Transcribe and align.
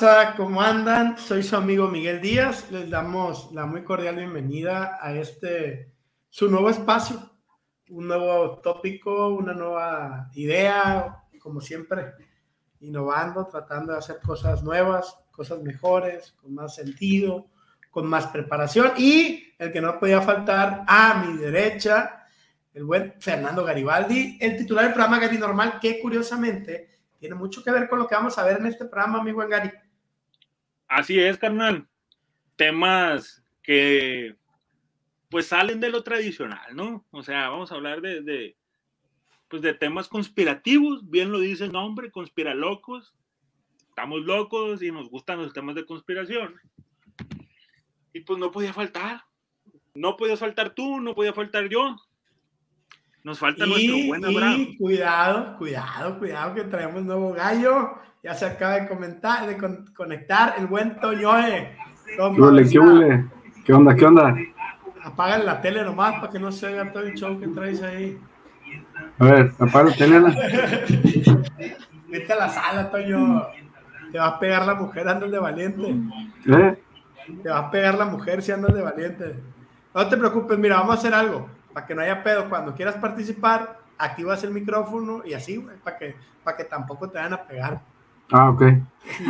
¿Qué 0.00 0.06
onda, 0.06 0.22
raza? 0.24 0.36
¿Cómo 0.36 0.62
andan? 0.62 1.18
Soy 1.18 1.42
su 1.42 1.56
amigo 1.56 1.86
Miguel 1.88 2.22
Díaz. 2.22 2.70
Les 2.70 2.88
damos 2.88 3.52
la 3.52 3.66
muy 3.66 3.84
cordial 3.84 4.16
bienvenida 4.16 4.98
a 4.98 5.12
este, 5.12 5.92
su 6.30 6.50
nuevo 6.50 6.70
espacio, 6.70 7.20
un 7.90 8.08
nuevo 8.08 8.60
tópico, 8.60 9.28
una 9.28 9.52
nueva 9.52 10.30
idea, 10.32 11.24
como 11.38 11.60
siempre, 11.60 12.14
innovando, 12.80 13.46
tratando 13.46 13.92
de 13.92 13.98
hacer 13.98 14.20
cosas 14.24 14.62
nuevas, 14.62 15.18
cosas 15.30 15.60
mejores, 15.60 16.32
con 16.40 16.54
más 16.54 16.76
sentido, 16.76 17.50
con 17.90 18.06
más 18.06 18.26
preparación. 18.28 18.92
Y 18.96 19.52
el 19.58 19.70
que 19.70 19.82
no 19.82 19.98
podía 19.98 20.22
faltar 20.22 20.82
a 20.86 21.22
mi 21.22 21.36
derecha, 21.36 22.24
el 22.72 22.84
buen 22.84 23.16
Fernando 23.20 23.64
Garibaldi, 23.64 24.38
el 24.40 24.56
titular 24.56 24.84
del 24.84 24.94
programa 24.94 25.20
Gary 25.20 25.36
Normal, 25.36 25.78
que 25.78 26.00
curiosamente 26.00 26.88
tiene 27.18 27.34
mucho 27.34 27.62
que 27.62 27.70
ver 27.70 27.86
con 27.86 27.98
lo 27.98 28.06
que 28.06 28.14
vamos 28.14 28.38
a 28.38 28.44
ver 28.44 28.60
en 28.60 28.66
este 28.66 28.86
programa, 28.86 29.22
mi 29.22 29.32
buen. 29.32 29.50
Así 30.90 31.20
es, 31.20 31.38
carnal. 31.38 31.86
Temas 32.56 33.44
que 33.62 34.36
pues 35.30 35.46
salen 35.46 35.78
de 35.78 35.88
lo 35.88 36.02
tradicional, 36.02 36.74
¿no? 36.74 37.06
O 37.12 37.22
sea, 37.22 37.48
vamos 37.48 37.70
a 37.70 37.76
hablar 37.76 38.00
de, 38.00 38.22
de 38.22 38.56
pues 39.46 39.62
de 39.62 39.72
temas 39.72 40.08
conspirativos, 40.08 41.08
bien 41.08 41.30
lo 41.30 41.38
dice 41.38 41.64
el 41.64 41.72
nombre, 41.72 42.10
conspiralocos. 42.10 43.14
Estamos 43.88 44.22
locos 44.22 44.82
y 44.82 44.90
nos 44.90 45.08
gustan 45.08 45.38
los 45.38 45.52
temas 45.52 45.76
de 45.76 45.86
conspiración. 45.86 46.56
Y 48.12 48.20
pues 48.22 48.40
no 48.40 48.50
podía 48.50 48.72
faltar. 48.72 49.24
No 49.94 50.16
podía 50.16 50.36
faltar 50.36 50.74
tú, 50.74 51.00
no 51.00 51.14
podía 51.14 51.32
faltar 51.32 51.68
yo. 51.68 51.96
Nos 53.22 53.38
falta 53.38 53.64
nuestro 53.64 53.96
buen 54.06 54.24
Abraham. 54.24 54.60
Y 54.60 54.76
cuidado, 54.76 55.56
cuidado, 55.56 56.18
cuidado 56.18 56.54
que 56.54 56.64
traemos 56.64 57.04
nuevo 57.04 57.32
gallo. 57.32 57.92
Ya 58.22 58.34
se 58.34 58.44
acaba 58.44 58.74
de 58.74 58.86
comentar, 58.86 59.46
de 59.46 59.56
conectar 59.94 60.54
el 60.58 60.66
buen 60.66 61.00
Toñoe. 61.00 61.74
¿Qué, 62.04 63.24
¿Qué 63.64 63.72
onda? 63.72 63.96
¿Qué 63.96 64.04
onda? 64.04 64.36
Apaga 65.02 65.38
la 65.38 65.62
tele 65.62 65.82
nomás 65.82 66.20
para 66.20 66.30
que 66.30 66.38
no 66.38 66.52
se 66.52 66.70
vea 66.70 66.92
todo 66.92 67.04
el 67.04 67.14
show 67.14 67.40
que 67.40 67.48
traes 67.48 67.82
ahí. 67.82 68.20
A 69.18 69.24
ver, 69.24 69.52
apaga 69.58 69.90
la 69.90 69.96
tele. 69.96 70.18
Vete 72.08 72.32
a 72.32 72.36
la 72.36 72.48
sala, 72.50 72.90
Toño. 72.90 73.46
Te 74.12 74.18
va 74.18 74.26
a 74.26 74.38
pegar 74.38 74.66
la 74.66 74.74
mujer, 74.74 75.08
andas 75.08 75.30
de 75.30 75.38
valiente. 75.38 75.94
¿Eh? 76.46 76.82
Te 77.42 77.48
va 77.48 77.58
a 77.58 77.70
pegar 77.70 77.94
la 77.94 78.04
mujer 78.04 78.42
si 78.42 78.52
andas 78.52 78.74
de 78.74 78.82
valiente. 78.82 79.36
No 79.94 80.06
te 80.06 80.16
preocupes, 80.18 80.58
mira, 80.58 80.76
vamos 80.76 80.96
a 80.96 80.98
hacer 80.98 81.14
algo 81.14 81.48
para 81.72 81.86
que 81.86 81.94
no 81.94 82.02
haya 82.02 82.22
pedo. 82.22 82.50
Cuando 82.50 82.74
quieras 82.74 82.96
participar, 82.96 83.78
activas 83.96 84.44
el 84.44 84.50
micrófono 84.50 85.22
y 85.24 85.32
así, 85.32 85.56
güey, 85.56 85.76
para 85.78 85.96
que, 85.96 86.16
para 86.44 86.56
que 86.56 86.64
tampoco 86.64 87.08
te 87.08 87.16
vayan 87.16 87.32
a 87.32 87.42
pegar. 87.44 87.80
Ah, 88.32 88.50
ok. 88.50 88.62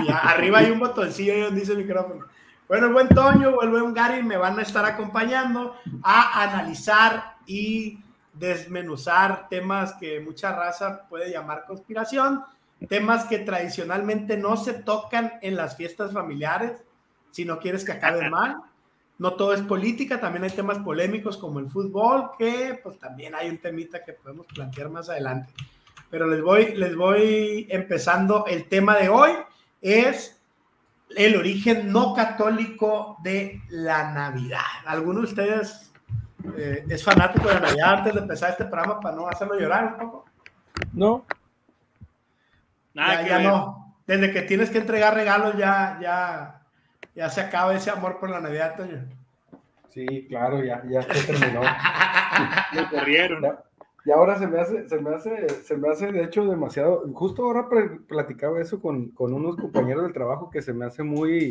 Y 0.05 0.11
arriba 0.11 0.58
hay 0.58 0.70
un 0.70 0.79
botoncillo 0.79 1.32
ahí 1.32 1.41
donde 1.41 1.61
dice 1.61 1.73
el 1.73 1.79
micrófono. 1.79 2.26
Bueno, 2.69 2.87
el 2.87 2.93
buen 2.93 3.08
Toño 3.08 3.50
o 3.50 3.62
el 3.62 3.70
buen 3.70 3.94
Gary 3.94 4.23
me 4.23 4.37
van 4.37 4.58
a 4.58 4.62
estar 4.62 4.85
acompañando 4.85 5.75
a 6.02 6.43
analizar 6.43 7.37
y 7.47 7.99
desmenuzar 8.32 9.49
temas 9.49 9.94
que 9.94 10.20
mucha 10.20 10.55
raza 10.55 11.08
puede 11.08 11.32
llamar 11.32 11.64
conspiración, 11.67 12.44
temas 12.88 13.25
que 13.25 13.38
tradicionalmente 13.38 14.37
no 14.37 14.56
se 14.56 14.75
tocan 14.75 15.32
en 15.43 15.56
las 15.56 15.76
fiestas 15.76 16.12
familiares, 16.12 16.85
si 17.32 17.44
no 17.44 17.58
quieres 17.58 17.85
que 17.85 17.93
acabe 17.93 18.31
mal 18.31 18.62
no 19.20 19.35
todo 19.35 19.53
es 19.53 19.61
política, 19.61 20.19
también 20.19 20.44
hay 20.44 20.50
temas 20.50 20.79
polémicos 20.79 21.37
como 21.37 21.58
el 21.58 21.69
fútbol, 21.69 22.31
que 22.38 22.81
pues 22.82 22.99
también 22.99 23.35
hay 23.35 23.50
un 23.50 23.58
temita 23.58 24.03
que 24.03 24.14
podemos 24.14 24.46
plantear 24.46 24.88
más 24.88 25.11
adelante. 25.11 25.53
Pero 26.10 26.26
les 26.26 26.42
voy, 26.42 26.74
les 26.74 26.96
voy 26.96 27.66
empezando. 27.70 28.44
El 28.46 28.68
tema 28.68 28.96
de 28.96 29.08
hoy 29.08 29.30
es 29.80 30.40
el 31.16 31.36
origen 31.36 31.92
no 31.92 32.14
católico 32.14 33.16
de 33.22 33.62
la 33.68 34.12
Navidad. 34.12 34.60
¿Alguno 34.86 35.20
de 35.20 35.26
ustedes 35.26 35.92
eh, 36.56 36.84
es 36.88 37.04
fanático 37.04 37.48
de 37.48 37.54
la 37.54 37.60
Navidad 37.60 37.94
antes 37.98 38.14
de 38.14 38.20
empezar 38.20 38.50
este 38.50 38.64
programa 38.64 39.00
para 39.00 39.16
no 39.16 39.28
hacerlo 39.28 39.58
llorar 39.58 39.84
un 39.84 39.98
poco? 39.98 40.24
No. 40.92 41.24
Nada 42.94 43.26
ya, 43.26 43.38
no. 43.38 43.96
Desde 44.06 44.32
que 44.32 44.42
tienes 44.42 44.70
que 44.70 44.78
entregar 44.78 45.14
regalos 45.14 45.56
ya, 45.56 45.98
ya, 46.02 46.62
ya 47.14 47.30
se 47.30 47.40
acaba 47.40 47.74
ese 47.74 47.90
amor 47.90 48.18
por 48.18 48.30
la 48.30 48.40
Navidad, 48.40 48.74
Toño. 48.76 49.04
Sí, 49.88 50.26
claro, 50.28 50.62
ya, 50.62 50.82
ya 50.88 51.02
se 51.02 51.32
terminó. 51.32 51.62
Lo 52.72 52.90
corrieron. 52.90 53.58
Y 54.05 54.11
ahora 54.11 54.38
se 54.38 54.47
me 54.47 54.58
hace, 54.58 54.88
se 54.88 54.99
me 55.00 55.11
hace, 55.11 55.49
se 55.49 55.76
me 55.76 55.88
hace 55.88 56.11
de 56.12 56.25
hecho 56.25 56.44
demasiado. 56.44 57.05
Justo 57.12 57.44
ahora 57.44 57.69
platicaba 58.06 58.61
eso 58.61 58.81
con, 58.81 59.11
con 59.11 59.32
unos 59.32 59.56
compañeros 59.56 60.05
del 60.05 60.12
trabajo 60.12 60.50
que 60.50 60.62
se 60.62 60.73
me 60.73 60.87
hace 60.87 61.02
muy, 61.02 61.50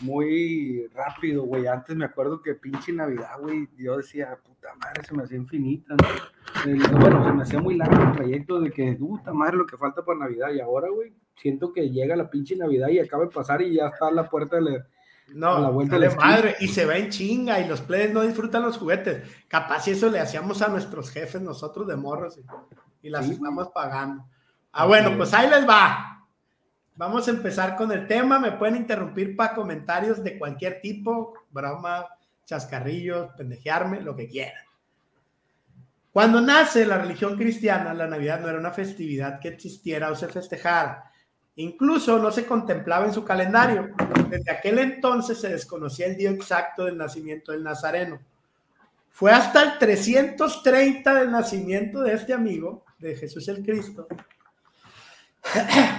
muy 0.00 0.86
rápido, 0.94 1.42
güey. 1.44 1.66
Antes 1.66 1.96
me 1.96 2.04
acuerdo 2.04 2.40
que 2.40 2.54
pinche 2.54 2.92
Navidad, 2.92 3.40
güey, 3.40 3.68
yo 3.76 3.96
decía, 3.96 4.38
puta 4.44 4.68
madre, 4.76 5.02
se 5.04 5.14
me 5.14 5.24
hacía 5.24 5.38
infinita, 5.38 5.94
¿no? 5.94 6.98
bueno, 7.00 7.24
se 7.24 7.32
me 7.32 7.42
hacía 7.42 7.60
muy 7.60 7.76
largo 7.76 8.02
el 8.02 8.12
trayecto 8.12 8.60
de 8.60 8.70
que, 8.70 8.92
puta 8.94 9.32
madre, 9.32 9.56
lo 9.56 9.66
que 9.66 9.76
falta 9.76 10.04
para 10.04 10.20
Navidad. 10.20 10.52
Y 10.52 10.60
ahora, 10.60 10.88
güey, 10.90 11.12
siento 11.36 11.72
que 11.72 11.90
llega 11.90 12.14
la 12.14 12.30
pinche 12.30 12.56
Navidad 12.56 12.88
y 12.88 13.00
acaba 13.00 13.24
de 13.24 13.30
pasar 13.30 13.62
y 13.62 13.74
ya 13.74 13.88
está 13.88 14.10
la 14.10 14.28
puerta 14.28 14.56
de 14.56 14.62
la, 14.62 14.86
no, 15.28 15.58
la 15.58 15.70
vuelta 15.70 15.98
de 15.98 16.14
madre, 16.14 16.56
y 16.60 16.68
se 16.68 16.84
va 16.84 16.96
en 16.96 17.10
chinga 17.10 17.58
y 17.60 17.66
los 17.66 17.80
plebes 17.80 18.12
no 18.12 18.22
disfrutan 18.22 18.62
los 18.62 18.78
juguetes. 18.78 19.28
Capaz 19.48 19.84
si 19.84 19.92
eso 19.92 20.10
le 20.10 20.20
hacíamos 20.20 20.62
a 20.62 20.68
nuestros 20.68 21.10
jefes 21.10 21.40
nosotros 21.40 21.86
de 21.86 21.96
morros 21.96 22.38
y, 23.02 23.10
las 23.10 23.28
estamos 23.28 23.68
pagando. 23.68 24.24
Ah, 24.72 24.86
bueno, 24.86 25.16
pues 25.16 25.32
ahí 25.34 25.48
les 25.48 25.68
va. 25.68 26.26
Vamos 26.96 27.26
a 27.26 27.32
empezar 27.32 27.76
con 27.76 27.90
el 27.92 28.06
tema. 28.06 28.38
Me 28.38 28.52
pueden 28.52 28.76
interrumpir 28.76 29.36
para 29.36 29.54
comentarios 29.54 30.22
de 30.22 30.38
cualquier 30.38 30.80
tipo, 30.80 31.34
broma, 31.50 32.06
chascarrillos, 32.44 33.32
pendejearme, 33.36 34.00
lo 34.00 34.14
que 34.14 34.28
quieran. 34.28 34.62
Cuando 36.12 36.40
nace 36.40 36.86
la 36.86 36.98
religión 36.98 37.36
cristiana, 37.36 37.92
la 37.92 38.06
Navidad 38.06 38.40
no 38.40 38.48
era 38.48 38.58
una 38.58 38.70
festividad 38.70 39.40
que 39.40 39.48
existiera 39.48 40.10
o 40.10 40.14
se 40.14 40.28
festejara. 40.28 41.10
Incluso 41.56 42.18
no 42.18 42.32
se 42.32 42.46
contemplaba 42.46 43.06
en 43.06 43.12
su 43.12 43.24
calendario. 43.24 43.90
Desde 44.28 44.50
aquel 44.50 44.78
entonces 44.78 45.40
se 45.40 45.48
desconocía 45.48 46.06
el 46.06 46.16
día 46.16 46.30
exacto 46.30 46.84
del 46.84 46.96
nacimiento 46.96 47.52
del 47.52 47.62
Nazareno. 47.62 48.18
Fue 49.10 49.30
hasta 49.30 49.62
el 49.62 49.78
330 49.78 51.14
del 51.14 51.30
nacimiento 51.30 52.00
de 52.00 52.14
este 52.14 52.34
amigo, 52.34 52.84
de 52.98 53.14
Jesús 53.14 53.46
el 53.46 53.64
Cristo, 53.64 54.08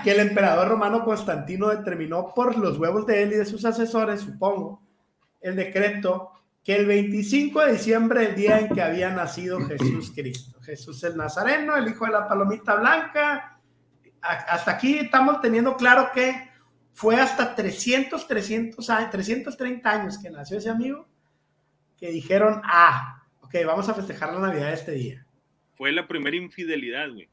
que 0.03 0.11
el 0.11 0.19
emperador 0.19 0.67
romano 0.67 1.05
Constantino 1.05 1.69
determinó 1.69 2.33
por 2.33 2.57
los 2.57 2.77
huevos 2.77 3.05
de 3.05 3.23
él 3.23 3.31
y 3.31 3.35
de 3.37 3.45
sus 3.45 3.63
asesores, 3.63 4.19
supongo, 4.19 4.81
el 5.39 5.55
decreto 5.55 6.31
que 6.61 6.75
el 6.75 6.87
25 6.87 7.61
de 7.61 7.73
diciembre, 7.73 8.25
el 8.25 8.35
día 8.35 8.59
en 8.59 8.69
que 8.69 8.81
había 8.81 9.11
nacido 9.11 9.59
Jesús 9.61 10.11
Cristo, 10.13 10.59
Jesús 10.61 11.01
el 11.03 11.15
Nazareno, 11.15 11.77
el 11.77 11.87
hijo 11.87 12.05
de 12.05 12.11
la 12.11 12.27
palomita 12.27 12.75
blanca, 12.75 13.54
hasta 14.25 14.71
aquí 14.71 14.97
estamos 14.97 15.41
teniendo 15.41 15.75
claro 15.77 16.09
que 16.13 16.49
fue 16.93 17.15
hasta 17.15 17.55
300, 17.55 18.27
300 18.27 18.89
años, 18.89 19.11
330 19.11 19.89
años 19.89 20.17
que 20.17 20.29
nació 20.29 20.57
ese 20.57 20.69
amigo, 20.69 21.07
que 21.97 22.09
dijeron, 22.09 22.61
ah, 22.63 23.23
ok, 23.41 23.55
vamos 23.65 23.89
a 23.89 23.93
festejar 23.93 24.33
la 24.33 24.39
Navidad 24.39 24.73
este 24.73 24.93
día. 24.93 25.25
Fue 25.75 25.91
la 25.91 26.07
primera 26.07 26.37
infidelidad, 26.37 27.11
güey. 27.11 27.29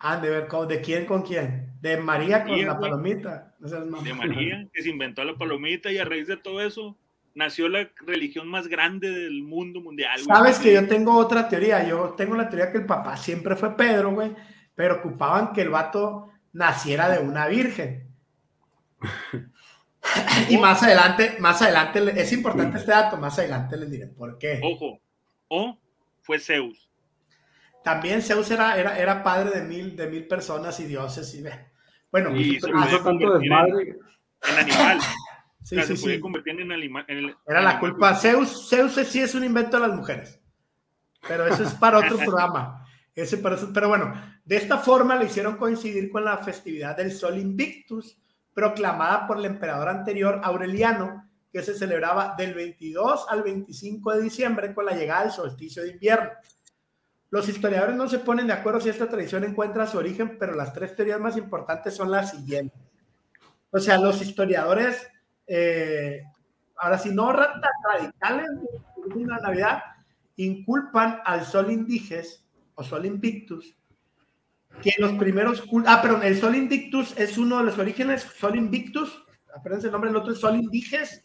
Ah, 0.00 0.16
de 0.16 0.30
ver, 0.30 0.48
¿de 0.48 0.80
quién 0.80 1.06
con 1.06 1.22
quién? 1.22 1.74
De 1.80 1.96
María 1.96 2.44
con 2.44 2.60
la 2.60 2.78
palomita. 2.78 3.54
de 3.58 4.14
María, 4.14 4.68
que 4.72 4.82
se 4.82 4.88
inventó 4.88 5.22
la 5.22 5.36
palomita 5.36 5.92
y 5.92 5.98
a 5.98 6.04
raíz 6.04 6.26
de 6.26 6.36
todo 6.36 6.60
eso 6.60 6.98
nació 7.34 7.68
la 7.68 7.88
religión 8.06 8.48
más 8.48 8.68
grande 8.68 9.10
del 9.10 9.42
mundo 9.42 9.80
mundial. 9.80 10.20
Sabes 10.20 10.58
que 10.58 10.72
yo 10.72 10.86
tengo 10.86 11.16
otra 11.16 11.48
teoría. 11.48 11.86
Yo 11.86 12.14
tengo 12.16 12.34
la 12.36 12.48
teoría 12.48 12.72
que 12.72 12.78
el 12.78 12.86
papá 12.86 13.16
siempre 13.16 13.56
fue 13.56 13.76
Pedro, 13.76 14.12
güey, 14.12 14.32
pero 14.74 14.96
ocupaban 14.96 15.52
que 15.52 15.62
el 15.62 15.70
vato 15.70 16.30
naciera 16.52 17.08
de 17.08 17.18
una 17.18 17.46
virgen. 17.46 18.08
y 20.48 20.56
más 20.58 20.82
adelante, 20.82 21.36
más 21.40 21.62
adelante, 21.62 22.20
es 22.20 22.32
importante 22.32 22.78
este 22.78 22.90
dato, 22.90 23.16
más 23.16 23.38
adelante 23.38 23.76
les 23.76 23.90
diré 23.90 24.06
por 24.06 24.38
qué. 24.38 24.60
Ojo, 24.62 25.00
o 25.48 25.78
fue 26.22 26.38
Zeus. 26.38 26.88
También 27.84 28.22
Zeus 28.22 28.50
era, 28.50 28.76
era, 28.76 28.98
era 28.98 29.22
padre 29.22 29.50
de 29.50 29.66
mil, 29.66 29.96
de 29.96 30.06
mil 30.06 30.26
personas 30.26 30.78
y 30.80 30.84
dioses. 30.84 31.34
Y, 31.34 31.44
bueno, 32.10 32.34
y 32.34 32.60
pues, 32.60 32.72
tanto 33.02 33.38
desmadre. 33.38 33.96
En, 34.42 34.58
animal. 34.58 34.98
Sí, 35.64 35.80
sí, 35.82 35.96
sí. 35.96 36.18
Convertir 36.18 36.60
en 36.60 36.72
animal, 36.72 37.06
era 37.46 37.60
la 37.60 37.78
culpa. 37.78 38.16
Zeus, 38.16 38.68
Zeus 38.68 38.94
sí 38.94 39.20
es 39.20 39.32
un 39.36 39.44
invento 39.44 39.78
de 39.78 39.86
las 39.86 39.96
mujeres. 39.96 40.40
Pero 41.28 41.46
eso 41.46 41.62
es 41.62 41.72
para 41.74 41.98
otro 41.98 42.16
programa. 42.24 42.81
Ese 43.14 43.38
pero 43.38 43.88
bueno, 43.88 44.14
de 44.44 44.56
esta 44.56 44.78
forma 44.78 45.16
le 45.16 45.26
hicieron 45.26 45.56
coincidir 45.56 46.10
con 46.10 46.24
la 46.24 46.38
festividad 46.38 46.96
del 46.96 47.12
Sol 47.12 47.38
Invictus, 47.38 48.18
proclamada 48.54 49.26
por 49.26 49.38
el 49.38 49.44
emperador 49.44 49.88
anterior 49.88 50.40
Aureliano, 50.42 51.28
que 51.52 51.62
se 51.62 51.74
celebraba 51.74 52.34
del 52.36 52.54
22 52.54 53.26
al 53.28 53.42
25 53.42 54.12
de 54.12 54.22
diciembre 54.22 54.74
con 54.74 54.86
la 54.86 54.96
llegada 54.96 55.24
del 55.24 55.32
solsticio 55.32 55.82
de 55.82 55.90
invierno. 55.90 56.30
Los 57.28 57.48
historiadores 57.48 57.96
no 57.96 58.08
se 58.08 58.18
ponen 58.18 58.46
de 58.46 58.54
acuerdo 58.54 58.80
si 58.80 58.88
esta 58.88 59.08
tradición 59.08 59.44
encuentra 59.44 59.86
su 59.86 59.98
origen, 59.98 60.38
pero 60.38 60.54
las 60.54 60.72
tres 60.72 60.96
teorías 60.96 61.20
más 61.20 61.36
importantes 61.36 61.94
son 61.94 62.10
las 62.10 62.30
siguientes. 62.30 62.78
O 63.70 63.78
sea, 63.78 63.98
los 63.98 64.20
historiadores, 64.20 65.06
eh, 65.46 66.22
ahora 66.76 66.98
sí, 66.98 67.10
no 67.10 67.32
radicales 67.32 68.50
de 69.14 69.24
Navidad, 69.24 69.82
inculpan 70.36 71.20
al 71.24 71.44
Sol 71.44 71.70
Indiges 71.70 72.41
Sol 72.82 73.06
Invictus 73.06 73.76
que 74.80 74.94
los 74.98 75.12
primeros 75.12 75.62
ah, 75.86 76.00
perdón, 76.00 76.22
el 76.22 76.38
Sol 76.40 76.56
Invictus 76.56 77.14
es 77.18 77.36
uno 77.36 77.58
de 77.58 77.64
los 77.64 77.78
orígenes, 77.78 78.26
Sol 78.38 78.56
Invictus, 78.56 79.24
aprendes 79.54 79.84
el 79.84 79.92
nombre 79.92 80.10
del 80.10 80.16
otro, 80.16 80.32
es 80.32 80.40
Sol 80.40 80.56
Indiges, 80.56 81.22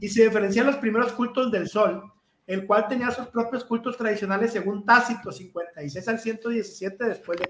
y 0.00 0.08
se 0.08 0.24
diferencian 0.24 0.66
los 0.66 0.76
primeros 0.76 1.12
cultos 1.12 1.50
del 1.50 1.68
Sol, 1.68 2.02
el 2.46 2.66
cual 2.66 2.86
tenía 2.88 3.10
sus 3.10 3.26
propios 3.26 3.64
cultos 3.64 3.96
tradicionales 3.96 4.52
según 4.52 4.84
Tácito, 4.84 5.30
56 5.30 6.08
al 6.08 6.18
117 6.18 7.04
después 7.04 7.38
de 7.38 7.46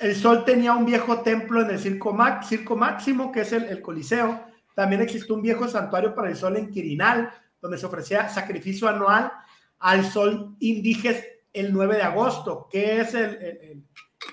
el 0.00 0.16
Sol 0.16 0.46
tenía 0.46 0.72
un 0.72 0.86
viejo 0.86 1.20
templo 1.20 1.60
en 1.60 1.70
el 1.70 1.78
Circo, 1.78 2.16
Circo 2.42 2.74
Máximo, 2.76 3.30
que 3.30 3.42
es 3.42 3.52
el, 3.52 3.64
el 3.64 3.82
Coliseo. 3.82 4.46
También 4.74 5.02
existió 5.02 5.34
un 5.34 5.42
viejo 5.42 5.68
santuario 5.68 6.14
para 6.14 6.30
el 6.30 6.36
Sol 6.36 6.56
en 6.56 6.70
Quirinal, 6.70 7.30
donde 7.60 7.76
se 7.76 7.84
ofrecía 7.84 8.26
sacrificio 8.30 8.88
anual 8.88 9.30
al 9.80 10.04
Sol 10.10 10.56
Indígena 10.60 11.18
el 11.52 11.72
9 11.72 11.96
de 11.96 12.02
agosto. 12.02 12.68
¿Qué 12.70 13.00
es 13.00 13.14
el, 13.14 13.84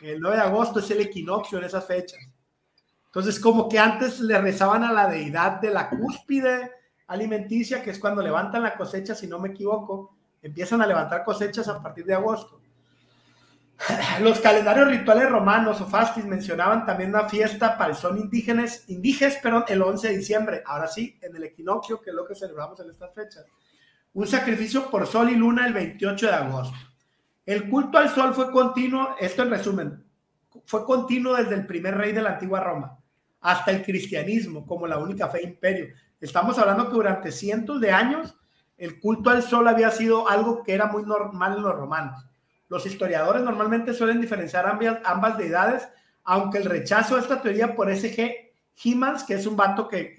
el, 0.01 0.19
9 0.19 0.37
de 0.37 0.43
agosto? 0.43 0.79
Es 0.79 0.91
el 0.91 1.01
equinoccio 1.01 1.57
en 1.57 1.63
esas 1.63 1.85
fechas. 1.85 2.19
Entonces, 3.05 3.39
como 3.39 3.67
que 3.67 3.79
antes 3.79 4.19
le 4.19 4.39
rezaban 4.39 4.83
a 4.83 4.93
la 4.93 5.07
deidad 5.07 5.59
de 5.59 5.71
la 5.71 5.89
cúspide 5.89 6.71
alimenticia, 7.07 7.81
que 7.81 7.91
es 7.91 7.99
cuando 7.99 8.21
levantan 8.21 8.63
la 8.63 8.75
cosecha, 8.75 9.15
si 9.15 9.27
no 9.27 9.39
me 9.39 9.49
equivoco, 9.49 10.15
empiezan 10.41 10.81
a 10.81 10.87
levantar 10.87 11.23
cosechas 11.23 11.67
a 11.67 11.81
partir 11.81 12.05
de 12.05 12.13
agosto. 12.13 12.61
Los 14.21 14.39
calendarios 14.39 14.87
rituales 14.87 15.29
romanos 15.29 15.79
o 15.81 15.85
fastis 15.85 16.25
mencionaban 16.25 16.85
también 16.85 17.09
una 17.09 17.29
fiesta 17.29 17.77
para 17.77 17.91
el 17.91 17.95
sol 17.95 18.17
indígenas, 18.17 18.83
indígenas, 18.87 19.37
perdón, 19.37 19.65
el 19.67 19.81
11 19.81 20.09
de 20.09 20.17
diciembre. 20.17 20.63
Ahora 20.65 20.87
sí, 20.87 21.17
en 21.21 21.35
el 21.35 21.43
equinoccio, 21.43 22.01
que 22.01 22.09
es 22.09 22.15
lo 22.15 22.25
que 22.25 22.35
celebramos 22.35 22.79
en 22.79 22.89
estas 22.89 23.13
fechas. 23.13 23.45
Un 24.13 24.27
sacrificio 24.27 24.89
por 24.89 25.05
sol 25.07 25.29
y 25.29 25.35
luna 25.35 25.67
el 25.67 25.73
28 25.73 26.27
de 26.27 26.33
agosto. 26.33 26.77
El 27.45 27.69
culto 27.69 27.97
al 27.97 28.09
sol 28.09 28.33
fue 28.33 28.51
continuo, 28.51 29.15
esto 29.19 29.43
en 29.43 29.49
resumen, 29.49 30.03
fue 30.65 30.83
continuo 30.83 31.35
desde 31.35 31.55
el 31.55 31.65
primer 31.65 31.95
rey 31.95 32.11
de 32.11 32.21
la 32.21 32.31
antigua 32.31 32.59
Roma 32.59 32.97
hasta 33.41 33.71
el 33.71 33.83
cristianismo 33.83 34.65
como 34.65 34.87
la 34.87 34.97
única 34.97 35.29
fe 35.29 35.43
imperio. 35.43 35.87
Estamos 36.19 36.57
hablando 36.57 36.89
que 36.89 36.95
durante 36.95 37.31
cientos 37.31 37.79
de 37.79 37.91
años 37.91 38.35
el 38.77 38.99
culto 38.99 39.29
al 39.29 39.43
sol 39.43 39.67
había 39.67 39.89
sido 39.91 40.27
algo 40.27 40.63
que 40.63 40.73
era 40.73 40.87
muy 40.87 41.03
normal 41.03 41.55
en 41.55 41.63
los 41.63 41.75
romanos. 41.75 42.25
Los 42.69 42.85
historiadores 42.85 43.41
normalmente 43.43 43.93
suelen 43.93 44.19
diferenciar 44.19 44.65
ambas, 45.05 45.37
deidades, 45.37 45.87
aunque 46.23 46.57
el 46.57 46.65
rechazo 46.65 47.15
a 47.15 47.19
esta 47.19 47.41
teoría 47.41 47.73
por 47.75 47.89
S.G. 47.89 48.51
Himans, 48.83 49.23
que 49.23 49.35
es 49.35 49.45
un 49.45 49.55
vato 49.55 49.87
que, 49.87 50.13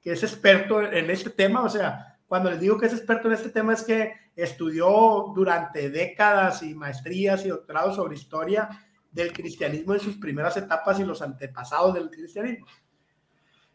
que 0.00 0.12
es 0.12 0.22
experto 0.22 0.80
en 0.80 1.10
este 1.10 1.30
tema, 1.30 1.62
o 1.62 1.68
sea, 1.68 2.11
cuando 2.32 2.48
les 2.48 2.60
digo 2.60 2.78
que 2.78 2.86
es 2.86 2.94
experto 2.94 3.28
en 3.28 3.34
este 3.34 3.50
tema 3.50 3.74
es 3.74 3.82
que 3.82 4.14
estudió 4.34 5.34
durante 5.34 5.90
décadas 5.90 6.62
y 6.62 6.74
maestrías 6.74 7.44
y 7.44 7.50
doctorados 7.50 7.96
sobre 7.96 8.14
historia 8.14 8.70
del 9.10 9.34
cristianismo 9.34 9.92
en 9.92 10.00
sus 10.00 10.16
primeras 10.16 10.56
etapas 10.56 10.98
y 10.98 11.04
los 11.04 11.20
antepasados 11.20 11.92
del 11.92 12.08
cristianismo. 12.08 12.64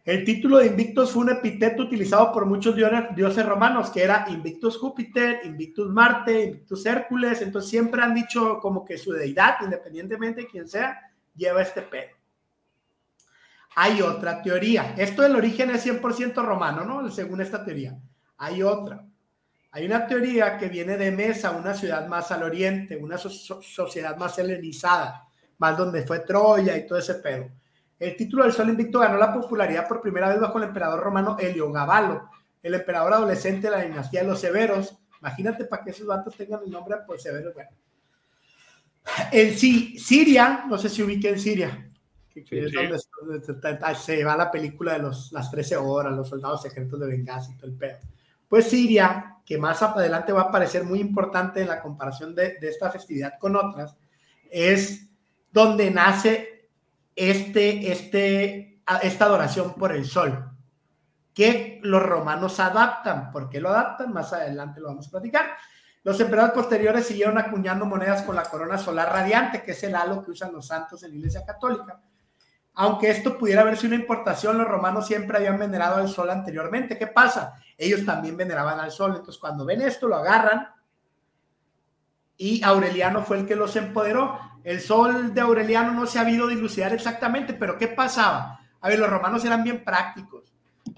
El 0.04 0.26
título 0.26 0.58
de 0.58 0.66
Invictus 0.66 1.12
fue 1.12 1.22
un 1.22 1.30
epíteto 1.30 1.84
utilizado 1.84 2.32
por 2.32 2.48
muchos 2.48 2.76
dioses 2.76 3.46
romanos, 3.46 3.92
que 3.92 4.02
era 4.02 4.26
Invictus 4.28 4.80
Júpiter, 4.80 5.42
Invictus 5.46 5.92
Marte, 5.92 6.46
Invictus 6.46 6.84
Hércules, 6.88 7.40
entonces 7.44 7.70
siempre 7.70 8.02
han 8.02 8.16
dicho 8.16 8.58
como 8.60 8.84
que 8.84 8.98
su 8.98 9.12
deidad, 9.12 9.58
independientemente 9.62 10.42
de 10.42 10.48
quién 10.48 10.68
sea, 10.68 11.00
lleva 11.36 11.62
este 11.62 11.84
pedo. 11.84 12.10
Hay 13.76 14.02
otra 14.02 14.42
teoría. 14.42 14.96
Esto 14.98 15.22
del 15.22 15.36
origen 15.36 15.70
es 15.70 15.86
100% 15.86 16.44
romano, 16.44 16.84
¿no? 16.86 17.08
Según 17.12 17.40
esta 17.40 17.64
teoría. 17.64 17.96
Hay 18.38 18.64
otra. 18.64 19.06
Hay 19.72 19.86
una 19.86 20.08
teoría 20.08 20.58
que 20.58 20.70
viene 20.70 20.98
de 20.98 21.12
Mesa, 21.12 21.52
una 21.52 21.74
ciudad 21.74 22.08
más 22.08 22.32
al 22.32 22.44
oriente, 22.44 22.96
una 22.96 23.18
sociedad 23.18 24.18
más 24.18 24.40
helenizada, 24.40 25.28
más 25.58 25.78
donde 25.78 26.04
fue 26.04 26.20
Troya 26.22 26.76
y 26.78 26.88
todo 26.88 27.00
ese 27.00 27.16
pedo. 27.16 27.50
El 28.00 28.16
título 28.16 28.44
del 28.44 28.54
Sol 28.54 28.70
Invicto 28.70 29.00
ganó 29.00 29.18
la 29.18 29.34
popularidad 29.34 29.88
por 29.88 30.02
primera 30.02 30.30
vez 30.30 30.40
bajo 30.40 30.58
el 30.58 30.66
emperador 30.66 31.00
romano 31.00 31.38
Heliogabalo, 31.40 32.30
el 32.62 32.74
emperador 32.74 33.14
adolescente 33.14 33.70
de 33.70 33.76
la 33.76 33.84
dinastía 33.84 34.22
de 34.22 34.28
los 34.28 34.40
Severos. 34.40 34.98
Imagínate 35.20 35.66
para 35.66 35.84
que 35.84 35.92
esos 35.92 36.08
datos 36.08 36.36
tengan 36.36 36.62
el 36.64 36.72
nombre 36.72 36.98
por 37.06 37.20
Severos. 37.20 37.54
Bueno. 37.54 37.70
En 39.32 39.58
sí, 39.58 39.98
Siria, 39.98 40.66
no 40.68 40.78
sé 40.78 40.90
si 40.90 41.02
ubique 41.02 41.30
en 41.30 41.40
Siria, 41.40 41.90
que, 42.34 42.66
es 42.66 42.72
donde, 42.72 43.96
se 43.96 44.24
va 44.24 44.38
la 44.38 44.52
película 44.52 44.94
de 44.94 45.00
los, 45.00 45.32
las 45.32 45.50
13 45.50 45.78
horas, 45.78 46.14
los 46.14 46.30
soldados 46.30 46.62
secretos 46.62 47.00
de 47.00 47.08
Benghazi 47.08 47.54
y 47.54 47.58
todo 47.58 47.68
el 47.68 47.78
pedo. 47.78 47.98
Pues 48.48 48.70
Siria, 48.70 49.38
que 49.46 49.58
más 49.58 49.82
adelante 49.82 50.32
va 50.32 50.44
a 50.44 50.52
parecer 50.52 50.84
muy 50.84 51.00
importante 51.00 51.62
en 51.62 51.68
la 51.68 51.82
comparación 51.82 52.36
de, 52.36 52.58
esta 52.62 52.92
festividad 52.92 53.34
con 53.40 53.56
otras, 53.56 53.96
es 54.50 55.10
donde 55.52 55.92
nace 55.92 56.70
este, 57.16 57.92
este, 57.92 58.82
esta 59.02 59.26
adoración 59.26 59.74
por 59.74 59.92
el 59.92 60.06
sol, 60.06 60.52
que 61.34 61.80
los 61.84 62.02
romanos 62.02 62.60
adaptan. 62.60 63.32
¿Por 63.32 63.50
qué 63.50 63.60
lo 63.60 63.70
adaptan? 63.70 64.14
Más 64.14 64.34
adelante 64.34 64.82
lo 64.82 64.88
vamos 64.88 65.08
a 65.08 65.12
platicar. 65.12 65.46
Los 66.04 66.20
emperadores 66.20 66.56
posteriores 66.56 67.06
siguieron 67.06 67.38
acuñando 67.38 67.86
monedas 67.86 68.22
con 68.22 68.36
la 68.36 68.44
corona 68.44 68.78
solar 68.78 69.12
radiante, 69.12 69.62
que 69.62 69.72
es 69.72 69.84
el 69.84 69.96
halo 69.96 70.24
que 70.24 70.32
usan 70.32 70.54
los 70.54 70.68
santos 70.68 71.04
en 71.04 71.12
la 71.12 71.18
Iglesia 71.18 71.46
Católica. 71.46 72.02
Aunque 72.80 73.10
esto 73.10 73.38
pudiera 73.40 73.62
haberse 73.62 73.88
una 73.88 73.96
importación, 73.96 74.58
los 74.58 74.68
romanos 74.68 75.08
siempre 75.08 75.38
habían 75.38 75.58
venerado 75.58 75.96
al 75.96 76.08
sol 76.08 76.30
anteriormente. 76.30 76.98
¿Qué 76.98 77.08
pasa? 77.08 77.56
Ellos 77.76 78.06
también 78.06 78.38
veneraban 78.38 78.80
al 78.80 78.92
sol. 78.92 79.16
Entonces, 79.16 79.40
cuando 79.40 79.66
ven 79.66 79.82
esto, 79.82 80.08
lo 80.08 80.16
agarran 80.16 80.70
y 82.38 82.64
Aureliano 82.64 83.24
fue 83.24 83.40
el 83.40 83.48
que 83.48 83.56
los 83.56 83.76
empoderó. 83.76 84.40
El 84.64 84.80
sol 84.80 85.34
de 85.34 85.42
Aureliano 85.42 85.92
no 85.92 86.06
se 86.06 86.20
ha 86.20 86.22
habido 86.22 86.48
dilucidar 86.48 86.94
exactamente, 86.94 87.54
pero 87.54 87.80
¿qué 87.80 87.88
pasaba? 87.88 88.60
A 88.80 88.90
ver, 88.90 89.00
los 89.00 89.10
romanos 89.10 89.44
eran 89.44 89.64
bien 89.64 89.84
prácticos. 89.84 90.54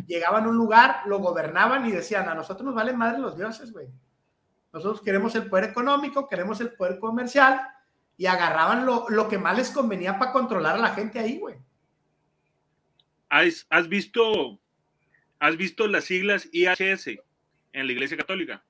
Llegaban 0.06 0.44
a 0.44 0.50
un 0.50 0.58
lugar, 0.58 1.04
lo 1.06 1.20
gobernaban 1.20 1.86
y 1.86 1.92
decían, 1.92 2.28
a 2.28 2.36
nosotros 2.36 2.66
nos 2.66 2.76
valen 2.76 2.98
madre 2.98 3.20
los 3.20 3.38
dioses, 3.38 3.72
güey. 3.72 3.88
Nosotros 4.74 5.02
queremos 5.02 5.34
el 5.36 5.50
poder 5.50 5.70
económico, 5.70 6.28
queremos 6.28 6.60
el 6.60 6.74
poder 6.74 7.00
comercial 7.00 7.62
y 8.18 8.26
agarraban 8.26 8.86
lo, 8.86 9.06
lo 9.10 9.30
que 9.30 9.38
más 9.38 9.56
les 9.56 9.72
convenía 9.72 10.20
para 10.20 10.34
controlar 10.34 10.76
a 10.76 10.80
la 10.80 10.90
gente 10.90 11.20
ahí, 11.20 11.40
güey. 11.40 11.56
¿Has, 13.30 13.90
visto, 13.90 14.60
¿Has 15.40 15.56
visto 15.56 15.88
las 15.88 16.06
siglas 16.06 16.50
IHS 16.52 17.08
en 17.74 17.88
la 17.88 17.94
Iglesia 17.94 18.18
Católica? 18.18 18.64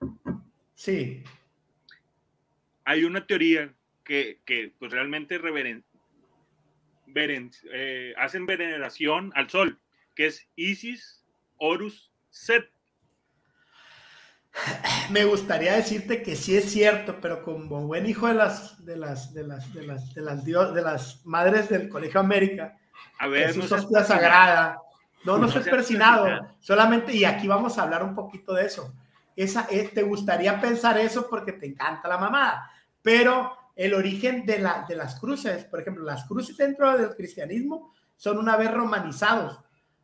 Sí. 0.75 1.23
Hay 2.83 3.05
una 3.05 3.25
teoría 3.25 3.73
que, 4.03 4.73
pues 4.79 4.91
realmente 4.91 5.37
eh, 7.71 8.13
hacen 8.17 8.45
veneración 8.45 9.31
al 9.35 9.49
sol, 9.49 9.79
que 10.15 10.27
es 10.27 10.47
Isis, 10.55 11.23
Horus, 11.57 12.11
Set. 12.29 12.69
Me 15.11 15.25
gustaría 15.25 15.75
decirte 15.75 16.21
que 16.21 16.35
sí 16.35 16.57
es 16.57 16.71
cierto, 16.71 17.19
pero 17.21 17.43
como 17.43 17.87
buen 17.87 18.07
hijo 18.07 18.27
de 18.27 18.33
las 18.33 18.83
de 18.85 18.97
las 18.97 19.33
de 19.33 19.43
las 19.43 19.73
de 19.73 19.83
las 19.83 20.13
de 20.13 20.21
las, 20.21 20.45
de 20.45 20.81
las 20.81 21.25
madres 21.25 21.69
del 21.69 21.87
Colegio 21.87 22.19
América, 22.19 22.77
a 23.19 23.27
ver, 23.27 23.55
no 23.55 23.65
hostia 23.65 24.03
sagrada. 24.03 24.81
No, 25.25 25.37
no, 25.37 25.49
soy 25.49 25.63
persinado, 25.63 26.55
solamente, 26.61 27.13
y 27.13 27.25
aquí 27.25 27.45
vamos 27.47 27.77
a 27.77 27.83
hablar 27.83 28.03
un 28.03 28.15
poquito 28.15 28.53
de 28.53 28.65
eso. 28.65 28.93
Esa, 29.35 29.67
eh, 29.69 29.91
te 29.93 30.03
gustaría 30.03 30.59
pensar 30.61 30.97
eso 30.97 31.27
porque 31.29 31.51
te 31.51 31.65
encanta 31.65 32.07
la 32.07 32.17
mamada, 32.17 32.71
pero 33.01 33.51
el 33.75 33.93
origen 33.93 34.45
de, 34.45 34.59
la, 34.59 34.85
de 34.87 34.95
las 34.95 35.19
cruces, 35.19 35.65
por 35.65 35.81
ejemplo, 35.81 36.05
las 36.05 36.25
cruces 36.25 36.55
dentro 36.55 36.97
del 36.97 37.15
cristianismo 37.15 37.93
son 38.15 38.37
una 38.37 38.55
vez 38.55 38.71
romanizados. 38.71 39.59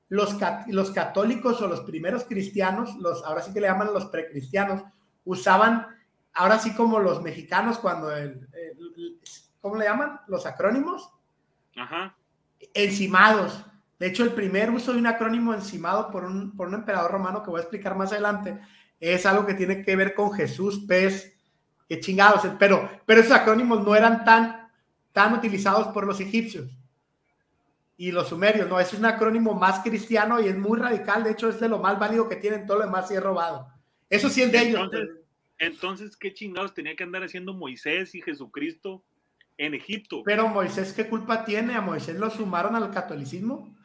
Los, 0.09 0.37
los 0.67 0.91
católicos 0.91 1.61
o 1.61 1.67
los 1.67 1.81
primeros 1.81 2.25
cristianos, 2.25 2.95
los, 2.97 3.23
ahora 3.23 3.41
sí 3.41 3.53
que 3.53 3.61
le 3.61 3.67
llaman 3.67 3.93
los 3.93 4.05
precristianos, 4.07 4.83
usaban, 5.23 5.87
ahora 6.33 6.59
sí 6.59 6.75
como 6.75 6.99
los 6.99 7.21
mexicanos 7.21 7.79
cuando, 7.79 8.15
el, 8.15 8.47
¿cómo 9.61 9.77
le 9.77 9.85
llaman? 9.85 10.19
Los 10.27 10.45
acrónimos. 10.45 11.09
Ajá 11.77 12.15
encimados. 12.73 13.65
De 13.99 14.07
hecho, 14.07 14.23
el 14.23 14.31
primer 14.31 14.71
uso 14.71 14.93
de 14.93 14.99
un 14.99 15.07
acrónimo 15.07 15.53
encimado 15.53 16.11
por 16.11 16.25
un, 16.25 16.55
por 16.55 16.67
un 16.67 16.75
emperador 16.75 17.11
romano, 17.11 17.43
que 17.43 17.49
voy 17.49 17.59
a 17.59 17.63
explicar 17.63 17.95
más 17.95 18.11
adelante, 18.11 18.59
es 18.99 19.25
algo 19.25 19.45
que 19.45 19.53
tiene 19.53 19.83
que 19.83 19.95
ver 19.95 20.13
con 20.13 20.31
Jesús, 20.33 20.85
pez, 20.87 21.33
que 21.87 21.99
chingados, 21.99 22.41
pero, 22.57 22.89
pero 23.05 23.21
esos 23.21 23.33
acrónimos 23.33 23.83
no 23.83 23.95
eran 23.95 24.23
tan, 24.25 24.69
tan 25.11 25.33
utilizados 25.33 25.87
por 25.87 26.05
los 26.05 26.19
egipcios 26.19 26.69
y 27.97 28.11
los 28.11 28.27
sumerios, 28.27 28.67
no, 28.67 28.79
es 28.79 28.93
un 28.93 29.05
acrónimo 29.05 29.53
más 29.53 29.81
cristiano 29.81 30.41
y 30.41 30.47
es 30.47 30.57
muy 30.57 30.79
radical, 30.79 31.23
de 31.23 31.31
hecho 31.31 31.49
es 31.49 31.59
de 31.59 31.69
lo 31.69 31.79
más 31.79 31.97
válido 31.97 32.27
que 32.27 32.35
tienen, 32.35 32.65
todo 32.65 32.79
lo 32.79 32.85
demás 32.85 33.09
y 33.11 33.15
es 33.15 33.23
robado. 33.23 33.69
Eso 34.09 34.29
sí 34.29 34.41
es 34.41 34.51
de 34.51 34.59
ellos. 34.59 34.89
Entonces, 35.57 36.17
¿qué 36.17 36.33
chingados 36.33 36.73
tenía 36.73 36.95
que 36.95 37.03
andar 37.03 37.23
haciendo 37.23 37.53
Moisés 37.53 38.13
y 38.13 38.21
Jesucristo 38.21 39.03
en 39.57 39.73
Egipto. 39.73 40.21
Pero 40.23 40.47
Moisés, 40.47 40.93
¿qué 40.93 41.07
culpa 41.07 41.45
tiene? 41.45 41.75
¿A 41.75 41.81
Moisés 41.81 42.17
lo 42.17 42.29
sumaron 42.29 42.75
al 42.75 42.91
catolicismo? 42.91 43.75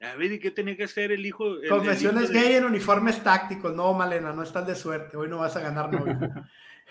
A 0.00 0.16
ver, 0.16 0.32
¿y 0.32 0.38
qué 0.38 0.50
tenía 0.50 0.76
que 0.76 0.84
hacer 0.84 1.12
el 1.12 1.24
hijo? 1.24 1.44
Confesiones 1.68 2.30
gay 2.30 2.54
en 2.54 2.64
uniformes 2.64 3.22
tácticos. 3.22 3.74
No, 3.74 3.92
Malena, 3.94 4.32
no 4.32 4.42
estás 4.42 4.66
de 4.66 4.74
suerte. 4.74 5.16
Hoy 5.16 5.28
no 5.28 5.38
vas 5.38 5.56
a 5.56 5.60
ganar 5.60 5.90
novio. 5.90 6.18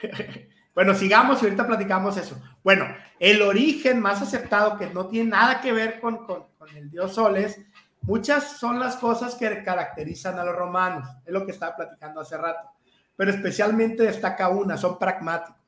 bueno, 0.76 0.96
sigamos 0.96 1.42
y 1.42 1.46
ahorita 1.46 1.68
platicamos 1.68 2.18
eso. 2.18 2.42
Bueno, 2.64 2.88
el 3.20 3.42
origen 3.42 4.00
más 4.00 4.22
aceptado 4.22 4.78
que 4.78 4.88
no 4.88 5.08
tiene 5.08 5.32
nada 5.32 5.62
que 5.62 5.72
ver 5.72 6.00
con, 6.00 6.26
con, 6.26 6.46
con 6.58 6.70
el 6.76 6.90
dios 6.90 7.14
Soles, 7.14 7.62
muchas 8.02 8.58
son 8.58 8.80
las 8.80 8.96
cosas 8.96 9.36
que 9.36 9.64
caracterizan 9.64 10.40
a 10.40 10.44
los 10.44 10.56
romanos. 10.56 11.08
Es 11.26 11.34
lo 11.34 11.46
que 11.46 11.52
estaba 11.52 11.76
platicando 11.76 12.22
hace 12.22 12.38
rato. 12.38 12.70
Pero 13.16 13.30
especialmente 13.30 14.04
destaca 14.04 14.50
una, 14.50 14.76
son 14.76 14.98
pragmáticos. 14.98 15.63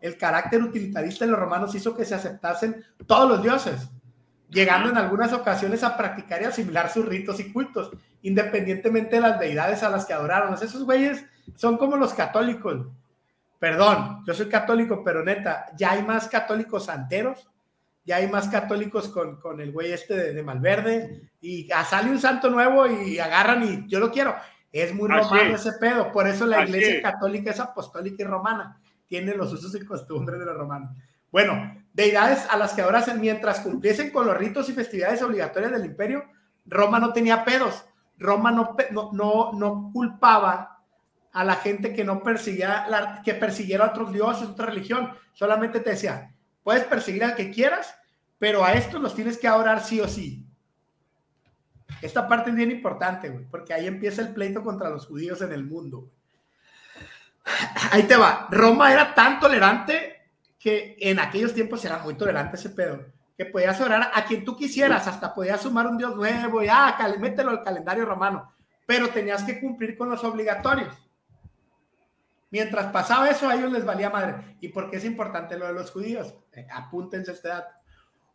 El 0.00 0.16
carácter 0.16 0.62
utilitarista 0.62 1.24
de 1.24 1.30
los 1.30 1.40
romanos 1.40 1.74
hizo 1.74 1.94
que 1.96 2.04
se 2.04 2.14
aceptasen 2.14 2.84
todos 3.06 3.28
los 3.28 3.42
dioses 3.42 3.90
llegando 4.50 4.90
en 4.90 4.96
algunas 4.96 5.32
ocasiones 5.32 5.82
a 5.82 5.96
practicar 5.96 6.42
y 6.42 6.46
asimilar 6.46 6.90
sus 6.90 7.06
ritos 7.06 7.40
y 7.40 7.52
cultos, 7.52 7.90
independientemente 8.22 9.16
de 9.16 9.22
las 9.22 9.38
deidades 9.38 9.82
a 9.82 9.90
las 9.90 10.04
que 10.04 10.12
adoraron. 10.12 10.54
Esos 10.54 10.84
güeyes 10.84 11.24
son 11.54 11.76
como 11.76 11.96
los 11.96 12.14
católicos. 12.14 12.86
Perdón, 13.58 14.22
yo 14.26 14.34
soy 14.34 14.48
católico, 14.48 15.02
pero 15.04 15.24
neta, 15.24 15.66
ya 15.76 15.92
hay 15.92 16.02
más 16.02 16.28
católicos 16.28 16.84
santeros, 16.84 17.48
ya 18.04 18.16
hay 18.16 18.28
más 18.28 18.48
católicos 18.48 19.08
con, 19.08 19.40
con 19.40 19.60
el 19.60 19.72
güey 19.72 19.92
este 19.92 20.32
de, 20.32 20.42
Malverde, 20.42 21.30
y 21.40 21.68
sale 21.88 22.10
un 22.10 22.20
santo 22.20 22.50
nuevo 22.50 22.86
y 22.86 23.18
agarran 23.18 23.64
y 23.64 23.88
yo 23.88 23.98
lo 23.98 24.10
quiero. 24.10 24.36
Es 24.70 24.94
muy 24.94 25.08
romano 25.08 25.54
ese 25.54 25.72
pedo, 25.72 26.12
por 26.12 26.28
eso 26.28 26.44
la 26.44 26.62
iglesia 26.64 27.00
católica 27.00 27.50
es 27.50 27.60
apostólica 27.60 28.22
y 28.22 28.26
romana, 28.26 28.78
tiene 29.06 29.34
los 29.34 29.52
usos 29.52 29.74
y 29.74 29.84
costumbres 29.84 30.38
de 30.38 30.46
los 30.46 30.56
romanos. 30.56 30.96
Bueno, 31.30 31.84
deidades 31.92 32.46
a 32.50 32.56
las 32.56 32.72
que 32.72 32.82
adorasen 32.82 33.20
mientras 33.20 33.60
cumpliesen 33.60 34.10
con 34.10 34.26
los 34.26 34.36
ritos 34.36 34.68
y 34.68 34.72
festividades 34.72 35.22
obligatorias 35.22 35.72
del 35.72 35.84
imperio, 35.84 36.24
Roma 36.64 36.98
no 36.98 37.12
tenía 37.12 37.44
pedos. 37.44 37.84
Roma 38.18 38.50
no, 38.50 38.76
no, 39.12 39.52
no, 39.52 39.90
culpaba 39.92 40.82
a 41.32 41.44
la 41.44 41.56
gente 41.56 41.92
que 41.92 42.04
no 42.04 42.22
que 42.22 43.34
persiguiera 43.34 43.84
a 43.84 43.90
otros 43.90 44.12
dioses, 44.12 44.48
otra 44.48 44.66
religión. 44.66 45.10
Solamente 45.32 45.80
te 45.80 45.90
decía, 45.90 46.34
puedes 46.62 46.84
perseguir 46.84 47.24
al 47.24 47.34
que 47.34 47.50
quieras, 47.50 47.94
pero 48.38 48.64
a 48.64 48.72
estos 48.72 49.00
los 49.00 49.14
tienes 49.14 49.36
que 49.38 49.48
adorar 49.48 49.82
sí 49.82 50.00
o 50.00 50.08
sí. 50.08 50.46
Esta 52.02 52.28
parte 52.28 52.50
es 52.50 52.56
bien 52.56 52.70
importante, 52.70 53.28
güey, 53.28 53.44
porque 53.46 53.74
ahí 53.74 53.86
empieza 53.86 54.22
el 54.22 54.34
pleito 54.34 54.62
contra 54.62 54.90
los 54.90 55.06
judíos 55.06 55.40
en 55.42 55.52
el 55.52 55.64
mundo. 55.64 56.10
Ahí 57.92 58.02
te 58.04 58.16
va. 58.16 58.48
Roma 58.50 58.92
era 58.92 59.14
tan 59.14 59.40
tolerante 59.40 60.16
que 60.58 60.96
en 60.98 61.20
aquellos 61.20 61.54
tiempos 61.54 61.84
era 61.84 61.98
muy 61.98 62.14
tolerante 62.14 62.56
ese 62.56 62.70
pedo, 62.70 63.06
que 63.36 63.46
podías 63.46 63.80
orar 63.80 64.10
a 64.12 64.24
quien 64.24 64.44
tú 64.44 64.56
quisieras, 64.56 65.06
hasta 65.06 65.32
podías 65.32 65.60
sumar 65.60 65.86
un 65.86 65.96
Dios 65.96 66.16
nuevo, 66.16 66.62
y 66.62 66.68
ah, 66.68 66.96
mételo 67.20 67.50
al 67.50 67.62
calendario 67.62 68.04
romano, 68.04 68.52
pero 68.84 69.10
tenías 69.10 69.44
que 69.44 69.60
cumplir 69.60 69.96
con 69.96 70.10
los 70.10 70.24
obligatorios. 70.24 70.94
Mientras 72.50 72.86
pasaba 72.86 73.28
eso, 73.28 73.48
a 73.48 73.54
ellos 73.54 73.70
les 73.72 73.84
valía 73.84 74.10
madre. 74.10 74.56
¿Y 74.60 74.68
por 74.68 74.88
qué 74.90 74.96
es 74.96 75.04
importante 75.04 75.58
lo 75.58 75.66
de 75.66 75.72
los 75.72 75.90
judíos? 75.90 76.34
Eh, 76.52 76.66
apúntense 76.72 77.32
este 77.32 77.48
dato. 77.48 77.74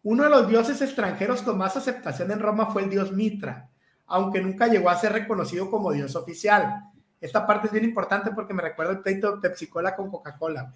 Uno 0.03 0.23
de 0.23 0.29
los 0.29 0.47
dioses 0.47 0.81
extranjeros 0.81 1.41
con 1.41 1.57
más 1.57 1.77
aceptación 1.77 2.31
en 2.31 2.39
Roma 2.39 2.67
fue 2.67 2.83
el 2.83 2.89
dios 2.89 3.11
Mitra, 3.11 3.69
aunque 4.07 4.41
nunca 4.41 4.67
llegó 4.67 4.89
a 4.89 4.97
ser 4.97 5.13
reconocido 5.13 5.69
como 5.69 5.91
dios 5.91 6.15
oficial. 6.15 6.90
Esta 7.21 7.45
parte 7.45 7.67
es 7.67 7.73
bien 7.73 7.85
importante 7.85 8.31
porque 8.31 8.53
me 8.53 8.63
recuerda 8.63 8.93
el 8.93 8.99
pleito 8.99 9.31
de 9.31 9.41
Pepsi 9.41 9.67
Cola 9.67 9.95
con 9.95 10.09
Coca-Cola. 10.09 10.73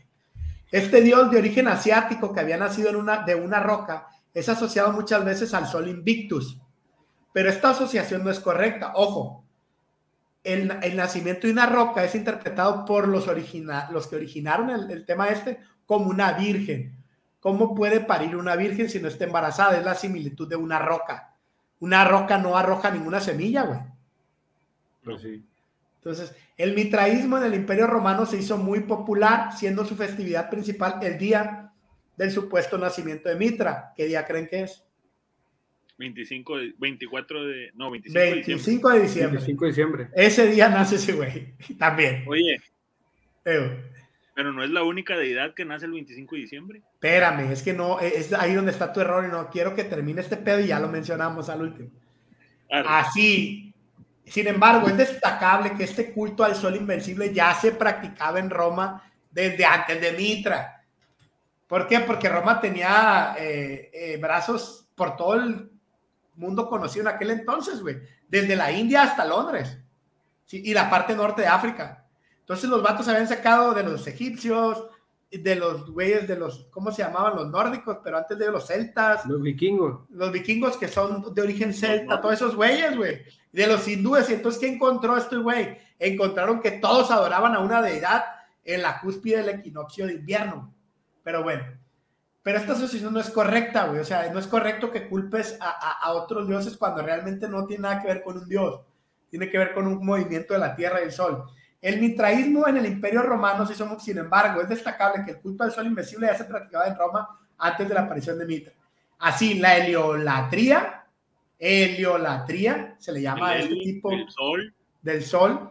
Este 0.71 1.01
dios 1.01 1.31
de 1.31 1.39
origen 1.39 1.67
asiático 1.67 2.31
que 2.31 2.39
había 2.39 2.57
nacido 2.57 2.89
en 2.89 2.97
una, 2.97 3.23
de 3.23 3.33
una 3.33 3.59
roca 3.59 4.07
es 4.31 4.47
asociado 4.47 4.91
muchas 4.91 5.25
veces 5.25 5.53
al 5.55 5.65
sol 5.65 5.87
Invictus, 5.87 6.59
pero 7.33 7.49
esta 7.49 7.71
asociación 7.71 8.23
no 8.23 8.29
es 8.29 8.39
correcta. 8.39 8.91
Ojo, 8.95 9.43
el, 10.43 10.95
nacimiento 10.95 11.47
de 11.47 11.53
una 11.53 11.65
roca 11.65 12.03
es 12.03 12.13
interpretado 12.13 12.85
por 12.85 13.07
los, 13.07 13.25
los 13.91 14.07
que 14.07 14.15
originaron 14.15 14.69
el, 14.69 14.91
el, 14.91 15.05
tema 15.05 15.29
este 15.29 15.59
como 15.87 16.09
una 16.09 16.33
virgen. 16.33 16.95
¿Cómo 17.39 17.73
puede 17.73 17.99
parir 18.01 18.35
una 18.35 18.55
virgen 18.55 18.89
si 18.89 18.99
no 18.99 19.07
está 19.07 19.23
embarazada? 19.23 19.77
Es 19.77 19.83
la 19.83 19.95
similitud 19.95 20.47
de 20.47 20.55
una 20.55 20.79
roca. 20.79 21.33
Una 21.79 22.05
roca 22.05 22.37
no 22.37 22.57
arroja 22.57 22.91
ninguna 22.91 23.19
semilla, 23.19 23.63
güey. 23.63 23.79
Pues 25.03 25.21
sí. 25.21 25.45
Entonces, 26.05 26.35
el 26.55 26.75
mitraísmo 26.75 27.39
en 27.39 27.45
el 27.45 27.55
Imperio 27.55 27.87
Romano 27.87 28.27
se 28.27 28.37
hizo 28.37 28.57
muy 28.59 28.81
popular, 28.81 29.57
siendo 29.57 29.83
su 29.85 29.95
festividad 29.95 30.51
principal 30.51 30.99
el 31.01 31.17
día 31.17 31.71
del 32.15 32.29
supuesto 32.29 32.77
nacimiento 32.77 33.27
de 33.27 33.35
Mitra. 33.35 33.91
¿Qué 33.97 34.05
día 34.05 34.23
creen 34.23 34.47
que 34.47 34.61
es? 34.63 34.83
25, 35.97 36.57
24 36.77 37.45
de, 37.45 37.71
no, 37.73 37.89
25, 37.89 38.19
25 38.19 38.89
de 38.91 39.01
diciembre. 39.01 39.37
25 39.37 39.65
de 39.65 39.71
diciembre. 39.71 40.07
Ese 40.13 40.47
día 40.47 40.69
nace 40.69 40.97
ese 40.97 41.13
güey, 41.13 41.55
también. 41.79 42.23
Oye. 42.27 42.61
Pero 43.43 44.53
no 44.53 44.63
es 44.63 44.69
la 44.69 44.83
única 44.83 45.17
deidad 45.17 45.55
que 45.55 45.65
nace 45.65 45.87
el 45.87 45.93
25 45.93 46.35
de 46.35 46.41
diciembre. 46.41 46.81
Espérame, 46.93 47.51
es 47.51 47.63
que 47.63 47.73
no, 47.73 47.99
es 47.99 48.31
ahí 48.33 48.53
donde 48.53 48.71
está 48.71 48.93
tu 48.93 49.01
error 49.01 49.25
y 49.25 49.31
no 49.31 49.49
quiero 49.49 49.73
que 49.73 49.85
termine 49.85 50.21
este 50.21 50.37
pedo 50.37 50.59
y 50.59 50.67
ya 50.67 50.79
lo 50.79 50.87
mencionamos 50.87 51.49
al 51.49 51.63
último. 51.63 51.89
Así, 52.69 53.74
sin 54.25 54.47
embargo, 54.47 54.87
es 54.87 54.97
destacable 54.97 55.75
que 55.75 55.83
este 55.83 56.11
culto 56.11 56.43
al 56.43 56.55
sol 56.55 56.75
invencible 56.75 57.33
ya 57.33 57.53
se 57.53 57.71
practicaba 57.71 58.39
en 58.39 58.49
Roma 58.49 59.03
desde 59.29 59.65
antes 59.65 60.01
de 60.01 60.11
Mitra. 60.13 60.83
¿Por 61.67 61.87
qué? 61.87 61.99
Porque 61.99 62.29
Roma 62.29 62.59
tenía 62.59 63.35
eh, 63.37 63.91
eh, 63.93 64.17
brazos 64.17 64.87
por 64.95 65.15
todo 65.15 65.35
el 65.35 65.71
mundo 66.35 66.69
conocido 66.69 67.07
en 67.07 67.15
aquel 67.15 67.31
entonces, 67.31 67.81
güey. 67.81 67.97
Desde 68.27 68.55
la 68.55 68.71
India 68.71 69.03
hasta 69.03 69.25
Londres. 69.25 69.77
y 70.51 70.73
la 70.73 70.89
parte 70.89 71.15
norte 71.15 71.41
de 71.41 71.47
África. 71.47 72.05
Entonces 72.39 72.69
los 72.69 72.83
vatos 72.83 73.07
habían 73.07 73.27
sacado 73.27 73.73
de 73.73 73.81
los 73.81 74.05
egipcios, 74.05 74.85
de 75.37 75.55
los 75.55 75.89
güeyes 75.91 76.27
de 76.27 76.35
los, 76.35 76.67
¿cómo 76.71 76.91
se 76.91 77.03
llamaban? 77.03 77.35
Los 77.35 77.49
nórdicos, 77.49 77.99
pero 78.03 78.17
antes 78.17 78.37
de 78.37 78.51
los 78.51 78.67
celtas. 78.67 79.25
Los 79.25 79.41
vikingos. 79.41 80.09
Los 80.09 80.31
vikingos 80.31 80.77
que 80.77 80.87
son 80.87 81.33
de 81.33 81.41
origen 81.41 81.73
celta, 81.73 82.21
todos 82.21 82.35
esos 82.35 82.55
güeyes, 82.55 82.95
güey. 82.95 83.21
De 83.51 83.67
los 83.67 83.87
hindúes. 83.87 84.29
Y 84.29 84.33
entonces, 84.33 84.59
¿qué 84.59 84.67
encontró 84.67 85.17
este 85.17 85.37
güey? 85.37 85.77
Encontraron 85.99 86.61
que 86.61 86.71
todos 86.71 87.11
adoraban 87.11 87.55
a 87.55 87.59
una 87.59 87.81
deidad 87.81 88.23
en 88.63 88.81
la 88.81 88.99
cúspide 88.99 89.37
del 89.37 89.59
equinoccio 89.59 90.07
de 90.07 90.13
invierno. 90.13 90.73
Pero 91.23 91.43
bueno, 91.43 91.63
pero 92.43 92.59
esta 92.59 92.73
asociación 92.73 93.13
no 93.13 93.19
es 93.19 93.29
correcta, 93.29 93.87
güey. 93.87 93.99
O 93.99 94.05
sea, 94.05 94.31
no 94.31 94.39
es 94.39 94.47
correcto 94.47 94.91
que 94.91 95.07
culpes 95.07 95.57
a, 95.59 95.99
a 96.05 96.13
otros 96.13 96.47
dioses 96.47 96.77
cuando 96.77 97.01
realmente 97.01 97.47
no 97.47 97.65
tiene 97.65 97.83
nada 97.83 98.01
que 98.01 98.07
ver 98.07 98.23
con 98.23 98.37
un 98.37 98.47
dios. 98.47 98.81
Tiene 99.29 99.49
que 99.49 99.57
ver 99.57 99.73
con 99.73 99.87
un 99.87 100.05
movimiento 100.05 100.53
de 100.53 100.59
la 100.59 100.75
tierra 100.75 101.01
y 101.01 101.05
el 101.05 101.11
sol. 101.11 101.45
El 101.85 102.01
mitraísmo 102.01 102.67
en 102.67 102.77
el 102.77 102.87
Imperio 102.87 103.21
Romano, 103.21 103.63
sin 103.67 104.17
embargo, 104.17 104.59
es 104.59 104.67
destacable 104.67 105.23
que 105.23 105.33
el 105.33 105.39
culto 105.39 105.63
al 105.65 105.71
sol 105.71 105.85
invisible 105.85 106.25
ya 106.25 106.35
se 106.35 106.45
practicaba 106.45 106.87
en 106.87 106.97
Roma 106.97 107.39
antes 107.59 107.87
de 107.87 107.93
la 107.93 108.01
aparición 108.01 108.39
de 108.39 108.45
Mitra. 108.47 108.73
Así, 109.19 109.59
la 109.59 109.77
heliolatría, 109.77 111.05
heliolatría, 111.59 112.95
se 112.97 113.11
le 113.11 113.21
llama 113.21 113.49
a 113.49 113.57
este 113.59 113.75
tipo 113.75 114.09
sol. 114.29 114.73
del 115.03 115.23
sol, 115.23 115.69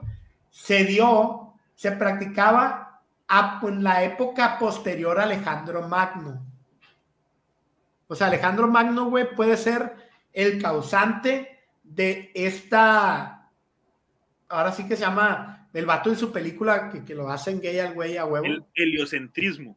se 0.50 0.85
dio, 0.85 1.54
se 1.75 1.90
practicaba 1.90 3.02
en 3.64 3.83
la 3.83 4.04
época 4.04 4.56
posterior 4.56 5.18
a 5.18 5.25
Alejandro 5.25 5.88
Magno. 5.88 6.47
O 8.06 8.14
sea, 8.14 8.28
Alejandro 8.28 8.68
Magno, 8.68 9.06
güey, 9.06 9.35
puede 9.35 9.56
ser 9.56 9.97
el 10.33 10.62
causante 10.62 11.64
de 11.83 12.30
esta, 12.37 13.50
ahora 14.49 14.71
sí 14.71 14.87
que 14.87 14.94
se 14.94 15.02
llama 15.02 15.63
el 15.74 15.86
vato 15.86 16.08
en 16.08 16.16
su 16.16 16.32
película 16.32 16.88
que, 16.88 17.04
que 17.04 17.14
lo 17.14 17.28
hacen 17.28 17.60
gay 17.60 17.78
al 17.80 17.94
güey 17.94 18.16
a 18.16 18.24
huevo. 18.24 18.46
El 18.46 18.64
heliocentrismo. 18.74 19.76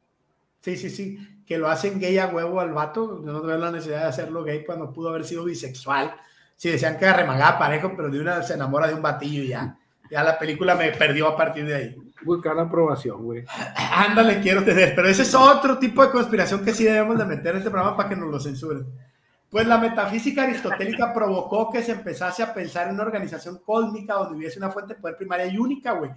Sí, 0.61 0.77
sí, 0.77 0.89
sí, 0.89 1.17
que 1.45 1.57
lo 1.57 1.67
hacen 1.67 1.99
gay 1.99 2.17
a 2.17 2.27
huevo 2.27 2.59
al 2.59 2.71
vato. 2.71 3.23
Yo 3.25 3.31
no 3.31 3.41
veo 3.41 3.57
la 3.57 3.71
necesidad 3.71 4.01
de 4.01 4.07
hacerlo 4.07 4.43
gay 4.43 4.63
cuando 4.65 4.93
pudo 4.93 5.09
haber 5.09 5.25
sido 5.25 5.43
bisexual. 5.43 6.15
Si 6.55 6.69
decían 6.69 6.97
que 6.97 7.05
arremagaba 7.05 7.59
parejo, 7.59 7.93
pero 7.95 8.09
de 8.09 8.19
una 8.19 8.43
se 8.43 8.53
enamora 8.53 8.87
de 8.87 8.93
un 8.93 9.01
batillo 9.01 9.43
y 9.43 9.49
ya. 9.49 9.77
Ya 10.09 10.23
la 10.23 10.39
película 10.39 10.75
me 10.75 10.91
perdió 10.91 11.27
a 11.27 11.37
partir 11.37 11.65
de 11.65 11.75
ahí. 11.75 11.95
Buscar 12.23 12.55
la 12.55 12.63
aprobación, 12.63 13.23
güey. 13.23 13.43
Ándale, 13.75 14.39
quiero 14.39 14.63
tener. 14.63 14.95
Pero 14.95 15.07
ese 15.07 15.23
es 15.23 15.35
otro 15.35 15.77
tipo 15.77 16.03
de 16.03 16.11
conspiración 16.11 16.63
que 16.63 16.73
sí 16.73 16.83
debemos 16.83 17.17
de 17.17 17.25
meter 17.25 17.51
en 17.51 17.57
este 17.57 17.69
programa 17.69 17.95
para 17.95 18.09
que 18.09 18.15
nos 18.15 18.29
lo 18.29 18.39
censuren. 18.39 18.85
Pues 19.49 19.65
la 19.65 19.77
metafísica 19.77 20.43
aristotélica 20.43 21.13
provocó 21.13 21.69
que 21.69 21.81
se 21.81 21.93
empezase 21.93 22.43
a 22.43 22.53
pensar 22.53 22.87
en 22.87 22.95
una 22.95 23.03
organización 23.03 23.59
cósmica 23.65 24.15
donde 24.15 24.35
hubiese 24.35 24.59
una 24.59 24.71
fuente 24.71 24.93
de 24.93 24.99
poder 24.99 25.15
primaria 25.15 25.47
y 25.47 25.57
única, 25.57 25.93
güey. 25.93 26.11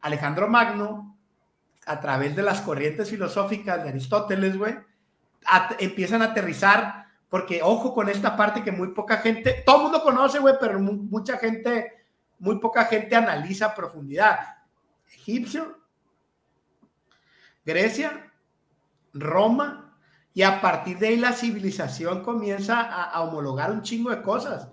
Alejandro 0.00 0.48
Magno, 0.48 1.16
a 1.86 2.00
través 2.00 2.34
de 2.34 2.42
las 2.42 2.60
corrientes 2.60 3.08
filosóficas 3.10 3.82
de 3.82 3.90
Aristóteles, 3.90 4.56
güey, 4.58 4.76
empiezan 5.78 6.22
a 6.22 6.26
aterrizar, 6.26 7.06
porque 7.28 7.62
ojo 7.62 7.94
con 7.94 8.08
esta 8.08 8.36
parte 8.36 8.62
que 8.62 8.72
muy 8.72 8.88
poca 8.88 9.18
gente, 9.18 9.62
todo 9.64 9.76
el 9.76 9.82
mundo 9.84 10.02
conoce, 10.02 10.40
güey, 10.40 10.54
pero 10.60 10.80
mucha 10.80 11.38
gente, 11.38 12.06
muy 12.40 12.58
poca 12.58 12.86
gente 12.86 13.14
analiza 13.14 13.74
profundidad. 13.74 14.38
Egipcio, 15.14 15.78
Grecia, 17.64 18.32
Roma, 19.14 19.91
Y 20.34 20.42
a 20.42 20.60
partir 20.60 20.98
de 20.98 21.08
ahí 21.08 21.16
la 21.16 21.32
civilización 21.32 22.22
comienza 22.22 22.80
a, 22.80 23.20
homologar 23.22 23.70
un 23.70 23.82
chingo 23.82 24.10
de 24.10 24.22
cosas. 24.22 24.68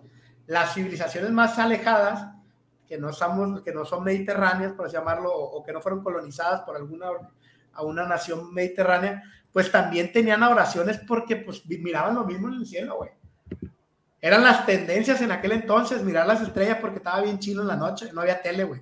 Las 0.48 0.74
civilizaciones 0.74 1.32
más 1.32 1.60
alejadas, 1.60 2.34
que 2.88 2.98
no, 2.98 3.12
somos, 3.12 3.62
que 3.62 3.74
no 3.74 3.86
son 3.86 4.04
mediterráneas, 4.04 4.72
por 4.74 4.86
así 4.86 4.96
llamarlo, 4.96 5.32
o, 5.34 5.64
que 5.64 5.74
no 5.74 5.82
fueron 5.82 6.02
colonizadas 6.02 6.62
por 6.62 6.76
alguna 6.76 7.08
a 7.74 7.84
una 7.84 8.06
nación 8.06 8.54
mediterránea, 8.54 9.24
pues 9.52 9.72
también 9.72 10.12
tenían 10.12 10.44
oraciones 10.44 11.00
porque 11.08 11.38
pues 11.38 11.66
miraban 11.66 12.16
lo 12.16 12.26
mismo 12.26 12.48
en 12.48 12.56
el 12.56 12.66
cielo, 12.66 12.98
güey. 12.98 13.12
Eran 14.22 14.44
las 14.44 14.66
tendencias 14.66 15.22
en 15.22 15.32
aquel 15.32 15.54
entonces, 15.54 16.04
mirar 16.04 16.28
las 16.28 16.42
estrellas 16.42 16.78
porque 16.82 16.98
estaba 16.98 17.22
bien 17.22 17.40
chino 17.40 17.62
en 17.62 17.68
la 17.68 17.78
noche, 17.78 18.12
no 18.14 18.22
había 18.22 18.42
tele, 18.42 18.66
güey. 18.66 18.82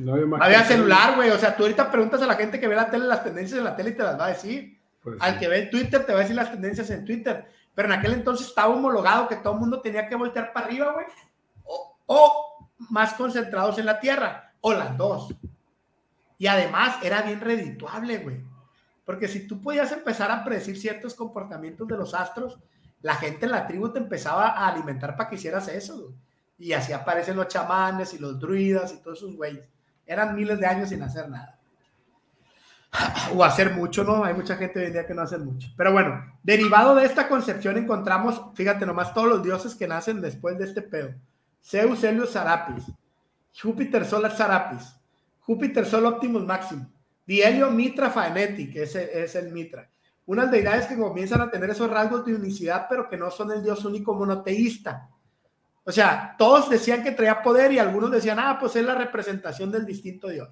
No 0.00 0.14
había, 0.40 0.64
celular, 0.64 1.16
güey. 1.16 1.30
O 1.30 1.38
sea, 1.38 1.56
tú 1.56 1.64
ahorita 1.64 1.90
preguntas 1.90 2.22
a 2.22 2.26
la 2.26 2.36
gente 2.36 2.60
que 2.60 2.68
ve 2.68 2.76
la 2.76 2.90
tele 2.90 3.06
las 3.06 3.24
tendencias 3.24 3.58
en 3.58 3.64
la 3.64 3.74
tele 3.74 3.90
y 3.90 3.94
te 3.94 4.02
las 4.02 4.18
va 4.18 4.26
a 4.26 4.28
decir. 4.28 4.77
Pues 5.10 5.22
Al 5.22 5.38
que 5.38 5.48
ve 5.48 5.58
el 5.58 5.70
Twitter 5.70 6.04
te 6.04 6.12
va 6.12 6.20
a 6.20 6.22
decir 6.22 6.36
las 6.36 6.50
tendencias 6.50 6.90
en 6.90 7.04
Twitter. 7.04 7.46
Pero 7.74 7.88
en 7.88 7.98
aquel 7.98 8.12
entonces 8.12 8.48
estaba 8.48 8.74
homologado 8.74 9.28
que 9.28 9.36
todo 9.36 9.54
el 9.54 9.60
mundo 9.60 9.80
tenía 9.80 10.08
que 10.08 10.16
voltear 10.16 10.52
para 10.52 10.66
arriba, 10.66 10.92
güey. 10.92 11.06
O, 12.06 12.68
más 12.90 13.14
concentrados 13.14 13.78
en 13.78 13.86
la 13.86 14.00
Tierra. 14.00 14.52
O 14.60 14.72
las 14.72 14.96
dos. 14.96 15.34
Y 16.38 16.46
además 16.46 16.96
era 17.02 17.22
bien 17.22 17.40
redituable, 17.40 18.18
güey. 18.18 18.44
Porque 19.04 19.28
si 19.28 19.46
tú 19.46 19.60
podías 19.60 19.90
empezar 19.92 20.30
a 20.30 20.44
predecir 20.44 20.78
ciertos 20.78 21.14
comportamientos 21.14 21.86
de 21.88 21.96
los 21.96 22.14
astros, 22.14 22.58
la 23.00 23.14
gente 23.14 23.46
en 23.46 23.52
la 23.52 23.66
tribu 23.66 23.92
te 23.92 23.98
empezaba 23.98 24.48
a 24.48 24.68
alimentar 24.68 25.16
para 25.16 25.30
que 25.30 25.36
hicieras 25.36 25.68
eso, 25.68 26.00
güey. 26.00 26.14
Y 26.58 26.72
así 26.72 26.92
aparecen 26.92 27.36
los 27.36 27.46
chamanes 27.46 28.12
y 28.14 28.18
los 28.18 28.38
druidas 28.38 28.92
y 28.92 29.00
todos 29.00 29.18
esos 29.18 29.36
güeyes. 29.36 29.68
Eran 30.04 30.34
miles 30.34 30.58
de 30.58 30.66
años 30.66 30.88
sin 30.88 31.02
hacer 31.02 31.28
nada. 31.28 31.57
O 33.34 33.44
hacer 33.44 33.74
mucho, 33.74 34.04
¿no? 34.04 34.24
Hay 34.24 34.34
mucha 34.34 34.56
gente 34.56 34.80
hoy 34.80 34.86
en 34.86 34.92
día 34.92 35.06
que 35.06 35.14
no 35.14 35.22
hace 35.22 35.38
mucho. 35.38 35.68
Pero 35.76 35.92
bueno, 35.92 36.24
derivado 36.42 36.94
de 36.94 37.04
esta 37.04 37.28
concepción 37.28 37.76
encontramos, 37.76 38.40
fíjate 38.54 38.86
nomás, 38.86 39.12
todos 39.12 39.28
los 39.28 39.42
dioses 39.42 39.74
que 39.74 39.86
nacen 39.86 40.20
después 40.20 40.58
de 40.58 40.64
este 40.64 40.82
pedo. 40.82 41.14
Zeus, 41.62 42.02
Helios, 42.02 42.30
Sarapis. 42.30 42.84
Júpiter, 43.60 44.04
Sol, 44.04 44.30
Sarapis. 44.30 44.96
Júpiter, 45.40 45.84
Sol, 45.84 46.06
Optimus 46.06 46.44
Máximo. 46.44 46.90
Dielio, 47.26 47.70
Mitra, 47.70 48.10
Faeneti, 48.10 48.70
que 48.70 48.84
ese 48.84 49.22
es 49.22 49.34
el 49.34 49.52
Mitra. 49.52 49.90
Unas 50.24 50.50
deidades 50.50 50.86
que 50.86 50.96
comienzan 50.96 51.40
a 51.40 51.50
tener 51.50 51.70
esos 51.70 51.90
rasgos 51.90 52.24
de 52.24 52.34
unicidad, 52.34 52.86
pero 52.88 53.08
que 53.08 53.16
no 53.16 53.30
son 53.30 53.50
el 53.52 53.62
dios 53.62 53.84
único 53.84 54.14
monoteísta. 54.14 55.08
O 55.84 55.92
sea, 55.92 56.34
todos 56.36 56.68
decían 56.68 57.02
que 57.02 57.12
traía 57.12 57.42
poder 57.42 57.72
y 57.72 57.78
algunos 57.78 58.10
decían, 58.10 58.38
ah, 58.38 58.58
pues 58.60 58.76
es 58.76 58.84
la 58.84 58.94
representación 58.94 59.70
del 59.72 59.86
distinto 59.86 60.28
Dios. 60.28 60.50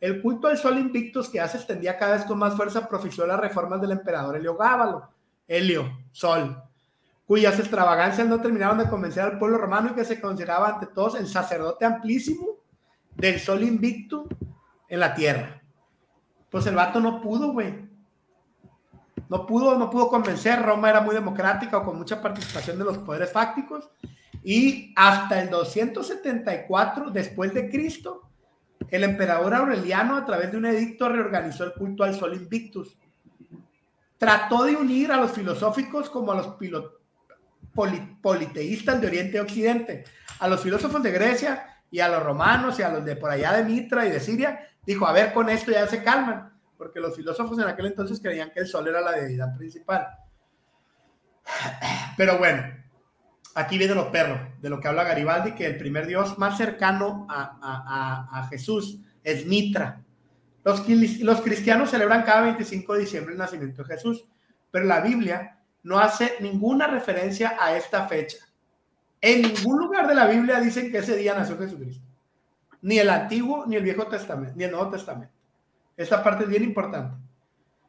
El 0.00 0.20
culto 0.20 0.48
al 0.48 0.58
sol 0.58 0.78
invictus 0.78 1.28
que 1.28 1.38
ya 1.38 1.48
se 1.48 1.56
extendía 1.56 1.96
cada 1.96 2.16
vez 2.16 2.24
con 2.24 2.38
más 2.38 2.54
fuerza 2.54 2.88
profició 2.88 3.26
las 3.26 3.40
reformas 3.40 3.80
del 3.80 3.92
emperador 3.92 4.36
Heliogábalo, 4.36 5.08
Helio, 5.46 5.98
Sol, 6.12 6.62
cuyas 7.26 7.58
extravagancias 7.58 8.26
no 8.26 8.40
terminaron 8.40 8.78
de 8.78 8.88
convencer 8.88 9.22
al 9.22 9.38
pueblo 9.38 9.58
romano 9.58 9.90
y 9.90 9.94
que 9.94 10.04
se 10.04 10.20
consideraba 10.20 10.68
ante 10.68 10.86
todos 10.86 11.14
el 11.14 11.26
sacerdote 11.26 11.84
amplísimo 11.84 12.58
del 13.14 13.40
sol 13.40 13.62
invicto 13.62 14.26
en 14.88 15.00
la 15.00 15.14
tierra. 15.14 15.62
Pues 16.50 16.66
el 16.66 16.74
vato 16.74 17.00
no 17.00 17.20
pudo, 17.20 17.52
güey. 17.52 17.88
No 19.28 19.46
pudo, 19.46 19.78
no 19.78 19.90
pudo 19.90 20.08
convencer. 20.08 20.62
Roma 20.62 20.90
era 20.90 21.00
muy 21.00 21.14
democrática 21.14 21.78
o 21.78 21.84
con 21.84 21.96
mucha 21.96 22.20
participación 22.20 22.78
de 22.78 22.84
los 22.84 22.98
poderes 22.98 23.32
fácticos 23.32 23.90
y 24.44 24.92
hasta 24.94 25.40
el 25.40 25.50
274 25.50 27.10
después 27.10 27.54
de 27.54 27.70
Cristo, 27.70 28.28
el 28.90 29.04
emperador 29.04 29.54
Aureliano 29.54 30.16
a 30.16 30.24
través 30.24 30.52
de 30.52 30.58
un 30.58 30.66
edicto 30.66 31.08
reorganizó 31.08 31.64
el 31.64 31.72
culto 31.72 32.04
al 32.04 32.14
sol 32.14 32.34
invictus. 32.34 32.96
Trató 34.18 34.64
de 34.64 34.76
unir 34.76 35.12
a 35.12 35.16
los 35.16 35.32
filosóficos 35.32 36.08
como 36.10 36.32
a 36.32 36.36
los 36.36 36.56
politeístas 38.22 39.00
de 39.00 39.06
Oriente 39.06 39.36
y 39.36 39.40
Occidente, 39.40 40.04
a 40.38 40.48
los 40.48 40.60
filósofos 40.60 41.02
de 41.02 41.10
Grecia 41.10 41.80
y 41.90 42.00
a 42.00 42.08
los 42.08 42.22
romanos 42.22 42.78
y 42.78 42.82
a 42.82 42.88
los 42.88 43.04
de 43.04 43.16
por 43.16 43.30
allá 43.30 43.52
de 43.52 43.64
Mitra 43.64 44.06
y 44.06 44.10
de 44.10 44.20
Siria. 44.20 44.68
Dijo, 44.86 45.06
a 45.06 45.12
ver, 45.12 45.32
con 45.32 45.48
esto 45.48 45.72
ya 45.72 45.86
se 45.86 46.02
calman, 46.02 46.52
porque 46.76 47.00
los 47.00 47.16
filósofos 47.16 47.58
en 47.58 47.64
aquel 47.64 47.86
entonces 47.86 48.20
creían 48.20 48.50
que 48.50 48.60
el 48.60 48.66
sol 48.66 48.86
era 48.86 49.00
la 49.00 49.12
deidad 49.12 49.56
principal. 49.56 50.06
Pero 52.16 52.38
bueno, 52.38 52.62
aquí 53.54 53.78
viene 53.78 53.94
los 53.94 54.08
perros, 54.08 54.40
de 54.60 54.68
lo 54.68 54.80
que 54.80 54.88
habla 54.88 55.04
Garibaldi, 55.04 55.52
que 55.52 55.66
el 55.66 55.78
primer 55.78 56.06
dios 56.06 56.38
más 56.38 56.56
cercano 56.56 57.26
a, 57.30 58.46
Jesús 58.50 59.00
es 59.22 59.46
Mitra. 59.46 60.02
Los, 60.64 60.86
los, 61.20 61.40
cristianos 61.40 61.90
celebran 61.90 62.22
cada 62.22 62.42
25 62.42 62.94
de 62.94 63.00
diciembre 63.00 63.32
el 63.32 63.38
nacimiento 63.38 63.82
de 63.82 63.94
Jesús, 63.94 64.24
pero 64.70 64.86
la 64.86 65.00
Biblia 65.00 65.58
no 65.82 65.98
hace 65.98 66.34
ninguna 66.40 66.86
referencia 66.86 67.56
a 67.60 67.76
esta 67.76 68.08
fecha. 68.08 68.38
En 69.20 69.42
ningún 69.42 69.78
lugar 69.78 70.06
de 70.06 70.14
la 70.14 70.26
Biblia 70.26 70.60
dicen 70.60 70.90
que 70.90 70.98
ese 70.98 71.16
día 71.16 71.34
nació 71.34 71.56
Jesucristo. 71.58 72.04
Ni 72.82 72.98
el 72.98 73.08
Antiguo, 73.08 73.64
ni 73.66 73.76
el 73.76 73.82
Viejo 73.82 74.06
Testamento, 74.06 74.54
ni 74.56 74.64
el 74.64 74.70
Nuevo 74.70 74.90
Testamento. 74.90 75.32
Esta 75.96 76.22
parte 76.22 76.44
es 76.44 76.50
bien 76.50 76.64
importante. 76.64 77.16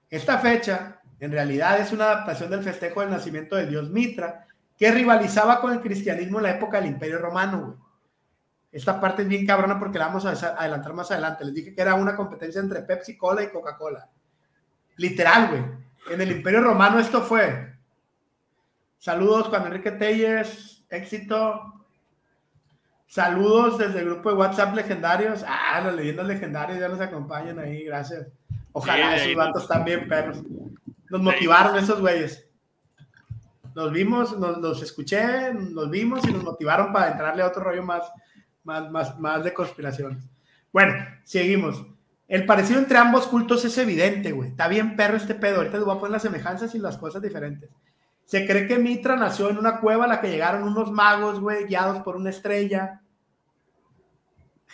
Esta 0.10 0.38
fecha, 0.38 1.02
en 1.20 1.32
realidad, 1.32 1.80
es 1.80 1.92
una 1.92 2.06
adaptación 2.06 2.50
del 2.52 2.64
festejo 2.64 3.02
del 3.02 3.10
nacimiento 3.10 3.56
del 3.56 3.70
dios 3.70 3.90
Mitra, 3.90 4.46
que 4.78 4.92
rivalizaba 4.92 5.62
con 5.62 5.72
el 5.72 5.82
cristianismo 5.82 6.40
en 6.40 6.44
la 6.44 6.52
época 6.52 6.80
del 6.80 6.92
Imperio 6.92 7.20
Romano, 7.20 7.62
güey. 7.62 7.78
Esta 8.72 9.00
parte 9.00 9.22
es 9.22 9.28
bien 9.30 9.46
cabrona 9.46 9.80
porque 9.80 9.98
la 9.98 10.08
vamos 10.08 10.26
a 10.26 10.32
adelantar 10.32 10.94
más 10.94 11.10
adelante. 11.10 11.46
Les 11.46 11.54
dije 11.54 11.74
que 11.74 11.82
era 11.82 11.96
una 11.96 12.14
competencia 12.14 12.60
entre 12.60 12.82
Pepsi 12.82 13.16
Cola 13.16 13.42
y 13.42 13.50
Coca-Cola. 13.50 14.10
Literal, 14.98 15.48
güey. 15.48 15.64
En 16.12 16.20
el 16.20 16.32
Imperio 16.32 16.62
Romano 16.62 17.00
esto 17.00 17.22
fue. 17.22 17.74
Saludos, 19.00 19.48
Juan 19.48 19.68
Enrique 19.68 19.92
Telles. 19.92 20.84
Éxito. 20.90 21.86
Saludos 23.08 23.78
desde 23.78 24.00
el 24.00 24.06
grupo 24.08 24.30
de 24.30 24.36
WhatsApp 24.36 24.76
legendarios. 24.76 25.46
Ah, 25.48 25.80
los 25.82 25.96
leyendas 25.96 26.28
legendarios 26.28 26.78
ya 26.78 26.90
nos 26.90 27.00
acompañan 27.00 27.60
ahí, 27.60 27.86
gracias. 27.86 28.28
Ojalá 28.74 29.16
esos 29.16 29.38
datos 29.38 29.68
también, 29.70 30.10
perros. 30.10 30.44
Nos 31.10 31.22
motivaron 31.22 31.78
esos 31.78 32.02
güeyes 32.02 32.45
nos 33.76 33.92
vimos, 33.92 34.40
nos, 34.40 34.58
los 34.58 34.82
escuché, 34.82 35.54
nos 35.54 35.90
vimos 35.90 36.26
y 36.26 36.32
nos 36.32 36.44
motivaron 36.44 36.94
para 36.94 37.12
entrarle 37.12 37.44
a 37.44 37.48
otro 37.48 37.64
rollo 37.64 37.84
más, 37.84 38.10
más, 38.64 38.90
más, 38.90 39.20
más 39.20 39.44
de 39.44 39.54
conspiraciones. 39.54 40.24
Bueno, 40.72 40.94
seguimos. 41.24 41.86
El 42.28 42.46
parecido 42.46 42.80
entre 42.80 42.98
ambos 42.98 43.28
cultos 43.28 43.64
es 43.66 43.78
evidente, 43.78 44.32
güey. 44.32 44.50
Está 44.50 44.68
bien 44.68 44.96
perro 44.96 45.18
este 45.18 45.36
pedo. 45.36 45.58
Ahorita 45.58 45.78
les 45.78 45.86
voy 45.86 45.96
a 45.96 46.00
poner 46.00 46.14
las 46.14 46.22
semejanzas 46.22 46.74
y 46.74 46.80
las 46.80 46.98
cosas 46.98 47.22
diferentes. 47.22 47.70
Se 48.24 48.48
cree 48.48 48.66
que 48.66 48.80
Mitra 48.80 49.16
nació 49.16 49.50
en 49.50 49.58
una 49.58 49.80
cueva 49.80 50.06
a 50.06 50.08
la 50.08 50.22
que 50.22 50.32
llegaron 50.32 50.64
unos 50.64 50.92
magos, 50.92 51.40
güey, 51.40 51.66
guiados 51.66 52.02
por 52.02 52.16
una 52.16 52.32
estrella. 52.32 53.02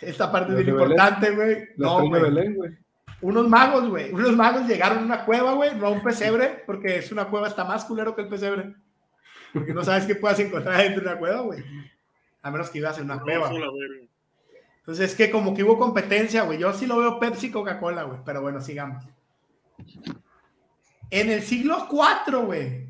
Esta 0.00 0.32
parte 0.32 0.52
es 0.52 0.58
bien 0.58 0.70
importante, 0.70 1.30
güey. 1.32 1.58
No, 1.76 2.08
güey. 2.08 2.78
Unos 3.20 3.48
magos, 3.48 3.88
güey. 3.88 4.12
Unos 4.12 4.34
magos 4.34 4.66
llegaron 4.66 4.98
a 4.98 5.02
una 5.02 5.24
cueva, 5.24 5.52
güey, 5.52 5.74
no 5.76 5.88
a 5.88 5.90
un 5.90 6.02
pesebre, 6.02 6.62
porque 6.66 6.98
es 6.98 7.12
una 7.12 7.26
cueva, 7.26 7.48
está 7.48 7.64
más 7.64 7.84
culero 7.84 8.14
que 8.16 8.22
el 8.22 8.28
pesebre. 8.28 8.74
Porque 9.52 9.74
no 9.74 9.84
sabes 9.84 10.06
qué 10.06 10.14
puedas 10.14 10.38
encontrar 10.40 10.78
dentro 10.78 11.02
de 11.02 11.08
una 11.08 11.18
cueva, 11.18 11.40
güey. 11.40 11.62
A 12.42 12.50
menos 12.50 12.70
que 12.70 12.78
ibas 12.78 12.98
en 12.98 13.04
una 13.04 13.20
cueva. 13.20 13.50
Entonces 14.78 15.10
es 15.10 15.16
que 15.16 15.30
como 15.30 15.54
que 15.54 15.62
hubo 15.62 15.78
competencia, 15.78 16.42
güey. 16.42 16.58
Yo 16.58 16.72
sí 16.72 16.86
lo 16.86 16.98
veo 16.98 17.20
Pepsi 17.20 17.50
Coca-Cola, 17.50 18.04
güey. 18.04 18.20
Pero 18.24 18.42
bueno, 18.42 18.60
sigamos. 18.60 19.04
En 21.10 21.30
el 21.30 21.42
siglo 21.42 21.86
IV, 21.90 22.38
güey. 22.46 22.88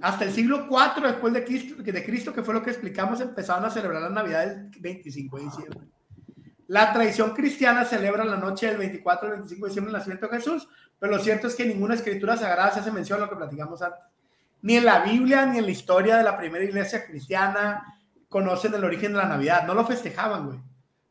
Hasta 0.00 0.24
el 0.24 0.32
siglo 0.32 0.66
IV 0.66 1.06
después 1.06 1.32
de 1.32 1.44
Cristo, 1.44 1.82
de 1.82 2.04
Cristo, 2.04 2.32
que 2.32 2.42
fue 2.42 2.54
lo 2.54 2.62
que 2.62 2.70
explicamos, 2.70 3.20
empezaron 3.20 3.64
a 3.64 3.70
celebrar 3.70 4.02
la 4.02 4.08
Navidad 4.08 4.44
el 4.44 4.70
25 4.80 5.36
de 5.36 5.44
diciembre. 5.44 5.80
La 6.68 6.92
tradición 6.92 7.34
cristiana 7.34 7.84
celebra 7.84 8.24
la 8.24 8.36
noche 8.36 8.66
del 8.66 8.78
24 8.78 9.28
al 9.28 9.34
25 9.34 9.66
de 9.66 9.68
diciembre 9.68 9.90
el 9.90 9.98
nacimiento 9.98 10.28
de 10.28 10.36
Jesús, 10.36 10.68
pero 10.98 11.12
lo 11.16 11.22
cierto 11.22 11.48
es 11.48 11.54
que 11.54 11.66
ninguna 11.66 11.94
escritura 11.94 12.36
sagrada 12.36 12.70
se 12.70 12.80
hace 12.80 12.92
mención 12.92 13.18
a 13.18 13.24
lo 13.24 13.30
que 13.30 13.36
platicamos 13.36 13.82
antes 13.82 14.00
ni 14.62 14.76
en 14.76 14.84
la 14.84 15.00
Biblia 15.00 15.46
ni 15.46 15.58
en 15.58 15.64
la 15.64 15.70
historia 15.70 16.16
de 16.16 16.22
la 16.22 16.36
primera 16.36 16.64
iglesia 16.64 17.04
cristiana 17.06 17.96
conocen 18.28 18.74
el 18.74 18.84
origen 18.84 19.12
de 19.12 19.18
la 19.18 19.28
Navidad. 19.28 19.66
No 19.66 19.74
lo 19.74 19.86
festejaban, 19.86 20.46
güey. 20.46 20.60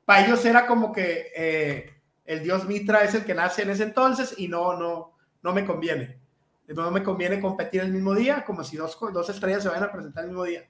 Para 0.06 0.26
ellos 0.26 0.44
era 0.46 0.66
como 0.66 0.92
que 0.92 1.32
eh, 1.36 1.94
el 2.26 2.44
dios 2.44 2.66
Mitra 2.66 3.04
es 3.04 3.14
el 3.16 3.26
que 3.26 3.36
nace 3.36 3.64
en 3.64 3.72
ese 3.72 3.84
entonces 3.84 4.36
y 4.38 4.48
no, 4.48 4.78
no, 4.78 5.14
no 5.42 5.54
me 5.54 5.66
conviene. 5.66 6.20
No 6.68 6.92
me 6.92 7.04
conviene 7.04 7.42
competir 7.42 7.82
el 7.82 7.92
mismo 7.92 8.14
día, 8.14 8.46
como 8.46 8.64
si 8.64 8.78
dos, 8.78 8.98
dos 9.12 9.30
estrellas 9.30 9.64
se 9.64 9.70
vayan 9.70 9.86
a 9.86 9.92
presentar 9.92 10.24
el 10.24 10.30
mismo 10.30 10.44
día. 10.44 10.70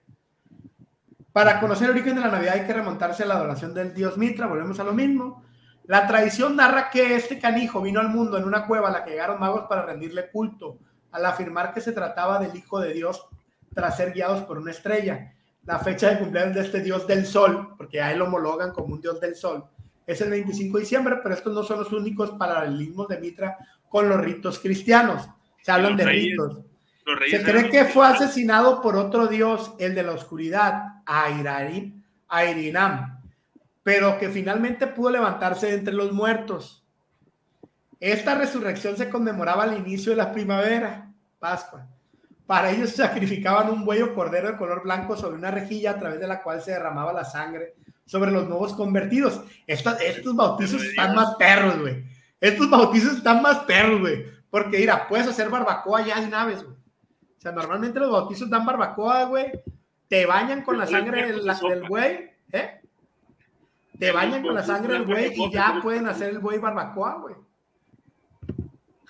Para 1.33 1.59
conocer 1.59 1.85
el 1.85 1.91
origen 1.91 2.15
de 2.15 2.21
la 2.21 2.31
Navidad 2.31 2.55
hay 2.55 2.65
que 2.65 2.73
remontarse 2.73 3.23
a 3.23 3.25
la 3.25 3.35
adoración 3.35 3.73
del 3.73 3.93
dios 3.93 4.17
Mitra, 4.17 4.47
volvemos 4.47 4.79
a 4.79 4.83
lo 4.83 4.93
mismo. 4.93 5.43
La 5.83 6.07
tradición 6.07 6.55
narra 6.55 6.89
que 6.89 7.15
este 7.15 7.39
canijo 7.39 7.81
vino 7.81 7.99
al 7.99 8.09
mundo 8.09 8.37
en 8.37 8.45
una 8.45 8.65
cueva 8.65 8.89
a 8.89 8.91
la 8.91 9.03
que 9.03 9.11
llegaron 9.11 9.39
magos 9.39 9.65
para 9.67 9.85
rendirle 9.85 10.29
culto 10.31 10.79
al 11.11 11.25
afirmar 11.25 11.73
que 11.73 11.81
se 11.81 11.91
trataba 11.91 12.39
del 12.39 12.55
Hijo 12.55 12.79
de 12.79 12.93
Dios 12.93 13.27
tras 13.73 13.97
ser 13.97 14.13
guiados 14.13 14.43
por 14.43 14.57
una 14.57 14.71
estrella. 14.71 15.33
La 15.65 15.79
fecha 15.79 16.09
de 16.09 16.19
cumpleaños 16.19 16.55
de 16.55 16.61
este 16.61 16.81
Dios 16.81 17.05
del 17.07 17.25
Sol, 17.25 17.75
porque 17.77 18.01
a 18.01 18.11
él 18.11 18.19
lo 18.19 18.25
homologan 18.25 18.71
como 18.71 18.93
un 18.93 19.01
Dios 19.01 19.19
del 19.19 19.35
Sol, 19.35 19.65
es 20.07 20.21
el 20.21 20.31
25 20.31 20.77
de 20.77 20.81
diciembre, 20.81 21.17
pero 21.21 21.35
estos 21.35 21.53
no 21.53 21.63
son 21.63 21.79
los 21.79 21.91
únicos 21.91 22.31
paralelismos 22.31 23.07
de 23.07 23.19
Mitra 23.19 23.57
con 23.87 24.09
los 24.09 24.19
ritos 24.19 24.59
cristianos. 24.59 25.27
Se 25.61 25.71
hablan 25.71 25.97
de 25.97 26.05
ritos. 26.05 26.59
Se 27.29 27.43
cree 27.43 27.69
que 27.69 27.85
fue 27.85 28.07
asesinado 28.07 28.81
por 28.81 28.95
otro 28.95 29.27
dios, 29.27 29.73
el 29.79 29.95
de 29.95 30.03
la 30.03 30.13
oscuridad, 30.13 31.01
Airinam, 32.27 33.21
pero 33.83 34.17
que 34.19 34.29
finalmente 34.29 34.87
pudo 34.87 35.11
levantarse 35.11 35.67
de 35.67 35.73
entre 35.75 35.93
los 35.93 36.11
muertos. 36.11 36.78
Esta 37.99 38.35
resurrección 38.35 38.95
se 38.95 39.09
conmemoraba 39.09 39.63
al 39.63 39.77
inicio 39.77 40.11
de 40.11 40.17
la 40.17 40.31
primavera, 40.31 41.11
Pascua. 41.37 41.85
Para 42.45 42.71
ellos 42.71 42.91
sacrificaban 42.91 43.69
un 43.69 43.85
buey 43.85 44.01
o 44.01 44.15
cordero 44.15 44.47
de 44.47 44.57
color 44.57 44.83
blanco 44.83 45.17
sobre 45.17 45.37
una 45.37 45.51
rejilla 45.51 45.91
a 45.91 45.99
través 45.99 46.19
de 46.19 46.27
la 46.27 46.41
cual 46.41 46.61
se 46.61 46.71
derramaba 46.71 47.13
la 47.13 47.25
sangre 47.25 47.75
sobre 48.05 48.31
los 48.31 48.47
nuevos 48.47 48.73
convertidos. 48.73 49.41
Estos, 49.67 50.01
estos 50.01 50.35
bautizos 50.35 50.83
están 50.83 51.13
más 51.13 51.35
perros, 51.35 51.79
güey. 51.79 52.05
Estos 52.39 52.69
bautizos 52.69 53.17
están 53.17 53.41
más 53.41 53.59
perros, 53.59 53.99
güey. 53.99 54.25
Porque, 54.49 54.79
mira, 54.79 55.07
puedes 55.07 55.27
hacer 55.27 55.49
barbacoa 55.49 56.01
ya 56.01 56.19
de 56.19 56.27
naves, 56.27 56.63
güey. 56.63 56.75
O 56.75 57.41
sea, 57.41 57.51
normalmente 57.51 57.99
los 57.99 58.11
bautizos 58.11 58.49
dan 58.49 58.65
barbacoa, 58.65 59.25
güey. 59.25 59.51
Te 60.07 60.25
bañan 60.25 60.63
con 60.63 60.77
la 60.77 60.87
sangre 60.87 61.27
del, 61.27 61.45
del 61.45 61.87
güey, 61.87 62.31
¿eh? 62.51 62.81
Te 63.99 64.11
bañan 64.11 64.41
con 64.41 64.55
la 64.55 64.63
sangre 64.63 64.93
del 64.93 65.05
güey 65.05 65.33
y 65.35 65.51
ya 65.51 65.79
pueden 65.83 66.07
hacer 66.07 66.29
el 66.29 66.39
güey 66.39 66.57
barbacoa, 66.57 67.19
güey. 67.21 67.35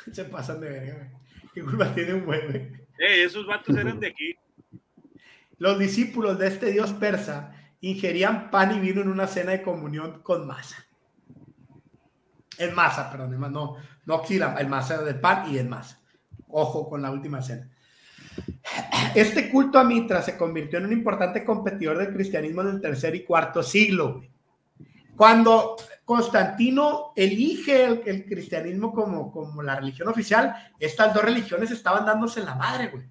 Se 0.11 0.25
pasan 0.25 0.61
de 0.61 0.69
verga, 0.69 0.95
güey. 0.95 1.09
¿Qué 1.53 1.61
culpa 1.61 1.93
tiene 1.93 2.13
un 2.13 2.25
güey, 2.25 2.47
güey? 2.47 2.61
Eh, 2.99 3.23
esos 3.23 3.45
vatos 3.45 3.75
eran 3.75 3.99
de 3.99 4.07
aquí. 4.07 4.35
Los 5.57 5.79
discípulos 5.79 6.37
de 6.39 6.47
este 6.47 6.71
dios 6.71 6.93
persa 6.93 7.53
ingerían 7.81 8.51
pan 8.51 8.75
y 8.75 8.79
vino 8.79 9.01
en 9.01 9.09
una 9.09 9.27
cena 9.27 9.51
de 9.51 9.61
comunión 9.61 10.21
con 10.21 10.47
masa. 10.47 10.85
En 12.57 12.75
masa, 12.75 13.09
perdón, 13.09 13.39
no, 13.51 13.77
no 14.05 14.23
el 14.57 14.67
masa 14.67 15.01
del 15.01 15.19
pan 15.19 15.53
y 15.53 15.57
en 15.57 15.69
masa. 15.69 16.01
Ojo 16.47 16.89
con 16.89 17.01
la 17.01 17.11
última 17.11 17.41
cena. 17.41 17.69
Este 19.15 19.49
culto 19.49 19.79
a 19.79 19.83
Mitra 19.83 20.21
se 20.21 20.37
convirtió 20.37 20.79
en 20.79 20.85
un 20.85 20.93
importante 20.93 21.43
competidor 21.43 21.97
del 21.97 22.13
cristianismo 22.13 22.61
en 22.61 22.67
el 22.67 22.81
tercer 22.81 23.15
y 23.15 23.23
cuarto 23.23 23.63
siglo. 23.63 24.21
Cuando 25.15 25.75
Constantino 26.09 27.13
elige 27.15 27.85
el, 27.85 28.25
cristianismo 28.25 28.91
como, 28.91 29.31
como 29.31 29.61
la 29.61 29.75
religión 29.75 30.07
oficial, 30.07 30.55
estas 30.79 31.13
dos 31.13 31.23
religiones 31.23 31.69
estaban 31.69 32.03
dándose 32.03 32.43
la 32.43 32.55
madre, 32.55 32.87
güey. 32.87 33.05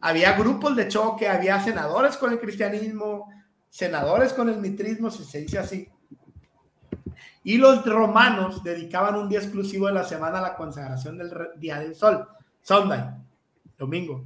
Había 0.00 0.34
grupos 0.34 0.76
de 0.76 0.86
choque, 0.86 1.28
había 1.28 1.58
senadores 1.58 2.16
con 2.16 2.30
el 2.30 2.38
cristianismo, 2.38 3.28
senadores 3.68 4.32
con 4.32 4.48
el 4.48 4.58
mitrismo, 4.58 5.10
si 5.10 5.24
se 5.24 5.40
dice 5.40 5.58
así. 5.58 5.88
Y 7.42 7.58
los 7.58 7.84
romanos 7.84 8.62
dedicaban 8.62 9.16
un 9.16 9.28
día 9.28 9.40
exclusivo 9.40 9.88
de 9.88 9.94
la 9.94 10.04
semana 10.04 10.38
a 10.38 10.42
la 10.42 10.54
consagración 10.54 11.18
del 11.18 11.32
Día 11.56 11.80
del 11.80 11.96
Sol, 11.96 12.28
Sunday, 12.62 13.06
domingo. 13.76 14.24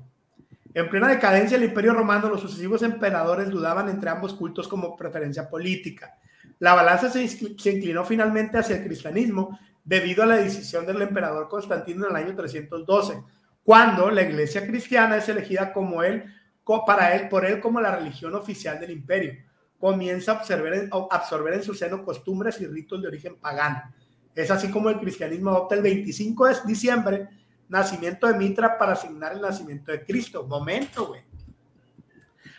En 0.75 0.91
plena 0.91 1.09
decadencia 1.09 1.57
del 1.57 1.71
Imperio 1.71 1.95
Romano, 1.95 2.29
los 2.29 2.43
sucesivos 2.43 2.83
emperadores 2.83 3.49
dudaban 3.49 3.89
entre 3.89 4.11
ambos 4.11 4.35
cultos 4.35 4.69
como 4.69 4.95
preferencia 4.95 5.49
política. 5.49 6.19
La 6.63 6.75
balanza 6.75 7.11
se, 7.11 7.25
inclinó 7.25 8.05
finalmente 8.05 8.57
hacia 8.57 8.77
el 8.77 8.85
cristianismo 8.85 9.59
debido 9.83 10.23
a 10.23 10.27
la 10.27 10.37
decisión 10.37 10.87
del 10.87 11.03
emperador 11.03 11.49
Constantino 11.49 12.05
en 12.05 12.13
el 12.13 12.25
año 12.25 12.37
312, 12.37 13.21
cuando 13.65 14.13
la 14.13 14.23
iglesia 14.23 14.65
cristiana 14.65 15.17
es 15.17 15.29
elegida 15.29 15.73
como 15.73 16.05
él, 16.05 16.25
para 16.87 17.17
él, 17.17 17.29
por 17.29 17.45
él 17.45 17.59
como 17.59 17.81
la 17.81 17.97
religión 17.97 18.37
oficial 18.37 18.79
del 18.79 18.93
imperio. 18.93 19.43
Comienza 19.77 20.31
a 20.31 20.35
absorber, 20.37 20.89
absorber 21.11 21.55
en 21.55 21.65
su 21.65 21.75
seno 21.75 22.05
costumbres 22.05 22.61
y 22.61 22.69
ritos 22.69 23.03
de 23.03 23.09
origen 23.09 23.41
pagano. 23.41 23.83
Es 24.33 24.49
así 24.49 24.71
como 24.71 24.89
el 24.89 25.01
cristianismo 25.01 25.51
adopta 25.51 25.75
el 25.75 25.83
25 25.83 26.47
de 26.47 26.55
diciembre 26.65 27.29
nacimiento 27.69 28.29
de 28.29 28.35
Mitra 28.35 28.79
para 28.79 28.93
asignar 28.93 29.33
el 29.33 29.41
nacimiento 29.41 29.91
de 29.91 30.05
Cristo. 30.05 30.47
Momento, 30.47 31.09
güey. 31.09 31.23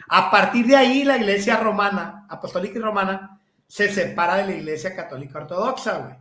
A 0.10 0.30
partir 0.30 0.68
de 0.68 0.76
ahí, 0.76 1.06
la 1.06 1.16
iglesia 1.16 1.56
romana, 1.56 2.26
apostólica 2.28 2.78
y 2.78 2.82
romana, 2.82 3.33
se 3.68 3.90
separa 3.90 4.38
de 4.38 4.46
la 4.46 4.54
iglesia 4.54 4.96
católica 4.96 5.40
ortodoxa, 5.40 5.98
güey. 6.00 6.16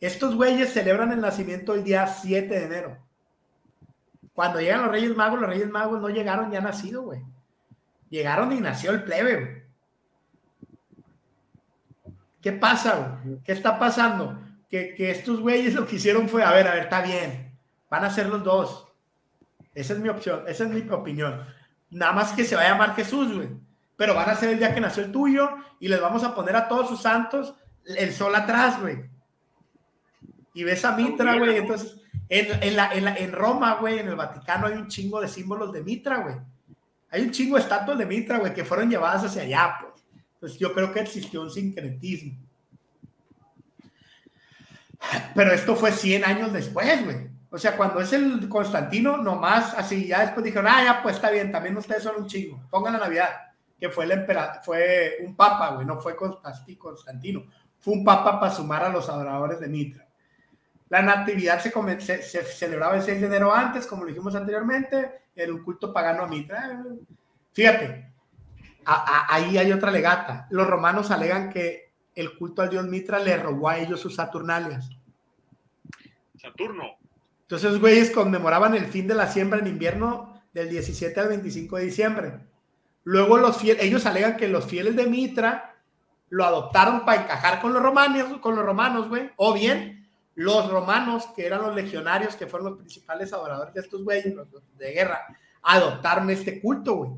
Estos 0.00 0.34
güeyes 0.34 0.72
celebran 0.72 1.12
el 1.12 1.20
nacimiento 1.20 1.74
el 1.74 1.84
día 1.84 2.06
7 2.06 2.48
de 2.48 2.64
enero. 2.64 2.98
Cuando 4.32 4.60
llegan 4.60 4.82
los 4.82 4.90
Reyes 4.90 5.14
Magos, 5.14 5.40
los 5.40 5.50
Reyes 5.50 5.68
Magos 5.68 6.00
no 6.00 6.08
llegaron 6.08 6.50
ya 6.50 6.60
nacido, 6.60 7.02
güey. 7.02 7.22
Llegaron 8.08 8.52
y 8.52 8.60
nació 8.60 8.92
el 8.92 9.04
plebe, 9.04 9.36
güey. 9.36 9.62
¿Qué 12.40 12.52
pasa, 12.52 13.20
güey? 13.22 13.38
¿Qué 13.44 13.52
está 13.52 13.78
pasando? 13.78 14.40
Que, 14.70 14.94
que 14.94 15.10
estos 15.10 15.40
güeyes 15.40 15.74
lo 15.74 15.86
que 15.86 15.96
hicieron 15.96 16.28
fue, 16.28 16.42
a 16.42 16.52
ver, 16.52 16.66
a 16.66 16.74
ver, 16.74 16.84
está 16.84 17.02
bien 17.02 17.50
Van 17.90 18.04
a 18.04 18.10
ser 18.10 18.28
los 18.28 18.42
dos. 18.42 18.86
Esa 19.74 19.92
es 19.92 19.98
mi 19.98 20.08
opción, 20.08 20.44
esa 20.46 20.64
es 20.64 20.70
mi 20.70 20.88
opinión. 20.90 21.44
Nada 21.90 22.12
más 22.12 22.32
que 22.32 22.44
se 22.44 22.54
va 22.56 22.62
a 22.62 22.68
llamar 22.68 22.94
Jesús, 22.94 23.34
güey. 23.34 23.48
Pero 24.00 24.14
van 24.14 24.30
a 24.30 24.34
ser 24.34 24.48
el 24.48 24.58
día 24.58 24.74
que 24.74 24.80
nació 24.80 25.04
el 25.04 25.12
tuyo 25.12 25.50
y 25.78 25.86
les 25.86 26.00
vamos 26.00 26.24
a 26.24 26.34
poner 26.34 26.56
a 26.56 26.68
todos 26.68 26.88
sus 26.88 27.02
santos 27.02 27.54
el 27.84 28.14
sol 28.14 28.34
atrás, 28.34 28.80
güey. 28.80 29.04
Y 30.54 30.64
ves 30.64 30.86
a 30.86 30.96
Mitra, 30.96 31.36
güey. 31.36 31.58
Entonces, 31.58 32.00
en, 32.30 32.76
la, 32.76 32.94
en, 32.94 33.30
Roma, 33.30 33.74
güey, 33.74 33.98
en 33.98 34.08
el 34.08 34.16
Vaticano 34.16 34.68
hay 34.68 34.72
un 34.72 34.88
chingo 34.88 35.20
de 35.20 35.28
símbolos 35.28 35.70
de 35.70 35.82
Mitra, 35.82 36.16
güey. 36.16 36.34
Hay 37.10 37.20
un 37.20 37.30
chingo 37.30 37.56
de 37.56 37.62
estatuas 37.62 37.98
de 37.98 38.06
Mitra, 38.06 38.38
güey, 38.38 38.54
que 38.54 38.64
fueron 38.64 38.88
llevadas 38.88 39.24
hacia 39.24 39.42
allá, 39.42 39.76
pues. 39.82 40.02
Entonces, 40.32 40.58
yo 40.58 40.72
creo 40.72 40.94
que 40.94 41.00
existió 41.00 41.42
un 41.42 41.50
sincretismo. 41.50 42.38
Pero 45.34 45.52
esto 45.52 45.76
fue 45.76 45.92
100 45.92 46.24
años 46.24 46.54
después, 46.54 47.04
güey. 47.04 47.28
O 47.50 47.58
sea, 47.58 47.76
cuando 47.76 48.00
es 48.00 48.14
el 48.14 48.48
Constantino, 48.48 49.18
nomás 49.18 49.74
así, 49.74 50.06
ya 50.06 50.20
después 50.20 50.42
dijeron, 50.42 50.68
ah, 50.68 50.82
ya, 50.82 51.02
pues 51.02 51.16
está 51.16 51.30
bien, 51.30 51.52
también 51.52 51.76
ustedes 51.76 52.02
son 52.02 52.16
un 52.16 52.26
chingo, 52.26 52.62
pongan 52.70 52.94
la 52.94 53.00
Navidad, 53.00 53.49
que 53.80 53.88
fue 53.88 54.04
el 54.04 54.12
emperador, 54.12 54.62
fue 54.62 55.16
un 55.24 55.34
papa, 55.34 55.74
güey, 55.74 55.86
no 55.86 55.98
fue 55.98 56.14
Constantino, 56.14 57.46
fue 57.80 57.94
un 57.94 58.04
papa 58.04 58.38
para 58.38 58.52
sumar 58.52 58.84
a 58.84 58.90
los 58.90 59.08
adoradores 59.08 59.58
de 59.58 59.68
Mitra. 59.68 60.06
La 60.90 61.02
natividad 61.02 61.60
se, 61.60 62.22
se, 62.22 62.42
celebraba 62.42 62.96
el 62.96 63.02
6 63.02 63.20
de 63.20 63.26
enero 63.26 63.54
antes, 63.54 63.86
como 63.86 64.02
lo 64.02 64.08
dijimos 64.08 64.34
anteriormente, 64.34 65.22
en 65.34 65.52
un 65.52 65.62
culto 65.62 65.92
pagano 65.92 66.24
a 66.24 66.28
Mitra. 66.28 66.84
Fíjate, 67.52 68.12
ahí 68.84 69.56
hay 69.56 69.72
otra 69.72 69.90
legata. 69.90 70.46
Los 70.50 70.66
romanos 70.66 71.10
alegan 71.10 71.48
que 71.48 71.92
el 72.14 72.36
culto 72.36 72.62
al 72.62 72.70
dios 72.70 72.86
Mitra 72.86 73.18
le 73.18 73.36
robó 73.36 73.68
a 73.68 73.78
ellos 73.78 74.00
sus 74.00 74.16
Saturnalias. 74.16 74.90
Saturno. 76.36 76.98
Entonces, 77.42 77.78
güeyes 77.78 78.10
conmemoraban 78.10 78.74
el 78.74 78.86
fin 78.86 79.06
de 79.06 79.14
la 79.14 79.26
siembra 79.26 79.60
en 79.60 79.68
invierno 79.68 80.42
del 80.52 80.70
17 80.70 81.18
al 81.20 81.28
25 81.28 81.76
de 81.76 81.84
diciembre. 81.84 82.49
Luego 83.04 83.38
los 83.38 83.56
fieles, 83.56 83.82
ellos 83.82 84.06
alegan 84.06 84.36
que 84.36 84.48
los 84.48 84.66
fieles 84.66 84.96
de 84.96 85.06
Mitra 85.06 85.74
lo 86.28 86.44
adoptaron 86.44 87.04
para 87.04 87.22
encajar 87.22 87.60
con 87.60 87.72
los 87.72 87.82
romanos, 87.82 88.38
con 88.40 88.54
los 88.54 88.64
romanos, 88.64 89.08
güey. 89.08 89.30
O 89.36 89.52
bien, 89.52 90.08
los 90.34 90.70
romanos, 90.70 91.26
que 91.34 91.46
eran 91.46 91.62
los 91.62 91.74
legionarios, 91.74 92.36
que 92.36 92.46
fueron 92.46 92.70
los 92.70 92.78
principales 92.78 93.32
adoradores 93.32 93.74
de 93.74 93.80
estos 93.80 94.04
güeyes 94.04 94.34
de 94.78 94.92
guerra, 94.92 95.26
adoptaron 95.62 96.30
este 96.30 96.60
culto, 96.60 96.94
güey. 96.96 97.10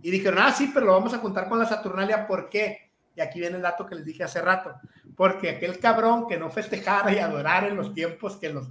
Y 0.00 0.10
dijeron, 0.10 0.40
ah, 0.42 0.52
sí, 0.52 0.70
pero 0.74 0.86
lo 0.86 0.92
vamos 0.92 1.14
a 1.14 1.20
contar 1.20 1.48
con 1.48 1.58
la 1.58 1.66
Saturnalia, 1.66 2.26
¿por 2.26 2.48
qué? 2.48 2.90
Y 3.14 3.20
aquí 3.20 3.40
viene 3.40 3.56
el 3.56 3.62
dato 3.62 3.86
que 3.86 3.94
les 3.94 4.04
dije 4.04 4.24
hace 4.24 4.42
rato. 4.42 4.74
Porque 5.16 5.50
aquel 5.50 5.78
cabrón 5.78 6.26
que 6.26 6.36
no 6.36 6.50
festejara 6.50 7.12
y 7.12 7.18
adorara 7.18 7.68
en 7.68 7.76
los 7.76 7.94
tiempos 7.94 8.36
que 8.36 8.50
los, 8.50 8.68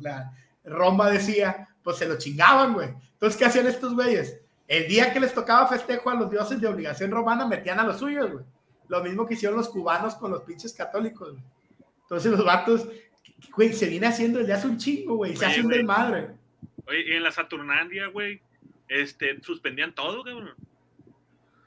Roma 0.64 1.10
decía, 1.10 1.70
pues 1.84 1.98
se 1.98 2.08
lo 2.08 2.18
chingaban, 2.18 2.74
güey. 2.74 2.90
Entonces, 3.14 3.38
¿qué 3.38 3.46
hacían 3.46 3.68
estos 3.68 3.96
güeyes? 3.96 4.40
El 4.68 4.88
día 4.88 5.14
que 5.14 5.20
les 5.20 5.34
tocaba 5.34 5.68
festejo 5.68 6.10
a 6.10 6.16
los 6.16 6.30
dioses 6.30 6.60
de 6.60 6.68
obligación 6.68 7.12
romana, 7.12 7.48
metían 7.48 7.80
a 7.80 7.84
los 7.84 8.00
suyos, 8.00 8.32
güey. 8.32 8.46
Lo 8.88 9.04
mismo 9.04 9.26
que 9.26 9.34
hicieron 9.34 9.58
los 9.58 9.70
cubanos 9.70 10.16
con 10.16 10.32
los 10.32 10.44
pinches 10.44 10.74
católicos, 10.74 11.32
güey. 11.32 11.44
Entonces, 12.02 12.32
los 12.32 12.46
vatos, 12.46 12.88
güey, 13.56 13.74
se 13.74 13.88
viene 13.88 14.08
haciendo 14.08 14.40
desde 14.40 14.54
hace 14.54 14.68
un 14.68 14.78
chingo, 14.78 15.18
güey. 15.18 15.36
Se 15.36 15.46
hacen 15.46 15.68
del 15.68 15.86
madre. 15.86 16.30
Oye, 16.88 17.18
en 17.18 17.24
la 17.24 17.32
Saturnandia, 17.32 18.08
güey, 18.08 18.42
este, 18.88 19.42
suspendían 19.42 19.94
todo, 19.96 20.22
güey. 20.24 20.36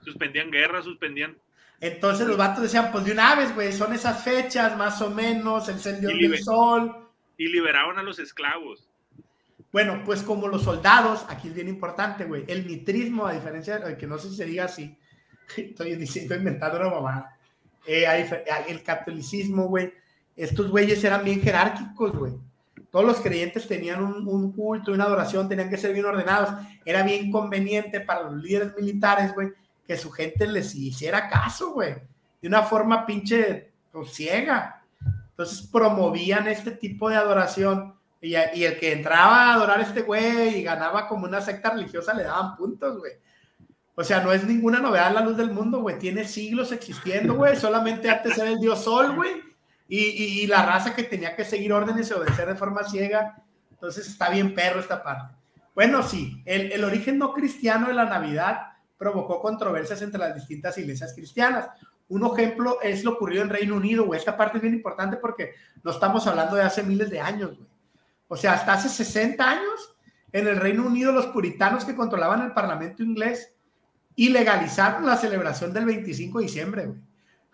Suspendían 0.04 0.50
guerra, 0.50 0.82
suspendían 0.82 1.36
entonces 1.80 2.26
los 2.26 2.36
vatos 2.36 2.62
decían, 2.62 2.90
pues 2.90 3.04
de 3.04 3.12
una 3.12 3.36
vez, 3.36 3.54
güey, 3.54 3.72
son 3.72 3.92
esas 3.92 4.24
fechas, 4.24 4.76
más 4.76 5.00
o 5.00 5.10
menos, 5.10 5.68
el 5.68 6.00
dios 6.00 6.12
del 6.12 6.42
sol. 6.42 7.08
Y 7.36 7.48
liberaban 7.48 7.98
a 7.98 8.02
los 8.02 8.18
esclavos. 8.18 8.87
Bueno, 9.72 10.02
pues 10.04 10.22
como 10.22 10.48
los 10.48 10.62
soldados, 10.62 11.26
aquí 11.28 11.48
es 11.48 11.54
bien 11.54 11.68
importante, 11.68 12.24
güey, 12.24 12.44
el 12.48 12.64
mitrismo, 12.64 13.26
a 13.26 13.34
diferencia 13.34 13.78
de 13.78 13.96
que 13.96 14.06
no 14.06 14.18
sé 14.18 14.30
si 14.30 14.36
se 14.36 14.46
diga 14.46 14.64
así, 14.64 14.96
estoy 15.56 15.96
diciendo, 15.96 16.34
inventando 16.34 16.78
una 16.78 16.90
mamá, 16.90 17.36
eh, 17.86 18.06
el 18.68 18.82
catolicismo, 18.82 19.66
güey, 19.66 19.92
estos 20.36 20.70
güeyes 20.70 21.02
eran 21.02 21.24
bien 21.24 21.40
jerárquicos, 21.40 22.12
güey. 22.12 22.32
Todos 22.90 23.04
los 23.04 23.20
creyentes 23.20 23.66
tenían 23.66 24.02
un, 24.02 24.26
un, 24.26 24.52
culto, 24.52 24.92
una 24.92 25.04
adoración, 25.04 25.48
tenían 25.48 25.68
que 25.68 25.76
ser 25.76 25.92
bien 25.92 26.06
ordenados. 26.06 26.50
Era 26.84 27.02
bien 27.02 27.30
conveniente 27.30 28.00
para 28.00 28.22
los 28.22 28.42
líderes 28.42 28.74
militares, 28.76 29.34
güey, 29.34 29.52
que 29.86 29.96
su 29.96 30.10
gente 30.10 30.46
les 30.46 30.74
hiciera 30.74 31.28
caso, 31.28 31.72
güey. 31.72 31.94
De 32.40 32.48
una 32.48 32.62
forma 32.62 33.04
pinche 33.04 33.72
pues, 33.92 34.12
ciega. 34.12 34.84
Entonces 35.30 35.66
promovían 35.66 36.46
este 36.48 36.70
tipo 36.70 37.10
de 37.10 37.16
adoración 37.16 37.97
Y, 38.20 38.34
el 38.34 38.78
que 38.78 38.92
entraba 38.92 39.44
a 39.44 39.54
adorar 39.54 39.78
a 39.78 39.82
este 39.82 40.02
güey 40.02 40.58
y 40.58 40.62
ganaba 40.62 41.06
como 41.06 41.26
una 41.26 41.40
secta 41.40 41.70
religiosa 41.70 42.14
le 42.14 42.24
daban 42.24 42.56
puntos, 42.56 42.98
güey. 42.98 43.12
O 43.94 44.04
sea, 44.04 44.20
no 44.20 44.32
es 44.32 44.44
ninguna 44.44 44.80
novedad 44.80 45.12
la 45.12 45.20
luz 45.20 45.36
del 45.36 45.50
mundo, 45.50 45.80
güey. 45.80 45.98
Tiene 45.98 46.24
siglos 46.24 46.72
existiendo, 46.72 47.34
güey. 47.34 47.56
Solamente 47.56 48.10
antes 48.10 48.36
era 48.38 48.50
el 48.50 48.58
dios 48.58 48.82
sol, 48.82 49.14
güey. 49.14 49.42
Y, 49.88 49.98
y, 49.98 50.46
la 50.46 50.64
raza 50.64 50.94
que 50.94 51.04
tenía 51.04 51.34
que 51.34 51.44
seguir 51.44 51.72
órdenes 51.72 52.10
y 52.10 52.12
obedecer 52.12 52.48
de 52.48 52.54
forma 52.54 52.84
ciega. 52.84 53.42
Entonces 53.70 54.08
está 54.08 54.30
bien 54.30 54.54
perro 54.54 54.80
esta 54.80 55.02
parte. 55.02 55.34
Bueno, 55.74 56.02
sí, 56.02 56.42
el, 56.44 56.72
el 56.72 56.84
origen 56.84 57.18
no 57.18 57.32
cristiano 57.32 57.88
de 57.88 57.94
la 57.94 58.04
Navidad 58.04 58.72
provocó 58.96 59.40
controversias 59.40 60.02
entre 60.02 60.18
las 60.20 60.34
distintas 60.34 60.76
iglesias 60.76 61.14
cristianas. 61.14 61.68
Un 62.08 62.24
ejemplo 62.24 62.80
es 62.82 63.04
lo 63.04 63.12
ocurrido 63.12 63.42
en 63.42 63.50
Reino 63.50 63.76
Unido, 63.76 64.04
güey. 64.04 64.18
Esta 64.18 64.36
parte 64.36 64.58
es 64.58 64.62
bien 64.62 64.74
importante 64.74 65.16
porque 65.16 65.54
no 65.84 65.92
estamos 65.92 66.26
hablando 66.26 66.56
de 66.56 66.62
hace 66.62 66.82
miles 66.82 67.10
de 67.10 67.20
años, 67.20 67.56
güey. 67.56 67.68
O 68.28 68.36
sea, 68.36 68.52
hasta 68.52 68.74
hace 68.74 68.88
60 68.88 69.50
años, 69.50 69.96
en 70.32 70.46
el 70.46 70.56
Reino 70.56 70.86
Unido, 70.86 71.12
los 71.12 71.26
puritanos 71.26 71.84
que 71.84 71.96
controlaban 71.96 72.42
el 72.42 72.52
parlamento 72.52 73.02
inglés 73.02 73.54
ilegalizaron 74.14 75.06
la 75.06 75.16
celebración 75.16 75.72
del 75.72 75.86
25 75.86 76.38
de 76.38 76.44
diciembre, 76.44 76.86
güey. 76.86 77.00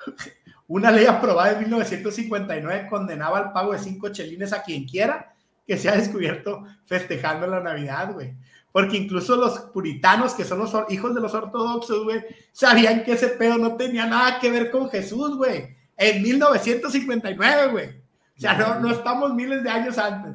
Una 0.67 0.91
ley 0.91 1.05
aprobada 1.05 1.53
en 1.53 1.61
1959 1.61 2.87
condenaba 2.89 3.39
al 3.39 3.53
pago 3.53 3.73
de 3.73 3.79
cinco 3.79 4.09
chelines 4.09 4.53
a 4.55 4.63
quien 4.63 4.87
quiera 4.87 5.35
que 5.67 5.77
sea 5.77 5.95
descubierto 5.95 6.65
festejando 6.87 7.47
la 7.47 7.61
Navidad, 7.61 8.13
güey. 8.13 8.35
Porque 8.73 8.97
incluso 8.97 9.37
los 9.37 9.59
puritanos, 9.61 10.35
que 10.35 10.45
son 10.45 10.59
los 10.59 10.73
hijos 10.89 11.15
de 11.15 11.21
los 11.21 11.35
ortodoxos, 11.35 12.05
güey, 12.05 12.25
sabían 12.51 13.05
que 13.05 13.13
ese 13.13 13.29
pedo 13.29 13.57
no 13.57 13.77
tenía 13.77 14.07
nada 14.07 14.41
que 14.41 14.51
ver 14.51 14.71
con 14.71 14.89
Jesús, 14.91 15.37
güey. 15.37 15.77
En 15.97 16.23
1959, 16.23 17.69
güey. 17.69 17.89
O 18.37 18.41
sea, 18.41 18.79
no 18.81 18.91
estamos 18.91 19.33
miles 19.35 19.63
de 19.63 19.71
años 19.71 19.97
antes. 19.97 20.33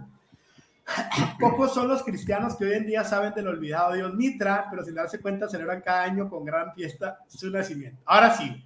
Pocos 1.40 1.74
son 1.74 1.88
los 1.88 2.04
cristianos 2.04 2.56
que 2.56 2.66
hoy 2.66 2.74
en 2.74 2.86
día 2.86 3.04
saben 3.04 3.34
del 3.34 3.48
olvidado 3.48 3.94
Dios 3.94 4.14
Mitra, 4.14 4.68
pero 4.70 4.84
sin 4.84 4.96
darse 4.96 5.20
cuenta 5.20 5.48
celebran 5.48 5.82
cada 5.82 6.04
año 6.04 6.30
con 6.30 6.46
gran 6.46 6.74
fiesta 6.74 7.20
su 7.28 7.50
nacimiento. 7.50 8.02
Ahora 8.06 8.36
sí, 8.36 8.64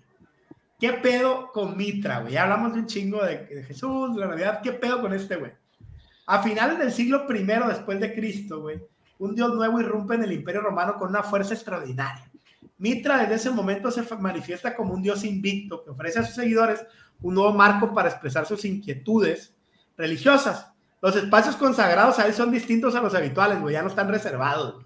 ¿qué 0.79 0.93
pedo 0.93 1.51
con 1.51 1.77
Mitra, 1.77 2.19
güey? 2.21 2.33
Ya 2.33 2.43
hablamos 2.43 2.73
de 2.73 2.79
un 2.79 2.87
chingo 2.87 3.23
de, 3.23 3.63
Jesús, 3.67 4.15
de 4.15 4.21
la 4.21 4.27
Navidad, 4.27 4.61
¿qué 4.61 4.73
pedo 4.73 5.01
con 5.01 5.13
este, 5.13 5.35
güey? 5.35 5.51
A 6.25 6.41
finales 6.41 6.79
del 6.79 6.91
siglo 6.91 7.25
I 7.29 7.43
después 7.43 7.99
de 7.99 8.13
Cristo, 8.13 8.61
güey, 8.61 8.81
un 9.19 9.35
dios 9.35 9.53
nuevo 9.53 9.79
irrumpe 9.79 10.15
en 10.15 10.23
el 10.23 10.31
Imperio 10.31 10.61
Romano 10.61 10.95
con 10.95 11.09
una 11.09 11.23
fuerza 11.23 11.53
extraordinaria. 11.53 12.29
Mitra 12.77 13.19
desde 13.19 13.35
ese 13.35 13.51
momento 13.51 13.91
se 13.91 14.03
manifiesta 14.15 14.75
como 14.75 14.93
un 14.93 15.03
dios 15.03 15.23
invicto 15.23 15.83
que 15.83 15.91
ofrece 15.91 16.19
a 16.19 16.23
sus 16.23 16.35
seguidores 16.35 16.85
un 17.21 17.35
nuevo 17.35 17.53
marco 17.53 17.93
para 17.93 18.09
expresar 18.09 18.45
sus 18.45 18.65
inquietudes 18.65 19.55
religiosas 19.95 20.72
los 21.03 21.17
espacios 21.17 21.57
consagrados 21.57 22.17
a 22.17 22.27
él 22.27 22.33
son 22.33 22.49
distintos 22.49 22.95
a 22.95 23.01
los 23.01 23.13
habituales, 23.13 23.59
güey, 23.59 23.73
ya 23.73 23.81
no 23.81 23.89
están 23.89 24.07
reservados. 24.07 24.85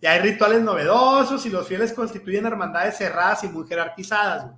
Ya 0.00 0.12
hay 0.12 0.20
rituales 0.20 0.62
novedosos 0.62 1.44
y 1.44 1.50
los 1.50 1.66
fieles 1.66 1.92
constituyen 1.92 2.46
hermandades 2.46 2.96
cerradas 2.98 3.42
y 3.42 3.48
muy 3.48 3.66
jerarquizadas. 3.66 4.52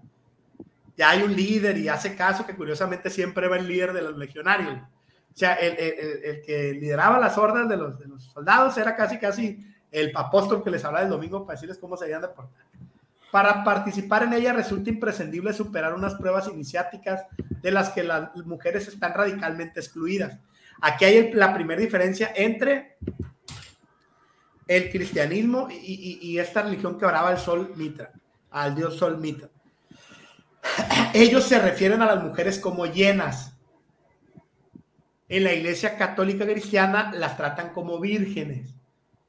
Ya 0.95 1.09
hay 1.09 1.23
un 1.23 1.35
líder 1.35 1.79
y 1.79 1.89
hace 1.89 2.15
caso 2.15 2.45
que 2.45 2.55
curiosamente 2.55 3.09
siempre 3.09 3.49
va 3.49 3.57
el 3.57 3.67
líder 3.67 3.95
de 3.95 4.03
los 4.03 4.19
legionarios. 4.19 4.77
O 4.77 5.39
sea, 5.39 5.55
el, 5.55 5.79
el, 5.79 6.25
el, 6.25 6.43
que 6.43 6.75
lideraba 6.75 7.19
las 7.19 7.39
órdenes 7.39 7.71
de 7.71 7.77
los, 7.79 7.99
de 7.99 8.09
los 8.09 8.25
soldados 8.25 8.77
era 8.77 8.95
casi, 8.95 9.19
casi 9.19 9.67
el 9.91 10.13
apóstol 10.15 10.63
que 10.63 10.71
les 10.71 10.85
habla 10.85 11.01
el 11.01 11.09
domingo 11.09 11.47
para 11.47 11.55
decirles 11.55 11.79
cómo 11.79 11.97
se 11.97 12.05
debían 12.05 12.21
de 12.21 12.29
portar. 12.29 12.67
Para 13.31 13.65
participar 13.65 14.25
en 14.25 14.35
ella 14.35 14.53
resulta 14.53 14.91
imprescindible 14.91 15.55
superar 15.55 15.95
unas 15.95 16.17
pruebas 16.17 16.49
iniciáticas 16.49 17.25
de 17.63 17.71
las 17.71 17.89
que 17.89 18.03
las 18.03 18.37
mujeres 18.45 18.89
están 18.89 19.15
radicalmente 19.15 19.81
excluidas. 19.81 20.39
Aquí 20.81 21.05
hay 21.05 21.33
la 21.33 21.55
primera 21.55 21.81
diferencia 21.81 22.33
entre 22.35 22.99
el 24.67 24.91
cristianismo 24.91 25.69
y, 25.71 26.39
esta 26.39 26.63
religión 26.63 26.99
que 26.99 27.07
oraba 27.07 27.29
al 27.29 27.39
sol 27.39 27.73
Mitra, 27.77 28.13
al 28.51 28.75
dios 28.75 28.97
sol 28.97 29.19
Mitra. 29.19 29.49
Ellos 31.15 31.45
se 31.45 31.59
refieren 31.59 32.03
a 32.03 32.07
las 32.07 32.23
mujeres 32.23 32.59
como 32.59 32.87
llenas. 32.87 33.57
En 35.29 35.45
la 35.45 35.53
iglesia 35.53 35.97
católica 35.97 36.45
cristiana 36.45 37.13
las 37.13 37.37
tratan 37.37 37.73
como 37.73 38.01
vírgenes. 38.01 38.75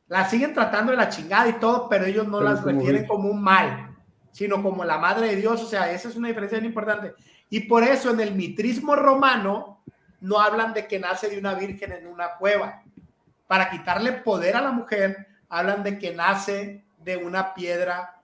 Las 0.07 0.29
siguen 0.29 0.53
tratando 0.53 0.91
de 0.91 0.97
la 0.97 1.10
chingada 1.10 1.49
y 1.49 1.53
todo, 1.53 1.89
pero 1.89 2.05
ellos 2.05 2.27
no 2.27 2.41
las 2.41 2.63
refieren 2.63 3.05
como 3.05 3.29
un 3.29 3.41
mal, 3.41 3.95
sino 4.31 4.62
como 4.63 4.86
la 4.86 4.99
madre 4.99 5.27
de 5.29 5.36
Dios. 5.36 5.62
O 5.62 5.65
sea, 5.65 5.91
esa 5.91 6.07
es 6.07 6.15
una 6.15 6.29
diferencia 6.29 6.60
bien 6.60 6.69
importante. 6.69 7.13
Y 7.49 7.62
por 7.62 7.83
eso 7.83 8.12
en 8.12 8.19
el 8.19 8.36
mitrismo 8.36 8.95
romano, 8.95 9.83
no 10.19 10.39
hablan 10.39 10.73
de 10.73 10.88
que 10.88 10.99
nace 10.99 11.30
de 11.30 11.38
una 11.38 11.53
virgen 11.53 11.91
en 11.91 12.08
una 12.08 12.36
cueva. 12.38 12.84
Para 13.47 13.69
quitarle 13.69 14.13
poder 14.13 14.56
a 14.56 14.62
la 14.62 14.71
mujer, 14.71 15.27
hablan 15.49 15.84
de 15.84 15.97
que 15.97 16.13
nace 16.13 16.84
de 16.97 17.17
una 17.17 17.53
piedra 17.53 18.21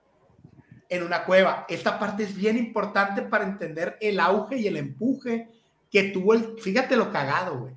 en 0.88 1.02
una 1.02 1.24
cueva. 1.24 1.64
Esta 1.68 1.98
parte 1.98 2.24
es 2.24 2.34
bien 2.34 2.56
importante 2.56 3.22
para 3.22 3.44
entender 3.44 3.96
el 4.00 4.20
auge 4.20 4.56
y 4.56 4.66
el 4.66 4.76
empuje 4.76 5.48
que 5.90 6.04
tuvo 6.04 6.34
el, 6.34 6.58
fíjate 6.60 6.96
lo 6.96 7.12
cagado, 7.12 7.58
güey, 7.58 7.74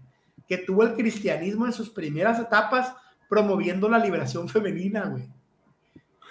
que 0.47 0.57
tuvo 0.57 0.83
el 0.83 0.93
cristianismo 0.95 1.65
en 1.65 1.73
sus 1.73 1.89
primeras 1.89 2.39
etapas 2.39 2.93
promoviendo 3.29 3.87
la 3.89 3.99
liberación 3.99 4.49
femenina, 4.49 5.05
güey. 5.05 5.27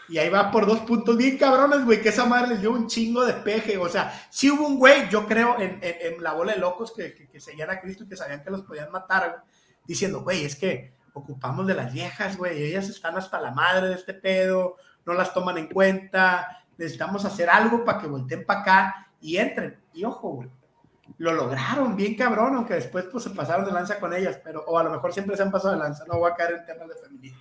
Y 0.09 0.19
ahí 0.19 0.29
va 0.29 0.51
por 0.51 0.67
dos 0.67 0.81
puntos 0.81 1.17
bien 1.17 1.37
cabrones, 1.37 1.85
güey, 1.85 2.01
que 2.01 2.11
esa 2.11 2.27
madre 2.27 2.51
les 2.51 2.61
dio 2.61 2.71
un 2.71 2.87
chingo 2.87 3.25
de 3.25 3.33
peje. 3.33 3.77
O 3.77 3.89
sea, 3.89 4.13
si 4.31 4.51
hubo 4.51 4.67
un 4.67 4.79
güey, 4.79 5.09
yo 5.09 5.27
creo, 5.27 5.59
en, 5.59 5.81
en, 5.83 6.23
la 6.23 6.33
bola 6.33 6.53
de 6.53 6.61
locos 6.61 6.93
que, 6.95 7.15
que, 7.15 7.41
seguían 7.41 7.71
a 7.71 7.81
Cristo 7.81 8.05
y 8.05 8.09
que 8.09 8.17
sabían 8.17 8.43
que 8.43 8.51
los 8.51 8.63
podían 8.63 8.93
matar, 8.93 9.43
diciendo, 9.85 10.23
güey, 10.23 10.45
es 10.45 10.55
que 10.55 10.95
ocupamos 11.13 11.67
de 11.67 11.75
las 11.75 11.93
viejas, 11.93 12.37
güey, 12.37 12.63
ellas 12.63 12.89
están 12.89 13.17
hasta 13.17 13.41
la 13.41 13.51
madre 13.51 13.89
de 13.89 13.95
este 13.95 14.15
pedo, 14.15 14.77
no 15.05 15.15
las 15.15 15.33
toman 15.35 15.59
en 15.59 15.69
cuenta, 15.69 16.65
necesitamos 16.77 17.25
hacer 17.25 17.49
algo 17.49 17.85
para 17.85 17.99
que 17.99 18.07
volteen 18.07 18.45
para 18.45 18.61
acá 18.61 19.09
y 19.21 19.39
entren. 19.39 19.81
Y 19.93 20.05
ojo, 20.05 20.29
güey, 20.31 20.51
lo 21.19 21.33
lograron 21.33 21.97
bien 21.97 22.15
cabrón, 22.15 22.55
aunque 22.55 22.75
después 22.75 23.07
pues 23.07 23.25
se 23.25 23.31
pasaron 23.31 23.65
de 23.65 23.73
lanza 23.73 23.99
con 23.99 24.13
ellas, 24.13 24.39
pero, 24.45 24.63
o 24.67 24.79
a 24.79 24.85
lo 24.85 24.91
mejor 24.91 25.13
siempre 25.13 25.37
se 25.37 25.43
han 25.43 25.51
pasado 25.51 25.75
de 25.75 25.81
lanza, 25.81 26.05
no 26.07 26.19
voy 26.19 26.31
a 26.31 26.35
caer 26.35 26.59
en 26.59 26.67
temas 26.67 26.89
de 26.89 26.95
feminismo 26.95 27.41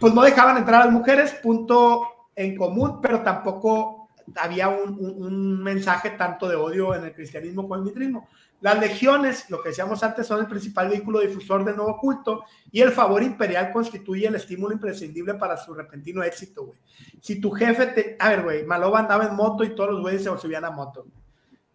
pues 0.00 0.14
no 0.14 0.22
dejaban 0.22 0.56
entrar 0.56 0.82
a 0.82 0.84
las 0.86 0.94
mujeres, 0.94 1.32
punto 1.34 2.02
en 2.34 2.56
común, 2.56 3.00
pero 3.00 3.22
tampoco 3.22 4.04
había 4.36 4.68
un, 4.68 5.62
mensaje 5.62 6.10
tanto 6.10 6.48
de 6.48 6.56
odio 6.56 6.94
en 6.94 7.04
el 7.04 7.14
cristianismo 7.14 7.62
como 7.62 7.76
en 7.76 7.80
el 7.80 7.86
mitrismo. 7.86 8.28
Las 8.60 8.78
legiones, 8.78 9.50
lo 9.50 9.62
que 9.62 9.70
decíamos 9.70 10.02
antes, 10.02 10.26
son 10.26 10.40
el 10.40 10.46
principal 10.46 10.88
vehículo 10.88 11.20
difusor 11.20 11.64
del 11.64 11.76
nuevo 11.76 11.98
culto 11.98 12.44
y 12.70 12.80
el 12.80 12.92
favor 12.92 13.22
imperial 13.22 13.70
constituye 13.72 14.26
el 14.26 14.36
estímulo 14.36 14.72
imprescindible 14.72 15.34
para 15.34 15.56
su 15.56 15.74
repentino 15.74 16.22
éxito, 16.22 16.66
güey. 16.66 16.78
Si 17.20 17.40
tu 17.40 17.50
jefe 17.50 17.86
te... 17.88 18.16
A 18.18 18.30
ver, 18.30 18.42
güey, 18.42 18.64
Maloba 18.64 19.00
andaba 19.00 19.26
en 19.26 19.34
moto 19.34 19.64
y 19.64 19.74
todos 19.74 19.90
los 19.90 20.00
güeyes 20.00 20.22
se 20.22 20.38
subían 20.38 20.64
a 20.64 20.70
moto. 20.70 21.06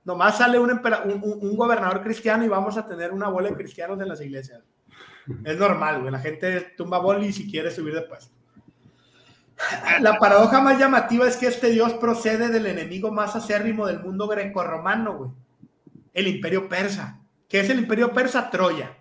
Nomás 0.04 0.38
sale 0.40 0.58
un, 0.58 0.72
un, 0.72 1.56
gobernador 1.56 2.02
cristiano 2.02 2.44
y 2.44 2.48
vamos 2.48 2.78
a 2.78 2.88
tener 2.88 3.12
una 3.12 3.28
bola 3.28 3.50
de 3.50 3.56
cristianos 3.56 4.00
en 4.02 4.08
las 4.08 4.22
iglesias. 4.22 4.64
Es 5.44 5.58
normal, 5.58 6.02
güey. 6.02 6.12
La 6.12 6.20
gente 6.20 6.62
tumba 6.76 7.00
boli 7.00 7.32
si 7.32 7.50
quiere 7.50 7.72
subir 7.72 7.94
de 7.94 8.02
puesto. 8.02 8.34
La 10.00 10.18
paradoja 10.18 10.62
más 10.62 10.80
llamativa 10.80 11.28
es 11.28 11.36
que 11.36 11.48
este 11.48 11.70
dios 11.70 11.94
procede 11.96 12.48
del 12.48 12.66
enemigo 12.66 13.12
más 13.12 13.36
acérrimo 13.36 13.86
del 13.86 14.00
mundo 14.00 14.28
grecorromano, 14.28 15.18
güey. 15.18 15.32
El 16.14 16.28
imperio 16.28 16.70
persa. 16.70 17.20
¿Qué 17.48 17.60
es 17.60 17.70
el 17.70 17.80
imperio 17.80 18.14
persa? 18.14 18.50
Troya. 18.50 18.96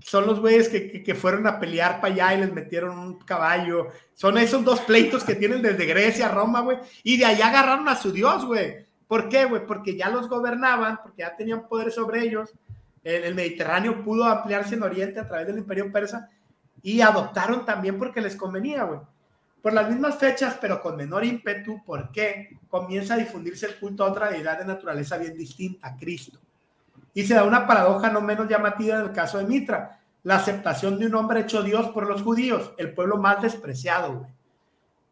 Son 0.00 0.26
los 0.26 0.40
güeyes 0.40 0.68
que, 0.68 1.02
que, 1.02 1.14
fueron 1.14 1.46
a 1.46 1.58
pelear 1.58 2.00
para 2.00 2.12
allá 2.12 2.34
y 2.34 2.40
les 2.40 2.52
metieron 2.52 2.98
un 2.98 3.18
caballo. 3.18 3.88
Son 4.14 4.38
esos 4.38 4.64
dos 4.64 4.80
pleitos 4.80 5.24
que 5.24 5.34
tienen 5.34 5.62
desde 5.62 5.86
Grecia 5.86 6.28
Roma, 6.28 6.60
güey. 6.60 6.78
Y 7.02 7.16
de 7.18 7.26
allá 7.26 7.48
agarraron 7.48 7.88
a 7.88 7.96
su 7.96 8.10
dios, 8.10 8.44
güey. 8.44 8.86
¿Por 9.06 9.28
qué, 9.28 9.44
güey? 9.44 9.66
Porque 9.66 9.96
ya 9.96 10.08
los 10.08 10.28
gobernaban, 10.28 11.00
porque 11.02 11.22
ya 11.22 11.36
tenían 11.36 11.68
poder 11.68 11.92
sobre 11.92 12.22
ellos 12.22 12.50
el, 13.02 13.34
Mediterráneo 13.34 14.02
pudo 14.02 14.24
ampliarse 14.24 14.74
en 14.74 14.82
Oriente 14.82 15.20
a 15.20 15.26
través 15.26 15.46
del 15.46 15.58
imperio 15.58 15.90
persa 15.90 16.28
y 16.82 17.00
adoptaron 17.00 17.64
también 17.64 17.98
porque 17.98 18.20
les 18.20 18.36
convenía, 18.36 18.84
güey. 18.84 19.00
Por 19.62 19.74
las 19.74 19.90
mismas 19.90 20.16
fechas, 20.16 20.56
pero 20.60 20.80
con 20.80 20.96
menor 20.96 21.24
ímpetu, 21.24 21.84
¿por 21.84 22.10
qué? 22.10 22.58
Comienza 22.68 23.14
a 23.14 23.18
difundirse 23.18 23.66
el 23.66 23.78
culto 23.78 24.04
a 24.04 24.10
otra 24.10 24.30
deidad 24.30 24.58
de 24.58 24.64
naturaleza 24.64 25.18
bien 25.18 25.36
distinta, 25.36 25.96
Cristo. 25.98 26.38
Y 27.12 27.24
se 27.24 27.34
da 27.34 27.44
una 27.44 27.66
paradoja 27.66 28.10
no 28.10 28.22
menos 28.22 28.48
llamativa 28.48 28.96
en 28.96 29.02
el 29.02 29.12
caso 29.12 29.38
de 29.38 29.44
Mitra, 29.44 30.00
la 30.22 30.36
aceptación 30.36 30.98
de 30.98 31.06
un 31.06 31.14
hombre 31.14 31.40
hecho 31.40 31.62
Dios 31.62 31.88
por 31.88 32.06
los 32.06 32.22
judíos, 32.22 32.72
el 32.78 32.94
pueblo 32.94 33.18
más 33.18 33.42
despreciado, 33.42 34.18
güey. 34.18 34.30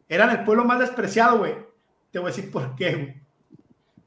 Eran 0.07 0.31
el 0.31 0.43
pueblo 0.43 0.65
más 0.65 0.79
despreciado, 0.79 1.39
güey. 1.39 1.55
Te 2.11 2.17
voy 2.17 2.31
a 2.31 2.35
decir 2.35 2.51
por 2.51 2.75
qué, 2.75 2.95
güey. 2.95 3.21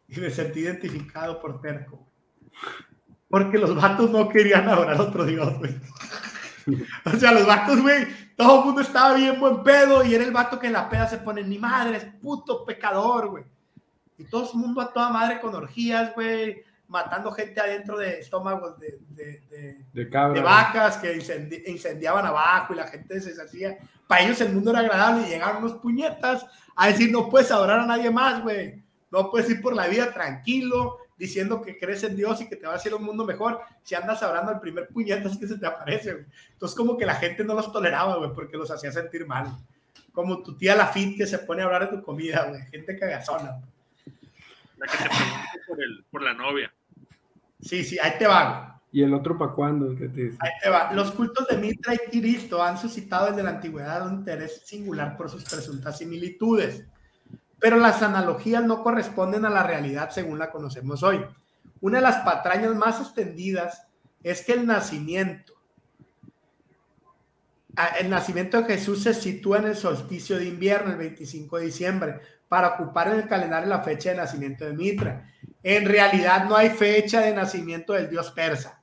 Y 0.09 0.21
me 0.21 0.31
sentí 0.31 0.61
identificado 0.61 1.41
por 1.41 1.61
terco. 1.61 2.05
Porque 3.33 3.57
los 3.57 3.75
vatos 3.75 4.11
no 4.11 4.29
querían 4.29 4.69
adorar 4.69 4.95
a 4.95 5.05
otro 5.05 5.25
Dios, 5.25 5.59
güey. 5.59 5.75
O 7.07 7.17
sea, 7.17 7.33
los 7.33 7.47
vatos, 7.47 7.81
güey, 7.81 8.07
todo 8.37 8.59
el 8.59 8.65
mundo 8.67 8.83
estaba 8.83 9.15
bien 9.15 9.41
buen 9.41 9.63
pedo 9.63 10.05
y 10.05 10.15
era 10.15 10.23
el 10.23 10.33
vato 10.33 10.59
que 10.59 10.67
en 10.67 10.75
la 10.75 10.91
peda 10.91 11.09
se 11.09 11.17
pone, 11.17 11.43
ni 11.43 11.59
madre, 11.59 11.97
es 11.97 12.05
puto 12.21 12.63
pecador, 12.67 13.31
güey. 13.31 13.45
Y 14.19 14.25
todo 14.25 14.53
el 14.53 14.59
mundo 14.59 14.83
a 14.83 14.93
toda 14.93 15.09
madre 15.09 15.41
con 15.41 15.55
orgías, 15.55 16.15
güey, 16.15 16.63
matando 16.89 17.33
gente 17.33 17.59
adentro 17.59 17.97
de 17.97 18.21
estómagos 18.21 18.79
de, 18.79 18.99
de, 19.09 19.83
de, 19.95 20.41
vacas 20.43 20.99
que 20.99 21.19
incendiaban 21.69 22.27
abajo 22.27 22.75
y 22.75 22.77
la 22.77 22.87
gente 22.87 23.19
se 23.19 23.31
deshacía. 23.31 23.79
Para 24.07 24.25
ellos 24.25 24.43
el 24.43 24.53
mundo 24.53 24.73
era 24.73 24.81
agradable 24.81 25.27
y 25.27 25.31
llegaron 25.31 25.65
unos 25.65 25.79
puñetas 25.79 26.45
a 26.77 26.89
decir, 26.89 27.11
no 27.11 27.31
puedes 27.31 27.51
adorar 27.51 27.81
a 27.81 27.87
nadie 27.87 28.11
más, 28.11 28.43
güey. 28.43 28.85
No 29.11 29.31
puedes 29.31 29.49
ir 29.49 29.63
por 29.63 29.75
la 29.75 29.87
vida 29.87 30.13
tranquilo, 30.13 30.99
diciendo 31.23 31.63
que 31.63 31.79
crees 31.79 32.03
en 32.03 32.17
Dios 32.17 32.41
y 32.41 32.49
que 32.49 32.57
te 32.57 32.67
va 32.67 32.73
a 32.73 32.77
hacer 32.77 32.93
un 32.93 33.05
mundo 33.05 33.25
mejor 33.25 33.61
si 33.85 33.95
andas 33.95 34.21
hablando 34.25 34.51
al 34.51 34.59
primer 34.59 34.89
puñetas 34.89 35.39
que 35.39 35.47
se 35.47 35.57
te 35.57 35.65
aparece, 35.65 36.15
güey. 36.15 36.25
Entonces 36.53 36.77
como 36.77 36.97
que 36.97 37.07
la 37.07 37.15
gente 37.15 37.45
no 37.45 37.55
los 37.55 37.71
toleraba, 37.71 38.17
güey, 38.17 38.33
porque 38.35 38.57
los 38.57 38.73
hacía 38.73 38.91
sentir 38.91 39.25
mal. 39.25 39.57
Como 40.13 40.43
tu 40.43 40.57
tía 40.57 40.75
la 40.75 40.89
fit 40.89 41.17
que 41.17 41.25
se 41.25 41.39
pone 41.39 41.63
a 41.63 41.67
hablar 41.67 41.89
de 41.89 41.97
tu 41.97 42.03
comida, 42.03 42.47
güey. 42.49 42.61
Gente 42.63 42.99
cagazona. 42.99 43.61
La 44.79 44.87
que 44.89 44.99
te 44.99 45.05
pregunte 45.05 45.61
por, 45.69 45.81
el, 45.81 46.05
por 46.11 46.23
la 46.23 46.35
novia. 46.35 46.75
Sí, 47.61 47.85
sí, 47.85 47.97
ahí 48.01 48.15
te 48.19 48.27
va. 48.27 48.81
¿Y 48.91 49.05
el 49.05 49.15
otro 49.15 49.39
para 49.39 49.53
cuándo? 49.53 49.91
Ahí 49.91 50.51
te 50.61 50.69
va. 50.69 50.93
Los 50.93 51.13
cultos 51.13 51.47
de 51.47 51.57
Mitra 51.57 51.95
y 51.95 51.99
Cristo 51.99 52.61
han 52.61 52.77
suscitado 52.77 53.29
desde 53.29 53.45
la 53.45 53.51
antigüedad 53.51 54.09
un 54.09 54.15
interés 54.15 54.63
singular 54.65 55.17
por 55.17 55.31
sus 55.31 55.45
presuntas 55.45 55.99
similitudes, 55.99 56.85
pero 57.63 57.77
las 57.77 58.03
analogías 58.03 58.65
no 58.65 58.83
corresponden 58.83 59.45
a 59.45 59.51
la 59.51 59.63
realidad 59.63 60.11
según 60.11 60.37
la 60.37 60.51
conocemos 60.51 61.05
hoy. 61.05 61.25
Una 61.81 61.99
de 61.99 62.03
las 62.03 62.17
patrañas 62.25 62.75
más 62.75 63.01
extendidas 63.01 63.87
es 64.21 64.43
que 64.43 64.55
el 64.55 64.67
nacimiento, 64.67 65.53
el 68.01 68.11
nacimiento 68.11 68.61
de 68.61 68.65
Jesús 68.65 69.05
se 69.05 69.15
sitúa 69.15 69.59
en 69.59 69.67
el 69.67 69.77
solsticio 69.77 70.39
de 70.39 70.47
invierno, 70.47 70.91
el 70.91 70.97
25 70.97 71.59
de 71.59 71.65
diciembre, 71.65 72.21
para 72.49 72.71
ocupar 72.71 73.13
en 73.13 73.21
el 73.21 73.29
calendario 73.29 73.69
la 73.69 73.85
fecha 73.85 74.11
de 74.11 74.17
nacimiento 74.17 74.65
de 74.65 74.73
Mitra. 74.73 75.33
En 75.63 75.85
realidad 75.85 76.47
no 76.47 76.57
hay 76.57 76.71
fecha 76.71 77.21
de 77.21 77.33
nacimiento 77.33 77.93
del 77.93 78.11
dios 78.11 78.33
persa. 78.33 78.81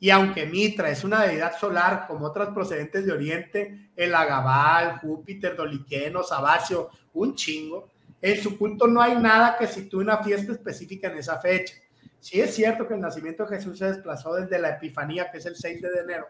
Y 0.00 0.08
aunque 0.08 0.46
Mitra 0.46 0.88
es 0.88 1.04
una 1.04 1.22
deidad 1.22 1.58
solar 1.58 2.06
como 2.08 2.24
otras 2.24 2.48
procedentes 2.54 3.04
de 3.04 3.12
Oriente, 3.12 3.90
el 3.94 4.14
Agabal, 4.14 4.98
Júpiter, 5.00 5.54
Doliqueno, 5.54 6.22
Sabacio, 6.22 6.88
un 7.12 7.34
chingo, 7.34 7.90
en 8.26 8.42
su 8.42 8.56
culto 8.56 8.86
no 8.86 9.02
hay 9.02 9.16
nada 9.16 9.58
que 9.58 9.66
sitúe 9.66 10.00
una 10.00 10.22
fiesta 10.22 10.52
específica 10.52 11.08
en 11.08 11.18
esa 11.18 11.38
fecha. 11.40 11.74
Sí 12.20 12.40
es 12.40 12.54
cierto 12.54 12.88
que 12.88 12.94
el 12.94 13.00
nacimiento 13.00 13.44
de 13.44 13.58
Jesús 13.58 13.78
se 13.78 13.84
desplazó 13.84 14.34
desde 14.34 14.58
la 14.58 14.70
Epifanía, 14.70 15.30
que 15.30 15.36
es 15.36 15.44
el 15.44 15.56
6 15.56 15.82
de 15.82 16.00
enero, 16.00 16.28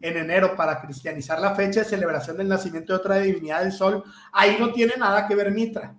en 0.00 0.16
enero 0.16 0.56
para 0.56 0.80
cristianizar 0.80 1.38
la 1.38 1.54
fecha 1.54 1.80
de 1.80 1.86
celebración 1.86 2.38
del 2.38 2.48
nacimiento 2.48 2.94
de 2.94 2.98
otra 2.98 3.18
divinidad 3.18 3.60
del 3.62 3.72
sol, 3.72 4.04
ahí 4.32 4.56
no 4.58 4.72
tiene 4.72 4.94
nada 4.96 5.28
que 5.28 5.34
ver 5.34 5.50
Mitra. 5.50 5.94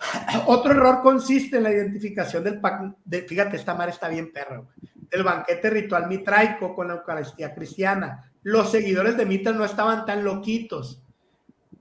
Otro 0.46 0.72
error 0.72 1.00
consiste 1.00 1.58
en 1.58 1.62
la 1.62 1.70
identificación 1.70 2.42
del, 2.42 2.60
de, 3.04 3.22
fíjate, 3.22 3.56
esta 3.56 3.74
madre 3.74 3.92
está 3.92 4.08
bien 4.08 4.32
perro, 4.32 4.66
del 5.08 5.22
banquete 5.22 5.70
ritual 5.70 6.08
mitraico 6.08 6.74
con 6.74 6.88
la 6.88 6.94
Eucaristía 6.94 7.54
cristiana. 7.54 8.32
Los 8.42 8.72
seguidores 8.72 9.16
de 9.16 9.26
Mitra 9.26 9.52
no 9.52 9.64
estaban 9.64 10.04
tan 10.04 10.24
loquitos. 10.24 11.04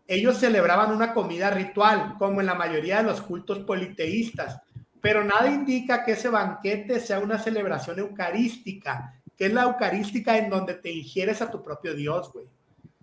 Ellos 0.08 0.38
celebraban 0.38 0.92
una 0.92 1.14
comida 1.14 1.50
ritual, 1.50 2.16
como 2.18 2.40
en 2.40 2.48
la 2.48 2.56
mayoría 2.56 2.98
de 2.98 3.04
los 3.04 3.22
cultos 3.22 3.60
politeístas, 3.60 4.62
pero 5.02 5.24
nada 5.24 5.48
indica 5.50 6.04
que 6.04 6.14
ese 6.14 6.30
banquete 6.30 7.00
sea 7.00 7.20
una 7.20 7.38
celebración 7.38 8.00
eucarística, 8.00 9.14
que 9.38 9.48
es 9.48 9.54
la 9.54 9.64
eucarística 9.64 10.38
en 10.38 10.50
donde 10.50 10.76
te 10.76 10.92
ingieres 10.92 11.42
a 11.42 11.52
tu 11.52 11.62
propio 11.62 11.94
Dios, 11.94 12.32
güey 12.32 12.48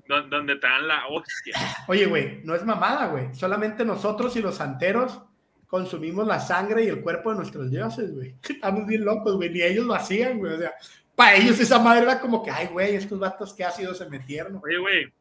donde 0.06 0.56
te 0.56 0.66
dan 0.66 0.86
la 0.86 1.06
hostia. 1.08 1.56
Oye, 1.88 2.06
güey, 2.06 2.40
no 2.44 2.54
es 2.54 2.64
mamada, 2.64 3.06
güey. 3.06 3.34
Solamente 3.34 3.84
nosotros 3.84 4.36
y 4.36 4.42
los 4.42 4.56
santeros 4.56 5.20
consumimos 5.66 6.26
la 6.26 6.40
sangre 6.40 6.84
y 6.84 6.88
el 6.88 7.00
cuerpo 7.00 7.30
de 7.30 7.36
nuestros 7.36 7.70
dioses, 7.70 8.14
güey. 8.14 8.34
Estamos 8.48 8.86
bien 8.86 9.04
locos, 9.04 9.36
güey. 9.36 9.50
Ni 9.50 9.62
ellos 9.62 9.86
lo 9.86 9.94
hacían, 9.94 10.38
güey. 10.38 10.54
O 10.54 10.58
sea, 10.58 10.72
para 11.14 11.36
ellos 11.36 11.58
esa 11.58 11.78
madre 11.78 12.02
era 12.02 12.20
como 12.20 12.42
que, 12.42 12.50
ay, 12.50 12.68
güey, 12.68 12.96
estos 12.96 13.18
vatos 13.18 13.54
que 13.54 13.64
sido 13.70 13.94
se 13.94 14.08
metieron. 14.08 14.60
Oye, 14.62 14.78
güey, 14.78 15.12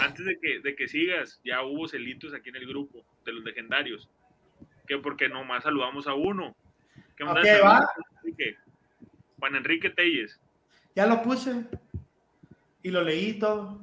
antes 0.00 0.24
de 0.24 0.38
que, 0.38 0.60
de 0.60 0.76
que 0.76 0.88
sigas, 0.88 1.40
ya 1.44 1.62
hubo 1.62 1.88
celitos 1.88 2.34
aquí 2.34 2.50
en 2.50 2.56
el 2.56 2.66
grupo 2.66 3.04
de 3.24 3.32
los 3.32 3.44
legendarios. 3.44 4.08
Que 4.86 4.98
porque 4.98 5.28
nomás 5.28 5.64
saludamos 5.64 6.06
a 6.06 6.14
uno. 6.14 6.56
¿Qué 7.16 7.24
okay, 7.24 7.60
va? 7.60 7.88
Juan 9.38 9.56
Enrique 9.56 9.90
Telles. 9.90 10.40
Ya 10.94 11.06
lo 11.06 11.22
puse. 11.22 11.66
Y 12.82 12.90
lo 12.90 13.02
leí 13.02 13.38
todo. 13.38 13.80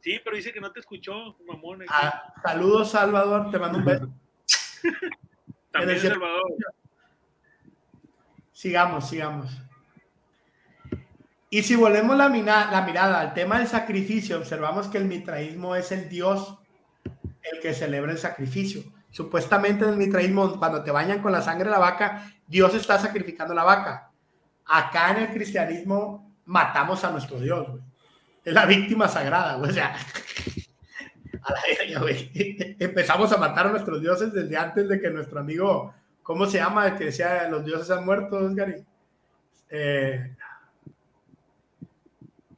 Sí, 0.00 0.20
pero 0.22 0.36
dice 0.36 0.52
que 0.52 0.60
no 0.60 0.72
te 0.72 0.80
escuchó, 0.80 1.36
mamón. 1.46 1.84
Ah, 1.88 2.32
saludos, 2.42 2.92
Salvador, 2.92 3.50
te 3.50 3.58
mando 3.58 3.78
un 3.78 3.84
beso. 3.84 4.08
También, 5.72 5.98
Salvador. 5.98 6.54
Sigamos, 8.52 9.08
sigamos. 9.08 9.67
Y 11.50 11.62
si 11.62 11.76
volvemos 11.76 12.16
la, 12.16 12.28
la 12.28 12.82
mirada 12.82 13.20
al 13.20 13.34
tema 13.34 13.58
del 13.58 13.68
sacrificio, 13.68 14.38
observamos 14.38 14.88
que 14.88 14.98
el 14.98 15.06
mitraísmo 15.06 15.74
es 15.74 15.92
el 15.92 16.08
Dios 16.08 16.58
el 17.42 17.60
que 17.60 17.72
celebra 17.72 18.12
el 18.12 18.18
sacrificio. 18.18 18.82
Supuestamente 19.10 19.84
en 19.84 19.92
el 19.92 19.96
mitraísmo, 19.96 20.58
cuando 20.58 20.82
te 20.82 20.90
bañan 20.90 21.22
con 21.22 21.32
la 21.32 21.40
sangre 21.40 21.64
de 21.64 21.70
la 21.70 21.78
vaca, 21.78 22.30
Dios 22.46 22.74
está 22.74 22.98
sacrificando 22.98 23.54
la 23.54 23.64
vaca. 23.64 24.10
Acá 24.66 25.12
en 25.12 25.24
el 25.24 25.28
cristianismo 25.30 26.34
matamos 26.44 27.02
a 27.04 27.10
nuestro 27.10 27.40
Dios, 27.40 27.66
güey 27.68 27.82
es 28.48 28.54
la 28.54 28.66
víctima 28.66 29.08
sagrada. 29.08 29.58
O 29.58 29.70
sea, 29.70 29.94
a 31.42 31.52
la 31.90 32.00
güey. 32.00 32.30
Empezamos 32.78 33.32
a 33.32 33.36
matar 33.36 33.66
a 33.66 33.70
nuestros 33.70 34.00
dioses 34.00 34.32
desde 34.32 34.56
antes 34.56 34.88
de 34.88 35.00
que 35.00 35.10
nuestro 35.10 35.40
amigo, 35.40 35.94
¿cómo 36.22 36.46
se 36.46 36.58
llama? 36.58 36.96
Que 36.96 37.06
decía 37.06 37.48
los 37.48 37.64
dioses 37.64 37.90
han 37.90 38.04
muerto, 38.04 38.38
Gary. 38.54 38.84
Eh, 39.70 40.34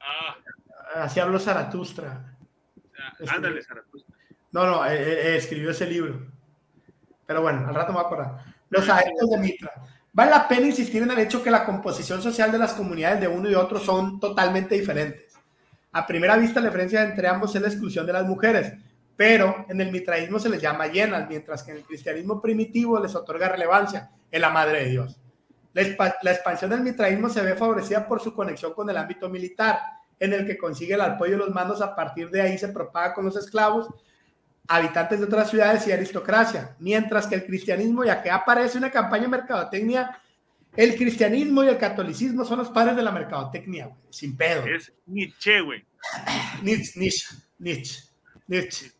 ah. 0.00 0.36
Así 0.94 1.20
habló 1.20 1.38
Zaratustra. 1.38 2.36
Ah, 2.98 3.34
ándale, 3.34 3.62
Zaratustra. 3.62 4.16
No, 4.52 4.66
no, 4.66 4.86
eh, 4.86 4.96
eh, 4.98 5.36
escribió 5.36 5.70
ese 5.70 5.86
libro. 5.86 6.26
Pero 7.26 7.42
bueno, 7.42 7.66
al 7.68 7.74
rato 7.74 7.92
me 7.92 7.98
voy 7.98 8.04
a 8.04 8.06
acordar. 8.06 8.44
Los 8.68 8.88
adeptos 8.88 9.30
de 9.30 9.38
Mitra. 9.38 9.70
Vale 10.12 10.30
la 10.30 10.48
pena 10.48 10.66
insistir 10.66 11.02
en 11.02 11.10
el 11.10 11.18
hecho 11.20 11.42
que 11.42 11.50
la 11.50 11.64
composición 11.64 12.20
social 12.20 12.50
de 12.50 12.58
las 12.58 12.72
comunidades 12.72 13.20
de 13.20 13.28
uno 13.28 13.48
y 13.48 13.54
otro 13.54 13.78
son 13.78 14.18
totalmente 14.18 14.74
diferentes. 14.74 15.30
A 15.92 16.06
primera 16.06 16.36
vista, 16.36 16.60
la 16.60 16.66
diferencia 16.66 17.02
entre 17.02 17.28
ambos 17.28 17.54
es 17.54 17.62
la 17.62 17.68
exclusión 17.68 18.06
de 18.06 18.12
las 18.12 18.26
mujeres, 18.26 18.74
pero 19.16 19.66
en 19.68 19.80
el 19.80 19.92
mitraísmo 19.92 20.38
se 20.38 20.48
les 20.48 20.60
llama 20.60 20.86
llenas, 20.86 21.28
mientras 21.28 21.62
que 21.62 21.72
en 21.72 21.78
el 21.78 21.84
cristianismo 21.84 22.40
primitivo 22.40 22.98
les 22.98 23.14
otorga 23.14 23.48
relevancia 23.48 24.10
en 24.30 24.40
la 24.40 24.50
Madre 24.50 24.84
de 24.84 24.90
Dios. 24.90 25.20
La, 25.72 26.32
expansión 26.32 26.70
del 26.70 26.80
mitraísmo 26.80 27.28
se 27.28 27.42
ve 27.42 27.54
favorecida 27.54 28.06
por 28.06 28.20
su 28.20 28.34
conexión 28.34 28.72
con 28.72 28.90
el 28.90 28.96
ámbito 28.96 29.28
militar, 29.28 29.80
en 30.20 30.32
el 30.32 30.46
que 30.46 30.56
consigue 30.56 30.94
el 30.94 31.00
apoyo 31.00 31.32
de 31.32 31.38
los 31.38 31.50
mandos, 31.50 31.82
a 31.82 31.96
partir 31.96 32.30
de 32.30 32.42
ahí 32.42 32.58
se 32.58 32.68
propaga 32.68 33.14
con 33.14 33.24
los 33.24 33.36
esclavos, 33.36 33.88
habitantes 34.68 35.18
de 35.18 35.24
otras 35.24 35.50
ciudades 35.50 35.86
y 35.88 35.92
aristocracia, 35.92 36.76
mientras 36.78 37.26
que 37.26 37.34
el 37.34 37.44
cristianismo, 37.44 38.04
ya 38.04 38.22
que 38.22 38.30
aparece 38.30 38.78
una 38.78 38.90
campaña 38.90 39.24
de 39.24 39.28
mercadotecnia 39.28 40.20
el 40.76 40.96
cristianismo 40.96 41.64
y 41.64 41.68
el 41.68 41.78
catolicismo 41.78 42.44
son 42.44 42.58
los 42.58 42.70
padres 42.70 42.96
de 42.96 43.02
la 43.02 43.10
mercadotecnia, 43.10 43.86
güey, 43.86 43.98
sin 44.10 44.36
pedo. 44.36 44.64
Es 44.64 44.92
Nietzsche, 45.06 45.60
güey. 45.60 45.84
Nietzsche, 46.62 47.00
Nietzsche, 47.00 47.36
Nietzsche, 47.58 48.02
Nietzsche. 48.46 48.92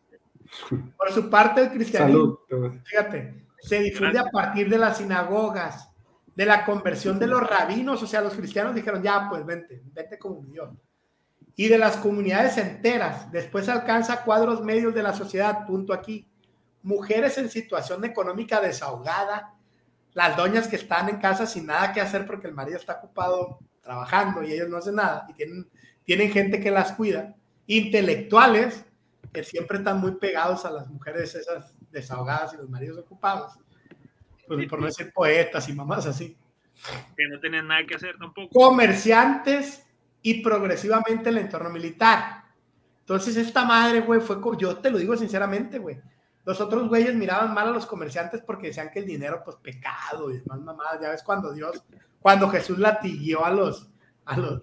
Por 0.97 1.13
su 1.13 1.31
parte, 1.31 1.63
el 1.63 1.71
cristianismo, 1.71 2.41
fíjate, 2.85 3.47
se 3.61 3.81
difunde 3.81 4.19
a 4.19 4.25
partir 4.25 4.69
de 4.69 4.79
las 4.79 4.99
sinagogas, 4.99 5.89
de 6.35 6.45
la 6.45 6.65
conversión 6.65 7.21
de 7.21 7.29
los 7.29 7.49
rabinos, 7.49 8.03
o 8.03 8.07
sea, 8.07 8.21
los 8.21 8.35
cristianos 8.35 8.75
dijeron, 8.75 9.03
ya, 9.03 9.29
pues 9.31 9.47
vente, 9.47 9.81
vente 9.93 10.19
como 10.19 10.43
Dios. 10.43 10.71
Y 11.61 11.69
de 11.69 11.77
las 11.77 11.99
comunidades 11.99 12.57
enteras, 12.57 13.31
después 13.31 13.69
alcanza 13.69 14.25
cuadros 14.25 14.63
medios 14.63 14.95
de 14.95 15.03
la 15.03 15.13
sociedad, 15.13 15.67
punto 15.67 15.93
aquí. 15.93 16.27
Mujeres 16.83 17.37
en 17.37 17.51
situación 17.51 18.03
económica 18.03 18.63
desahogada, 18.63 19.53
las 20.15 20.39
doñas 20.39 20.69
que 20.69 20.77
están 20.77 21.11
en 21.11 21.19
casa 21.19 21.45
sin 21.45 21.67
nada 21.67 21.93
que 21.93 22.01
hacer 22.01 22.25
porque 22.25 22.47
el 22.47 22.55
marido 22.55 22.79
está 22.79 22.95
ocupado 22.95 23.59
trabajando 23.83 24.43
y 24.43 24.55
ellos 24.55 24.71
no 24.71 24.79
hacen 24.79 24.95
nada 24.95 25.27
y 25.29 25.35
tienen, 25.35 25.69
tienen 26.03 26.33
gente 26.33 26.61
que 26.61 26.71
las 26.71 26.93
cuida, 26.93 27.35
intelectuales 27.67 28.87
que 29.31 29.45
siempre 29.45 29.77
están 29.77 30.01
muy 30.01 30.13
pegados 30.13 30.65
a 30.65 30.71
las 30.71 30.89
mujeres 30.89 31.35
esas 31.35 31.75
desahogadas 31.91 32.55
y 32.55 32.57
los 32.57 32.71
maridos 32.71 32.97
ocupados, 32.97 33.59
pues, 34.49 34.67
por 34.67 34.81
no 34.81 34.87
decir 34.87 35.13
poetas 35.13 35.69
y 35.69 35.75
mamás 35.75 36.07
así. 36.07 36.39
Que 37.15 37.29
no 37.29 37.39
tienen 37.39 37.67
nada 37.67 37.85
que 37.87 37.97
hacer 37.97 38.17
tampoco. 38.17 38.49
Comerciantes 38.49 39.85
y 40.23 40.43
progresivamente 40.43 41.31
el 41.31 41.39
entorno 41.39 41.71
militar. 41.71 42.45
Entonces 43.01 43.37
esta 43.37 43.65
madre, 43.65 44.01
güey, 44.01 44.21
fue, 44.21 44.39
yo 44.59 44.77
te 44.77 44.91
lo 44.91 44.99
digo 44.99 45.17
sinceramente, 45.17 45.79
güey, 45.79 46.01
los 46.45 46.61
otros 46.61 46.89
güeyes 46.89 47.15
miraban 47.15 47.53
mal 47.53 47.69
a 47.69 47.73
los 47.73 47.87
comerciantes 47.87 48.43
porque 48.43 48.69
decían 48.69 48.91
que 48.91 49.01
el 49.01 49.07
dinero, 49.07 49.43
pues 49.45 49.57
pecado 49.57 50.31
y 50.31 50.39
demás 50.39 50.61
mamadas. 50.61 51.01
Ya 51.01 51.11
ves 51.11 51.23
cuando 51.23 51.53
Dios, 51.53 51.83
cuando 52.21 52.49
Jesús 52.49 52.79
latiguió 52.79 53.45
a 53.45 53.51
los, 53.51 53.91
a 54.25 54.37
los, 54.37 54.63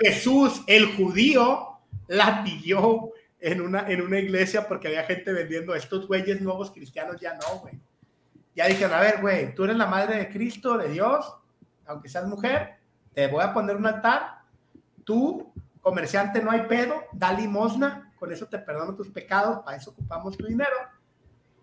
Jesús, 0.00 0.62
el 0.66 0.94
judío, 0.96 1.78
latiguió 2.08 3.10
en 3.40 3.60
una, 3.60 3.88
en 3.88 4.02
una 4.02 4.18
iglesia 4.18 4.66
porque 4.68 4.88
había 4.88 5.04
gente 5.04 5.32
vendiendo 5.32 5.74
estos 5.74 6.06
güeyes 6.06 6.40
nuevos 6.40 6.70
cristianos, 6.70 7.20
ya 7.20 7.34
no, 7.34 7.60
güey. 7.60 7.78
Ya 8.54 8.66
dijeron, 8.66 8.94
a 8.94 9.00
ver, 9.00 9.20
güey, 9.20 9.54
tú 9.54 9.64
eres 9.64 9.76
la 9.76 9.86
madre 9.86 10.16
de 10.16 10.28
Cristo, 10.28 10.78
de 10.78 10.88
Dios, 10.88 11.34
aunque 11.86 12.08
seas 12.08 12.26
mujer, 12.26 12.76
te 13.12 13.26
voy 13.28 13.42
a 13.42 13.52
poner 13.52 13.76
un 13.76 13.86
altar. 13.86 14.35
Tú, 15.06 15.52
comerciante, 15.80 16.42
no 16.42 16.50
hay 16.50 16.62
pedo, 16.62 17.04
da 17.12 17.32
limosna, 17.32 18.12
con 18.18 18.32
eso 18.32 18.46
te 18.46 18.58
perdono 18.58 18.96
tus 18.96 19.08
pecados, 19.08 19.60
para 19.64 19.76
eso 19.76 19.92
ocupamos 19.92 20.36
tu 20.36 20.44
dinero. 20.44 20.74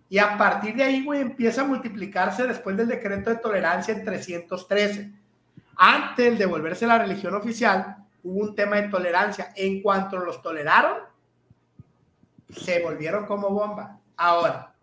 Y 0.07 0.17
a 0.17 0.37
partir 0.37 0.75
de 0.77 0.83
ahí, 0.83 1.03
güey, 1.03 1.19
empieza 1.19 1.61
a 1.61 1.65
multiplicarse 1.65 2.47
después 2.47 2.77
del 2.77 2.87
decreto 2.87 3.31
de 3.31 3.35
tolerancia 3.35 3.93
en 3.93 4.05
313. 4.05 5.11
Antes 5.75 6.39
de 6.39 6.45
volverse 6.45 6.87
la 6.87 6.99
religión 6.99 7.35
oficial, 7.35 7.97
hubo 8.23 8.43
un 8.43 8.55
tema 8.55 8.77
de 8.77 8.87
tolerancia. 8.87 9.51
En 9.57 9.81
cuanto 9.81 10.17
los 10.19 10.41
toleraron, 10.41 10.99
se 12.49 12.81
volvieron 12.81 13.25
como 13.25 13.49
bomba. 13.49 13.99
Ahora, 14.15 14.73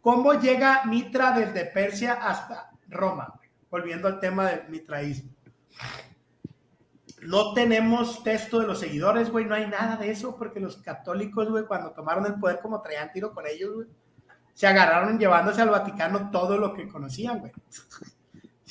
¿cómo 0.00 0.32
llega 0.32 0.84
Mitra 0.86 1.32
desde 1.32 1.66
Persia 1.66 2.14
hasta 2.14 2.70
Roma? 2.88 3.38
Volviendo 3.70 4.08
al 4.08 4.18
tema 4.18 4.46
del 4.46 4.66
mitraísmo. 4.70 5.30
No 7.28 7.52
tenemos 7.52 8.24
texto 8.24 8.58
de 8.58 8.66
los 8.66 8.80
seguidores, 8.80 9.30
güey, 9.30 9.44
no 9.44 9.54
hay 9.54 9.66
nada 9.66 9.98
de 9.98 10.10
eso, 10.10 10.34
porque 10.34 10.60
los 10.60 10.78
católicos, 10.78 11.46
güey, 11.50 11.66
cuando 11.66 11.90
tomaron 11.90 12.24
el 12.24 12.36
poder, 12.36 12.58
como 12.58 12.80
traían 12.80 13.12
tiro 13.12 13.34
con 13.34 13.46
ellos, 13.46 13.74
güey, 13.74 13.88
se 14.54 14.66
agarraron 14.66 15.18
llevándose 15.18 15.60
al 15.60 15.68
Vaticano 15.68 16.30
todo 16.30 16.56
lo 16.56 16.72
que 16.72 16.88
conocían, 16.88 17.40
güey. 17.40 17.52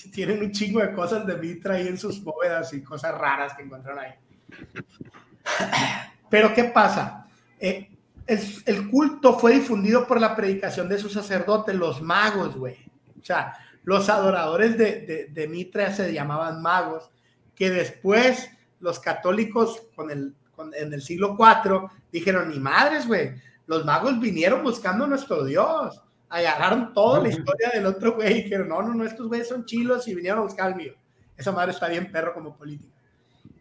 Tienen 0.12 0.42
un 0.42 0.52
chingo 0.52 0.80
de 0.80 0.92
cosas 0.92 1.28
de 1.28 1.36
Mitra 1.36 1.76
ahí 1.76 1.88
en 1.88 2.00
sus 2.00 2.24
bóvedas 2.24 2.74
y 2.74 2.82
cosas 2.82 3.16
raras 3.16 3.54
que 3.54 3.62
encontraron 3.62 4.04
ahí. 4.04 4.14
Pero, 6.32 6.52
¿qué 6.56 6.64
pasa? 6.64 7.28
Eh, 7.60 7.92
el, 8.26 8.90
culto 8.90 9.38
fue 9.38 9.54
difundido 9.54 10.08
por 10.08 10.20
la 10.20 10.36
predicación 10.36 10.90
de 10.90 10.98
sus 10.98 11.14
sacerdotes, 11.14 11.76
los 11.76 12.02
magos, 12.02 12.58
güey. 12.58 12.78
O 13.22 13.24
sea, 13.24 13.54
los 13.84 14.10
adoradores 14.10 14.80
de, 14.80 15.30
de, 15.32 15.48
Mitra 15.48 15.94
se 15.94 16.12
llamaban 16.12 16.60
magos, 16.60 17.12
que 17.58 17.72
después 17.72 18.50
los 18.80 19.00
católicos 19.00 19.82
con 19.96 20.12
el, 20.12 20.34
en 20.74 20.94
el 20.94 21.02
siglo 21.02 21.36
IV 21.38 21.90
dijeron, 22.12 22.50
ni 22.50 22.60
madres, 22.60 23.08
güey, 23.08 23.32
los 23.66 23.84
magos 23.84 24.20
vinieron 24.20 24.64
buscando 24.64 25.08
nuestro 25.08 25.44
Dios. 25.44 26.02
Agarraron 26.30 26.94
toda 26.94 27.22
la 27.22 27.30
historia 27.30 27.72
del 27.74 27.86
otro 27.86 28.16
güey 28.16 28.32
y 28.32 28.44
dijeron, 28.44 28.70
no, 28.70 28.82
no, 28.82 28.94
no, 28.94 29.04
estos 29.04 29.28
güeyes 29.28 29.48
son 29.48 29.66
chilos 29.66 30.08
y 30.08 30.16
vinieron 30.16 30.40
a 30.40 30.44
buscar 30.44 30.70
el 30.70 30.76
mío. 30.76 30.94
Esa 31.36 31.52
madre 31.52 31.72
está 31.72 31.88
bien 31.88 32.12
perro 32.12 32.34
como 32.34 32.56
política. 32.56 32.94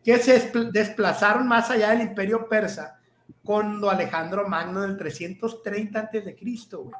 Que 0.05 0.19
se 0.19 0.53
desplazaron 0.73 1.49
más 1.49 1.71
allá 1.71 1.91
del 1.91 2.03
imperio 2.03 2.49
persa 2.49 2.99
cuando 3.43 3.91
Alejandro 3.91 4.49
Magno 4.49 4.83
del 4.83 4.97
330 4.97 5.99
antes 5.99 6.25
de 6.25 6.37
Cristo, 6.37 6.83
güey. 6.85 6.95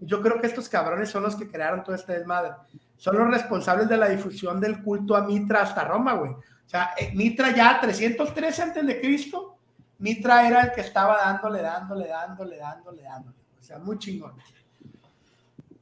Yo 0.00 0.20
creo 0.20 0.40
que 0.40 0.46
estos 0.46 0.68
cabrones 0.68 1.08
son 1.08 1.22
los 1.22 1.36
que 1.36 1.50
crearon 1.50 1.82
toda 1.82 1.96
esta 1.96 2.12
desmadre. 2.12 2.52
Son 2.96 3.16
los 3.16 3.28
responsables 3.30 3.88
de 3.88 3.96
la 3.96 4.08
difusión 4.08 4.60
del 4.60 4.82
culto 4.82 5.16
a 5.16 5.22
Mitra 5.22 5.62
hasta 5.62 5.84
Roma, 5.84 6.14
güey. 6.14 6.32
O 6.32 6.68
sea, 6.68 6.90
eh, 6.98 7.12
Mitra 7.14 7.54
ya 7.54 7.80
313 7.80 8.62
antes 8.62 8.86
de 8.86 9.00
Cristo, 9.00 9.58
Mitra 9.98 10.46
era 10.46 10.62
el 10.62 10.72
que 10.72 10.80
estaba 10.80 11.18
dándole, 11.18 11.62
dándole, 11.62 12.08
dándole, 12.08 12.56
dándole, 12.56 13.02
dándole. 13.02 13.36
O 13.58 13.62
sea, 13.62 13.78
muy 13.78 13.98
chingón. 13.98 14.32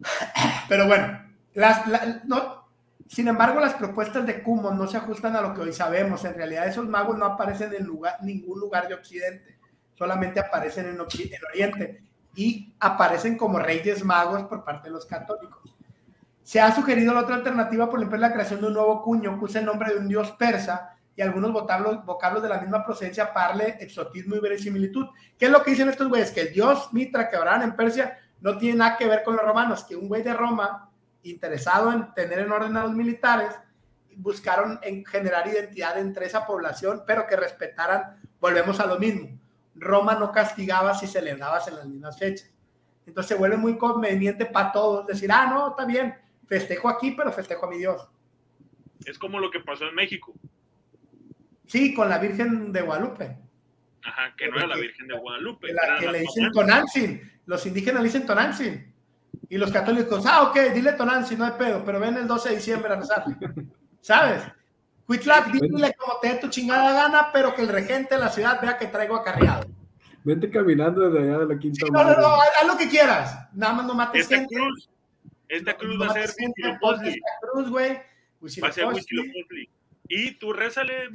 Pero 0.68 0.86
bueno, 0.86 1.20
las, 1.54 2.24
no, 2.24 2.68
sin 3.06 3.28
embargo, 3.28 3.60
las 3.60 3.74
propuestas 3.74 4.26
de 4.26 4.42
Kumo 4.42 4.70
no 4.72 4.86
se 4.86 4.96
ajustan 4.96 5.36
a 5.36 5.40
lo 5.40 5.54
que 5.54 5.62
hoy 5.62 5.72
sabemos. 5.72 6.24
En 6.24 6.34
realidad, 6.34 6.66
esos 6.66 6.86
magos 6.86 7.16
no 7.16 7.26
aparecen 7.26 7.72
en 7.74 7.84
lugar, 7.84 8.16
ningún 8.22 8.60
lugar 8.60 8.88
de 8.88 8.94
Occidente 8.94 9.54
solamente 9.94 10.40
aparecen 10.40 10.88
en, 10.88 11.00
Oriente 11.00 12.02
y 12.34 12.74
aparecen 12.80 13.36
como 13.36 13.58
reyes 13.58 14.04
magos 14.04 14.42
por 14.44 14.64
parte 14.64 14.88
de 14.88 14.94
los 14.94 15.06
católicos. 15.06 15.73
Se 16.44 16.60
ha 16.60 16.72
sugerido 16.74 17.14
la 17.14 17.20
otra 17.20 17.36
alternativa 17.36 17.88
por 17.88 17.98
ejemplo 17.98 18.18
la 18.18 18.32
creación 18.32 18.60
de 18.60 18.66
un 18.66 18.74
nuevo 18.74 19.02
cuño 19.02 19.38
que 19.38 19.46
usa 19.46 19.60
el 19.60 19.66
nombre 19.66 19.92
de 19.92 19.98
un 19.98 20.06
dios 20.06 20.30
persa 20.32 20.94
y 21.16 21.22
algunos 21.22 21.52
vocablos, 21.52 22.04
vocablos 22.04 22.42
de 22.42 22.50
la 22.50 22.60
misma 22.60 22.84
procedencia 22.84 23.32
parle, 23.32 23.78
exotismo 23.80 24.36
y 24.36 24.40
verosimilitud. 24.40 25.06
¿Qué 25.38 25.46
es 25.46 25.50
lo 25.50 25.62
que 25.62 25.70
dicen 25.70 25.88
estos 25.88 26.08
güeyes? 26.08 26.30
Que 26.32 26.42
el 26.42 26.52
dios 26.52 26.92
Mitra 26.92 27.30
que 27.30 27.36
habrán 27.36 27.62
en 27.62 27.74
Persia 27.74 28.18
no 28.40 28.58
tiene 28.58 28.78
nada 28.78 28.96
que 28.98 29.08
ver 29.08 29.22
con 29.24 29.36
los 29.36 29.44
romanos, 29.44 29.84
que 29.84 29.96
un 29.96 30.06
güey 30.06 30.22
de 30.22 30.34
Roma, 30.34 30.90
interesado 31.22 31.90
en 31.90 32.12
tener 32.12 32.40
en 32.40 32.52
orden 32.52 32.76
a 32.76 32.82
los 32.82 32.92
militares, 32.92 33.48
buscaron 34.16 34.78
en 34.82 35.04
generar 35.04 35.46
identidad 35.46 35.98
entre 35.98 36.26
esa 36.26 36.46
población, 36.46 37.04
pero 37.06 37.26
que 37.26 37.36
respetaran, 37.36 38.20
volvemos 38.38 38.80
a 38.80 38.86
lo 38.86 38.98
mismo, 38.98 39.38
Roma 39.74 40.14
no 40.14 40.30
castigaba 40.30 40.94
si 40.94 41.06
celebrabas 41.06 41.68
en 41.68 41.76
las 41.76 41.86
mismas 41.86 42.18
fechas. 42.18 42.50
Entonces 43.06 43.28
se 43.28 43.34
vuelve 43.34 43.56
muy 43.56 43.76
conveniente 43.76 44.46
para 44.46 44.72
todos 44.72 45.06
decir, 45.06 45.30
ah, 45.32 45.46
no, 45.46 45.70
está 45.70 45.84
bien, 45.84 46.14
festejo 46.46 46.88
aquí, 46.88 47.12
pero 47.12 47.32
festejo 47.32 47.66
a 47.66 47.70
mi 47.70 47.78
Dios. 47.78 48.08
Es 49.04 49.18
como 49.18 49.38
lo 49.38 49.50
que 49.50 49.60
pasó 49.60 49.86
en 49.86 49.94
México. 49.94 50.32
Sí, 51.66 51.94
con 51.94 52.08
la 52.08 52.18
Virgen 52.18 52.72
de 52.72 52.82
Guadalupe. 52.82 53.38
Ajá, 54.02 54.34
que 54.36 54.48
no 54.48 54.56
era 54.56 54.66
la 54.66 54.76
Virgen 54.76 55.08
de 55.08 55.18
Guadalupe. 55.18 55.68
que 56.00 56.12
le 56.12 56.20
dicen 56.20 56.50
Tonantzin. 56.52 57.32
Los 57.46 57.64
indígenas 57.66 58.02
le 58.02 58.08
dicen 58.08 58.26
Tonantzin. 58.26 58.94
Y 59.48 59.58
los 59.58 59.70
católicos, 59.70 60.24
ah, 60.26 60.42
ok, 60.42 60.56
dile 60.74 60.92
Tonantzin, 60.92 61.38
no 61.38 61.44
hay 61.44 61.52
pedo, 61.58 61.84
pero 61.84 62.00
ven 62.00 62.16
el 62.16 62.26
12 62.26 62.50
de 62.50 62.54
diciembre 62.56 62.92
a 62.92 62.96
rezarle. 62.96 63.36
¿Sabes? 64.00 64.42
Cuitlac, 65.06 65.50
dile 65.50 65.94
como 65.98 66.18
te 66.20 66.28
dé 66.28 66.34
tu 66.36 66.48
chingada 66.48 66.92
gana, 66.92 67.30
pero 67.32 67.54
que 67.54 67.62
el 67.62 67.68
regente 67.68 68.14
de 68.14 68.20
la 68.20 68.30
ciudad 68.30 68.60
vea 68.60 68.78
que 68.78 68.86
traigo 68.86 69.16
acarreado. 69.16 69.66
Vente 70.22 70.48
caminando 70.48 71.10
desde 71.10 71.28
allá 71.28 71.40
de 71.40 71.54
la 71.54 71.58
quinta. 71.58 71.86
no, 71.92 72.02
no, 72.02 72.16
no, 72.16 72.34
haz 72.34 72.66
lo 72.66 72.78
que 72.78 72.88
quieras. 72.88 73.48
Nada 73.52 73.74
más 73.74 73.86
no 73.86 73.94
mates 73.94 74.26
gente. 74.26 74.54
Cruz, 74.54 74.88
esta 75.56 75.76
cruz 75.76 76.00
va 76.00 76.06
a 76.06 76.12
ser 76.12 76.24
Esta 76.24 76.78
cruz, 77.40 77.70
güey. 77.70 77.98
Va 78.62 78.68
a 78.68 78.72
ser 78.72 78.86
Y 80.08 80.32
tú 80.32 80.52
rézale, 80.52 81.10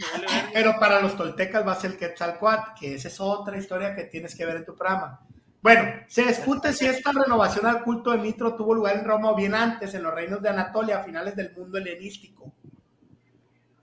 Pero 0.53 0.79
para 0.79 1.01
los 1.01 1.15
toltecas 1.15 1.65
va 1.65 1.73
a 1.73 1.79
ser 1.79 1.97
Quetzalcoatl, 1.97 2.79
que 2.79 2.95
esa 2.95 3.07
es 3.07 3.19
otra 3.19 3.57
historia 3.57 3.95
que 3.95 4.05
tienes 4.05 4.35
que 4.35 4.45
ver 4.45 4.57
en 4.57 4.65
tu 4.65 4.75
programa. 4.75 5.19
Bueno, 5.61 6.03
se 6.07 6.23
discute 6.23 6.71
si 6.71 6.85
esta 6.85 7.11
renovación 7.11 7.65
al 7.65 7.83
culto 7.83 8.11
de 8.11 8.17
Mitro 8.17 8.55
tuvo 8.55 8.73
lugar 8.73 8.95
en 8.95 9.05
Roma 9.05 9.31
o 9.31 9.35
bien 9.35 9.53
antes, 9.53 9.93
en 9.93 10.03
los 10.03 10.13
reinos 10.13 10.41
de 10.41 10.49
Anatolia, 10.49 10.99
a 10.99 11.03
finales 11.03 11.35
del 11.35 11.51
mundo 11.51 11.77
helenístico 11.77 12.53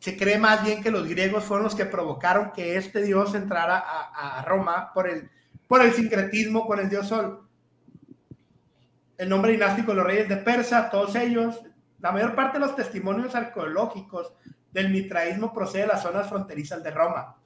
se 0.07 0.17
cree 0.17 0.39
más 0.39 0.63
bien 0.63 0.85
que 0.85 0.93
los 0.93 1.09
griegos 1.09 1.43
fueron 1.43 1.65
los 1.65 1.75
que 1.75 1.85
provocaron 1.85 2.53
que 2.53 2.77
este 2.77 3.03
dios 3.03 3.35
entrara 3.35 3.79
a, 3.79 4.41
Roma 4.43 4.93
por 4.95 5.09
el, 5.09 5.29
por 5.67 5.83
el 5.83 5.93
sincretismo 5.93 6.65
con 6.65 6.79
el 6.79 6.89
dios 6.89 7.09
Sol. 7.09 7.46
El 9.19 9.29
nombre 9.29 9.53
dinástico 9.53 9.93
de 9.93 9.97
los 9.97 10.07
reyes 10.07 10.29
de 10.29 10.37
Persa, 10.37 10.91
todos 10.91 11.15
ellos, 11.17 11.61
la 12.01 12.13
mayor 12.13 12.35
parte 12.35 12.59
de 12.59 12.67
los 12.67 12.77
testimonios 12.77 13.35
arqueológicos 13.35 14.33
del 14.73 14.91
mitraísmo 14.91 15.53
procede 15.53 15.83
de 15.83 15.89
las 15.89 16.03
zonas 16.03 16.29
fronterizas 16.29 16.83
de 16.83 16.91
Roma, 16.91 17.37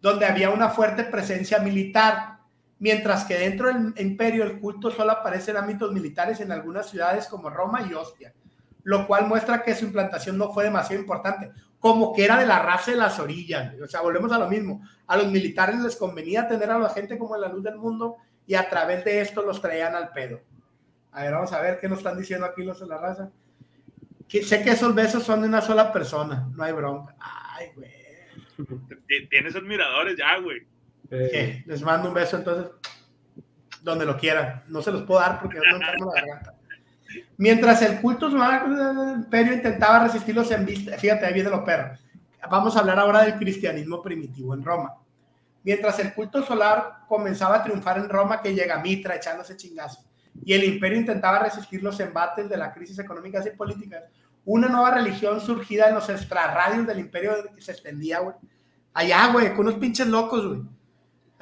donde 0.00 0.26
había 0.26 0.50
una 0.50 0.68
fuerte 0.68 1.04
presencia 1.04 1.58
militar, 1.58 2.38
mientras 2.78 3.24
que 3.24 3.38
dentro 3.38 3.68
del 3.68 3.94
imperio 3.98 4.44
el 4.44 4.60
culto 4.60 4.90
solo 4.90 5.12
aparece 5.12 5.50
en 5.50 5.56
ámbitos 5.56 5.92
militares 5.92 6.40
en 6.40 6.52
algunas 6.52 6.88
ciudades 6.88 7.26
como 7.26 7.50
Roma 7.50 7.82
y 7.82 7.94
Ostia 7.94 8.32
lo 8.84 9.06
cual 9.06 9.26
muestra 9.26 9.62
que 9.62 9.74
su 9.74 9.84
implantación 9.84 10.36
no 10.36 10.52
fue 10.52 10.64
demasiado 10.64 11.00
importante, 11.00 11.52
como 11.78 12.12
que 12.12 12.24
era 12.24 12.38
de 12.38 12.46
la 12.46 12.58
raza 12.58 12.90
de 12.90 12.96
las 12.96 13.18
orillas. 13.18 13.74
O 13.80 13.86
sea, 13.86 14.00
volvemos 14.00 14.32
a 14.32 14.38
lo 14.38 14.48
mismo. 14.48 14.82
A 15.06 15.16
los 15.16 15.30
militares 15.30 15.78
les 15.80 15.96
convenía 15.96 16.48
tener 16.48 16.70
a 16.70 16.78
la 16.78 16.90
gente 16.90 17.18
como 17.18 17.34
en 17.34 17.42
la 17.42 17.48
luz 17.48 17.62
del 17.62 17.76
mundo 17.76 18.16
y 18.46 18.54
a 18.54 18.68
través 18.68 19.04
de 19.04 19.20
esto 19.20 19.42
los 19.42 19.60
traían 19.60 19.94
al 19.94 20.10
pedo. 20.10 20.40
A 21.12 21.22
ver, 21.22 21.32
vamos 21.32 21.52
a 21.52 21.60
ver 21.60 21.78
qué 21.78 21.88
nos 21.88 21.98
están 21.98 22.18
diciendo 22.18 22.46
aquí 22.46 22.62
los 22.62 22.80
de 22.80 22.86
la 22.86 22.98
raza. 22.98 23.30
Que, 24.28 24.42
sé 24.42 24.62
que 24.62 24.70
esos 24.70 24.94
besos 24.94 25.22
son 25.22 25.42
de 25.42 25.48
una 25.48 25.60
sola 25.60 25.92
persona, 25.92 26.48
no 26.54 26.64
hay 26.64 26.72
bronca. 26.72 27.14
Ay, 27.20 27.68
güey. 27.76 27.90
Tienes 29.28 29.54
admiradores 29.54 30.16
ya, 30.16 30.38
güey. 30.38 30.66
Eh. 31.10 31.62
Les 31.66 31.82
mando 31.82 32.08
un 32.08 32.14
beso 32.14 32.38
entonces, 32.38 32.72
donde 33.82 34.06
lo 34.06 34.16
quieran. 34.16 34.64
No 34.68 34.80
se 34.80 34.90
los 34.90 35.02
puedo 35.02 35.20
dar 35.20 35.40
porque 35.40 35.58
no 35.58 35.76
enfermo 35.76 36.06
la 36.06 36.20
garganta. 36.20 36.54
Mientras 37.36 37.82
el 37.82 38.00
culto 38.00 38.30
del 38.30 39.16
imperio 39.16 39.52
intentaba 39.52 40.04
resistirlos 40.04 40.50
en 40.50 40.64
vista, 40.64 40.96
fíjate, 40.96 41.26
ahí 41.26 41.34
viene 41.34 41.50
lo 41.50 41.64
perro. 41.64 41.98
Vamos 42.48 42.74
a 42.74 42.80
hablar 42.80 42.98
ahora 42.98 43.22
del 43.22 43.36
cristianismo 43.36 44.02
primitivo 44.02 44.54
en 44.54 44.64
Roma. 44.64 44.94
Mientras 45.62 45.98
el 46.00 46.12
culto 46.14 46.42
solar 46.42 47.00
comenzaba 47.06 47.56
a 47.56 47.62
triunfar 47.62 47.98
en 47.98 48.08
Roma, 48.08 48.40
que 48.40 48.54
llega 48.54 48.80
Mitra 48.80 49.16
echándose 49.16 49.56
chingazos, 49.56 50.04
y 50.44 50.52
el 50.52 50.64
imperio 50.64 50.98
intentaba 50.98 51.38
resistir 51.40 51.82
los 51.82 51.98
embates 52.00 52.48
de 52.48 52.56
la 52.56 52.72
crisis 52.72 52.98
económicas 52.98 53.46
y 53.46 53.50
políticas, 53.50 54.04
una 54.44 54.68
nueva 54.68 54.92
religión 54.92 55.40
surgida 55.40 55.88
en 55.88 55.94
los 55.94 56.08
extrarradios 56.08 56.86
del 56.86 56.98
imperio 56.98 57.34
se 57.58 57.72
extendía, 57.72 58.20
güey. 58.20 58.34
Allá, 58.94 59.28
güey, 59.32 59.50
con 59.54 59.66
unos 59.66 59.78
pinches 59.78 60.06
locos, 60.06 60.46
güey 60.46 60.62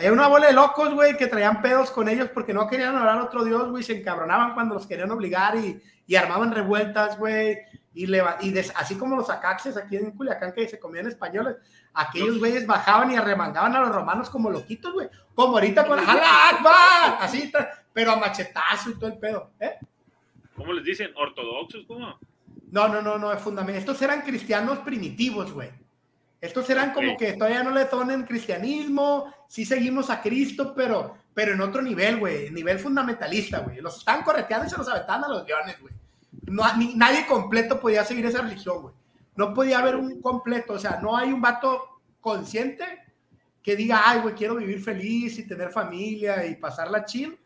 hay 0.00 0.08
una 0.08 0.28
bola 0.28 0.46
de 0.46 0.54
locos, 0.54 0.94
güey, 0.94 1.14
que 1.14 1.26
traían 1.26 1.60
pedos 1.60 1.90
con 1.90 2.08
ellos 2.08 2.30
porque 2.32 2.54
no 2.54 2.66
querían 2.66 2.96
hablar 2.96 3.18
a 3.18 3.24
otro 3.24 3.44
dios, 3.44 3.68
güey, 3.68 3.82
se 3.82 3.98
encabronaban 3.98 4.54
cuando 4.54 4.74
los 4.74 4.86
querían 4.86 5.10
obligar 5.10 5.56
y, 5.56 5.78
y 6.06 6.16
armaban 6.16 6.52
revueltas, 6.52 7.18
güey. 7.18 7.58
Y, 7.92 8.06
le, 8.06 8.22
y 8.40 8.56
así 8.76 8.96
como 8.96 9.16
los 9.16 9.30
acaxes 9.30 9.76
aquí 9.76 9.96
en 9.96 10.12
Culiacán 10.12 10.52
que 10.52 10.68
se 10.68 10.78
comían 10.78 11.08
españoles, 11.08 11.56
aquellos 11.92 12.38
güeyes 12.38 12.66
bajaban 12.66 13.10
y 13.10 13.16
arremangaban 13.16 13.74
a 13.74 13.80
los 13.80 13.88
romanos 13.90 14.30
como 14.30 14.48
loquitos, 14.48 14.92
güey. 14.92 15.08
Como 15.34 15.54
ahorita 15.54 15.86
con 15.86 15.96
la 15.96 17.18
así, 17.20 17.50
pero 17.92 18.12
a 18.12 18.16
machetazo 18.16 18.90
y 18.90 18.94
todo 18.94 19.08
el 19.08 19.18
pedo, 19.18 19.50
¿eh? 19.58 19.78
¿cómo 20.54 20.72
les 20.72 20.84
dicen? 20.84 21.10
¿Ortodoxos? 21.16 21.84
¿Cómo? 21.86 22.18
No, 22.70 22.88
no, 22.88 23.02
no, 23.02 23.18
no, 23.18 23.32
es 23.32 23.40
fundamental. 23.40 23.80
Estos 23.80 24.00
eran 24.02 24.22
cristianos 24.22 24.78
primitivos, 24.78 25.52
güey. 25.52 25.70
Estos 26.40 26.70
eran 26.70 26.92
como 26.92 27.16
que 27.16 27.34
todavía 27.34 27.62
no 27.62 27.70
le 27.70 27.84
tonen 27.84 28.22
cristianismo, 28.22 29.34
sí 29.46 29.66
seguimos 29.66 30.08
a 30.08 30.22
Cristo, 30.22 30.72
pero, 30.74 31.16
pero 31.34 31.52
en 31.52 31.60
otro 31.60 31.82
nivel, 31.82 32.18
güey, 32.18 32.50
nivel 32.50 32.78
fundamentalista, 32.78 33.58
güey. 33.58 33.80
Los 33.80 33.98
están 33.98 34.22
correteando 34.22 34.66
y 34.66 34.70
se 34.70 34.78
los 34.78 34.88
aventaban 34.88 35.24
a 35.24 35.28
los 35.28 35.46
leones, 35.46 35.78
güey. 35.80 35.92
No, 36.46 36.62
nadie 36.96 37.26
completo 37.26 37.80
podía 37.80 38.04
seguir 38.04 38.26
esa 38.26 38.42
religión, 38.42 38.82
güey. 38.82 38.94
No 39.36 39.54
podía 39.54 39.78
haber 39.78 39.96
un 39.96 40.20
completo, 40.20 40.74
o 40.74 40.78
sea, 40.78 41.00
no 41.00 41.16
hay 41.16 41.32
un 41.32 41.40
vato 41.40 42.00
consciente 42.20 42.84
que 43.62 43.76
diga, 43.76 44.02
ay, 44.04 44.20
güey, 44.20 44.34
quiero 44.34 44.56
vivir 44.56 44.82
feliz 44.82 45.38
y 45.38 45.46
tener 45.46 45.70
familia 45.70 46.46
y 46.46 46.56
pasarla 46.56 47.04
chill 47.04 47.38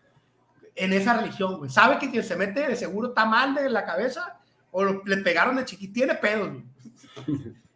en 0.75 0.93
esa 0.93 1.15
religión, 1.15 1.59
güey. 1.59 1.71
Sabe 1.71 1.99
que 1.99 2.11
quien 2.11 2.25
se 2.25 2.37
mete 2.37 2.67
de 2.67 2.77
seguro 2.77 3.09
está 3.09 3.25
mal 3.25 3.55
de 3.55 3.69
la 3.71 3.85
cabeza 3.85 4.41
o 4.71 4.85
le 4.85 5.17
pegaron 5.19 5.57
de 5.57 5.65
chiquito, 5.65 5.93
tiene 5.93 6.15
pedos, 6.15 6.51
güey. 6.53 6.65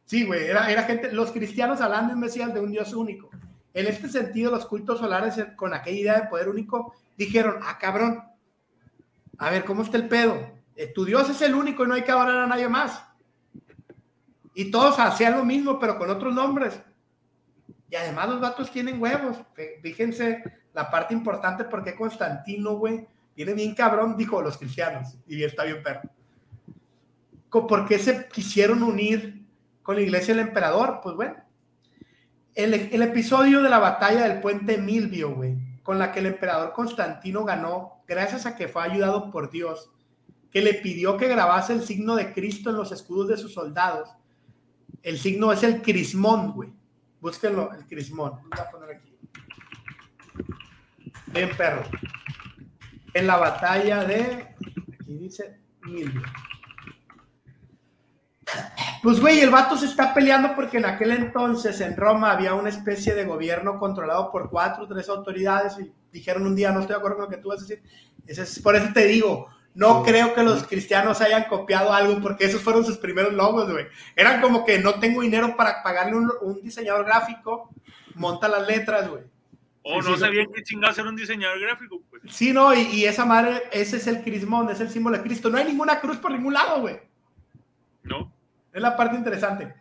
Sí, 0.04 0.24
güey, 0.24 0.46
era, 0.46 0.70
era, 0.70 0.84
gente, 0.84 1.12
los 1.12 1.32
cristianos 1.32 1.82
hablando 1.82 2.08
de 2.08 2.14
un 2.14 2.20
Mesías 2.20 2.54
de 2.54 2.60
un 2.60 2.70
Dios 2.70 2.94
único. 2.94 3.28
En 3.74 3.86
este 3.86 4.08
sentido, 4.08 4.50
los 4.50 4.64
cultos 4.64 5.00
solares, 5.00 5.36
con 5.54 5.74
aquella 5.74 5.98
idea 5.98 6.20
de 6.20 6.28
poder 6.28 6.48
único, 6.48 6.94
dijeron, 7.16 7.56
ah, 7.62 7.76
cabrón, 7.78 8.24
a 9.36 9.50
ver, 9.50 9.64
¿cómo 9.64 9.82
está 9.82 9.98
el 9.98 10.08
pedo? 10.08 10.57
Tu 10.86 11.04
Dios 11.04 11.28
es 11.28 11.42
el 11.42 11.54
único 11.54 11.84
y 11.84 11.88
no 11.88 11.94
hay 11.94 12.02
que 12.02 12.12
adorar 12.12 12.38
a 12.38 12.46
nadie 12.46 12.68
más. 12.68 13.02
Y 14.54 14.70
todos 14.70 14.98
hacían 14.98 15.36
lo 15.36 15.44
mismo, 15.44 15.78
pero 15.78 15.98
con 15.98 16.10
otros 16.10 16.34
nombres. 16.34 16.80
Y 17.90 17.96
además 17.96 18.28
los 18.28 18.40
vatos 18.40 18.70
tienen 18.70 19.00
huevos. 19.00 19.36
Fíjense 19.82 20.42
la 20.74 20.90
parte 20.90 21.14
importante 21.14 21.64
porque 21.64 21.94
Constantino, 21.94 22.76
güey, 22.76 23.06
viene 23.34 23.54
bien 23.54 23.74
cabrón, 23.74 24.16
dijo 24.16 24.42
los 24.42 24.58
cristianos, 24.58 25.16
y 25.26 25.42
está 25.42 25.64
bien 25.64 25.82
perro. 25.82 26.02
¿Por 27.50 27.86
qué 27.86 27.98
se 27.98 28.28
quisieron 28.28 28.82
unir 28.82 29.38
con 29.88 29.96
la 29.96 30.02
iglesia 30.02 30.34
del 30.34 30.48
emperador, 30.48 31.00
pues 31.02 31.16
bueno. 31.16 31.36
El, 32.54 32.74
el 32.74 33.00
episodio 33.00 33.62
de 33.62 33.70
la 33.70 33.78
batalla 33.78 34.28
del 34.28 34.40
puente 34.40 34.76
Milvio, 34.76 35.34
güey, 35.34 35.56
con 35.82 35.98
la 35.98 36.12
que 36.12 36.18
el 36.18 36.26
emperador 36.26 36.74
Constantino 36.74 37.42
ganó, 37.44 38.02
gracias 38.06 38.44
a 38.44 38.54
que 38.54 38.68
fue 38.68 38.82
ayudado 38.82 39.30
por 39.30 39.50
Dios, 39.50 39.90
que 40.58 40.64
le 40.64 40.74
pidió 40.74 41.16
que 41.16 41.28
grabase 41.28 41.72
el 41.72 41.84
signo 41.84 42.16
de 42.16 42.32
Cristo 42.32 42.70
en 42.70 42.76
los 42.76 42.90
escudos 42.90 43.28
de 43.28 43.36
sus 43.36 43.54
soldados. 43.54 44.10
El 45.04 45.16
signo 45.16 45.52
es 45.52 45.62
el 45.62 45.80
crismón, 45.82 46.50
güey. 46.50 46.72
Búsquenlo, 47.20 47.72
el 47.72 47.86
crismón. 47.86 48.40
Voy 48.42 48.58
a 48.58 48.68
poner 48.68 48.96
aquí. 48.96 49.16
Bien, 51.26 51.50
perro. 51.56 51.84
En 53.14 53.28
la 53.28 53.36
batalla 53.36 54.02
de. 54.02 54.48
Aquí 55.00 55.16
dice. 55.16 55.60
Pues, 59.00 59.20
güey, 59.20 59.38
el 59.38 59.50
vato 59.50 59.76
se 59.76 59.86
está 59.86 60.12
peleando 60.12 60.56
porque 60.56 60.78
en 60.78 60.86
aquel 60.86 61.12
entonces 61.12 61.80
en 61.80 61.96
Roma 61.96 62.32
había 62.32 62.54
una 62.54 62.70
especie 62.70 63.14
de 63.14 63.26
gobierno 63.26 63.78
controlado 63.78 64.32
por 64.32 64.50
cuatro 64.50 64.84
o 64.84 64.88
tres 64.88 65.08
autoridades 65.08 65.78
y 65.78 65.92
dijeron 66.10 66.46
un 66.46 66.56
día, 66.56 66.72
no 66.72 66.80
estoy 66.80 66.94
de 66.94 66.98
acuerdo 66.98 67.18
con 67.18 67.26
lo 67.26 67.30
que 67.30 67.36
tú 67.40 67.50
vas 67.50 67.60
a 67.60 67.62
decir. 67.62 67.80
es, 68.26 68.58
por 68.58 68.74
eso 68.74 68.88
te 68.92 69.06
digo, 69.06 69.46
no 69.78 70.02
creo 70.02 70.34
que 70.34 70.42
los 70.42 70.66
cristianos 70.66 71.20
hayan 71.20 71.44
copiado 71.44 71.92
algo 71.92 72.20
porque 72.20 72.46
esos 72.46 72.60
fueron 72.60 72.84
sus 72.84 72.98
primeros 72.98 73.32
logos, 73.32 73.70
güey. 73.70 73.86
Eran 74.16 74.40
como 74.40 74.64
que 74.64 74.80
no 74.80 74.98
tengo 74.98 75.22
dinero 75.22 75.54
para 75.56 75.84
pagarle 75.84 76.16
un, 76.16 76.32
un 76.42 76.60
diseñador 76.60 77.06
gráfico, 77.06 77.70
monta 78.16 78.48
las 78.48 78.66
letras, 78.66 79.08
güey. 79.08 79.22
O 79.84 80.02
no 80.02 80.16
sabían 80.16 80.48
qué 80.52 80.64
chingados 80.64 80.98
era 80.98 81.08
un 81.08 81.14
diseñador 81.14 81.60
gráfico, 81.60 82.02
pues. 82.10 82.24
Sí, 82.28 82.52
no, 82.52 82.74
y, 82.74 82.80
y, 82.80 83.04
esa 83.04 83.24
madre, 83.24 83.62
ese 83.70 83.98
es 83.98 84.08
el 84.08 84.24
crismón, 84.24 84.68
es 84.68 84.80
el 84.80 84.90
símbolo 84.90 85.16
de 85.16 85.22
Cristo. 85.22 85.48
No 85.48 85.58
hay 85.58 85.66
ninguna 85.66 86.00
cruz 86.00 86.16
por 86.16 86.32
ningún 86.32 86.54
lado, 86.54 86.80
güey. 86.80 86.98
No. 88.02 88.32
Es 88.72 88.82
la 88.82 88.96
parte 88.96 89.16
interesante. 89.16 89.72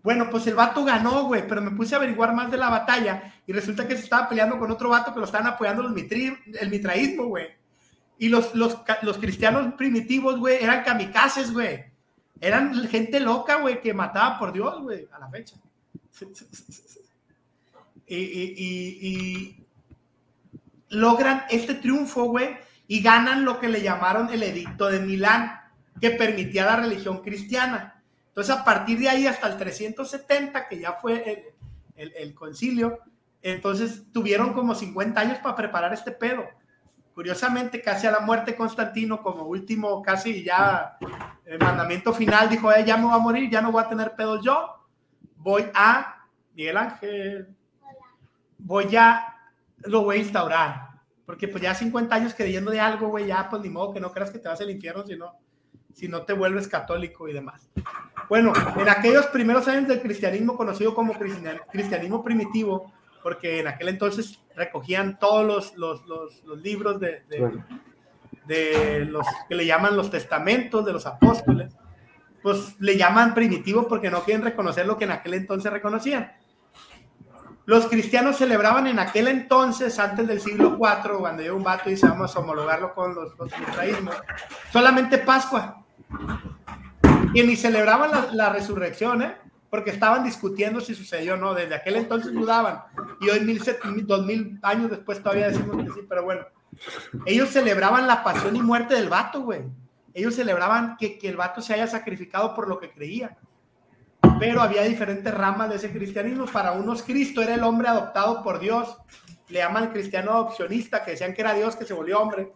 Bueno, 0.00 0.30
pues 0.30 0.46
el 0.46 0.54
vato 0.54 0.84
ganó, 0.84 1.24
güey, 1.24 1.44
pero 1.48 1.60
me 1.60 1.72
puse 1.72 1.96
a 1.96 1.98
averiguar 1.98 2.32
más 2.34 2.52
de 2.52 2.56
la 2.56 2.70
batalla 2.70 3.34
y 3.48 3.52
resulta 3.52 3.88
que 3.88 3.96
se 3.96 4.04
estaba 4.04 4.28
peleando 4.28 4.60
con 4.60 4.70
otro 4.70 4.90
vato 4.90 5.12
que 5.12 5.18
lo 5.18 5.26
estaban 5.26 5.48
apoyando 5.48 5.82
los 5.82 5.90
mitri, 5.90 6.38
el 6.60 6.70
mitraísmo, 6.70 7.24
güey. 7.24 7.63
Y 8.18 8.28
los, 8.28 8.54
los, 8.54 8.78
los 9.02 9.18
cristianos 9.18 9.74
primitivos, 9.74 10.38
güey, 10.38 10.62
eran 10.62 10.84
kamikazes, 10.84 11.52
güey. 11.52 11.84
Eran 12.40 12.74
gente 12.88 13.20
loca, 13.20 13.56
güey, 13.56 13.80
que 13.80 13.94
mataba 13.94 14.38
por 14.38 14.52
Dios, 14.52 14.80
güey, 14.82 15.08
a 15.12 15.18
la 15.18 15.28
fecha. 15.28 15.56
y, 18.06 18.16
y, 18.16 19.64
logran 20.90 21.44
este 21.50 21.74
triunfo, 21.74 22.24
güey, 22.24 22.56
y 22.86 23.02
ganan 23.02 23.44
lo 23.44 23.58
que 23.58 23.68
le 23.68 23.82
llamaron 23.82 24.32
el 24.32 24.42
edicto 24.42 24.86
de 24.86 25.00
Milán, 25.00 25.60
que 26.00 26.10
permitía 26.10 26.66
la 26.66 26.76
religión 26.76 27.22
cristiana. 27.22 28.02
Entonces, 28.28 28.54
a 28.54 28.64
partir 28.64 28.98
de 28.98 29.08
ahí 29.08 29.26
hasta 29.26 29.48
el 29.48 29.56
370, 29.56 30.68
que 30.68 30.78
ya 30.78 30.94
fue 30.94 31.52
el, 31.96 32.34
concilio, 32.34 32.98
entonces 33.42 34.04
tuvieron 34.12 34.52
como 34.52 34.74
50 34.74 35.20
años 35.20 35.38
para 35.38 35.54
preparar 35.54 35.92
este 35.92 36.10
pedo. 36.10 36.44
Curiosamente, 37.14 37.80
casi 37.80 38.08
a 38.08 38.10
la 38.10 38.20
muerte 38.20 38.56
Constantino, 38.56 39.22
como 39.22 39.44
último, 39.44 40.02
casi 40.02 40.42
ya 40.42 40.98
el 41.44 41.58
mandamiento 41.58 42.12
final, 42.12 42.48
dijo, 42.48 42.72
eh, 42.72 42.84
ya 42.84 42.96
me 42.96 43.04
voy 43.04 43.14
a 43.14 43.18
morir, 43.18 43.48
ya 43.48 43.62
no 43.62 43.70
voy 43.70 43.84
a 43.84 43.88
tener 43.88 44.16
pedos 44.16 44.44
yo, 44.44 44.84
voy 45.36 45.64
a, 45.74 46.26
Miguel 46.54 46.76
Ángel, 46.76 47.54
voy 48.58 48.96
a, 48.96 49.36
lo 49.84 50.02
voy 50.02 50.16
a 50.16 50.20
instaurar. 50.20 50.88
Porque 51.24 51.46
pues 51.46 51.62
ya 51.62 51.72
50 51.72 52.14
años 52.14 52.34
creyendo 52.34 52.70
de 52.70 52.80
algo, 52.80 53.08
güey, 53.08 53.26
ya 53.26 53.48
pues 53.48 53.62
ni 53.62 53.70
modo 53.70 53.94
que 53.94 54.00
no 54.00 54.12
creas 54.12 54.30
que 54.30 54.40
te 54.40 54.48
vas 54.48 54.60
al 54.60 54.70
infierno, 54.70 55.06
sino 55.06 55.38
si 55.94 56.08
no 56.08 56.22
te 56.22 56.32
vuelves 56.32 56.66
católico 56.66 57.28
y 57.28 57.32
demás. 57.32 57.70
Bueno, 58.28 58.52
en 58.76 58.88
aquellos 58.88 59.26
primeros 59.26 59.68
años 59.68 59.86
del 59.86 60.02
cristianismo, 60.02 60.56
conocido 60.56 60.94
como 60.94 61.14
cristianismo 61.14 62.22
primitivo, 62.24 62.92
porque 63.22 63.60
en 63.60 63.68
aquel 63.68 63.88
entonces 63.88 64.40
recogían 64.56 65.18
todos 65.18 65.76
los, 65.76 66.06
los, 66.06 66.44
los, 66.44 66.58
libros 66.60 67.00
de, 67.00 67.22
de, 68.46 69.04
los 69.04 69.26
que 69.48 69.54
le 69.54 69.66
llaman 69.66 69.96
los 69.96 70.10
testamentos 70.10 70.84
de 70.84 70.92
los 70.92 71.06
apóstoles, 71.06 71.74
pues 72.42 72.80
le 72.80 72.96
llaman 72.96 73.34
primitivo 73.34 73.88
porque 73.88 74.10
no 74.10 74.22
quieren 74.22 74.44
reconocer 74.44 74.86
lo 74.86 74.96
que 74.96 75.04
en 75.04 75.12
aquel 75.12 75.34
entonces 75.34 75.72
reconocían. 75.72 76.32
Los 77.66 77.86
cristianos 77.86 78.36
celebraban 78.36 78.86
en 78.86 78.98
aquel 78.98 79.26
entonces, 79.28 79.98
antes 79.98 80.26
del 80.26 80.40
siglo 80.40 80.78
IV, 80.78 81.18
cuando 81.18 81.42
llegó 81.42 81.56
un 81.56 81.64
vato 81.64 81.88
y 81.88 81.92
dice 81.92 82.06
vamos 82.06 82.36
a 82.36 82.40
homologarlo 82.40 82.94
con 82.94 83.14
los, 83.14 83.32
los 83.38 83.50
solamente 84.70 85.18
Pascua. 85.18 85.82
Y 87.32 87.42
ni 87.42 87.56
celebraban 87.56 88.10
la, 88.32 88.50
resurrección, 88.50 89.22
¿eh? 89.22 89.36
Porque 89.74 89.90
estaban 89.90 90.22
discutiendo 90.22 90.80
si 90.80 90.94
sucedió 90.94 91.34
o 91.34 91.36
no. 91.36 91.52
Desde 91.52 91.74
aquel 91.74 91.96
entonces 91.96 92.32
dudaban. 92.32 92.84
Y 93.20 93.28
hoy, 93.28 93.40
mil, 93.40 93.60
dos 94.06 94.24
mil 94.24 94.58
años 94.62 94.88
después, 94.88 95.20
todavía 95.20 95.48
decimos 95.48 95.82
que 95.82 95.90
sí, 95.90 96.06
pero 96.08 96.22
bueno. 96.22 96.42
Ellos 97.26 97.48
celebraban 97.50 98.06
la 98.06 98.22
pasión 98.22 98.54
y 98.54 98.62
muerte 98.62 98.94
del 98.94 99.08
vato, 99.08 99.42
güey. 99.42 99.62
Ellos 100.12 100.36
celebraban 100.36 100.96
que, 100.96 101.18
que 101.18 101.28
el 101.28 101.36
vato 101.36 101.60
se 101.60 101.74
haya 101.74 101.88
sacrificado 101.88 102.54
por 102.54 102.68
lo 102.68 102.78
que 102.78 102.92
creía. 102.92 103.36
Pero 104.38 104.62
había 104.62 104.82
diferentes 104.82 105.34
ramas 105.34 105.70
de 105.70 105.76
ese 105.76 105.90
cristianismo. 105.90 106.46
Para 106.46 106.72
unos, 106.72 107.02
Cristo 107.02 107.42
era 107.42 107.54
el 107.54 107.64
hombre 107.64 107.88
adoptado 107.88 108.44
por 108.44 108.60
Dios. 108.60 108.96
Le 109.48 109.58
llaman 109.58 109.90
cristiano 109.90 110.30
adopcionista, 110.30 111.04
que 111.04 111.12
decían 111.12 111.34
que 111.34 111.42
era 111.42 111.54
Dios 111.54 111.74
que 111.74 111.84
se 111.84 111.94
volvió 111.94 112.20
hombre 112.20 112.52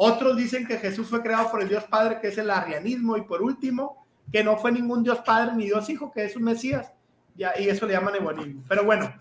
otros 0.00 0.36
dicen 0.36 0.64
que 0.64 0.78
Jesús 0.78 1.08
fue 1.08 1.22
creado 1.22 1.50
por 1.50 1.60
el 1.60 1.68
Dios 1.68 1.82
Padre, 1.82 2.20
que 2.20 2.28
es 2.28 2.38
el 2.38 2.50
arrianismo. 2.50 3.16
Y 3.16 3.22
por 3.22 3.42
último, 3.42 4.06
que 4.32 4.44
no 4.44 4.56
fue 4.56 4.72
ningún 4.72 5.02
Dios 5.02 5.18
Padre 5.20 5.52
ni 5.54 5.64
Dios 5.64 5.88
Hijo, 5.88 6.12
que 6.12 6.24
es 6.24 6.36
un 6.36 6.44
Mesías. 6.44 6.92
Ya, 7.34 7.52
y 7.58 7.68
eso 7.68 7.86
le 7.86 7.94
llaman 7.94 8.16
egonismo. 8.16 8.64
Pero 8.68 8.84
bueno, 8.84 9.12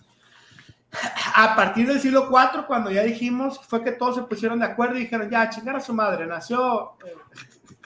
a 1.35 1.55
partir 1.55 1.87
del 1.87 1.99
siglo 1.99 2.29
IV, 2.29 2.65
cuando 2.65 2.89
ya 2.89 3.03
dijimos, 3.03 3.59
fue 3.67 3.83
que 3.83 3.91
todos 3.91 4.15
se 4.15 4.23
pusieron 4.23 4.59
de 4.59 4.65
acuerdo 4.65 4.95
y 4.97 5.01
dijeron, 5.01 5.29
ya, 5.29 5.49
chingar 5.49 5.75
a 5.75 5.81
su 5.81 5.93
madre, 5.93 6.25
nació, 6.25 6.93
eh, 7.05 7.13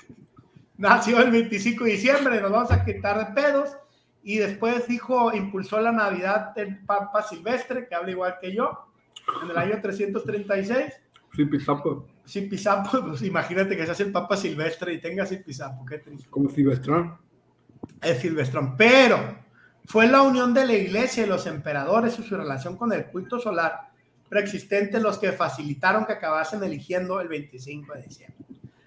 nació 0.78 1.20
el 1.20 1.32
25 1.32 1.84
de 1.84 1.92
diciembre, 1.92 2.42
nos 2.42 2.52
vamos 2.52 2.72
a 2.72 2.86
quitar 2.86 3.18
de 3.18 3.34
pedos. 3.34 3.76
Y 4.24 4.38
después 4.38 4.88
dijo, 4.88 5.34
impulsó 5.34 5.82
la 5.82 5.92
Navidad 5.92 6.54
del 6.54 6.78
Papa 6.86 7.24
Silvestre, 7.24 7.88
que 7.88 7.96
habla 7.96 8.12
igual 8.12 8.38
que 8.40 8.54
yo, 8.54 8.88
en 9.44 9.50
el 9.50 9.58
año 9.58 9.80
336. 9.82 10.94
Sí, 11.36 11.46
pisapo. 11.46 12.08
Sin 12.26 12.50
Pisapo, 12.50 13.02
pues 13.08 13.22
imagínate 13.22 13.76
que 13.76 13.86
seas 13.86 14.00
el 14.00 14.12
Papa 14.12 14.38
Silvestre 14.38 14.94
y 14.94 15.02
tengas 15.02 15.30
sin 15.30 15.44
Pisapo, 15.44 15.86
qué 15.86 16.00
triste. 16.00 16.30
Como 16.30 16.50
Silvestrón. 16.50 17.18
Es 18.02 18.20
Silvestrón, 18.20 18.78
pero 18.78 19.38
fue 19.86 20.08
la 20.08 20.22
unión 20.22 20.54
de 20.54 20.66
la 20.66 20.74
iglesia 20.74 21.26
y 21.26 21.28
los 21.28 21.46
emperadores 21.48 22.18
y 22.20 22.24
su 22.24 22.36
relación 22.36 22.78
con 22.78 22.94
el 22.94 23.06
culto 23.08 23.40
solar 23.40 23.92
preexistente 24.30 25.02
los 25.02 25.18
que 25.18 25.34
facilitaron 25.34 26.06
que 26.06 26.14
acabasen 26.14 26.64
eligiendo 26.64 27.20
el 27.20 27.28
25 27.28 27.94
de 27.94 28.02
diciembre. 28.04 28.46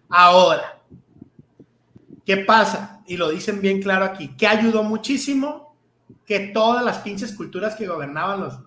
Ahora, 0.09 0.81
¿qué 2.25 2.39
pasa? 2.39 3.03
Y 3.07 3.17
lo 3.17 3.29
dicen 3.29 3.61
bien 3.61 3.83
claro 3.83 4.07
aquí, 4.07 4.35
que 4.37 4.47
ayudó 4.47 4.83
muchísimo 4.83 5.77
que 6.25 6.49
todas 6.55 6.83
las 6.83 6.99
pinches 7.01 7.35
culturas 7.35 7.77
que 7.77 7.87
gobernaban 7.87 8.41
los, 8.41 8.59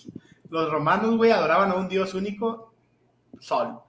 los, 0.50 0.70
romanos, 0.72 1.16
güey, 1.16 1.30
adoraban 1.30 1.70
a 1.70 1.74
un 1.74 1.88
dios 1.88 2.14
único, 2.14 2.74
sol 3.38 3.83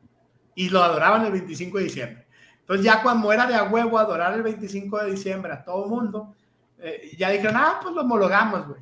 y 0.56 0.70
lo 0.70 0.82
adoraban 0.82 1.26
el 1.26 1.34
25 1.34 1.78
de 1.78 1.84
diciembre. 1.84 2.26
Entonces 2.62 2.84
ya 2.84 3.04
cuando 3.04 3.32
era 3.32 3.46
de 3.46 3.54
a 3.54 3.66
huevo 3.66 4.00
adorar 4.00 4.34
el 4.34 4.42
25 4.42 5.04
de 5.04 5.12
diciembre 5.12 5.54
a 5.54 5.64
todo 5.64 5.86
mundo, 5.88 6.34
eh, 6.80 7.12
ya 7.16 7.30
dijeron, 7.30 7.56
ah, 7.58 7.80
pues 7.80 7.94
lo 7.94 8.02
homologamos, 8.02 8.68
güey. 8.70 8.82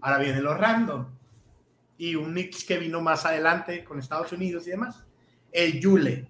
Ahora 0.00 0.18
viene 0.18 0.40
lo 0.40 0.54
random. 0.54 1.06
Y 1.98 2.14
un 2.14 2.32
mix 2.32 2.64
que 2.64 2.78
vino 2.78 3.02
más 3.02 3.26
adelante 3.26 3.84
con 3.84 3.98
Estados 3.98 4.32
Unidos 4.32 4.66
y 4.66 4.70
demás. 4.70 5.04
El 5.52 5.78
Yule. 5.78 6.26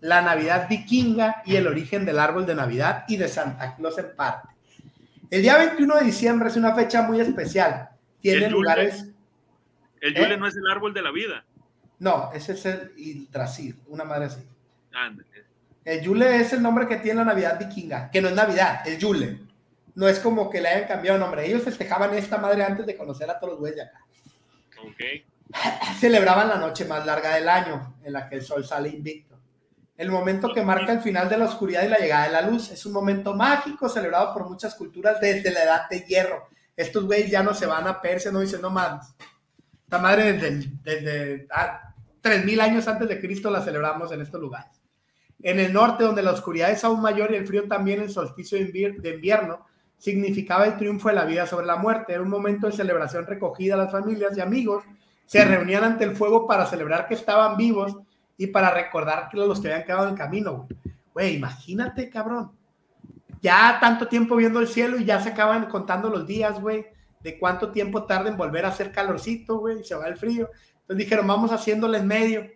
La 0.00 0.20
Navidad 0.20 0.68
vikinga 0.68 1.42
y 1.46 1.56
el 1.56 1.66
origen 1.66 2.04
del 2.04 2.18
árbol 2.18 2.44
de 2.44 2.54
Navidad 2.54 3.04
y 3.08 3.16
de 3.16 3.28
Santa 3.28 3.74
Claus 3.76 3.96
en 3.96 4.14
parte. 4.14 4.48
El 5.30 5.40
día 5.40 5.56
21 5.56 5.96
de 5.96 6.04
diciembre 6.04 6.48
es 6.48 6.56
una 6.56 6.74
fecha 6.74 7.00
muy 7.00 7.18
especial. 7.18 7.88
Tiene 8.20 8.50
lugares. 8.50 9.06
El 10.02 10.14
Yule 10.14 10.34
¿Eh? 10.34 10.36
no 10.36 10.46
es 10.46 10.56
el 10.56 10.70
árbol 10.70 10.92
de 10.92 11.00
la 11.00 11.10
vida. 11.12 11.45
No, 11.98 12.30
ese 12.32 12.52
es 12.52 12.66
el 12.66 12.92
Yggdrasil, 12.96 13.80
una 13.88 14.04
madre 14.04 14.26
así. 14.26 14.40
El 15.84 16.00
Yule 16.00 16.40
es 16.40 16.52
el 16.52 16.62
nombre 16.62 16.86
que 16.88 16.96
tiene 16.96 17.18
la 17.20 17.26
Navidad 17.26 17.58
vikinga, 17.58 18.10
que 18.10 18.20
no 18.20 18.28
es 18.28 18.34
Navidad, 18.34 18.86
es 18.86 18.98
Yule. 18.98 19.40
No 19.94 20.08
es 20.08 20.18
como 20.18 20.50
que 20.50 20.60
le 20.60 20.68
hayan 20.68 20.88
cambiado 20.88 21.18
nombre. 21.18 21.46
Ellos 21.46 21.62
festejaban 21.62 22.12
esta 22.14 22.36
madre 22.36 22.64
antes 22.64 22.84
de 22.84 22.96
conocer 22.96 23.30
a 23.30 23.38
todos 23.38 23.52
los 23.52 23.60
güeyes 23.60 23.76
de 23.76 23.82
acá. 23.82 24.04
Ok. 24.82 25.24
Celebraban 26.00 26.48
la 26.48 26.56
noche 26.56 26.84
más 26.84 27.06
larga 27.06 27.34
del 27.36 27.48
año, 27.48 27.96
en 28.02 28.12
la 28.12 28.28
que 28.28 28.36
el 28.36 28.42
sol 28.42 28.64
sale 28.66 28.90
invicto. 28.90 29.38
El 29.96 30.10
momento 30.10 30.52
que 30.52 30.60
marca 30.60 30.92
el 30.92 31.00
final 31.00 31.28
de 31.28 31.38
la 31.38 31.46
oscuridad 31.46 31.84
y 31.84 31.88
la 31.88 31.98
llegada 31.98 32.26
de 32.26 32.32
la 32.32 32.42
luz. 32.42 32.70
Es 32.70 32.84
un 32.84 32.92
momento 32.92 33.34
mágico 33.34 33.88
celebrado 33.88 34.34
por 34.34 34.46
muchas 34.48 34.74
culturas 34.74 35.18
desde 35.20 35.50
la 35.50 35.62
edad 35.62 35.88
de 35.88 36.00
hierro. 36.00 36.48
Estos 36.76 37.04
güeyes 37.04 37.30
ya 37.30 37.42
no 37.42 37.54
se 37.54 37.64
van 37.64 37.86
a 37.86 38.02
Persia, 38.02 38.30
no 38.30 38.40
dicen 38.40 38.60
no 38.60 38.70
más. 38.70 39.14
Esta 39.84 39.98
madre 39.98 40.34
desde, 40.34 40.68
desde 40.82 41.46
ah, 41.50 41.85
3.000 42.26 42.60
años 42.60 42.88
antes 42.88 43.08
de 43.08 43.20
Cristo 43.20 43.50
la 43.50 43.62
celebramos 43.62 44.10
en 44.12 44.20
estos 44.20 44.40
lugares. 44.40 44.82
En 45.42 45.60
el 45.60 45.72
norte, 45.72 46.02
donde 46.02 46.22
la 46.22 46.32
oscuridad 46.32 46.70
es 46.70 46.82
aún 46.82 47.00
mayor 47.00 47.30
y 47.30 47.36
el 47.36 47.46
frío 47.46 47.68
también, 47.68 48.00
el 48.00 48.10
solsticio 48.10 48.58
de 48.58 49.10
invierno 49.10 49.64
significaba 49.98 50.66
el 50.66 50.76
triunfo 50.76 51.08
de 51.08 51.14
la 51.14 51.24
vida 51.24 51.46
sobre 51.46 51.66
la 51.66 51.76
muerte. 51.76 52.12
Era 52.12 52.22
un 52.22 52.28
momento 52.28 52.66
de 52.66 52.72
celebración 52.72 53.26
recogida. 53.26 53.76
Las 53.76 53.92
familias 53.92 54.36
y 54.36 54.40
amigos 54.40 54.84
se 55.24 55.44
reunían 55.44 55.84
ante 55.84 56.04
el 56.04 56.16
fuego 56.16 56.46
para 56.46 56.66
celebrar 56.66 57.06
que 57.06 57.14
estaban 57.14 57.56
vivos 57.56 57.96
y 58.36 58.48
para 58.48 58.70
recordar 58.70 59.28
que 59.30 59.36
los 59.36 59.60
que 59.60 59.68
habían 59.68 59.84
quedado 59.84 60.04
en 60.04 60.10
el 60.10 60.18
camino. 60.18 60.68
Güey, 61.14 61.36
imagínate, 61.36 62.10
cabrón. 62.10 62.52
Ya 63.40 63.78
tanto 63.80 64.08
tiempo 64.08 64.36
viendo 64.36 64.60
el 64.60 64.68
cielo 64.68 64.98
y 64.98 65.04
ya 65.04 65.20
se 65.20 65.30
acaban 65.30 65.66
contando 65.66 66.10
los 66.10 66.26
días, 66.26 66.60
güey, 66.60 66.86
de 67.20 67.38
cuánto 67.38 67.72
tiempo 67.72 68.04
tarda 68.04 68.28
en 68.28 68.36
volver 68.36 68.64
a 68.64 68.68
hacer 68.68 68.92
calorcito, 68.92 69.58
güey, 69.58 69.82
se 69.84 69.94
va 69.94 70.06
el 70.06 70.16
frío. 70.16 70.50
Entonces 70.86 71.04
dijeron, 71.04 71.26
vamos 71.26 71.50
haciéndole 71.50 71.98
en 71.98 72.06
medio, 72.06 72.48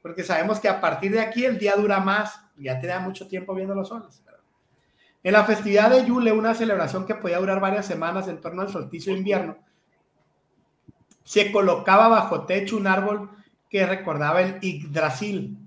porque 0.00 0.22
sabemos 0.22 0.60
que 0.60 0.68
a 0.68 0.80
partir 0.80 1.10
de 1.10 1.20
aquí 1.20 1.44
el 1.44 1.58
día 1.58 1.74
dura 1.74 1.98
más, 1.98 2.40
ya 2.56 2.80
te 2.80 2.86
da 2.86 3.00
mucho 3.00 3.26
tiempo 3.26 3.52
viendo 3.52 3.74
los 3.74 3.88
soles. 3.88 4.22
En 5.24 5.32
la 5.32 5.44
festividad 5.44 5.90
de 5.90 6.06
Yule, 6.06 6.30
una 6.30 6.54
celebración 6.54 7.04
que 7.04 7.16
podía 7.16 7.38
durar 7.38 7.60
varias 7.60 7.84
semanas 7.84 8.28
en 8.28 8.40
torno 8.40 8.62
al 8.62 8.70
solsticio 8.70 9.12
de 9.12 9.18
invierno, 9.18 9.58
se 11.24 11.50
colocaba 11.52 12.08
bajo 12.08 12.46
techo 12.46 12.76
un 12.76 12.86
árbol 12.86 13.28
que 13.68 13.84
recordaba 13.86 14.40
el 14.40 14.60
Yggdrasil, 14.60 15.58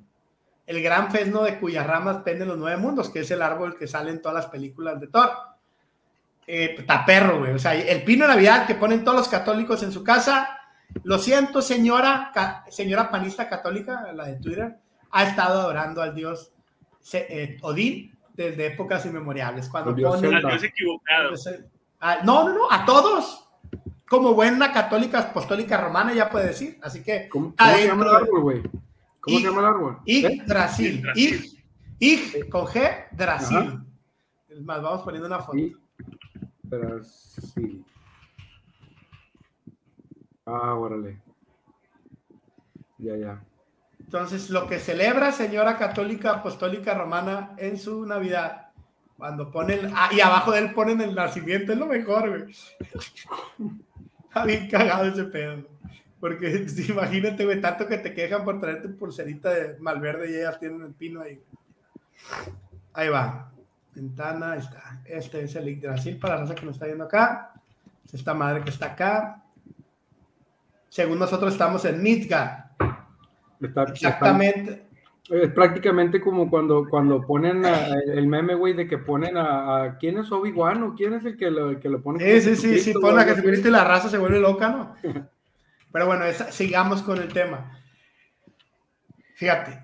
el 0.65 0.81
gran 0.81 1.11
fresno 1.11 1.43
de 1.43 1.59
cuyas 1.59 1.85
ramas 1.85 2.23
penden 2.23 2.47
los 2.47 2.57
nueve 2.57 2.77
mundos, 2.77 3.09
que 3.09 3.19
es 3.19 3.31
el 3.31 3.41
árbol 3.41 3.77
que 3.77 3.87
sale 3.87 4.11
en 4.11 4.21
todas 4.21 4.35
las 4.35 4.45
películas 4.47 4.99
de 4.99 5.07
Thor. 5.07 5.29
Eh, 6.47 6.85
perro, 7.05 7.39
güey. 7.39 7.53
O 7.53 7.59
sea, 7.59 7.75
el 7.75 8.03
pino 8.03 8.25
de 8.25 8.33
Navidad 8.33 8.65
que 8.65 8.75
ponen 8.75 9.03
todos 9.03 9.17
los 9.17 9.27
católicos 9.27 9.83
en 9.83 9.91
su 9.91 10.03
casa, 10.03 10.62
lo 11.03 11.17
siento, 11.17 11.61
señora, 11.61 12.31
señora 12.69 13.09
panista 13.09 13.49
católica, 13.49 14.11
la 14.13 14.25
de 14.25 14.35
Twitter, 14.35 14.77
ha 15.11 15.23
estado 15.23 15.61
adorando 15.61 16.01
al 16.01 16.15
dios 16.15 16.51
eh, 17.13 17.57
Odín 17.61 18.17
desde 18.33 18.67
épocas 18.67 19.05
inmemorables. 19.05 19.69
Cuando 19.69 19.95
ponen, 19.95 20.33
equivocado. 20.63 21.33
Ah, 21.99 22.19
no, 22.23 22.49
no, 22.49 22.53
no, 22.53 22.71
a 22.71 22.85
todos. 22.85 23.47
Como 24.07 24.33
buena 24.33 24.71
católica 24.71 25.19
apostólica 25.19 25.77
romana, 25.77 26.13
ya 26.13 26.29
puede 26.29 26.47
decir. 26.47 26.79
Así 26.81 27.03
que. 27.03 27.29
¿Cómo, 27.29 27.53
se 27.57 27.87
llama 27.87 28.05
el 28.05 28.15
árbol, 28.15 28.41
güey? 28.41 28.61
¿Cómo 29.19 29.37
se 29.39 29.43
llama 29.45 29.59
el 29.61 29.65
árbol? 29.65 29.99
Yggdrasil. 30.05 31.07
¿Eh? 31.15 31.49
Ig, 31.99 32.49
con 32.49 32.65
G, 32.65 33.07
Drasil. 33.11 33.79
Es 34.49 34.61
más, 34.61 34.81
vamos 34.81 35.01
poniendo 35.03 35.27
una 35.27 35.39
foto. 35.39 35.57
Drasil. 36.63 37.85
Ah, 40.45 40.75
órale. 40.75 41.19
Ya, 42.97 43.15
ya. 43.15 43.43
Entonces, 43.99 44.49
lo 44.49 44.67
que 44.67 44.79
celebra 44.79 45.31
señora 45.31 45.77
católica 45.77 46.31
apostólica 46.31 46.93
romana 46.93 47.55
en 47.57 47.77
su 47.77 48.05
Navidad, 48.05 48.67
cuando 49.17 49.51
ponen, 49.51 49.91
ah, 49.95 50.09
y 50.11 50.21
abajo 50.21 50.51
de 50.51 50.59
él 50.59 50.73
ponen 50.73 51.01
el 51.01 51.15
nacimiento, 51.15 51.73
es 51.73 51.79
lo 51.79 51.87
mejor, 51.87 52.29
güey. 52.29 52.55
Está 54.27 54.45
bien 54.45 54.69
cagado 54.69 55.05
ese 55.05 55.23
pedo. 55.25 55.63
Porque 56.19 56.65
imagínate, 56.89 57.45
güey, 57.45 57.61
tanto 57.61 57.87
que 57.87 57.97
te 57.97 58.13
quejan 58.13 58.43
por 58.43 58.59
traerte 58.59 58.89
pulserita 58.89 59.49
de 59.51 59.77
malverde 59.79 60.31
y 60.31 60.35
ellas 60.35 60.59
tienen 60.59 60.81
el 60.83 60.93
pino 60.93 61.21
ahí. 61.21 61.41
Ahí 62.93 63.09
va. 63.09 63.51
Ventana, 63.93 64.53
ahí 64.53 64.59
está. 64.59 65.01
Este 65.05 65.43
es 65.43 65.55
el 65.55 65.65
Yggdrasil 65.65 66.17
para 66.17 66.35
la 66.35 66.41
raza 66.41 66.55
que 66.55 66.65
nos 66.65 66.75
está 66.75 66.85
viendo 66.85 67.03
acá. 67.03 67.53
Es 68.05 68.13
esta 68.13 68.33
madre 68.33 68.63
que 68.63 68.69
está 68.69 68.87
acá 68.87 69.42
según 70.93 71.17
nosotros 71.17 71.53
estamos 71.53 71.83
en 71.85 72.03
Midgard. 72.03 72.65
Exactamente. 73.89 74.85
es 75.27 75.49
prácticamente 75.51 76.21
como 76.21 76.47
cuando, 76.51 76.87
cuando 76.87 77.25
ponen 77.25 77.65
el 77.65 78.27
meme, 78.27 78.53
güey, 78.53 78.73
de 78.75 78.87
que 78.87 78.99
ponen 78.99 79.35
a, 79.35 79.97
quién 79.99 80.19
es 80.19 80.31
Obi-Wan 80.31 80.83
o 80.83 80.93
quién 80.93 81.15
es 81.15 81.25
el 81.25 81.35
que 81.35 81.49
lo, 81.49 81.79
que 81.79 81.89
lo 81.89 81.99
pone. 81.99 82.19
Sí, 82.19 82.55
sí, 82.55 82.55
sí, 82.55 82.79
sí, 82.79 82.93
pone 82.93 83.23
a 83.23 83.25
que 83.25 83.33
se 83.33 83.67
y 83.67 83.71
la 83.71 83.83
raza 83.83 84.07
se 84.07 84.19
vuelve 84.19 84.39
loca, 84.39 84.69
¿no? 84.69 84.95
Pero 85.91 86.05
bueno, 86.05 86.25
sigamos 86.51 87.01
con 87.01 87.17
el 87.17 87.33
tema. 87.33 87.75
Fíjate, 89.33 89.83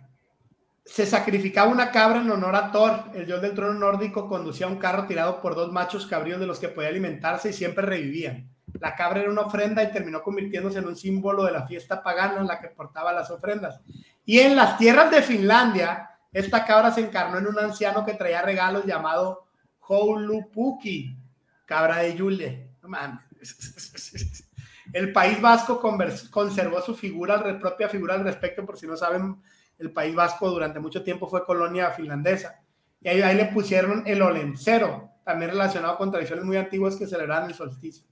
se 0.86 1.08
sacrificaba 1.08 1.72
una 1.72 1.90
cabra 1.90 2.22
en 2.22 2.30
honor 2.30 2.56
a 2.56 2.72
Thor, 2.72 3.06
el 3.16 3.26
dios 3.26 3.42
del 3.42 3.56
trono 3.56 3.74
nórdico, 3.80 4.30
conducía 4.30 4.68
un 4.68 4.78
carro 4.78 5.08
tirado 5.08 5.42
por 5.42 5.56
dos 5.56 5.72
machos 5.72 6.06
cabríos 6.06 6.40
de 6.40 6.46
los 6.46 6.60
que 6.60 6.70
podía 6.70 6.90
alimentarse 6.90 7.50
y 7.50 7.54
siempre 7.54 7.84
revivían. 7.84 8.48
La 8.80 8.96
cabra 8.96 9.22
era 9.22 9.30
una 9.30 9.42
ofrenda 9.42 9.84
y 9.84 9.92
terminó 9.92 10.22
convirtiéndose 10.22 10.80
en 10.80 10.88
un 10.88 10.96
símbolo 10.96 11.44
de 11.44 11.52
la 11.52 11.68
fiesta 11.68 12.02
pagana 12.02 12.40
en 12.40 12.48
la 12.48 12.60
que 12.60 12.70
portaba 12.70 13.14
las 13.14 13.30
ofrendas. 13.30 13.82
Y 14.26 14.40
en 14.40 14.56
las 14.56 14.78
tierras 14.78 15.12
de 15.12 15.22
Finlandia, 15.22 16.10
esta 16.32 16.66
cabra 16.66 16.92
se 16.92 17.02
encarnó 17.02 17.38
en 17.38 17.48
un 17.48 17.60
anciano 17.60 18.06
que 18.06 18.14
traía 18.14 18.42
regalos 18.42 18.86
llamado 18.86 19.48
Houlupuki, 19.80 21.18
cabra 21.66 21.98
de 21.98 22.16
Yule. 22.16 22.70
El 24.94 25.14
País 25.14 25.40
Vasco 25.40 25.80
conservó 26.32 26.82
su 26.82 26.96
figura, 26.96 27.60
propia 27.60 27.90
figura 27.90 28.16
al 28.16 28.24
respecto, 28.24 28.66
por 28.66 28.78
si 28.78 28.88
no 28.88 28.98
saben, 28.98 29.42
el 29.78 29.92
País 29.92 30.16
Vasco 30.16 30.50
durante 30.50 30.80
mucho 30.80 31.04
tiempo 31.04 31.28
fue 31.28 31.46
colonia 31.46 31.92
finlandesa. 31.92 32.62
Y 33.02 33.08
ahí, 33.08 33.36
le 33.36 33.46
pusieron 33.46 34.04
el 34.06 34.22
olencero, 34.22 35.12
también 35.24 35.52
relacionado 35.52 35.98
con 35.98 36.12
tradiciones 36.12 36.44
muy 36.44 36.58
antiguas 36.58 36.96
que 36.96 37.08
celebraban 37.08 37.50
el 37.50 37.56
solsticio. 37.56 38.06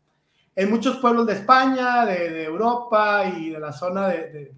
En 0.57 0.71
muchos 0.71 0.97
pueblos 0.97 1.27
de 1.27 1.33
España, 1.33 2.03
de, 2.03 2.43
Europa 2.43 3.25
y 3.25 3.51
de 3.51 3.59
la 3.59 3.71
zona 3.71 4.07
de, 4.07 4.51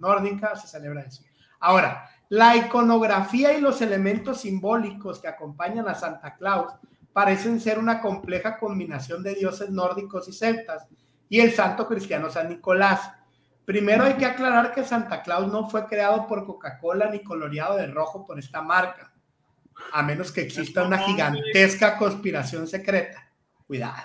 nórdica 0.00 0.56
se 0.56 0.66
celebra 0.66 1.02
eso. 1.02 1.22
Ahora, 1.60 2.10
la 2.28 2.56
iconografía 2.56 3.56
y 3.56 3.60
los 3.60 3.80
elementos 3.80 4.40
simbólicos 4.40 5.20
que 5.20 5.28
acompañan 5.28 5.86
a 5.86 5.94
Santa 5.94 6.34
Claus 6.34 6.72
parecen 7.12 7.60
ser 7.60 7.78
una 7.78 8.00
compleja 8.00 8.58
combinación 8.58 9.22
de 9.22 9.36
dioses 9.36 9.70
nórdicos 9.70 10.26
y 10.26 10.32
celtas 10.32 10.88
y 11.28 11.38
el 11.38 11.52
santo 11.52 11.86
cristiano 11.86 12.30
San 12.30 12.48
Nicolás. 12.48 13.12
Primero 13.64 14.02
hay 14.02 14.14
que 14.14 14.26
aclarar 14.26 14.74
que 14.74 14.82
Santa 14.82 15.22
Claus 15.22 15.46
no 15.52 15.70
fue 15.70 15.86
creado 15.86 16.26
por 16.26 16.44
Coca-Cola 16.44 17.10
ni 17.10 17.22
coloreado 17.22 17.76
de 17.76 17.86
rojo 17.86 18.26
por 18.26 18.40
esta 18.40 18.60
marca, 18.60 19.12
a 19.92 20.02
menos 20.02 20.32
que 20.32 20.40
exista 20.40 20.82
una 20.82 20.98
gigantesca 20.98 21.96
conspiración 21.96 22.66
secreta. 22.66 23.23
Cuidado. 23.66 23.96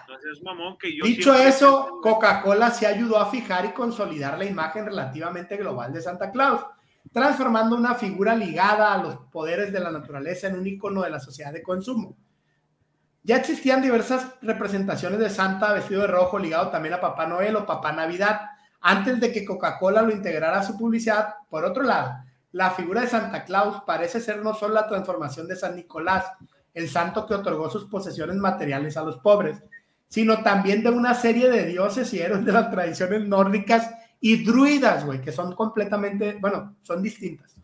Dicho 1.04 1.34
eso, 1.34 2.00
Coca-Cola 2.02 2.72
se 2.72 2.88
ayudó 2.88 3.18
a 3.18 3.30
fijar 3.30 3.66
y 3.66 3.74
consolidar 3.74 4.38
la 4.38 4.46
imagen 4.46 4.86
relativamente 4.86 5.58
global 5.58 5.92
de 5.92 6.02
Santa 6.02 6.32
Claus, 6.32 6.66
transformando 7.12 7.76
una 7.76 7.96
figura 7.96 8.36
ligada 8.36 8.94
a 8.94 9.04
los 9.04 9.18
poderes 9.32 9.74
de 9.74 9.82
la 9.82 9.92
naturaleza 9.92 10.48
en 10.48 10.60
un 10.60 10.68
icono 10.68 11.02
de 11.02 11.10
la 11.10 11.20
sociedad 11.20 11.52
de 11.52 11.62
consumo. 11.62 12.16
Ya 13.24 13.36
existían 13.36 13.82
diversas 13.82 14.36
representaciones 14.42 15.20
de 15.20 15.30
Santa 15.30 15.74
vestido 15.74 16.02
de 16.02 16.08
rojo 16.08 16.40
ligado 16.40 16.70
también 16.70 16.94
a 16.94 17.02
Papá 17.02 17.28
Noel 17.28 17.58
o 17.58 17.66
Papá 17.66 17.92
Navidad, 17.92 18.42
antes 18.80 19.20
de 19.20 19.32
que 19.34 19.44
Coca-Cola 19.44 20.02
lo 20.02 20.12
integrara 20.12 20.60
a 20.60 20.64
su 20.64 20.78
publicidad. 20.78 21.36
Por 21.50 21.66
otro 21.66 21.84
lado, 21.84 22.24
la 22.54 22.72
figura 22.72 23.02
de 23.02 23.08
Santa 23.08 23.44
Claus 23.44 23.84
parece 23.86 24.22
ser 24.22 24.42
no 24.42 24.54
solo 24.54 24.74
la 24.74 24.88
transformación 24.88 25.48
de 25.48 25.58
San 25.58 25.76
Nicolás, 25.76 26.32
el 26.74 26.90
santo 26.90 27.26
que 27.26 27.34
otorgó 27.34 27.70
sus 27.70 27.86
posesiones 27.86 28.36
materiales 28.36 28.96
a 28.98 29.04
los 29.04 29.18
pobres, 29.18 29.62
sino 30.08 30.42
también 30.42 30.84
de 30.84 30.90
una 30.90 31.14
serie 31.14 31.50
de 31.50 31.66
dioses 31.66 32.14
y 32.14 32.20
héroes 32.20 32.44
de 32.44 32.52
las 32.52 32.72
tradiciones 32.72 33.28
nórdicas 33.28 33.92
y 34.20 34.44
druidas, 34.44 35.06
güey, 35.06 35.22
que 35.22 35.32
son 35.32 35.56
completamente, 35.56 36.38
bueno, 36.40 36.76
son 36.82 37.02
distintas. 37.02 37.56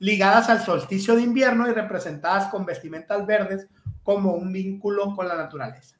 ligadas 0.00 0.50
al 0.50 0.60
solsticio 0.60 1.14
de 1.16 1.22
invierno 1.22 1.66
y 1.68 1.72
representadas 1.72 2.48
con 2.48 2.66
vestimentas 2.66 3.24
verdes 3.24 3.68
como 4.02 4.32
un 4.32 4.52
vínculo 4.52 5.14
con 5.14 5.26
la 5.26 5.36
naturaleza. 5.36 5.96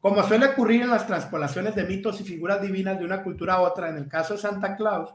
Como 0.00 0.22
suele 0.22 0.46
ocurrir 0.46 0.82
en 0.82 0.90
las 0.90 1.06
transpolaciones 1.06 1.74
de 1.74 1.84
mitos 1.84 2.20
y 2.20 2.24
figuras 2.24 2.60
divinas 2.60 2.98
de 2.98 3.04
una 3.04 3.22
cultura 3.22 3.54
a 3.54 3.60
otra, 3.62 3.88
en 3.88 3.96
el 3.96 4.08
caso 4.08 4.34
de 4.34 4.40
Santa 4.40 4.76
Claus, 4.76 5.14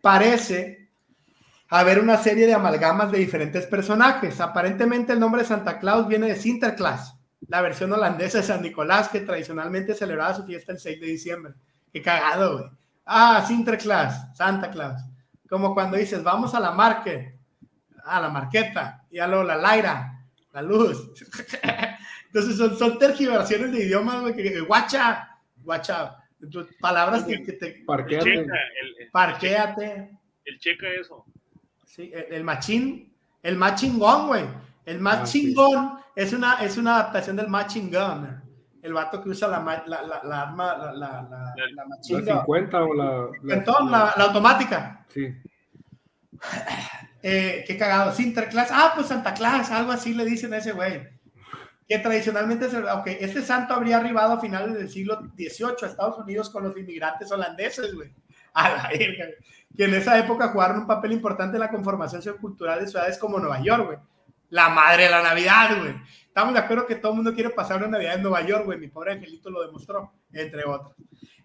parece 0.00 0.83
haber 1.80 1.98
una 1.98 2.16
serie 2.18 2.46
de 2.46 2.54
amalgamas 2.54 3.10
de 3.10 3.18
diferentes 3.18 3.66
personajes. 3.66 4.40
Aparentemente 4.40 5.12
el 5.12 5.18
nombre 5.18 5.42
de 5.42 5.48
Santa 5.48 5.80
Claus 5.80 6.06
viene 6.06 6.28
de 6.28 6.36
Sinterklaas, 6.36 7.16
la 7.48 7.62
versión 7.62 7.92
holandesa 7.92 8.38
de 8.38 8.44
San 8.44 8.62
Nicolás 8.62 9.08
que 9.08 9.20
tradicionalmente 9.20 9.94
celebraba 9.94 10.34
su 10.34 10.44
fiesta 10.44 10.70
el 10.70 10.78
6 10.78 11.00
de 11.00 11.06
diciembre. 11.08 11.54
Qué 11.92 12.00
cagado, 12.00 12.58
güey. 12.58 12.70
Ah, 13.04 13.44
Sinterklaas, 13.46 14.36
Santa 14.36 14.70
Claus. 14.70 15.02
Como 15.48 15.74
cuando 15.74 15.96
dices, 15.96 16.22
vamos 16.22 16.54
a 16.54 16.60
la 16.60 16.70
market, 16.70 17.34
a 18.04 18.20
la 18.20 18.28
marqueta, 18.28 19.04
y 19.10 19.18
a 19.18 19.26
lo, 19.26 19.42
la 19.42 19.56
Laira, 19.56 20.24
la 20.52 20.62
luz. 20.62 21.10
Entonces 22.26 22.56
son, 22.56 22.78
son 22.78 22.98
tergiversaciones 23.00 23.72
de 23.72 23.84
idiomas, 23.84 24.20
güey, 24.20 24.34
que, 24.34 24.60
guacha, 24.60 25.28
guacha, 25.56 26.18
palabras 26.80 27.24
que, 27.24 27.38
te... 27.38 27.82
Parquéate. 27.84 28.46
parquéate. 29.10 30.18
El 30.44 30.58
checa 30.60 30.86
eso. 30.88 31.26
Sí, 31.94 32.10
el, 32.12 32.42
machín, 32.42 33.14
el 33.40 33.56
más 33.56 33.80
chingón, 33.80 34.26
güey. 34.26 34.44
El 34.84 34.98
más 34.98 35.18
ah, 35.20 35.24
chingón 35.24 35.98
es, 36.16 36.32
una, 36.32 36.54
es 36.54 36.76
una 36.76 36.96
adaptación 36.96 37.36
del 37.36 37.46
más 37.46 37.72
chingón. 37.72 38.42
El 38.82 38.92
vato 38.92 39.22
que 39.22 39.28
usa 39.28 39.46
la, 39.46 39.60
la, 39.86 40.02
la, 40.02 40.20
la 40.24 40.42
arma, 40.42 40.76
la, 40.76 40.92
la, 40.92 41.22
la, 41.22 41.54
la, 41.54 41.84
la 41.86 42.02
50 42.02 42.82
o 42.82 42.94
la... 42.94 43.28
La, 43.44 44.14
la, 44.16 44.24
automática. 44.24 45.06
Sí. 45.08 45.36
Eh, 47.22 47.64
qué 47.64 47.78
cagado. 47.78 48.12
Sinterklaas. 48.12 48.70
Ah, 48.72 48.92
pues 48.96 49.06
Santa 49.06 49.32
Claus, 49.32 49.70
algo 49.70 49.92
así 49.92 50.14
le 50.14 50.24
dicen 50.24 50.52
a 50.52 50.56
ese 50.56 50.72
güey. 50.72 51.08
Que 51.88 51.98
tradicionalmente, 52.00 52.66
ok, 52.66 53.06
este 53.06 53.40
santo 53.40 53.72
habría 53.72 53.98
arribado 53.98 54.32
a 54.32 54.40
finales 54.40 54.74
del 54.74 54.90
siglo 54.90 55.20
XVIII 55.36 55.76
a 55.80 55.86
Estados 55.86 56.18
Unidos 56.18 56.50
con 56.50 56.64
los 56.64 56.76
inmigrantes 56.76 57.30
holandeses, 57.30 57.94
güey. 57.94 58.12
A 58.52 58.68
la 58.68 58.88
verga, 58.88 59.26
Que 59.76 59.84
en 59.84 59.94
esa 59.94 60.18
época 60.18 60.48
jugaron 60.48 60.80
un 60.80 60.86
papel 60.86 61.12
importante 61.12 61.56
en 61.56 61.60
la 61.60 61.70
conformación 61.70 62.22
sociocultural 62.22 62.80
de 62.80 62.86
ciudades 62.86 63.18
como 63.18 63.38
Nueva 63.38 63.60
York, 63.60 63.86
güey. 63.86 63.98
La 64.50 64.68
madre 64.68 65.04
de 65.04 65.10
la 65.10 65.22
Navidad, 65.22 65.78
güey. 65.80 65.94
Estamos 66.26 66.54
de 66.54 66.60
acuerdo 66.60 66.86
que 66.86 66.96
todo 66.96 67.12
el 67.12 67.16
mundo 67.16 67.34
quiere 67.34 67.50
pasar 67.50 67.78
una 67.78 67.88
Navidad 67.88 68.14
en 68.14 68.22
Nueva 68.22 68.42
York, 68.42 68.64
güey. 68.64 68.78
Mi 68.78 68.88
pobre 68.88 69.12
angelito 69.12 69.50
lo 69.50 69.64
demostró, 69.64 70.12
entre 70.32 70.64
otros. 70.64 70.94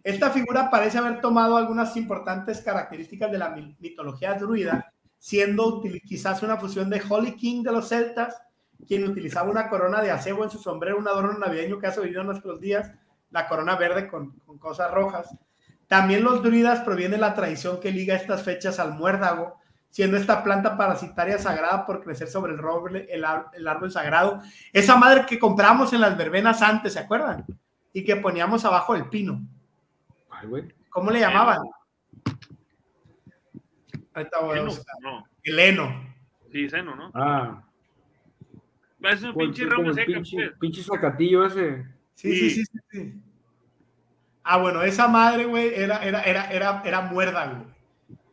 Esta 0.03 0.30
figura 0.30 0.69
parece 0.69 0.97
haber 0.97 1.19
tomado 1.21 1.57
algunas 1.57 1.95
importantes 1.97 2.61
características 2.61 3.32
de 3.32 3.38
la 3.38 3.49
mitología 3.80 4.34
druida, 4.36 4.93
siendo 5.17 5.82
quizás 6.05 6.41
una 6.43 6.57
fusión 6.57 6.89
de 6.89 7.01
Holy 7.07 7.36
King 7.36 7.63
de 7.63 7.71
los 7.71 7.89
celtas, 7.89 8.41
quien 8.88 9.07
utilizaba 9.07 9.49
una 9.49 9.69
corona 9.69 10.01
de 10.01 10.11
acebo 10.11 10.43
en 10.43 10.49
su 10.49 10.59
sombrero, 10.59 10.97
un 10.97 11.07
adorno 11.07 11.38
navideño 11.38 11.80
que 11.80 11.88
ha 11.88 11.91
sobrevivido 11.91 12.21
en 12.21 12.27
nuestros 12.27 12.61
días, 12.61 12.91
la 13.30 13.47
corona 13.47 13.75
verde 13.75 14.07
con 14.07 14.32
cosas 14.57 14.91
rojas. 14.91 15.30
También 15.89 16.23
los 16.23 16.43
druidas 16.43 16.81
proviene 16.81 17.17
la 17.17 17.33
tradición 17.33 17.79
que 17.79 17.91
liga 17.91 18.15
estas 18.15 18.43
fechas 18.43 18.77
al 18.77 18.93
muérdago, 18.93 19.57
siendo 19.89 20.17
esta 20.17 20.43
planta 20.43 20.77
parasitaria 20.77 21.39
sagrada 21.39 21.83
por 21.87 22.03
crecer 22.03 22.27
sobre 22.27 22.53
el 22.53 22.59
roble, 22.59 23.07
el, 23.09 23.25
árbol 23.25 23.91
sagrado. 23.91 24.39
Esa 24.71 24.97
madre 24.97 25.25
que 25.25 25.39
compramos 25.39 25.91
en 25.91 26.01
las 26.01 26.15
verbenas 26.15 26.61
antes, 26.61 26.93
¿se 26.93 26.99
acuerdan? 26.99 27.43
Y 27.91 28.03
que 28.03 28.15
poníamos 28.17 28.63
abajo 28.65 28.93
el 28.93 29.09
pino. 29.09 29.41
¿Cómo 30.91 31.09
le 31.09 31.21
llamaban? 31.21 31.57
No. 35.01 35.25
El 35.41 35.59
heno. 35.59 36.05
Sí, 36.51 36.69
seno, 36.69 36.95
¿no? 36.95 37.09
Ah. 37.15 37.63
Es 39.01 39.23
un 39.23 39.33
pinche 39.33 39.65
ramo 39.65 39.91
seca. 39.91 40.05
Pinche, 40.05 40.51
pinche 40.59 40.83
sacatillo 40.83 41.47
ese. 41.47 41.83
Sí, 42.13 42.35
sí, 42.35 42.49
sí, 42.51 42.63
sí. 42.65 42.79
sí. 42.91 43.21
Ah, 44.52 44.58
bueno, 44.58 44.82
esa 44.82 45.08
madre, 45.08 45.45
güey, 45.45 45.74
era, 45.76 46.04
era, 46.04 46.22
era, 46.24 46.45
era, 46.52 46.82
era 46.84 47.02
muerda, 47.02 47.45
güey 47.45 47.80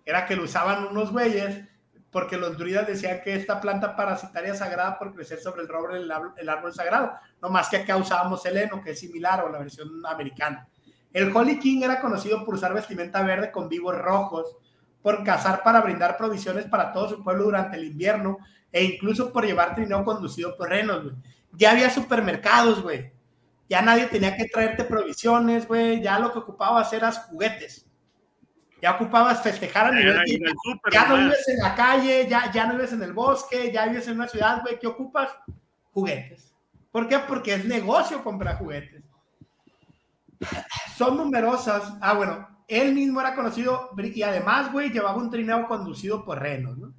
era 0.06 0.24
que 0.24 0.36
lo 0.36 0.44
usaban 0.44 0.86
unos 0.86 1.10
güeyes 1.10 1.64
porque 2.12 2.38
los 2.38 2.56
druidas 2.56 2.86
decían 2.86 3.20
que 3.22 3.34
esta 3.34 3.60
planta 3.60 3.94
parasitaria 3.94 4.54
sagrada 4.54 4.98
por 4.98 5.12
crecer 5.12 5.40
sobre 5.40 5.62
el 5.62 5.68
roble 5.68 5.98
el, 5.98 6.48
árbol 6.48 6.72
sagrado, 6.72 7.12
no 7.42 7.50
más 7.50 7.68
que 7.68 7.76
acá 7.76 7.96
usábamos 7.96 8.46
el 8.46 8.56
heno, 8.56 8.80
que 8.80 8.92
es 8.92 9.00
similar 9.00 9.44
o 9.44 9.50
la 9.50 9.58
versión 9.58 9.90
americana. 10.06 10.66
El 11.12 11.36
Holy 11.36 11.58
King 11.58 11.82
era 11.82 12.00
conocido 12.00 12.44
por 12.44 12.54
usar 12.54 12.72
vestimenta 12.72 13.22
verde 13.22 13.50
con 13.50 13.68
vivos 13.68 13.98
rojos, 13.98 14.56
por 15.02 15.24
cazar 15.24 15.62
para 15.62 15.82
brindar 15.82 16.16
provisiones 16.16 16.64
para 16.66 16.92
todo 16.92 17.08
su 17.08 17.22
pueblo 17.22 17.44
durante 17.44 17.76
el 17.76 17.84
invierno 17.84 18.38
e 18.72 18.82
incluso 18.84 19.32
por 19.32 19.44
llevar 19.44 19.74
trineo 19.74 20.04
conducido 20.04 20.56
por 20.56 20.70
renos, 20.70 21.02
güey. 21.02 21.16
Ya 21.52 21.72
había 21.72 21.90
supermercados, 21.90 22.82
güey. 22.82 23.12
Ya 23.68 23.82
nadie 23.82 24.06
tenía 24.06 24.36
que 24.36 24.46
traerte 24.46 24.84
provisiones, 24.84 25.66
güey. 25.66 26.00
Ya 26.00 26.18
lo 26.18 26.32
que 26.32 26.38
ocupaba 26.38 26.88
eran 26.92 27.12
juguetes 27.12 27.86
ya 28.82 28.92
ocupabas 28.92 29.42
festejar 29.42 29.86
a 29.86 29.90
nivel 29.90 30.16
ya 30.92 31.08
no 31.08 31.16
vives 31.16 31.48
en 31.48 31.58
la 31.58 31.74
calle, 31.74 32.26
ya, 32.28 32.52
ya 32.52 32.66
no 32.66 32.74
vives 32.74 32.92
en 32.92 33.02
el 33.02 33.12
bosque, 33.12 33.72
ya 33.72 33.86
vives 33.86 34.06
en 34.08 34.14
una 34.14 34.28
ciudad, 34.28 34.60
güey, 34.62 34.78
¿qué 34.78 34.86
ocupas? 34.86 35.30
Juguetes. 35.92 36.54
¿Por 36.92 37.08
qué? 37.08 37.18
Porque 37.18 37.54
es 37.54 37.64
negocio 37.64 38.22
comprar 38.22 38.58
juguetes. 38.58 39.02
Son 40.96 41.16
numerosas. 41.16 41.94
Ah, 42.00 42.14
bueno, 42.14 42.46
él 42.68 42.94
mismo 42.94 43.20
era 43.20 43.34
conocido 43.34 43.90
y 43.96 44.22
además, 44.22 44.70
güey, 44.70 44.90
llevaba 44.90 45.16
un 45.16 45.30
trineo 45.30 45.66
conducido 45.66 46.24
por 46.24 46.38
renos, 46.38 46.76
¿no? 46.76 46.94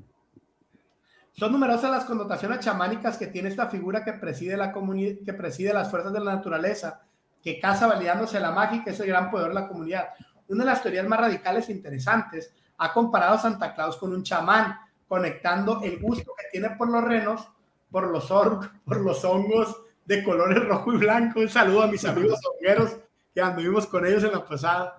Son 1.38 1.52
numerosas 1.52 1.92
las 1.92 2.06
connotaciones 2.06 2.60
chamánicas 2.60 3.18
que 3.18 3.28
tiene 3.28 3.50
esta 3.50 3.68
figura 3.68 4.04
que 4.04 4.14
preside 4.14 4.58
la 4.58 4.74
que 4.74 5.34
preside 5.34 5.74
las 5.74 5.90
fuerzas 5.90 6.12
de 6.12 6.20
la 6.20 6.36
naturaleza, 6.36 7.02
que 7.44 7.60
casa 7.60 7.88
validándose 7.88 8.40
la 8.40 8.52
magia 8.52 8.84
que 8.84 8.90
es 8.90 9.00
el 9.00 9.08
gran 9.08 9.30
poder 9.30 9.50
de 9.50 9.54
la 9.54 9.68
comunidad 9.68 10.08
una 10.50 10.64
de 10.64 10.70
las 10.70 10.82
teorías 10.82 11.08
más 11.08 11.20
radicales 11.20 11.70
e 11.70 11.74
interesantes, 11.74 12.54
ha 12.78 12.94
comparado 12.94 13.36
a 13.36 13.40
Santa 13.40 13.74
Claus 13.74 13.98
con 13.98 14.14
un 14.14 14.24
chamán, 14.24 14.78
conectando 15.08 15.82
el 15.84 16.00
gusto 16.00 16.34
que 16.38 16.46
tiene 16.52 16.76
por 16.76 16.90
los 16.90 17.04
renos, 17.04 17.48
por 17.92 18.08
los, 18.08 18.28
por 18.28 19.02
los 19.02 19.26
hongos 19.26 19.82
de 20.06 20.24
colores 20.24 20.64
rojo 20.66 20.94
y 20.94 20.98
blanco. 20.98 21.40
Un 21.40 21.50
saludo 21.50 21.84
a 21.84 21.88
mis 21.88 22.06
amigos 22.06 22.40
hongueros 22.54 22.98
que 23.34 23.42
anduvimos 23.42 23.88
con 23.88 24.06
ellos 24.06 24.24
en 24.24 24.32
la 24.32 24.46
pasada. 24.46 24.96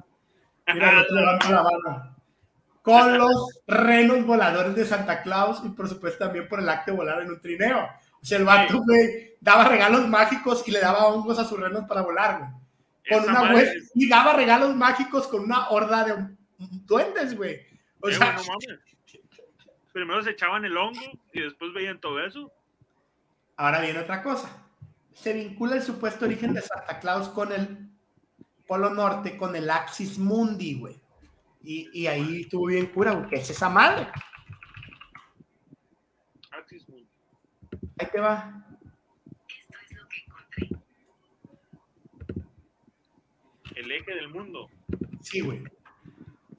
Mira, 0.73 1.05
la 1.11 1.63
mano. 1.63 2.18
Con 2.93 3.19
los 3.19 3.61
renos 3.67 4.25
voladores 4.25 4.75
de 4.75 4.85
Santa 4.85 5.23
Claus 5.23 5.61
y 5.65 5.69
por 5.71 5.89
supuesto 5.89 6.25
también 6.25 6.49
por 6.49 6.61
el 6.61 6.69
acto 6.69 6.93
de 6.93 6.97
volar 6.97 7.23
en 7.23 7.31
un 7.31 7.41
trineo. 7.41 7.89
O 8.21 8.25
sea, 8.25 8.39
el 8.39 8.45
vato, 8.45 8.83
daba 9.41 9.69
regalos 9.69 10.09
mágicos 10.09 10.65
y 10.67 10.71
le 10.71 10.81
daba 10.81 11.07
hongos 11.07 11.39
a 11.39 11.45
sus 11.45 11.59
renos 11.61 11.85
para 11.87 12.03
volar, 12.03 12.39
güey 12.39 12.51
con 13.09 13.29
una 13.29 13.53
web 13.53 13.69
y 13.95 14.09
daba 14.09 14.35
regalos 14.35 14.75
mágicos 14.75 15.27
con 15.27 15.43
una 15.43 15.69
horda 15.71 16.05
de 16.05 16.37
duendes, 16.59 17.37
güey. 17.37 17.61
O 18.01 18.11
sea, 18.11 18.37
Primero 19.93 20.23
se 20.23 20.31
echaban 20.31 20.65
el 20.65 20.77
hongo 20.77 21.01
y 21.33 21.41
después 21.41 21.73
veían 21.73 22.01
todo 22.01 22.23
eso. 22.25 22.53
Ahora 23.57 23.81
viene 23.81 23.99
otra 23.99 24.23
cosa. 24.23 24.49
Se 25.13 25.33
vincula 25.33 25.75
el 25.75 25.83
supuesto 25.83 26.27
origen 26.27 26.55
de 26.55 26.61
Santa 26.61 27.01
Claus 27.01 27.29
con 27.31 27.51
el 27.53 27.91
Polo 28.67 28.91
Norte, 28.91 29.37
con 29.37 29.57
el 29.57 29.69
Axis 29.69 30.19
Mundi, 30.19 30.79
güey. 30.79 31.01
Y, 31.71 31.91
y, 31.93 32.07
ahí 32.07 32.41
estuvo 32.41 32.65
bien 32.65 32.87
cura, 32.87 33.13
güey. 33.13 33.29
¿Qué 33.29 33.37
es 33.37 33.51
esa 33.51 33.69
madre? 33.69 34.09
Axis 36.51 36.89
Mundi. 36.89 37.07
Ahí 37.99 38.09
te 38.11 38.21
va. 38.21 38.65
el 43.77 43.93
eje 43.93 44.15
del 44.15 44.29
mundo. 44.29 44.71
Sí, 45.21 45.41
güey. 45.41 45.63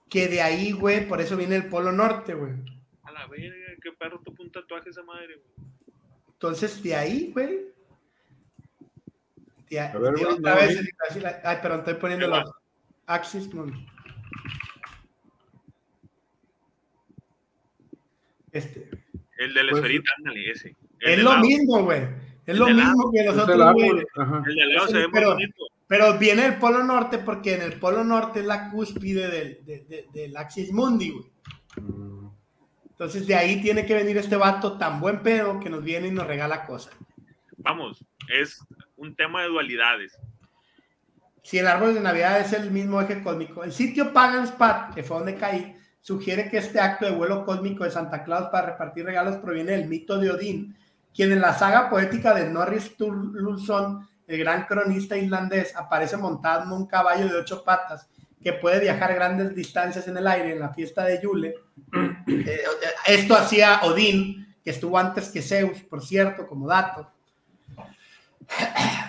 Que 0.09 0.27
de 0.27 0.43
ahí, 0.43 0.73
güey, 0.73 1.07
por 1.07 1.19
eso 1.21 1.35
viene 1.35 1.55
el 1.55 1.69
Polo 1.69 1.91
Norte, 1.91 2.35
güey. 2.35 2.53
A 3.01 3.11
la 3.11 3.25
verga, 3.25 3.55
qué 3.81 3.91
perro 3.91 4.19
tu 4.21 4.33
un 4.39 4.51
tatuaje 4.51 4.91
esa 4.91 5.01
madre, 5.01 5.37
güey. 5.37 5.69
Entonces, 6.33 6.83
de 6.83 6.95
ahí, 6.95 7.31
güey. 7.33 7.67
De, 9.71 9.79
a 9.79 9.97
ver, 9.97 10.13
otra 10.23 10.55
vez, 10.55 10.79
ay, 11.43 11.57
perdón, 11.63 11.79
estoy 11.79 11.95
poniendo 11.95 12.27
los 12.27 12.51
Axis 13.07 13.51
Mundi. 13.55 13.87
Este. 18.51 18.89
El 19.37 19.53
de 19.53 19.63
la 19.63 19.71
pues, 19.71 19.81
esferita, 19.81 20.11
ándale, 20.17 20.51
ese. 20.51 20.75
es 20.99 21.23
lo 21.23 21.37
mismo, 21.37 21.83
güey. 21.83 22.01
Es 22.45 22.57
lo 22.57 22.67
mismo 22.67 23.11
que 23.11 23.23
los 23.23 23.37
otros, 23.37 23.73
güey. 23.73 23.89
El 23.89 24.55
de 24.55 24.65
lado 24.73 24.87
se 24.87 24.97
ve 24.97 25.07
muy 25.07 25.23
bonito. 25.23 25.65
Pero 25.87 26.19
viene 26.19 26.45
el 26.45 26.57
Polo 26.57 26.83
Norte 26.83 27.17
porque 27.17 27.55
en 27.55 27.61
el 27.63 27.79
Polo 27.79 28.03
Norte 28.03 28.41
es 28.41 28.45
la 28.45 28.69
cúspide 28.69 29.27
del, 29.27 30.07
del, 30.13 30.37
Axis 30.37 30.71
Mundi, 30.71 31.11
güey. 31.11 31.25
Entonces 32.89 33.25
de 33.25 33.35
ahí 33.35 33.61
tiene 33.61 33.85
que 33.85 33.95
venir 33.95 34.17
este 34.17 34.35
vato 34.35 34.77
tan 34.77 34.99
buen 34.99 35.23
pedo 35.23 35.59
que 35.59 35.69
nos 35.69 35.83
viene 35.83 36.09
y 36.09 36.11
nos 36.11 36.27
regala 36.27 36.65
cosas. 36.65 36.93
Vamos, 37.57 38.05
es 38.27 38.59
un 38.97 39.15
tema 39.15 39.41
de 39.41 39.47
dualidades. 39.47 40.19
Si 41.41 41.57
el 41.57 41.65
árbol 41.65 41.93
de 41.93 42.01
Navidad 42.01 42.39
es 42.41 42.53
el 42.53 42.69
mismo 42.71 43.01
eje 43.01 43.23
cósmico, 43.23 43.63
el 43.63 43.71
sitio 43.71 44.13
Pagan's 44.13 44.51
Path, 44.51 44.93
que 44.93 45.03
fue 45.03 45.17
donde 45.17 45.35
caí, 45.35 45.75
sugiere 46.01 46.49
que 46.49 46.57
este 46.57 46.79
acto 46.79 47.05
de 47.05 47.11
vuelo 47.11 47.45
cósmico 47.45 47.83
de 47.83 47.91
Santa 47.91 48.23
Claus 48.23 48.49
para 48.49 48.67
repartir 48.67 49.05
regalos 49.05 49.37
proviene 49.37 49.73
del 49.73 49.87
mito 49.87 50.17
de 50.17 50.31
Odín, 50.31 50.75
quien 51.13 51.31
en 51.31 51.41
la 51.41 51.53
saga 51.53 51.89
poética 51.89 52.33
de 52.33 52.49
Norris 52.49 52.85
Sturluson, 52.85 54.07
el 54.27 54.37
gran 54.39 54.65
cronista 54.65 55.17
islandés, 55.17 55.75
aparece 55.75 56.17
montado 56.17 56.63
en 56.63 56.71
un 56.71 56.85
caballo 56.85 57.27
de 57.27 57.35
ocho 57.35 57.63
patas 57.63 58.07
que 58.41 58.53
puede 58.53 58.79
viajar 58.79 59.13
grandes 59.13 59.53
distancias 59.53 60.07
en 60.07 60.17
el 60.17 60.27
aire 60.27 60.53
en 60.53 60.59
la 60.59 60.69
fiesta 60.69 61.03
de 61.03 61.21
Yule. 61.21 61.55
Eh, 62.27 62.63
esto 63.07 63.35
hacía 63.35 63.81
Odín, 63.83 64.55
que 64.63 64.69
estuvo 64.69 64.97
antes 64.97 65.29
que 65.29 65.41
Zeus, 65.41 65.81
por 65.81 66.01
cierto, 66.01 66.47
como 66.47 66.67
dato. 66.67 67.11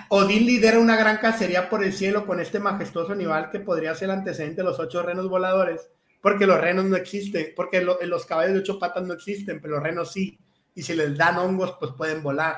Odín 0.09 0.47
lidera 0.47 0.79
una 0.79 0.97
gran 0.97 1.19
cacería 1.19 1.69
por 1.69 1.85
el 1.85 1.93
cielo 1.93 2.27
con 2.27 2.41
este 2.41 2.59
majestuoso 2.59 3.13
animal 3.13 3.51
que 3.51 3.61
podría 3.61 3.95
ser 3.95 4.07
el 4.07 4.17
antecedente 4.17 4.63
de 4.63 4.65
los 4.65 4.81
ocho 4.81 5.03
renos 5.03 5.29
voladores, 5.29 5.89
porque 6.21 6.47
los 6.47 6.61
renos 6.61 6.85
no 6.87 6.97
existen, 6.97 7.53
porque 7.57 7.81
los 7.83 8.27
caballos 8.27 8.55
de 8.55 8.61
ocho 8.61 8.79
patas 8.79 9.05
no 9.05 9.15
existen, 9.15 9.61
pero 9.61 9.75
los 9.75 9.83
renos 9.83 10.13
sí, 10.13 10.39
y 10.75 10.83
si 10.83 10.95
les 10.95 11.17
dan 11.17 11.39
hongos, 11.39 11.77
pues 11.79 11.93
pueden 11.93 12.23
volar. 12.23 12.57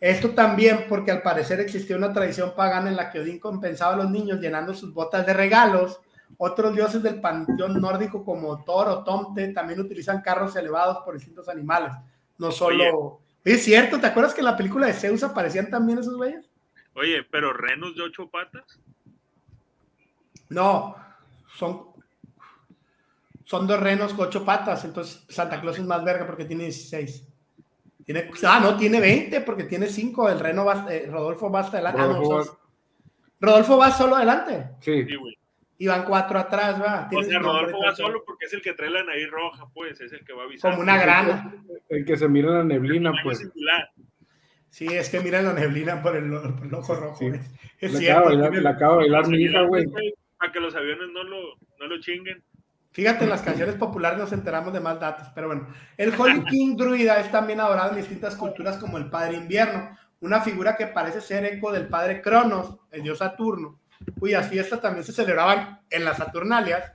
Esto 0.00 0.30
también 0.30 0.86
porque 0.88 1.10
al 1.10 1.22
parecer 1.22 1.60
existía 1.60 1.96
una 1.96 2.12
tradición 2.12 2.54
pagana 2.54 2.90
en 2.90 2.96
la 2.96 3.10
que 3.10 3.20
Odín 3.20 3.38
compensaba 3.38 3.94
a 3.94 3.96
los 3.96 4.10
niños 4.10 4.40
llenando 4.40 4.74
sus 4.74 4.92
botas 4.92 5.24
de 5.24 5.32
regalos. 5.32 6.00
Otros 6.36 6.74
dioses 6.74 7.02
del 7.02 7.20
panteón 7.20 7.80
nórdico 7.80 8.24
como 8.24 8.64
Thor 8.64 8.88
o 8.88 9.04
Tomte 9.04 9.48
también 9.52 9.80
utilizan 9.80 10.20
carros 10.20 10.56
elevados 10.56 10.98
por 11.04 11.14
distintos 11.14 11.48
animales, 11.48 11.92
no 12.38 12.50
solo... 12.50 13.20
Es 13.44 13.62
cierto, 13.62 14.00
¿te 14.00 14.06
acuerdas 14.06 14.32
que 14.32 14.40
en 14.40 14.46
la 14.46 14.56
película 14.56 14.86
de 14.86 14.94
Zeus 14.94 15.22
aparecían 15.22 15.68
también 15.68 15.98
esos 15.98 16.16
güeyes? 16.16 16.48
Oye, 16.94 17.22
pero 17.30 17.52
renos 17.52 17.94
de 17.94 18.02
ocho 18.02 18.28
patas. 18.28 18.80
No, 20.48 20.96
son, 21.54 21.93
son 23.44 23.66
dos 23.66 23.78
renos 23.78 24.14
con 24.14 24.26
ocho 24.26 24.44
patas, 24.44 24.84
entonces 24.84 25.24
Santa 25.28 25.60
Claus 25.60 25.78
es 25.78 25.84
más 25.84 26.02
verga 26.02 26.26
porque 26.26 26.46
tiene 26.46 26.64
16. 26.64 27.28
Tiene, 28.04 28.30
ah, 28.46 28.60
no, 28.62 28.76
tiene 28.76 29.00
20 29.00 29.40
porque 29.42 29.64
tiene 29.64 29.86
5. 29.86 30.28
El 30.28 30.40
reno 30.40 30.64
va, 30.64 30.86
eh, 30.90 31.06
Rodolfo 31.10 31.50
va 31.50 31.60
hasta 31.60 31.78
adelante. 31.78 32.02
Rodolfo, 32.02 32.36
va... 32.36 32.58
Rodolfo 33.40 33.78
va 33.78 33.90
solo 33.90 34.16
adelante. 34.16 34.70
Sí. 34.80 35.04
güey. 35.16 35.38
Y 35.76 35.86
van 35.88 36.04
cuatro 36.04 36.38
atrás, 36.38 36.80
va. 36.80 37.08
O 37.12 37.22
sea, 37.22 37.38
Rodolfo 37.40 37.78
va 37.84 37.94
solo 37.94 38.22
porque 38.24 38.46
es 38.46 38.52
el 38.52 38.62
que 38.62 38.74
trae 38.74 38.90
la 38.90 39.02
nariz 39.02 39.28
roja, 39.28 39.66
pues, 39.74 40.00
es 40.00 40.12
el 40.12 40.24
que 40.24 40.32
va 40.32 40.42
a 40.42 40.44
avisar. 40.46 40.70
Como 40.70 40.82
una 40.82 40.98
grana. 40.98 41.54
El 41.88 42.04
que 42.04 42.16
se 42.16 42.28
mira 42.28 42.48
en 42.48 42.54
la 42.58 42.64
neblina, 42.64 43.12
pues. 43.22 43.46
Sí, 44.70 44.86
es 44.86 45.08
que 45.08 45.20
mira 45.20 45.42
la 45.42 45.52
neblina 45.52 46.02
por 46.02 46.16
el, 46.16 46.30
por 46.30 46.66
el 46.66 46.74
ojo 46.74 46.94
rojo. 46.94 47.18
Sí. 47.18 47.26
Es 47.80 47.92
la 47.92 47.98
cierto. 47.98 48.20
Acaba 48.20 48.34
bailar, 48.34 48.62
la 48.62 48.70
acaba 48.70 48.92
de 48.92 48.98
bailar 48.98 49.28
mi 49.28 49.42
hija, 49.42 49.62
güey. 49.62 49.84
Para 50.38 50.52
que 50.52 50.60
los 50.60 50.74
aviones 50.74 51.08
no 51.12 51.24
lo, 51.24 51.56
no 51.78 51.86
lo 51.86 52.00
chinguen. 52.00 52.42
Fíjate, 52.94 53.24
en 53.24 53.30
las 53.30 53.42
canciones 53.42 53.74
populares 53.74 54.20
nos 54.20 54.32
enteramos 54.32 54.72
de 54.72 54.78
más 54.78 55.00
datos, 55.00 55.26
pero 55.34 55.48
bueno. 55.48 55.66
El 55.96 56.14
Holy 56.16 56.44
King 56.44 56.76
druida 56.76 57.18
es 57.18 57.28
también 57.28 57.58
adorado 57.58 57.90
en 57.90 57.96
distintas 57.96 58.36
culturas 58.36 58.78
como 58.78 58.98
el 58.98 59.10
Padre 59.10 59.36
Invierno, 59.36 59.98
una 60.20 60.40
figura 60.42 60.76
que 60.76 60.86
parece 60.86 61.20
ser 61.20 61.44
eco 61.44 61.72
del 61.72 61.88
Padre 61.88 62.22
Cronos, 62.22 62.76
el 62.92 63.02
dios 63.02 63.18
Saturno, 63.18 63.80
cuyas 64.20 64.48
fiestas 64.48 64.80
también 64.80 65.02
se 65.02 65.12
celebraban 65.12 65.80
en 65.90 66.04
las 66.04 66.18
Saturnalias. 66.18 66.92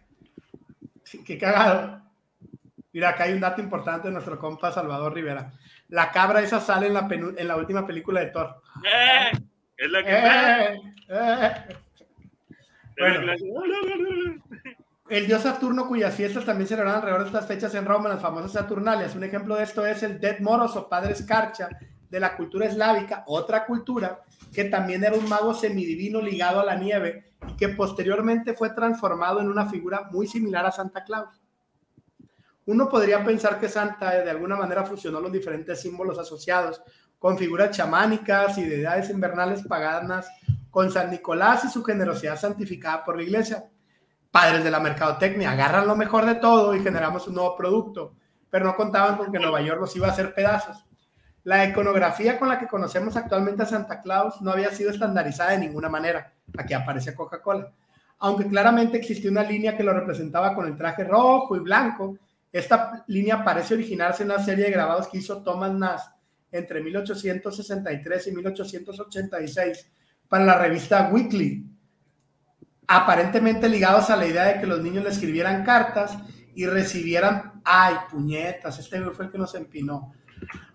qué 1.25 1.37
cagado. 1.37 2.01
Mira, 2.93 3.09
acá 3.09 3.25
hay 3.25 3.33
un 3.33 3.41
dato 3.41 3.59
importante 3.59 4.07
de 4.07 4.13
nuestro 4.13 4.39
compa 4.39 4.71
Salvador 4.71 5.13
Rivera. 5.13 5.51
La 5.89 6.11
cabra 6.13 6.39
esa 6.39 6.61
sale 6.61 6.87
en 6.87 6.93
la, 6.93 7.09
en 7.09 7.45
la 7.45 7.57
última 7.57 7.85
película 7.85 8.21
de 8.21 8.27
Thor. 8.27 8.61
¡Eh! 8.85 9.31
Es 9.75 9.91
la 9.91 10.03
que... 10.05 10.11
¡Eh! 10.13 10.81
¡Eh! 11.09 11.75
Bueno, 12.99 13.33
el 15.09 15.27
dios 15.27 15.41
Saturno, 15.41 15.87
cuyas 15.87 16.13
fiestas 16.13 16.45
también 16.45 16.67
se 16.67 16.75
celebran 16.75 16.97
alrededor 16.97 17.21
de 17.21 17.27
estas 17.27 17.47
fechas 17.47 17.73
en 17.75 17.85
Roma, 17.85 18.09
las 18.09 18.21
famosas 18.21 18.51
Saturnalias. 18.51 19.15
Un 19.15 19.23
ejemplo 19.23 19.55
de 19.55 19.63
esto 19.63 19.85
es 19.85 20.03
el 20.03 20.19
Dead 20.19 20.39
Moros 20.39 20.75
o 20.75 20.87
Padre 20.87 21.13
Escarcha 21.13 21.69
de 22.09 22.19
la 22.19 22.35
cultura 22.35 22.65
eslávica, 22.65 23.23
otra 23.27 23.65
cultura 23.65 24.23
que 24.53 24.65
también 24.65 25.03
era 25.03 25.15
un 25.15 25.27
mago 25.29 25.53
semidivino 25.53 26.21
ligado 26.21 26.59
a 26.59 26.65
la 26.65 26.75
nieve 26.75 27.33
y 27.47 27.55
que 27.55 27.69
posteriormente 27.69 28.53
fue 28.53 28.71
transformado 28.71 29.39
en 29.41 29.47
una 29.47 29.67
figura 29.67 30.09
muy 30.11 30.27
similar 30.27 30.65
a 30.65 30.71
Santa 30.71 31.03
Claus. 31.03 31.41
Uno 32.65 32.87
podría 32.87 33.23
pensar 33.23 33.59
que 33.59 33.67
Santa 33.67 34.11
de 34.11 34.29
alguna 34.29 34.55
manera 34.55 34.85
fusionó 34.85 35.19
los 35.19 35.31
diferentes 35.31 35.81
símbolos 35.81 36.19
asociados 36.19 36.81
con 37.17 37.37
figuras 37.37 37.75
chamánicas 37.75 38.57
y 38.57 38.63
deidades 38.63 39.09
invernales 39.09 39.63
paganas 39.63 40.27
con 40.69 40.91
San 40.91 41.09
Nicolás 41.09 41.65
y 41.65 41.69
su 41.69 41.83
generosidad 41.83 42.39
santificada 42.39 43.03
por 43.03 43.17
la 43.17 43.23
iglesia. 43.23 43.65
Padres 44.31 44.63
de 44.63 44.71
la 44.71 44.79
mercadotecnia 44.79 45.51
agarran 45.51 45.87
lo 45.87 45.95
mejor 45.95 46.25
de 46.25 46.35
todo 46.35 46.75
y 46.75 46.81
generamos 46.81 47.27
un 47.27 47.35
nuevo 47.35 47.55
producto, 47.55 48.15
pero 48.49 48.65
no 48.65 48.75
contaban 48.75 49.17
con 49.17 49.31
que 49.31 49.39
Nueva 49.39 49.61
York 49.61 49.81
los 49.81 49.95
iba 49.95 50.07
a 50.07 50.11
hacer 50.11 50.33
pedazos. 50.33 50.85
La 51.43 51.65
iconografía 51.65 52.37
con 52.37 52.49
la 52.49 52.59
que 52.59 52.67
conocemos 52.67 53.15
actualmente 53.15 53.63
a 53.63 53.65
Santa 53.65 54.01
Claus 54.01 54.41
no 54.41 54.51
había 54.51 54.71
sido 54.71 54.91
estandarizada 54.91 55.51
de 55.51 55.59
ninguna 55.59 55.89
manera. 55.89 56.33
Aquí 56.57 56.73
aparece 56.73 57.15
Coca-Cola. 57.15 57.71
Aunque 58.19 58.47
claramente 58.47 58.97
existía 58.97 59.31
una 59.31 59.43
línea 59.43 59.75
que 59.75 59.83
lo 59.83 59.93
representaba 59.93 60.53
con 60.53 60.67
el 60.67 60.77
traje 60.77 61.05
rojo 61.05 61.55
y 61.55 61.59
blanco, 61.59 62.17
esta 62.51 63.03
línea 63.07 63.43
parece 63.43 63.75
originarse 63.75 64.23
en 64.23 64.31
una 64.31 64.43
serie 64.43 64.65
de 64.65 64.71
grabados 64.71 65.07
que 65.07 65.19
hizo 65.19 65.41
Thomas 65.41 65.71
Nass 65.71 66.11
entre 66.51 66.81
1863 66.81 68.27
y 68.27 68.31
1886 68.31 69.91
para 70.27 70.45
la 70.45 70.57
revista 70.57 71.09
Weekly, 71.11 71.65
aparentemente 72.91 73.69
ligados 73.69 74.09
a 74.09 74.15
la 74.15 74.25
idea 74.25 74.45
de 74.45 74.59
que 74.59 74.65
los 74.65 74.81
niños 74.81 75.03
le 75.03 75.11
escribieran 75.11 75.63
cartas 75.63 76.17
y 76.55 76.65
recibieran, 76.65 77.61
ay, 77.63 77.93
puñetas, 78.09 78.79
este 78.79 78.99
fue 79.11 79.25
el 79.25 79.31
que 79.31 79.37
nos 79.37 79.53
empinó, 79.53 80.11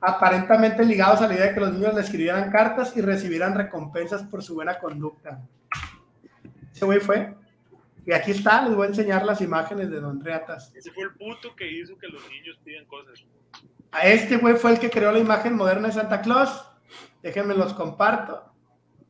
aparentemente 0.01 0.85
ligados 0.85 1.21
a 1.21 1.27
la 1.27 1.35
idea 1.35 1.47
de 1.47 1.55
que 1.55 1.61
los 1.61 1.73
niños 1.73 1.93
le 1.93 2.03
escribieran 2.03 2.53
cartas 2.53 2.97
y 2.97 3.01
recibieran 3.01 3.57
recompensas 3.57 4.23
por 4.23 4.45
su 4.45 4.55
buena 4.55 4.79
conducta. 4.79 5.43
Ese 6.73 6.85
güey 6.85 7.01
fue. 7.01 7.35
Y 8.07 8.13
aquí 8.13 8.31
está, 8.31 8.63
les 8.63 8.77
voy 8.77 8.87
a 8.87 8.91
enseñar 8.91 9.25
las 9.25 9.41
imágenes 9.41 9.91
de 9.91 9.99
Don 9.99 10.23
Reatas. 10.23 10.73
Ese 10.73 10.93
fue 10.93 11.05
el 11.05 11.15
puto 11.15 11.57
que 11.57 11.69
hizo 11.69 11.99
que 11.99 12.07
los 12.07 12.23
niños 12.31 12.61
pidan 12.63 12.85
cosas. 12.85 13.25
A 13.91 14.07
este 14.07 14.37
güey 14.37 14.55
fue 14.55 14.71
el 14.71 14.79
que 14.79 14.91
creó 14.91 15.11
la 15.11 15.19
imagen 15.19 15.57
moderna 15.57 15.89
de 15.89 15.95
Santa 15.95 16.23
Claus. 16.23 16.65
Déjenme 17.23 17.55
los 17.55 17.75
comparto. 17.75 18.53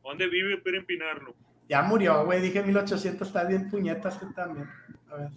¿Dónde 0.01 0.27
vive 0.27 0.57
para 0.57 0.77
empinarlo? 0.77 1.35
Ya 1.67 1.81
murió, 1.81 2.25
güey. 2.25 2.41
Dije 2.41 2.61
1800, 2.63 3.27
está 3.27 3.43
bien 3.43 3.69
puñetas 3.69 4.19
tú 4.19 4.31
también. 4.33 4.69
A 5.09 5.15
ver. 5.15 5.29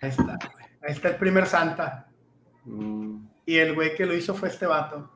Ahí 0.00 0.10
está, 0.10 0.24
güey. 0.24 0.66
Ahí 0.82 0.92
está 0.92 1.08
el 1.08 1.16
primer 1.16 1.46
Santa. 1.46 2.08
Mm. 2.64 3.26
Y 3.44 3.56
el 3.56 3.74
güey 3.74 3.94
que 3.94 4.06
lo 4.06 4.14
hizo 4.14 4.34
fue 4.34 4.48
este 4.48 4.66
vato. 4.66 5.10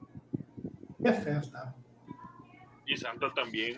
Qué 1.03 1.13
feo 1.13 1.41
estaba. 1.41 1.75
Y 2.87 2.97
Santa 2.97 3.33
también. 3.33 3.77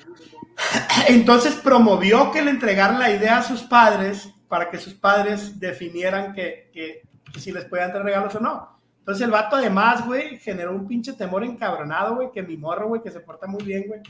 Entonces 1.08 1.54
promovió 1.56 2.30
que 2.32 2.42
le 2.42 2.50
entregaran 2.50 2.98
la 2.98 3.10
idea 3.10 3.38
a 3.38 3.42
sus 3.42 3.62
padres 3.62 4.32
para 4.48 4.70
que 4.70 4.78
sus 4.78 4.94
padres 4.94 5.58
definieran 5.60 6.32
que, 6.32 6.70
que, 6.72 7.02
que 7.32 7.40
si 7.40 7.52
les 7.52 7.64
podían 7.66 7.92
dar 7.92 8.04
regalos 8.04 8.34
o 8.34 8.40
no. 8.40 8.81
Entonces 9.02 9.24
el 9.24 9.32
vato 9.32 9.56
además, 9.56 10.06
güey, 10.06 10.38
generó 10.38 10.72
un 10.76 10.86
pinche 10.86 11.12
temor 11.14 11.42
encabronado, 11.42 12.14
güey, 12.14 12.30
que 12.30 12.40
mi 12.40 12.56
morro, 12.56 12.86
güey, 12.86 13.02
que 13.02 13.10
se 13.10 13.18
porta 13.18 13.48
muy 13.48 13.64
bien, 13.64 13.88
güey, 13.88 14.00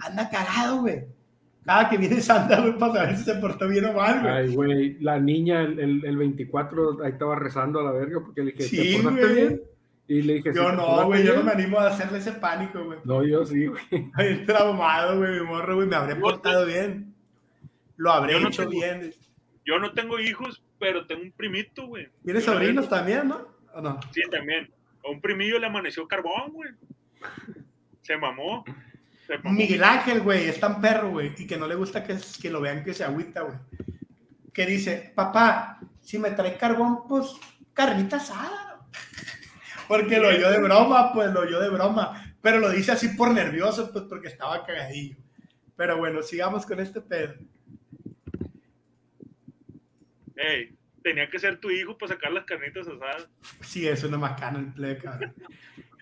anda 0.00 0.30
cagado, 0.30 0.80
güey. 0.80 1.04
Cada 1.66 1.90
que 1.90 1.98
viene 1.98 2.18
Santa, 2.22 2.58
güey, 2.62 2.78
para 2.78 2.94
saber 2.94 3.16
si 3.18 3.24
se 3.24 3.34
portó 3.34 3.68
bien 3.68 3.84
o 3.84 3.92
mal, 3.92 4.22
güey. 4.22 4.32
Ay, 4.32 4.54
güey, 4.54 4.98
la 5.00 5.20
niña, 5.20 5.60
el, 5.60 6.02
el, 6.02 6.16
24, 6.16 7.04
ahí 7.04 7.12
estaba 7.12 7.36
rezando 7.36 7.80
a 7.80 7.82
la 7.82 7.92
verga 7.92 8.20
porque 8.24 8.42
le 8.42 8.52
dije, 8.52 8.62
sí, 8.62 8.96
¿te 8.96 9.02
portaste 9.02 9.34
bien? 9.34 9.62
Y 10.10 10.22
le 10.22 10.34
dije, 10.36 10.54
yo 10.54 10.72
no, 10.72 11.04
güey, 11.04 11.22
yo 11.22 11.36
no 11.36 11.42
me 11.42 11.52
animo 11.52 11.78
a 11.78 11.88
hacerle 11.88 12.16
ese 12.16 12.32
pánico, 12.32 12.82
güey. 12.82 13.00
No, 13.04 13.22
yo 13.22 13.44
sí, 13.44 13.66
güey. 13.66 13.82
Ay, 14.14 14.46
traumado, 14.46 15.18
güey, 15.18 15.40
mi 15.40 15.46
morro, 15.46 15.76
güey, 15.76 15.86
me 15.86 15.96
habré 15.96 16.16
portado 16.16 16.64
bien. 16.64 17.14
Lo 17.98 18.12
habré 18.12 18.38
hecho 18.38 18.66
bien. 18.66 19.12
Yo 19.66 19.78
no 19.78 19.92
tengo 19.92 20.18
hijos, 20.18 20.62
pero 20.78 21.06
tengo 21.06 21.20
un 21.20 21.32
primito, 21.32 21.86
güey. 21.86 22.08
Tienes 22.24 22.44
sobrinos 22.44 22.88
también, 22.88 23.28
¿no? 23.28 23.57
Sí, 24.12 24.22
también. 24.30 24.70
A 25.04 25.10
un 25.10 25.20
primillo 25.20 25.58
le 25.58 25.66
amaneció 25.66 26.06
carbón, 26.06 26.52
güey. 26.52 26.70
Se 28.02 28.16
mamó. 28.16 28.64
Miguel 29.44 29.84
Ángel, 29.84 30.20
güey, 30.22 30.48
es 30.48 30.58
tan 30.58 30.80
perro, 30.80 31.10
güey, 31.10 31.34
y 31.36 31.46
que 31.46 31.58
no 31.58 31.66
le 31.66 31.74
gusta 31.74 32.02
que, 32.02 32.16
que 32.40 32.50
lo 32.50 32.60
vean 32.60 32.82
que 32.82 32.94
se 32.94 33.04
agüita, 33.04 33.42
güey. 33.42 33.58
Que 34.52 34.64
dice, 34.64 35.12
papá, 35.14 35.80
si 36.00 36.18
me 36.18 36.30
trae 36.30 36.56
carbón, 36.56 37.06
pues 37.06 37.34
carnita 37.74 38.16
asada. 38.16 38.86
Porque 39.88 40.18
lo 40.18 40.28
oyó 40.28 40.50
de 40.50 40.58
broma, 40.58 41.12
pues 41.12 41.30
lo 41.32 41.40
oyó 41.40 41.60
de 41.60 41.68
broma. 41.68 42.34
Pero 42.40 42.58
lo 42.58 42.70
dice 42.70 42.92
así 42.92 43.08
por 43.08 43.30
nervioso, 43.32 43.90
pues 43.92 44.04
porque 44.04 44.28
estaba 44.28 44.64
cagadillo. 44.64 45.16
Pero 45.76 45.98
bueno, 45.98 46.22
sigamos 46.22 46.64
con 46.66 46.78
este 46.78 47.00
pedo. 47.00 47.34
Hey, 50.36 50.77
tenía 51.08 51.30
que 51.30 51.38
ser 51.38 51.58
tu 51.58 51.70
hijo 51.70 51.96
para 51.96 52.12
sacar 52.12 52.32
las 52.32 52.44
carnitas 52.44 52.86
asadas. 52.86 53.28
Sí, 53.62 53.88
es 53.88 54.04
una 54.04 54.18
macana 54.18 54.58
el 54.58 54.72
plebe. 54.72 55.00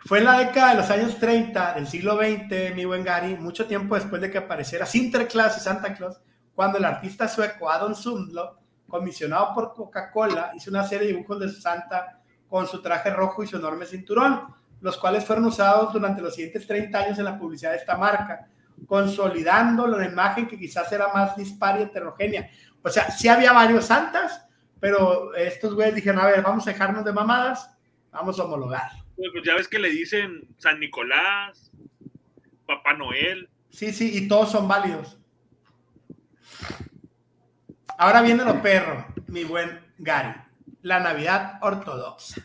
Fue 0.05 0.19
en 0.19 0.25
la 0.25 0.39
década 0.39 0.71
de 0.71 0.81
los 0.81 0.91
años 0.91 1.19
30 1.19 1.75
del 1.75 1.87
siglo 1.87 2.17
XX, 2.17 2.75
mi 2.75 2.85
buen 2.85 3.05
Gary, 3.05 3.37
mucho 3.37 3.67
tiempo 3.67 3.95
después 3.95 4.21
de 4.21 4.31
que 4.31 4.39
apareciera 4.39 4.85
Sinterklaas 4.85 5.59
y 5.59 5.61
Santa 5.61 5.95
Claus, 5.95 6.21
cuando 6.55 6.79
el 6.79 6.85
artista 6.85 7.29
sueco 7.29 7.71
Adam 7.71 7.95
Sundlo, 7.95 8.59
comisionado 8.89 9.55
por 9.55 9.75
Coca-Cola, 9.75 10.53
hizo 10.57 10.71
una 10.71 10.85
serie 10.85 11.09
de 11.09 11.15
dibujos 11.15 11.39
de 11.39 11.51
Santa 11.51 12.21
con 12.49 12.67
su 12.67 12.83
traje 12.83 13.11
rojo 13.11 13.43
y 13.43 13.47
su 13.47 13.57
enorme 13.57 13.87
cinturón, 13.87 14.55
los 14.81 14.97
cuales 14.97 15.25
fueron 15.25 15.45
usados 15.47 15.93
durante 15.93 16.21
los 16.23 16.35
siguientes 16.35 16.67
30 16.67 16.99
años 16.99 17.19
en 17.19 17.25
la 17.25 17.39
publicidad 17.39 17.73
de 17.73 17.79
esta 17.79 17.97
marca, 17.97 18.49
consolidando 18.87 19.87
la 19.87 20.05
imagen 20.05 20.49
que 20.49 20.59
quizás 20.59 20.91
era 20.93 21.13
más 21.13 21.37
dispar 21.37 21.79
y 21.79 21.85
heterogénea. 21.85 22.51
O 22.83 22.89
sea, 22.89 23.11
sí 23.11 23.29
había 23.29 23.53
varios 23.53 23.87
santas, 23.87 24.46
pero 24.81 25.35
estos 25.35 25.75
güeyes 25.75 25.95
dijeron, 25.95 26.21
a 26.21 26.27
ver, 26.27 26.43
vamos 26.43 26.67
a 26.67 26.71
dejarnos 26.71 27.05
de 27.05 27.13
mamadas, 27.13 27.71
vamos 28.11 28.39
a 28.39 28.45
homologar. 28.45 28.91
Pues, 29.17 29.31
pues 29.33 29.45
ya 29.45 29.55
ves 29.55 29.69
que 29.69 29.79
le 29.79 29.91
dicen 29.91 30.49
San 30.59 30.79
Nicolás, 30.79 31.71
Papá 32.67 32.95
Noel. 32.95 33.49
Sí, 33.71 33.93
sí, 33.93 34.17
y 34.17 34.29
todos 34.29 34.51
son 34.51 34.69
válidos. 34.69 35.19
Ahora 37.99 38.21
viene 38.23 38.45
lo 38.45 38.61
perro, 38.61 39.07
mi 39.27 39.45
buen 39.45 39.81
Gary. 39.99 40.35
La 40.83 41.01
Navidad 41.01 41.59
ortodoxa. 41.63 42.43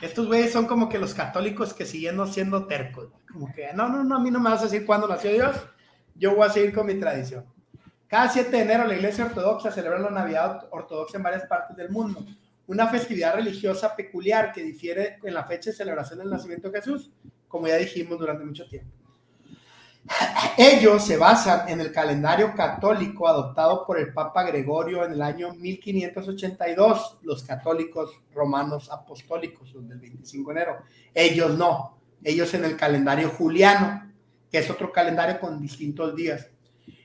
Estos 0.00 0.26
güeyes 0.26 0.52
son 0.52 0.66
como 0.66 0.88
que 0.88 0.98
los 0.98 1.14
católicos 1.14 1.74
que 1.74 1.84
siguiendo 1.84 2.26
siendo 2.26 2.66
tercos. 2.66 3.10
Como 3.32 3.52
que, 3.52 3.72
no, 3.74 3.88
no, 3.88 4.04
no, 4.04 4.16
a 4.16 4.20
mí 4.20 4.30
no 4.30 4.38
me 4.38 4.50
vas 4.50 4.60
a 4.60 4.64
decir 4.64 4.86
cuándo 4.86 5.08
nació 5.08 5.32
Dios. 5.32 5.56
Yo 6.14 6.34
voy 6.34 6.46
a 6.46 6.50
seguir 6.50 6.72
con 6.72 6.86
mi 6.86 6.94
tradición. 6.94 7.46
Cada 8.08 8.28
7 8.28 8.50
de 8.50 8.62
enero 8.62 8.86
la 8.86 8.94
iglesia 8.94 9.26
ortodoxa 9.26 9.70
celebra 9.70 9.98
la 9.98 10.10
Navidad 10.10 10.66
ortodoxa 10.70 11.18
en 11.18 11.22
varias 11.22 11.46
partes 11.46 11.76
del 11.76 11.90
mundo 11.90 12.24
una 12.68 12.86
festividad 12.86 13.34
religiosa 13.34 13.96
peculiar 13.96 14.52
que 14.52 14.62
difiere 14.62 15.18
en 15.22 15.34
la 15.34 15.44
fecha 15.44 15.70
de 15.70 15.76
celebración 15.76 16.18
del 16.18 16.30
nacimiento 16.30 16.70
de 16.70 16.78
Jesús, 16.78 17.10
como 17.48 17.66
ya 17.66 17.76
dijimos 17.76 18.18
durante 18.18 18.44
mucho 18.44 18.68
tiempo. 18.68 18.92
Ellos 20.56 21.04
se 21.04 21.16
basan 21.16 21.68
en 21.68 21.80
el 21.80 21.92
calendario 21.92 22.54
católico 22.54 23.26
adoptado 23.26 23.86
por 23.86 23.98
el 23.98 24.12
Papa 24.12 24.42
Gregorio 24.42 25.04
en 25.04 25.12
el 25.12 25.22
año 25.22 25.54
1582, 25.54 27.18
los 27.22 27.42
católicos 27.42 28.20
romanos 28.34 28.90
apostólicos, 28.90 29.72
los 29.72 29.88
del 29.88 29.98
25 29.98 30.52
de 30.52 30.60
enero. 30.60 30.78
Ellos 31.14 31.56
no, 31.56 31.98
ellos 32.22 32.52
en 32.52 32.66
el 32.66 32.76
calendario 32.76 33.30
juliano, 33.30 34.12
que 34.50 34.58
es 34.58 34.70
otro 34.70 34.92
calendario 34.92 35.40
con 35.40 35.58
distintos 35.58 36.14
días. 36.14 36.48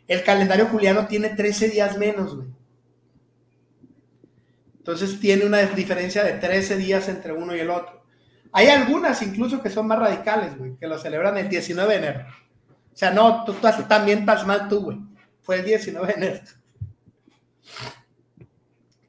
El 0.07 0.23
calendario 0.23 0.67
juliano 0.67 1.07
tiene 1.07 1.29
13 1.29 1.69
días 1.69 1.97
menos, 1.97 2.35
güey. 2.35 2.47
Entonces 4.77 5.17
tiene 5.19 5.45
una 5.45 5.61
diferencia 5.61 6.23
de 6.25 6.33
13 6.33 6.75
días 6.75 7.07
entre 7.07 7.31
uno 7.31 7.55
y 7.55 7.59
el 7.59 7.69
otro. 7.69 8.03
Hay 8.51 8.67
algunas 8.67 9.21
incluso 9.21 9.63
que 9.63 9.69
son 9.69 9.87
más 9.87 9.97
radicales, 9.97 10.57
güey, 10.57 10.75
que 10.75 10.87
lo 10.87 10.99
celebran 10.99 11.37
el 11.37 11.47
19 11.47 11.93
de 11.93 11.99
enero. 11.99 12.25
O 12.93 12.95
sea, 12.95 13.09
no, 13.11 13.45
tú, 13.45 13.53
también 13.87 14.19
estás 14.19 14.45
mal 14.45 14.67
tú, 14.67 14.81
güey. 14.81 14.99
Fue 15.41 15.59
el 15.59 15.65
19 15.65 16.07
de 16.07 16.13
enero. 16.13 16.39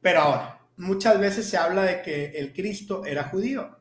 Pero 0.01 0.20
ahora, 0.20 0.61
muchas 0.76 1.18
veces 1.18 1.49
se 1.49 1.57
habla 1.57 1.82
de 1.82 2.03
que 2.03 2.26
el 2.36 2.53
Cristo 2.53 3.05
era 3.05 3.24
judío. 3.24 3.76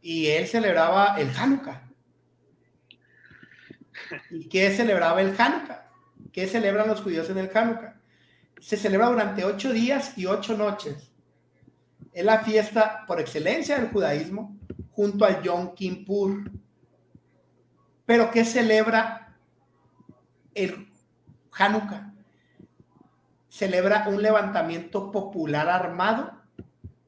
Y 0.00 0.28
él 0.28 0.46
celebraba 0.46 1.16
el 1.18 1.30
Hanukkah. 1.36 1.85
¿Y 4.30 4.48
qué 4.48 4.70
celebraba 4.70 5.20
el 5.20 5.34
Hanukkah? 5.38 5.88
¿Qué 6.32 6.46
celebran 6.46 6.88
los 6.88 7.00
judíos 7.00 7.28
en 7.30 7.38
el 7.38 7.50
Hanukkah? 7.52 7.96
se 8.60 8.76
celebra 8.76 9.08
durante 9.08 9.44
ocho 9.44 9.72
días 9.72 10.16
y 10.16 10.26
ocho 10.26 10.56
noches. 10.56 11.12
Es 12.12 12.24
la 12.24 12.40
fiesta 12.40 13.04
por 13.06 13.20
excelencia 13.20 13.78
del 13.78 13.90
judaísmo 13.90 14.56
junto 14.90 15.24
al 15.24 15.42
Yom 15.42 15.74
Kippur. 15.74 16.50
Pero 18.06 18.30
¿qué 18.30 18.44
celebra 18.44 19.36
el 20.54 20.88
Hanukkah? 21.52 22.14
Celebra 23.48 24.06
un 24.08 24.22
levantamiento 24.22 25.10
popular 25.10 25.68
armado 25.68 26.32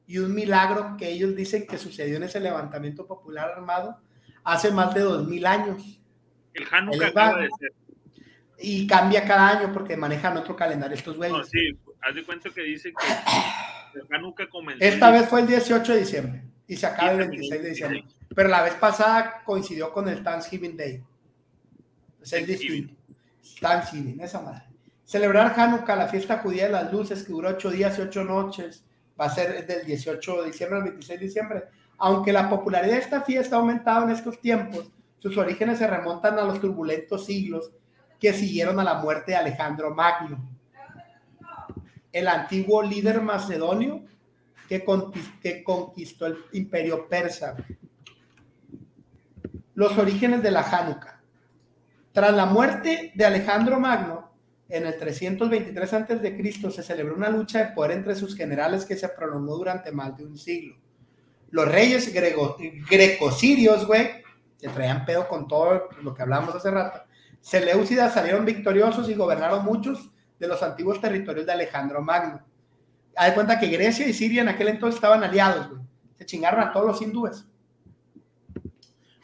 y 0.05 0.17
un 0.19 0.33
milagro 0.33 0.95
que 0.97 1.09
ellos 1.09 1.35
dicen 1.35 1.67
que 1.67 1.77
sucedió 1.77 2.17
en 2.17 2.23
ese 2.23 2.39
levantamiento 2.39 3.05
popular 3.05 3.51
armado 3.51 3.99
hace 4.43 4.71
más 4.71 4.93
de 4.93 5.01
dos 5.01 5.27
mil 5.27 5.45
años. 5.45 5.98
El 6.53 6.65
Hanukkah 6.69 7.07
acaba 7.07 7.39
de 7.39 7.49
ser 7.59 7.73
y 8.61 8.85
cambia 8.87 9.25
cada 9.25 9.59
año 9.59 9.73
porque 9.73 9.95
manejan 9.95 10.35
otro 10.37 10.55
calendario 10.55 10.95
estos 10.95 11.15
güeyes. 11.15 11.37
No, 11.37 11.43
sí, 11.43 11.77
haz 12.01 12.15
de 12.15 12.23
cuenta 12.23 12.49
que 12.49 12.61
dice 12.61 12.91
que 12.93 14.17
nunca 14.19 14.47
comenzó. 14.49 14.83
Esta 14.83 15.11
vez 15.11 15.27
fue 15.27 15.41
el 15.41 15.47
18 15.47 15.93
de 15.93 15.99
diciembre 15.99 16.43
y 16.67 16.75
se 16.75 16.85
acaba 16.85 17.11
el 17.11 17.17
26 17.19 17.61
de 17.61 17.69
diciembre. 17.69 18.05
Pero 18.35 18.49
la 18.49 18.63
vez 18.63 18.73
pasada 18.75 19.41
coincidió 19.45 19.91
con 19.91 20.07
el 20.09 20.23
Thanksgiving 20.23 20.77
Day. 20.77 21.03
Es 22.21 22.33
el 22.33 22.45
distinto. 22.45 22.93
Thanksgiving, 23.59 24.19
esa 24.21 24.41
madre. 24.41 24.63
Celebrar 25.03 25.59
Hanukkah, 25.59 25.95
la 25.95 26.07
fiesta 26.07 26.37
judía 26.37 26.65
de 26.65 26.71
las 26.71 26.93
luces, 26.93 27.23
que 27.23 27.31
duró 27.31 27.49
ocho 27.49 27.71
días 27.71 27.97
y 27.97 28.01
ocho 28.01 28.23
noches, 28.23 28.85
va 29.19 29.25
a 29.25 29.29
ser 29.29 29.65
del 29.65 29.85
18 29.85 30.43
de 30.43 30.47
diciembre 30.47 30.77
al 30.77 30.83
26 30.83 31.19
de 31.19 31.25
diciembre. 31.25 31.63
Aunque 31.97 32.31
la 32.31 32.47
popularidad 32.47 32.93
de 32.93 32.99
esta 32.99 33.21
fiesta 33.21 33.55
ha 33.55 33.59
aumentado 33.59 34.05
en 34.05 34.11
estos 34.11 34.39
tiempos, 34.39 34.91
sus 35.19 35.37
orígenes 35.37 35.77
se 35.77 35.87
remontan 35.87 36.39
a 36.39 36.43
los 36.43 36.59
turbulentos 36.59 37.25
siglos 37.25 37.71
que 38.19 38.33
siguieron 38.33 38.79
a 38.79 38.83
la 38.83 38.95
muerte 38.95 39.31
de 39.31 39.37
Alejandro 39.37 39.93
Magno, 39.93 40.39
el 42.11 42.27
antiguo 42.27 42.81
líder 42.81 43.21
macedonio 43.21 44.03
que 44.67 44.83
conquistó, 45.63 46.27
el 46.27 46.37
imperio 46.53 47.07
persa. 47.07 47.55
Los 49.73 49.97
orígenes 49.97 50.43
de 50.43 50.51
la 50.51 50.61
Hanukkah. 50.61 51.21
Tras 52.11 52.33
la 52.33 52.45
muerte 52.45 53.11
de 53.15 53.25
Alejandro 53.25 53.79
Magno, 53.79 54.31
en 54.67 54.85
el 54.85 54.97
323 54.97 55.93
a.C., 55.93 56.71
se 56.71 56.83
celebró 56.83 57.15
una 57.15 57.29
lucha 57.29 57.59
de 57.59 57.71
poder 57.73 57.91
entre 57.91 58.15
sus 58.15 58.35
generales 58.35 58.85
que 58.85 58.95
se 58.95 59.09
prolongó 59.09 59.57
durante 59.57 59.91
más 59.91 60.15
de 60.17 60.25
un 60.25 60.37
siglo. 60.37 60.75
Los 61.49 61.67
reyes 61.67 62.13
greco-sirios, 62.13 63.87
güey, 63.87 64.23
que 64.59 64.69
traían 64.69 65.05
pedo 65.05 65.27
con 65.27 65.47
todo 65.47 65.89
lo 66.01 66.13
que 66.13 66.21
hablamos 66.21 66.53
hace 66.53 66.71
rato, 66.71 67.01
Seleucidas 67.41 68.13
salieron 68.13 68.45
victoriosos 68.45 69.09
y 69.09 69.13
gobernaron 69.13 69.63
muchos 69.63 70.11
de 70.37 70.47
los 70.47 70.61
antiguos 70.61 70.99
territorios 70.99 71.45
de 71.45 71.53
Alejandro 71.53 72.01
Magno. 72.01 72.41
Hay 73.15 73.33
cuenta 73.33 73.59
que 73.59 73.67
Grecia 73.67 74.07
y 74.07 74.13
Siria 74.13 74.41
en 74.41 74.49
aquel 74.49 74.69
entonces 74.69 74.95
estaban 74.95 75.23
aliados, 75.23 75.69
güey. 75.69 75.81
Se 76.17 76.25
chingaron 76.25 76.59
a 76.59 76.73
todos 76.73 76.85
los 76.85 77.01
hindúes. 77.01 77.45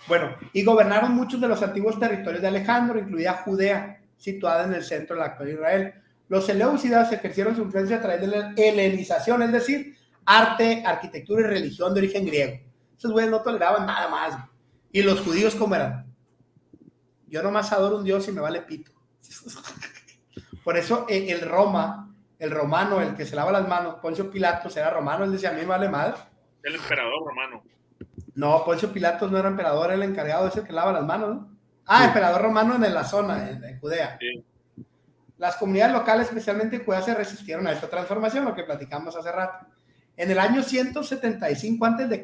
Bueno, 0.07 0.35
y 0.53 0.63
gobernaron 0.63 1.13
muchos 1.13 1.41
de 1.41 1.47
los 1.47 1.61
antiguos 1.61 1.99
territorios 1.99 2.41
de 2.41 2.47
Alejandro, 2.47 2.99
incluida 2.99 3.41
Judea, 3.43 4.01
situada 4.17 4.65
en 4.65 4.73
el 4.73 4.83
centro 4.83 5.15
del 5.15 5.25
actual 5.25 5.49
Israel. 5.49 5.93
Los 6.27 6.45
Seleucidas 6.45 7.11
ejercieron 7.11 7.55
su 7.55 7.63
influencia 7.63 7.97
a 7.97 8.01
través 8.01 8.21
de 8.21 8.27
la 8.27 8.53
helenización, 8.55 9.41
es 9.43 9.51
decir, 9.51 9.97
arte, 10.25 10.83
arquitectura 10.85 11.41
y 11.41 11.45
religión 11.45 11.93
de 11.93 11.99
origen 11.99 12.25
griego. 12.25 12.59
Esos 12.97 13.11
güeyes 13.11 13.31
no 13.31 13.41
toleraban 13.41 13.85
nada 13.85 14.07
más. 14.07 14.35
Y 14.95 15.03
los 15.03 15.19
judíos, 15.19 15.55
¿cómo 15.55 15.75
eran? 15.75 16.05
Yo 17.27 17.43
nomás 17.43 17.73
adoro 17.73 17.97
un 17.97 18.05
Dios 18.05 18.25
y 18.29 18.31
me 18.31 18.39
vale 18.39 18.61
pito. 18.61 18.93
Por 20.63 20.77
eso 20.77 21.05
eh, 21.09 21.25
el 21.31 21.41
Roma, 21.41 22.15
el 22.39 22.49
romano, 22.49 23.01
el 23.01 23.13
que 23.13 23.25
se 23.25 23.35
lava 23.35 23.51
las 23.51 23.67
manos, 23.67 23.95
Poncio 23.95 24.31
Pilatos 24.31 24.77
era 24.77 24.89
romano, 24.89 25.25
él 25.25 25.33
decía, 25.33 25.49
a 25.49 25.51
mí 25.51 25.59
me 25.59 25.65
vale 25.65 25.89
madre. 25.89 26.13
El 26.63 26.75
emperador 26.75 27.25
romano. 27.25 27.61
No, 28.35 28.63
Poncio 28.63 28.93
Pilatos 28.93 29.29
no 29.29 29.37
era 29.37 29.49
emperador, 29.49 29.87
era 29.87 29.95
el 29.95 30.03
encargado 30.03 30.43
de 30.43 30.51
ese 30.51 30.63
que 30.63 30.71
lava 30.71 30.93
las 30.93 31.03
manos, 31.03 31.35
¿no? 31.35 31.57
Ah, 31.85 32.05
emperador 32.05 32.43
romano 32.43 32.75
en 32.75 32.93
la 32.93 33.03
zona, 33.03 33.49
en, 33.49 33.77
Judea. 33.81 34.17
Las 35.37 35.57
comunidades 35.57 35.93
locales, 35.93 36.27
especialmente 36.27 36.77
en 36.77 36.85
Judea, 36.85 37.01
se 37.01 37.13
resistieron 37.13 37.67
a 37.67 37.73
esta 37.73 37.89
transformación, 37.89 38.45
lo 38.45 38.55
que 38.55 38.63
platicamos 38.63 39.13
hace 39.17 39.29
rato. 39.29 39.67
En 40.15 40.31
el 40.31 40.39
año 40.39 40.63
175 40.63 41.85
a.C., 41.85 42.17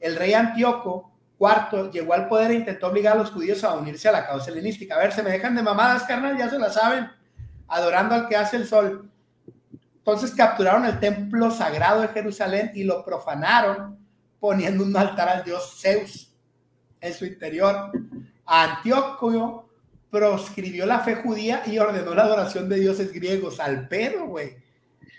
el 0.00 0.16
rey 0.16 0.34
Antíoco 0.34 1.11
Cuarto, 1.42 1.90
llegó 1.90 2.14
al 2.14 2.28
poder 2.28 2.52
e 2.52 2.54
intentó 2.54 2.86
obligar 2.86 3.16
a 3.16 3.18
los 3.18 3.32
judíos 3.32 3.64
a 3.64 3.74
unirse 3.74 4.08
a 4.08 4.12
la 4.12 4.24
causa 4.24 4.52
helenística. 4.52 4.94
A 4.94 4.98
ver, 4.98 5.10
se 5.10 5.24
me 5.24 5.30
dejan 5.30 5.56
de 5.56 5.62
mamadas, 5.64 6.04
carnal, 6.04 6.38
ya 6.38 6.48
se 6.48 6.56
la 6.56 6.70
saben. 6.70 7.10
Adorando 7.66 8.14
al 8.14 8.28
que 8.28 8.36
hace 8.36 8.58
el 8.58 8.64
sol. 8.64 9.10
Entonces 9.96 10.30
capturaron 10.36 10.84
el 10.84 11.00
templo 11.00 11.50
sagrado 11.50 12.02
de 12.02 12.06
Jerusalén 12.06 12.70
y 12.76 12.84
lo 12.84 13.04
profanaron 13.04 13.98
poniendo 14.38 14.84
un 14.84 14.96
altar 14.96 15.28
al 15.28 15.42
dios 15.42 15.80
Zeus 15.80 16.32
en 17.00 17.12
su 17.12 17.26
interior. 17.26 17.90
Antíoco 18.46 19.68
proscribió 20.10 20.86
la 20.86 21.00
fe 21.00 21.16
judía 21.16 21.64
y 21.66 21.76
ordenó 21.76 22.14
la 22.14 22.22
adoración 22.22 22.68
de 22.68 22.76
dioses 22.76 23.12
griegos 23.12 23.58
al 23.58 23.88
pedo, 23.88 24.26
güey. 24.26 24.58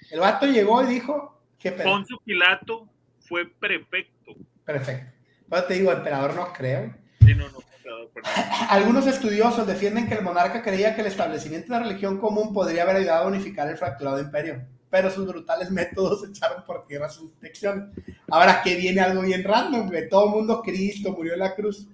El 0.10 0.22
vato 0.22 0.46
llegó 0.46 0.84
y 0.84 0.86
dijo 0.86 1.38
que 1.60 1.74
Poncio 1.74 2.18
Pilato 2.24 2.88
fue 3.20 3.46
prefecto. 3.46 4.32
Perfecto 4.64 5.13
te 5.62 5.76
digo, 5.76 5.92
emperador 5.92 6.36
no 6.36 6.52
creo. 6.54 6.94
Pues 7.20 8.26
Algunos 8.70 9.08
estudiosos 9.08 9.68
defienden 9.68 10.08
que 10.08 10.16
el 10.16 10.24
monarca 10.24 10.62
creía 10.62 10.96
que 10.96 11.02
el 11.02 11.08
establecimiento 11.08 11.74
de 11.74 11.80
la 11.80 11.86
religión 11.86 12.20
común 12.20 12.54
podría 12.54 12.84
haber 12.84 12.98
ayudado 12.98 13.26
a 13.26 13.28
unificar 13.28 13.68
el 13.70 13.78
fracturado 13.78 14.20
imperio. 14.20 14.66
pero 14.90 15.10
sus 15.10 15.28
brutales 15.28 15.72
métodos 15.72 16.28
echaron 16.30 16.64
por 16.66 16.86
tierra 16.86 17.10
sus 17.10 17.34
detecciones. 17.34 17.90
Ahora 18.30 18.62
que 18.64 18.76
viene 18.76 19.02
algo 19.02 19.22
bien 19.22 19.44
random, 19.44 19.88
güey. 19.88 20.08
Todo 20.08 20.30
mundo 20.30 20.62
Cristo 20.62 21.12
murió 21.12 21.34
en 21.34 21.40
la 21.40 21.56
cruz. 21.56 21.88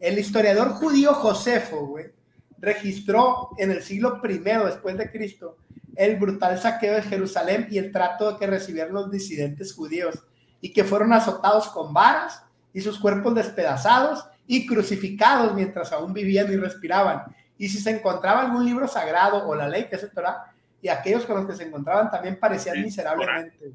El 0.00 0.18
historiador 0.18 0.70
judío 0.70 1.14
Josefo, 1.14 1.86
güey, 1.86 2.06
registró 2.58 3.50
en 3.58 3.70
el 3.70 3.82
siglo 3.82 4.20
I 4.24 4.38
después 4.38 4.96
de 4.98 5.10
Cristo 5.10 5.58
el 5.96 6.16
brutal 6.16 6.58
saqueo 6.58 6.94
de 6.94 7.02
Jerusalén 7.02 7.68
y 7.70 7.78
el 7.78 7.92
trato 7.92 8.38
que 8.38 8.46
recibieron 8.46 8.94
los 8.94 9.10
disidentes 9.10 9.74
judíos 9.74 10.24
y 10.60 10.72
que 10.72 10.84
fueron 10.84 11.12
azotados 11.12 11.68
con 11.68 11.92
varas 11.92 12.42
y 12.72 12.80
sus 12.80 12.98
cuerpos 12.98 13.34
despedazados 13.34 14.26
y 14.46 14.66
crucificados 14.66 15.54
mientras 15.54 15.92
aún 15.92 16.12
vivían 16.12 16.52
y 16.52 16.56
respiraban. 16.56 17.24
Y 17.58 17.68
si 17.68 17.78
se 17.78 17.90
encontraba 17.90 18.40
algún 18.40 18.64
libro 18.64 18.88
sagrado 18.88 19.46
o 19.46 19.54
la 19.54 19.68
ley, 19.68 19.88
que 19.88 19.96
es 19.96 20.02
el 20.02 20.10
Torah, 20.10 20.52
y 20.80 20.88
aquellos 20.88 21.24
con 21.24 21.36
los 21.36 21.46
que 21.46 21.54
se 21.54 21.64
encontraban 21.64 22.10
también 22.10 22.38
parecían 22.38 22.82
miserablemente. 22.82 23.72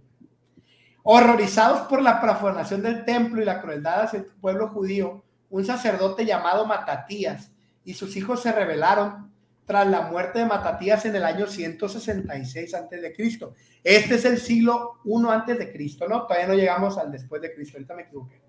Horrorizados 1.04 1.88
por 1.88 2.02
la 2.02 2.20
profanación 2.20 2.82
del 2.82 3.06
templo 3.06 3.42
y 3.42 3.46
la 3.46 3.62
crueldad 3.62 4.02
hacia 4.02 4.20
el 4.20 4.26
pueblo 4.26 4.68
judío, 4.68 5.24
un 5.50 5.64
sacerdote 5.64 6.26
llamado 6.26 6.66
Matatías 6.66 7.52
y 7.86 7.94
sus 7.94 8.18
hijos 8.18 8.42
se 8.42 8.52
rebelaron 8.52 9.32
tras 9.66 9.88
la 9.88 10.02
muerte 10.02 10.40
de 10.40 10.46
Matatías 10.46 11.06
en 11.06 11.16
el 11.16 11.24
año 11.24 11.48
166 11.48 12.74
antes 12.74 13.02
de 13.02 13.14
Cristo. 13.14 13.54
Este 13.84 14.16
es 14.16 14.26
el 14.26 14.38
siglo 14.38 15.00
1 15.06 15.32
antes 15.32 15.58
de 15.58 15.72
Cristo, 15.72 16.08
¿no? 16.08 16.24
Todavía 16.24 16.48
no 16.48 16.54
llegamos 16.54 16.98
al 16.98 17.12
después 17.12 17.42
de 17.42 17.54
Cristo, 17.54 17.78
ahorita 17.78 17.96
me 17.96 18.04
equivoqué. 18.04 18.47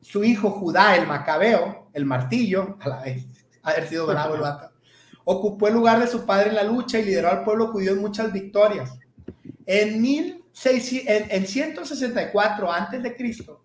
Su 0.00 0.24
hijo 0.24 0.50
Judá, 0.50 0.96
el 0.96 1.06
Macabeo, 1.06 1.88
el 1.92 2.04
martillo, 2.04 2.76
a 2.80 2.88
la 2.88 3.02
vez, 3.02 3.26
haber 3.62 3.88
sido 3.88 4.06
bravo 4.06 4.34
el 4.34 4.40
vato, 4.40 4.70
ocupó 5.24 5.68
el 5.68 5.74
lugar 5.74 5.98
de 5.98 6.06
su 6.06 6.24
padre 6.24 6.50
en 6.50 6.54
la 6.56 6.62
lucha 6.62 6.98
y 6.98 7.04
lideró 7.04 7.30
al 7.30 7.44
pueblo 7.44 7.68
judío 7.68 7.92
en 7.92 8.00
muchas 8.00 8.32
victorias. 8.32 8.98
En, 9.66 10.00
1600, 10.00 11.30
en, 11.30 11.46
164 11.46 12.72
antes 12.72 13.02
de 13.02 13.16
Cristo 13.16 13.62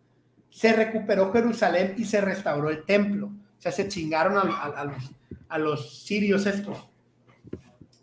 se 0.49 0.73
recuperó 0.73 1.31
Jerusalén 1.31 1.95
y 1.97 2.05
se 2.05 2.19
restauró 2.19 2.69
el 2.69 2.83
templo. 2.83 3.27
O 3.27 3.61
sea, 3.61 3.71
se 3.71 3.87
chingaron 3.87 4.37
a, 4.37 4.83
los, 4.83 5.11
a 5.47 5.57
los 5.59 6.03
sirios 6.03 6.45
estos, 6.47 6.77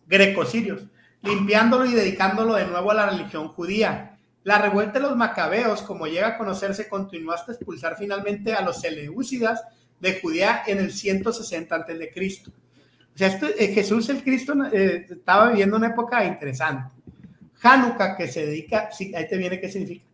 greco-sirios, 0.07 0.87
limpiándolo 1.23 1.85
y 1.85 1.93
dedicándolo 1.93 2.55
de 2.55 2.67
nuevo 2.67 2.91
a 2.91 2.95
la 2.95 3.11
religión 3.11 3.49
judía. 3.49 4.18
La 4.49 4.57
revuelta 4.57 4.95
de 4.95 5.01
los 5.01 5.15
macabeos, 5.15 5.83
como 5.83 6.07
llega 6.07 6.29
a 6.29 6.39
conocerse, 6.39 6.89
continuó 6.89 7.35
hasta 7.35 7.53
expulsar 7.53 7.99
finalmente 7.99 8.55
a 8.55 8.63
los 8.63 8.81
seleúcidas 8.81 9.63
de 10.01 10.19
Judea 10.19 10.63
en 10.67 10.79
el 10.79 10.91
160 10.91 11.75
antes 11.77 11.99
de 11.99 12.11
Cristo. 12.11 12.51
O 13.15 13.19
sea, 13.19 13.29
eh, 13.59 13.67
Jesús 13.75 14.09
el 14.09 14.23
Cristo 14.23 14.55
eh, 14.73 15.05
estaba 15.11 15.51
viviendo 15.51 15.77
una 15.77 15.89
época 15.89 16.25
interesante. 16.25 16.91
Hanukkah, 17.63 18.17
que 18.17 18.27
se 18.27 18.47
dedica, 18.47 18.89
ahí 19.15 19.29
te 19.29 19.37
viene 19.37 19.61
qué 19.61 19.69
significa, 19.69 20.07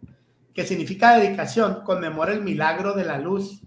que 0.53 0.67
significa 0.67 1.17
dedicación, 1.17 1.85
conmemora 1.85 2.33
el 2.33 2.43
milagro 2.43 2.93
de 2.93 3.05
la 3.05 3.21
luz. 3.21 3.63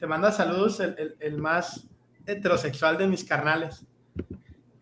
Te 0.00 0.08
manda 0.08 0.32
saludos 0.32 0.80
el, 0.80 1.38
más 1.38 1.86
heterosexual 2.26 2.98
de 2.98 3.06
mis 3.06 3.22
carnales. 3.22 3.86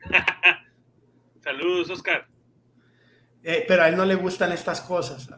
saludos, 1.43 1.91
Oscar. 1.91 2.32
Eh, 3.43 3.65
pero 3.67 3.83
a 3.83 3.89
él 3.89 3.97
no 3.97 4.05
le 4.05 4.15
gustan 4.15 4.53
estas 4.53 4.81
cosas. 4.81 5.29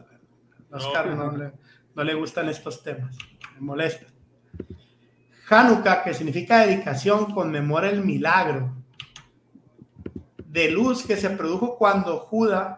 Oscar 0.71 1.07
no, 1.15 1.35
le, 1.35 1.51
no 1.95 2.03
le 2.03 2.13
gustan 2.13 2.49
estos 2.49 2.83
temas. 2.83 3.17
Me 3.55 3.61
molesta. 3.61 4.05
Hanukkah, 5.49 6.03
que 6.03 6.13
significa 6.13 6.65
dedicación, 6.65 7.31
conmemora 7.33 7.89
el 7.89 8.03
milagro 8.03 8.75
de 10.55 10.71
luz 10.71 11.05
que 11.05 11.17
se 11.17 11.29
produjo 11.31 11.77
cuando 11.77 12.17
Judá 12.17 12.77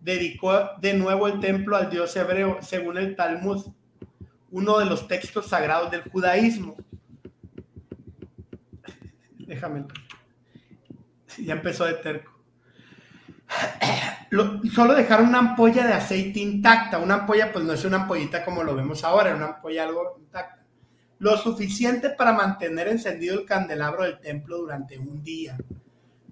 dedicó 0.00 0.70
de 0.80 0.94
nuevo 0.94 1.28
el 1.28 1.40
templo 1.40 1.76
al 1.76 1.90
dios 1.90 2.16
hebreo, 2.16 2.58
según 2.62 2.98
el 2.98 3.14
Talmud, 3.14 3.66
uno 4.50 4.78
de 4.78 4.86
los 4.86 5.06
textos 5.06 5.46
sagrados 5.46 5.90
del 5.90 6.02
judaísmo. 6.02 6.76
Déjame. 9.38 9.84
Ya 11.38 11.54
empezó 11.54 11.84
de 11.84 11.94
terco. 11.94 12.31
solo 14.74 14.94
dejaron 14.94 15.28
una 15.28 15.38
ampolla 15.38 15.86
de 15.86 15.94
aceite 15.94 16.40
intacta. 16.40 16.98
Una 16.98 17.14
ampolla, 17.14 17.52
pues 17.52 17.64
no 17.64 17.72
es 17.72 17.84
una 17.84 18.02
ampollita 18.02 18.44
como 18.44 18.62
lo 18.62 18.74
vemos 18.74 19.04
ahora, 19.04 19.30
es 19.30 19.36
una 19.36 19.46
ampolla 19.46 19.84
algo 19.84 20.16
intacta 20.18 20.62
lo 21.22 21.36
suficiente 21.36 22.10
para 22.10 22.32
mantener 22.32 22.88
encendido 22.88 23.38
el 23.38 23.46
candelabro 23.46 24.02
del 24.02 24.18
templo 24.18 24.58
durante 24.58 24.98
un 24.98 25.22
día. 25.22 25.56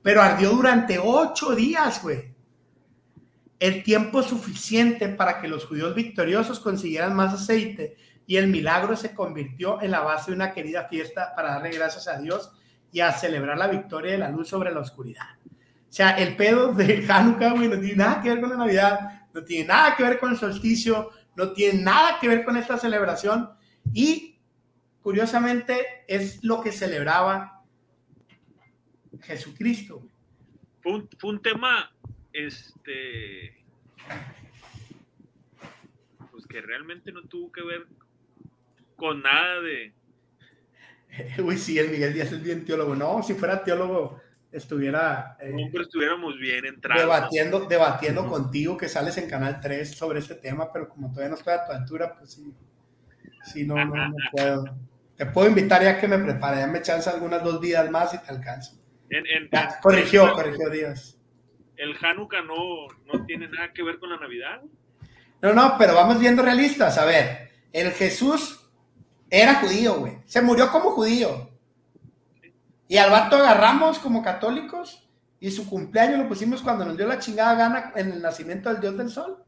Pero 0.03 0.21
ardió 0.21 0.51
durante 0.51 0.99
ocho 0.99 1.55
días, 1.55 2.03
güey. 2.03 2.35
El 3.61 3.85
tiempo 3.85 4.21
suficiente 4.25 5.09
para 5.09 5.41
que 5.41 5.47
los 5.47 5.65
judíos 5.65 5.95
victoriosos 5.95 6.59
consiguieran 6.59 7.15
más 7.15 7.33
aceite 7.33 7.99
y 8.27 8.37
el 8.37 8.49
milagro 8.49 8.97
se 8.97 9.15
convirtió 9.15 9.81
en 9.81 9.93
la 9.93 10.01
base 10.01 10.33
de 10.33 10.37
una 10.37 10.53
querida 10.53 10.89
fiesta 10.89 11.35
para 11.37 11.51
darle 11.51 11.71
gracias 11.71 12.09
a 12.09 12.19
Dios 12.19 12.51
y 12.91 12.99
a 12.99 13.13
celebrar 13.13 13.59
la 13.59 13.69
victoria 13.69 14.11
de 14.11 14.19
la 14.19 14.31
luz 14.31 14.49
sobre 14.49 14.73
la 14.73 14.81
oscuridad. 14.81 15.29
O 15.91 15.93
sea, 15.93 16.11
el 16.13 16.37
pedo 16.37 16.73
de 16.73 17.05
Hanukkah, 17.09 17.55
güey, 17.55 17.67
no 17.67 17.81
tiene 17.81 17.97
nada 17.97 18.23
que 18.23 18.31
ver 18.31 18.41
con 18.41 18.51
la 18.51 18.57
Navidad, 18.57 19.27
no 19.35 19.43
tiene 19.43 19.67
nada 19.67 19.97
que 19.97 20.05
ver 20.05 20.21
con 20.21 20.31
el 20.31 20.39
solsticio, 20.39 21.11
no 21.35 21.53
tiene 21.53 21.83
nada 21.83 22.19
que 22.21 22.29
ver 22.29 22.45
con 22.45 22.57
esta 22.57 22.79
celebración 22.79 23.51
y 23.93 24.39
curiosamente 25.03 26.05
es 26.07 26.45
lo 26.45 26.61
que 26.61 26.71
celebraba 26.71 27.65
Jesucristo. 29.21 30.07
Fue 30.81 30.93
un, 31.25 31.43
tema, 31.43 31.93
este, 32.33 33.65
pues 36.31 36.47
que 36.47 36.61
realmente 36.61 37.11
no 37.11 37.23
tuvo 37.23 37.51
que 37.51 37.63
ver 37.63 37.87
con 38.95 39.23
nada 39.23 39.61
de... 39.61 39.93
Uy, 41.43 41.59
sí, 41.59 41.81
el 41.81 41.91
Miguel 41.91 42.15
Díaz 42.15 42.31
es 42.31 42.43
bien 42.45 42.65
teólogo. 42.65 42.95
No, 42.95 43.25
si 43.25 43.35
fuera 43.35 43.65
teólogo, 43.65 44.21
estuviera... 44.53 45.37
Eh, 45.41 45.71
estuviéramos 45.81 46.39
bien 46.39 46.65
entrados. 46.65 47.03
Debatiendo, 47.03 47.61
debatiendo 47.67 48.27
contigo 48.27 48.77
que 48.77 48.89
sales 48.89 49.17
en 49.19 49.29
Canal 49.29 49.61
3 49.61 49.97
sobre 49.97 50.19
este 50.19 50.35
tema, 50.35 50.73
pero 50.73 50.89
como 50.89 51.11
todavía 51.11 51.31
no 51.31 51.37
estoy 51.37 51.55
a 51.55 51.65
tu 51.65 51.73
altura, 51.73 52.17
pues 52.19 52.33
sí, 52.33 52.53
sí, 53.45 53.67
no, 53.67 53.77
no, 53.85 54.09
no 54.09 54.15
puedo. 54.33 54.65
Te 55.17 55.27
puedo 55.27 55.49
invitar 55.49 55.83
ya 55.83 56.01
que 56.01 56.09
me 56.09 56.19
prepare, 56.19 56.61
ya 56.61 56.67
me 56.67 56.83
chance 56.83 57.11
algunas 57.11 57.45
dos 57.45 57.61
días 57.61 57.91
más 57.91 58.15
y 58.15 58.19
te 58.19 58.31
alcanzo. 58.31 58.73
corrigió, 59.83 60.33
corrigió 60.33 60.71
Dios. 60.71 61.19
El 61.77 61.97
Hanukkah 62.01 62.43
no, 62.43 62.87
no 63.13 63.27
tiene 63.27 63.49
nada 63.49 63.73
que 63.73 63.83
ver 63.83 63.99
con 63.99 64.11
la 64.11 64.19
Navidad. 64.19 64.63
No, 65.43 65.55
no, 65.55 65.77
pero 65.79 65.95
vamos 65.95 66.19
viendo 66.19 66.43
realistas. 66.43 66.99
A 66.99 67.05
ver, 67.05 67.51
el 67.73 67.91
Jesús 67.93 68.71
era 69.31 69.55
judío, 69.57 69.95
güey. 70.01 70.19
Se 70.27 70.43
murió 70.43 70.71
como 70.71 70.91
judío. 70.91 71.50
Y 72.91 72.99
al 72.99 73.09
vato 73.09 73.37
agarramos 73.37 74.01
como 74.01 74.21
católicos 74.21 75.09
y 75.39 75.53
su 75.53 75.71
cumpleaños 75.71 76.19
lo 76.19 76.29
pusimos 76.29 76.61
cuando 76.61 76.85
nos 76.85 76.97
dio 76.97 77.07
la 77.07 77.21
chingada 77.21 77.55
gana 77.55 77.93
en 77.95 78.11
el 78.11 78.21
nacimiento 78.21 78.69
del 78.69 78.81
Dios 78.81 78.99
del 78.99 79.09
Sol. 79.11 79.45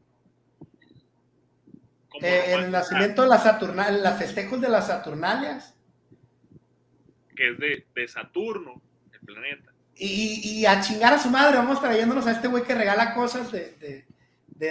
Eh, 2.21 2.53
el 2.53 2.71
nacimiento 2.71 3.23
de 3.23 3.27
las 3.27 3.43
Saturnalias, 3.43 4.01
las 4.01 4.17
festejos 4.17 4.61
de 4.61 4.69
las 4.69 4.87
Saturnalias. 4.87 5.75
Que 7.35 7.49
es 7.49 7.57
de, 7.93 8.07
Saturno, 8.07 8.81
el 9.11 9.19
planeta. 9.19 9.73
Y, 9.93 10.65
a 10.65 10.79
chingar 10.79 11.11
a 11.11 11.19
su 11.19 11.29
madre, 11.29 11.57
vamos 11.57 11.81
trayéndonos 11.81 12.25
a 12.25 12.31
este 12.31 12.47
güey 12.47 12.63
que 12.63 12.75
regala 12.75 13.13
cosas 13.13 13.51
de, 13.51 14.05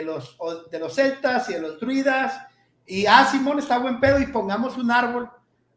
los, 0.03 0.39
de 0.71 0.79
los 0.79 0.95
celtas 0.95 1.51
y 1.51 1.53
de 1.53 1.61
los 1.61 1.79
druidas. 1.79 2.41
Y, 2.87 3.05
ah, 3.05 3.29
Simón 3.31 3.59
está 3.59 3.77
buen 3.77 4.01
pedo 4.01 4.19
y 4.19 4.29
pongamos 4.29 4.79
un 4.79 4.91
árbol 4.91 5.29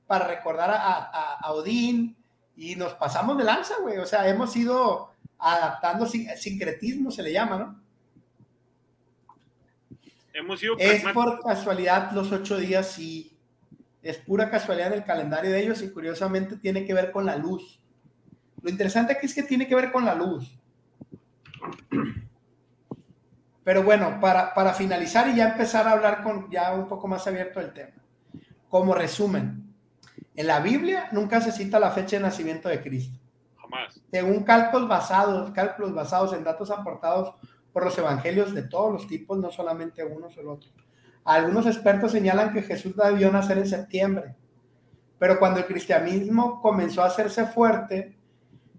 para 0.07 0.29
recordar 0.29 0.71
a, 0.73 1.51
Odín. 1.51 2.15
Y 2.55 2.75
nos 2.75 2.93
pasamos 2.93 3.37
de 3.37 3.43
lanza, 3.43 3.75
güey. 3.81 3.97
O 3.97 4.05
sea, 4.05 4.27
hemos 4.27 4.55
ido 4.55 5.11
adaptando 5.37 6.05
sincretismo, 6.05 7.11
se 7.11 7.23
le 7.23 7.33
llama, 7.33 7.57
¿no? 7.57 7.85
es 10.77 11.03
por 11.13 11.41
casualidad 11.41 12.11
los 12.11 12.31
ocho 12.31 12.57
días, 12.57 12.91
sí. 12.91 13.31
Es 14.01 14.17
pura 14.17 14.51
casualidad 14.51 14.87
en 14.87 14.99
el 14.99 15.03
calendario 15.03 15.51
de 15.51 15.63
ellos 15.63 15.81
y 15.81 15.89
curiosamente 15.89 16.57
tiene 16.57 16.85
que 16.85 16.93
ver 16.93 17.11
con 17.11 17.25
la 17.25 17.37
luz. 17.37 17.79
Lo 18.61 18.69
interesante 18.69 19.13
aquí 19.13 19.25
es 19.25 19.33
que 19.33 19.43
tiene 19.43 19.67
que 19.67 19.75
ver 19.75 19.91
con 19.91 20.05
la 20.05 20.13
luz. 20.13 20.59
Pero 23.63 23.81
bueno, 23.81 24.19
para, 24.19 24.53
para 24.53 24.73
finalizar 24.73 25.27
y 25.29 25.37
ya 25.37 25.49
empezar 25.49 25.87
a 25.87 25.91
hablar 25.91 26.21
con 26.21 26.51
ya 26.51 26.73
un 26.73 26.87
poco 26.87 27.07
más 27.07 27.25
abierto 27.25 27.59
el 27.59 27.73
tema. 27.73 27.93
Como 28.69 28.93
resumen, 28.93 29.64
en 30.35 30.47
la 30.47 30.59
Biblia 30.59 31.07
nunca 31.11 31.41
se 31.41 31.51
cita 31.51 31.79
la 31.79 31.91
fecha 31.91 32.17
de 32.17 32.23
nacimiento 32.23 32.69
de 32.69 32.81
Cristo. 32.81 33.19
Jamás. 33.55 34.01
Según 34.11 34.43
cálculos 34.43 34.87
basados, 34.87 35.51
cálculos 35.51 35.93
basados 35.93 36.33
en 36.33 36.43
datos 36.43 36.71
aportados 36.71 37.33
por 37.71 37.85
los 37.85 37.97
evangelios 37.97 38.53
de 38.53 38.63
todos 38.63 38.91
los 38.91 39.07
tipos, 39.07 39.37
no 39.37 39.51
solamente 39.51 40.03
uno 40.03 40.27
o 40.27 40.39
el 40.39 40.47
otro. 40.47 40.69
Algunos 41.25 41.65
expertos 41.65 42.11
señalan 42.11 42.53
que 42.53 42.61
Jesús 42.61 42.95
debió 42.95 43.31
nacer 43.31 43.57
en 43.57 43.67
septiembre, 43.67 44.35
pero 45.17 45.39
cuando 45.39 45.59
el 45.59 45.65
cristianismo 45.65 46.61
comenzó 46.61 47.01
a 47.01 47.07
hacerse 47.07 47.45
fuerte, 47.45 48.17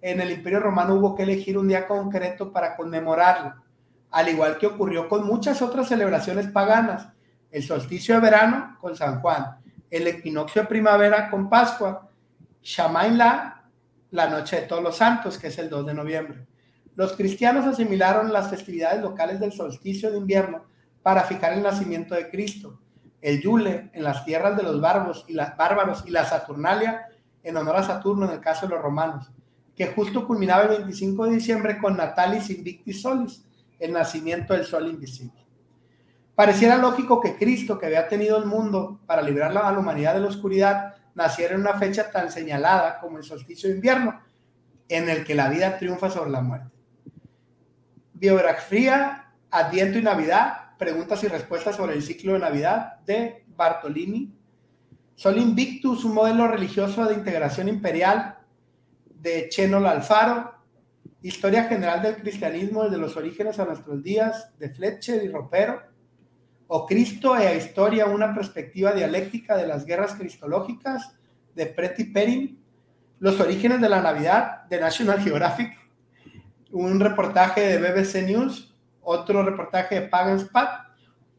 en 0.00 0.20
el 0.20 0.30
Imperio 0.30 0.60
Romano 0.60 0.94
hubo 0.94 1.14
que 1.14 1.24
elegir 1.24 1.58
un 1.58 1.68
día 1.68 1.86
concreto 1.86 2.52
para 2.52 2.76
conmemorarlo. 2.76 3.54
al 4.12 4.28
igual 4.28 4.56
que 4.56 4.66
ocurrió 4.66 5.08
con 5.08 5.26
muchas 5.26 5.60
otras 5.60 5.88
celebraciones 5.88 6.46
paganas, 6.46 7.08
el 7.50 7.62
solsticio 7.62 8.14
de 8.14 8.20
verano 8.20 8.76
con 8.80 8.96
San 8.96 9.20
Juan, 9.20 9.58
el 9.90 10.06
equinoccio 10.06 10.62
de 10.62 10.68
primavera 10.68 11.30
con 11.30 11.48
Pascua, 11.48 12.10
Shamain 12.62 13.16
La, 13.16 13.62
noche 14.10 14.62
de 14.62 14.66
todos 14.66 14.82
los 14.82 14.96
santos, 14.96 15.38
que 15.38 15.48
es 15.48 15.58
el 15.58 15.68
2 15.68 15.86
de 15.86 15.94
noviembre. 15.94 16.46
Los 16.94 17.12
cristianos 17.12 17.66
asimilaron 17.66 18.32
las 18.32 18.50
festividades 18.50 19.02
locales 19.02 19.38
del 19.38 19.52
solsticio 19.52 20.10
de 20.10 20.18
invierno 20.18 20.64
para 21.02 21.24
fijar 21.24 21.52
el 21.52 21.62
nacimiento 21.62 22.14
de 22.14 22.30
Cristo, 22.30 22.80
el 23.20 23.40
Yule 23.40 23.90
en 23.92 24.02
las 24.02 24.24
tierras 24.24 24.56
de 24.56 24.62
los 24.62 24.80
bárbaros 24.80 25.24
y, 25.28 25.36
bárbaros 25.36 26.04
y 26.06 26.10
la 26.10 26.24
Saturnalia 26.24 27.06
en 27.42 27.56
honor 27.56 27.76
a 27.76 27.82
Saturno 27.84 28.26
en 28.26 28.32
el 28.32 28.40
caso 28.40 28.66
de 28.66 28.74
los 28.74 28.82
romanos, 28.82 29.30
que 29.76 29.86
justo 29.88 30.26
culminaba 30.26 30.62
el 30.64 30.78
25 30.78 31.26
de 31.26 31.34
diciembre 31.34 31.78
con 31.78 31.96
Natalis 31.96 32.50
Invictis 32.50 33.02
Solis, 33.02 33.44
el 33.78 33.92
nacimiento 33.92 34.54
del 34.54 34.64
sol 34.64 34.88
invisible. 34.88 35.45
Pareciera 36.36 36.76
lógico 36.76 37.18
que 37.18 37.36
Cristo, 37.36 37.78
que 37.78 37.86
había 37.86 38.08
tenido 38.08 38.36
el 38.36 38.44
mundo 38.44 39.00
para 39.06 39.22
librar 39.22 39.56
a 39.56 39.72
la 39.72 39.78
humanidad 39.78 40.12
de 40.12 40.20
la 40.20 40.28
oscuridad, 40.28 40.94
naciera 41.14 41.54
en 41.54 41.62
una 41.62 41.78
fecha 41.78 42.10
tan 42.10 42.30
señalada 42.30 43.00
como 43.00 43.16
el 43.16 43.24
solsticio 43.24 43.70
de 43.70 43.76
invierno, 43.76 44.20
en 44.86 45.08
el 45.08 45.24
que 45.24 45.34
la 45.34 45.48
vida 45.48 45.78
triunfa 45.78 46.10
sobre 46.10 46.30
la 46.30 46.42
muerte. 46.42 46.68
Biografía, 48.12 49.32
Adviento 49.50 49.98
y 49.98 50.02
Navidad, 50.02 50.76
preguntas 50.78 51.24
y 51.24 51.28
respuestas 51.28 51.76
sobre 51.76 51.94
el 51.94 52.02
ciclo 52.02 52.34
de 52.34 52.40
Navidad 52.40 53.00
de 53.06 53.46
Bartolini. 53.56 54.30
Sol 55.14 55.38
Invictus, 55.38 56.04
un 56.04 56.12
modelo 56.12 56.46
religioso 56.48 57.06
de 57.06 57.14
integración 57.14 57.68
imperial 57.68 58.36
de 59.06 59.48
Chenol 59.48 59.86
Alfaro. 59.86 60.52
Historia 61.22 61.64
general 61.64 62.02
del 62.02 62.16
cristianismo 62.16 62.84
desde 62.84 62.98
los 62.98 63.16
orígenes 63.16 63.58
a 63.58 63.64
nuestros 63.64 64.02
días 64.02 64.50
de 64.58 64.68
Fletcher 64.68 65.24
y 65.24 65.28
Ropero. 65.28 65.95
O 66.68 66.86
Cristo 66.86 67.36
e 67.36 67.56
Historia, 67.56 68.06
una 68.06 68.34
perspectiva 68.34 68.92
dialéctica 68.92 69.56
de 69.56 69.66
las 69.66 69.84
guerras 69.84 70.14
cristológicas 70.14 71.16
de 71.54 71.66
Pretty 71.66 72.04
Perrin. 72.04 72.58
Los 73.18 73.40
orígenes 73.40 73.80
de 73.80 73.88
la 73.88 74.02
Navidad 74.02 74.64
de 74.64 74.80
National 74.80 75.20
Geographic 75.20 75.86
un 76.72 77.00
reportaje 77.00 77.60
de 77.60 77.78
BBC 77.78 78.26
News, 78.26 78.74
otro 79.02 79.42
reportaje 79.42 80.00
de 80.00 80.08
Pagan 80.08 80.38
Spat, 80.40 80.86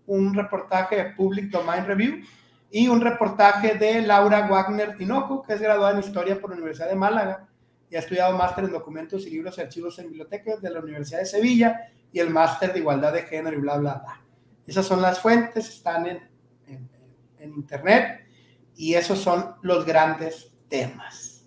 un 0.07 0.33
reportaje 0.33 0.95
de 0.95 1.05
Public 1.11 1.51
Domain 1.51 1.85
Review 1.85 2.23
y 2.71 2.87
un 2.87 3.01
reportaje 3.01 3.75
de 3.75 4.01
Laura 4.01 4.47
Wagner 4.47 4.97
Tinoco, 4.97 5.43
que 5.43 5.53
es 5.53 5.61
graduada 5.61 5.93
en 5.93 5.99
Historia 5.99 6.39
por 6.39 6.49
la 6.49 6.55
Universidad 6.55 6.89
de 6.89 6.95
Málaga 6.95 7.47
y 7.89 7.95
ha 7.95 7.99
estudiado 7.99 8.35
máster 8.35 8.65
en 8.65 8.71
documentos 8.71 9.25
y 9.27 9.29
libros 9.29 9.57
y 9.57 9.61
archivos 9.61 9.99
en 9.99 10.07
bibliotecas 10.07 10.61
de 10.61 10.69
la 10.69 10.79
Universidad 10.79 11.19
de 11.19 11.25
Sevilla 11.25 11.91
y 12.11 12.19
el 12.19 12.29
máster 12.29 12.73
de 12.73 12.79
igualdad 12.79 13.13
de 13.13 13.23
género 13.23 13.57
y 13.57 13.61
bla, 13.61 13.77
bla, 13.77 13.93
bla. 13.95 14.21
Esas 14.67 14.85
son 14.85 15.01
las 15.01 15.19
fuentes, 15.19 15.69
están 15.69 16.05
en, 16.05 16.19
en, 16.67 17.53
internet 17.53 18.27
y 18.75 18.93
esos 18.93 19.19
son 19.19 19.55
los 19.61 19.85
grandes 19.85 20.51
temas. 20.67 21.45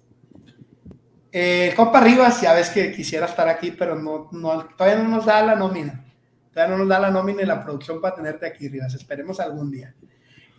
Eh, 1.31 1.73
Copa 1.77 2.01
Rivas, 2.01 2.41
ya 2.41 2.55
ves 2.55 2.71
que 2.71 2.91
quisiera 2.93 3.27
estar 3.27 3.47
aquí, 3.49 3.71
pero 3.71 3.95
no, 3.95 4.29
no, 4.33 4.65
todavía 4.77 5.03
no 5.03 5.09
nos 5.09 5.27
da 5.27 5.43
la 5.43 5.55
nómina. 5.55 6.05
Todavía 6.53 6.75
no 6.75 6.79
nos 6.79 6.89
da 6.89 6.99
la 6.99 7.11
nómina 7.11 7.43
y 7.43 7.47
la 7.47 7.63
producción 7.63 8.01
para 8.01 8.17
tenerte 8.17 8.47
aquí, 8.47 8.69
Rivas. 8.69 8.95
Esperemos 8.95 9.39
algún 9.39 9.71
día. 9.71 9.95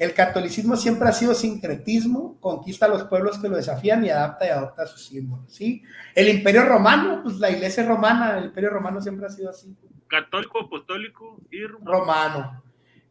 El 0.01 0.13
catolicismo 0.13 0.75
siempre 0.77 1.09
ha 1.09 1.11
sido 1.11 1.35
sincretismo, 1.35 2.39
conquista 2.39 2.85
a 2.85 2.89
los 2.89 3.03
pueblos 3.03 3.37
que 3.37 3.49
lo 3.49 3.55
desafían 3.55 4.03
y 4.03 4.09
adapta 4.09 4.47
y 4.47 4.49
adopta 4.49 4.87
sus 4.87 5.05
símbolos, 5.05 5.53
¿sí? 5.53 5.83
El 6.15 6.27
imperio 6.29 6.63
romano, 6.65 7.21
pues 7.21 7.35
la 7.35 7.51
iglesia 7.51 7.85
romana, 7.85 8.37
el 8.39 8.45
imperio 8.45 8.71
romano 8.71 8.99
siempre 8.99 9.27
ha 9.27 9.29
sido 9.29 9.51
así. 9.51 9.75
Católico, 10.11 10.59
apostólico 10.59 11.37
y 11.49 11.63
romano. 11.65 12.61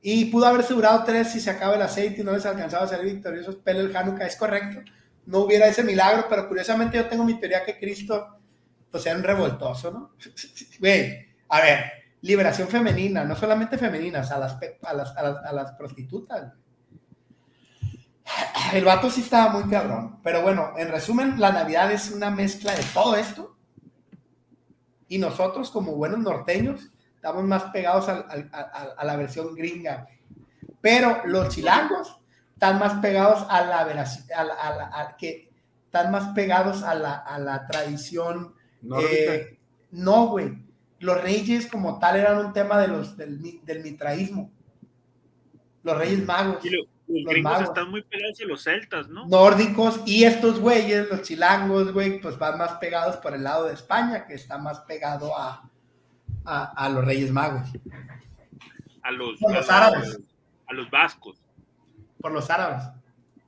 Y 0.02 0.26
pudo 0.26 0.46
haberse 0.46 0.74
durado 0.74 1.02
tres 1.04 1.32
si 1.32 1.40
se 1.40 1.50
acaba 1.50 1.74
el 1.74 1.82
aceite 1.82 2.20
y 2.20 2.24
no 2.24 2.32
les 2.32 2.46
alcanzaba 2.46 2.84
a 2.84 2.88
ser 2.88 3.04
victoriosos. 3.04 3.56
Pero 3.64 3.80
el 3.80 3.96
Hanukkah 3.96 4.26
es 4.26 4.36
correcto 4.36 4.80
no 5.26 5.40
hubiera 5.40 5.66
ese 5.66 5.84
milagro, 5.84 6.26
pero 6.28 6.48
curiosamente 6.48 6.96
yo 6.96 7.06
tengo 7.06 7.24
mi 7.24 7.38
teoría 7.38 7.64
que 7.64 7.78
Cristo, 7.78 8.40
pues 8.90 9.06
era 9.06 9.16
un 9.16 9.22
revoltoso, 9.22 9.90
¿no? 9.90 10.12
Güey, 10.80 11.28
a 11.48 11.60
ver, 11.60 11.84
liberación 12.22 12.68
femenina, 12.68 13.24
no 13.24 13.36
solamente 13.36 13.78
femeninas, 13.78 14.30
a 14.30 14.38
las, 14.38 14.58
a 14.82 14.94
las, 14.94 15.16
a 15.16 15.52
las, 15.52 15.72
prostitutas. 15.72 16.52
El 18.72 18.84
vato 18.84 19.10
sí 19.10 19.20
estaba 19.22 19.52
muy 19.52 19.68
cabrón, 19.70 20.20
pero 20.22 20.42
bueno, 20.42 20.72
en 20.76 20.88
resumen, 20.88 21.38
la 21.38 21.52
Navidad 21.52 21.90
es 21.92 22.10
una 22.10 22.30
mezcla 22.30 22.74
de 22.74 22.84
todo 22.94 23.16
esto. 23.16 23.56
Y 25.10 25.18
nosotros, 25.18 25.70
como 25.70 25.96
buenos 25.96 26.20
norteños, 26.20 26.90
estamos 27.14 27.44
más 27.44 27.64
pegados 27.64 28.08
a, 28.08 28.20
a 28.96 29.04
la 29.04 29.16
versión 29.16 29.54
gringa. 29.54 30.06
Pero 30.80 31.22
los 31.26 31.54
chilangos 31.54 32.18
están 32.54 32.78
más 32.78 33.00
pegados 33.00 33.46
a 33.48 33.64
la 33.64 33.84
veracidad, 33.84 34.48
a, 34.50 35.16
que 35.16 35.50
están 35.86 36.10
más 36.10 36.34
pegados 36.34 36.82
a 36.82 36.94
la, 36.94 37.16
a 37.16 37.38
la 37.38 37.66
tradición. 37.66 38.54
Eh, 39.02 39.58
no, 39.90 40.28
güey. 40.28 40.64
Los 40.98 41.22
reyes 41.22 41.66
como 41.66 41.98
tal 41.98 42.16
eran 42.16 42.44
un 42.44 42.52
tema 42.52 42.78
de 42.78 42.88
los, 42.88 43.16
del, 43.16 43.40
del 43.64 43.82
mitraísmo. 43.82 44.50
Los 45.82 45.96
reyes 45.96 46.24
magos. 46.24 46.62
Los, 47.10 47.24
gringos 47.24 47.60
están 47.62 47.90
muy 47.90 48.02
pegados 48.02 48.40
a 48.40 48.44
los 48.44 48.62
celtas, 48.62 49.08
¿no? 49.08 49.26
Nórdicos 49.26 50.00
y 50.06 50.24
estos 50.24 50.60
güeyes, 50.60 51.08
los 51.10 51.22
chilangos, 51.22 51.92
güey, 51.92 52.20
pues 52.20 52.38
van 52.38 52.58
más 52.58 52.72
pegados 52.74 53.16
por 53.16 53.34
el 53.34 53.42
lado 53.42 53.66
de 53.66 53.74
España, 53.74 54.26
que 54.26 54.34
está 54.34 54.58
más 54.58 54.80
pegado 54.80 55.36
a, 55.36 55.68
a, 56.44 56.88
los 56.88 57.04
reyes 57.04 57.30
magos. 57.30 57.68
A 59.02 59.10
los, 59.10 59.40
los 59.40 59.70
árabes. 59.70 60.20
A 60.66 60.74
los 60.74 60.90
vascos 60.90 61.40
por 62.20 62.32
los 62.32 62.50
árabes. 62.50 62.84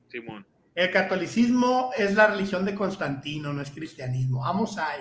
Simón. 0.09 0.47
El 0.75 0.91
catolicismo 0.91 1.91
es 1.97 2.15
la 2.15 2.29
religión 2.29 2.65
de 2.65 2.75
Constantino, 2.75 3.53
no 3.53 3.61
es 3.61 3.71
cristianismo. 3.71 4.41
Vamos 4.41 4.79
ahí. 4.79 5.01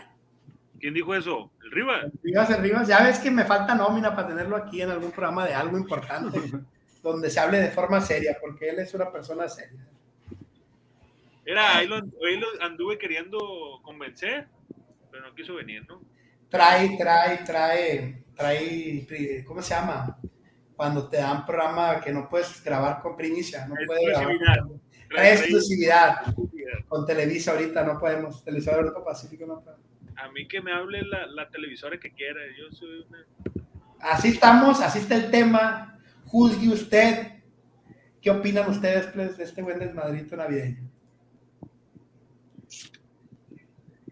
¿Quién 0.80 0.94
dijo 0.94 1.16
eso? 1.16 1.52
¿El 1.64 1.72
Rivas? 1.72 2.04
El 2.04 2.20
Rivas, 2.24 2.50
el 2.50 2.62
Rivas. 2.62 2.88
Ya 2.88 3.04
ves 3.04 3.20
que 3.20 3.32
me 3.32 3.46
falta 3.46 3.76
nómina 3.76 4.14
para 4.16 4.28
tenerlo 4.28 4.58
aquí 4.58 4.82
en 4.82 4.90
algún 4.90 5.12
programa 5.12 5.46
de 5.46 5.54
algo 5.54 5.78
importante, 5.78 6.40
donde 7.02 7.30
se 7.30 7.40
hable 7.40 7.60
de 7.60 7.72
forma 7.72 8.02
seria, 8.02 8.38
porque 8.40 8.70
él 8.70 8.80
es 8.80 8.94
una 8.94 9.12
persona 9.12 9.48
seria. 9.48 9.88
Era, 11.46 11.78
ahí 11.78 11.88
lo, 11.88 11.98
anduve 12.62 12.98
queriendo 12.98 13.80
convencer, 13.84 14.48
pero 15.10 15.28
no 15.28 15.36
quiso 15.36 15.56
venir, 15.56 15.86
¿no? 15.88 16.02
Trae, 16.50 16.98
trae, 16.98 17.38
trae, 17.44 18.24
trae, 18.36 19.44
¿cómo 19.46 19.62
se 19.62 19.74
llama? 19.74 20.18
cuando 20.82 21.08
te 21.08 21.18
dan 21.18 21.46
programa 21.46 22.02
que 22.02 22.12
no 22.12 22.28
puedes 22.28 22.64
grabar 22.64 23.00
con 23.04 23.16
primicia, 23.16 23.68
no 23.68 23.76
puedes 23.86 24.04
grabar. 24.18 25.28
exclusividad. 25.28 26.34
Con 26.88 27.06
Televisa 27.06 27.52
ahorita 27.52 27.84
no 27.84 28.00
podemos, 28.00 28.44
Televisa 28.44 28.76
Europa 28.76 29.06
Pacífico 29.06 29.46
no 29.46 29.62
podemos. 29.62 29.86
A 30.16 30.32
mí 30.32 30.48
que 30.48 30.60
me 30.60 30.74
hable 30.74 31.04
la, 31.04 31.28
la 31.28 31.48
televisora 31.50 32.00
que 32.00 32.12
quiera, 32.12 32.42
yo 32.58 32.76
soy 32.76 33.06
una... 33.08 33.24
Así 34.00 34.30
estamos, 34.30 34.82
así 34.82 34.98
está 34.98 35.18
el 35.18 35.30
tema. 35.30 36.00
Juzgue 36.32 36.70
usted. 36.70 37.28
¿Qué 38.22 38.30
opinan 38.30 38.70
ustedes 38.70 39.08
pues, 39.08 39.38
de 39.38 39.44
este 39.44 39.62
buen 39.62 39.80
desmadrito 39.80 40.38
navideño? 40.38 40.90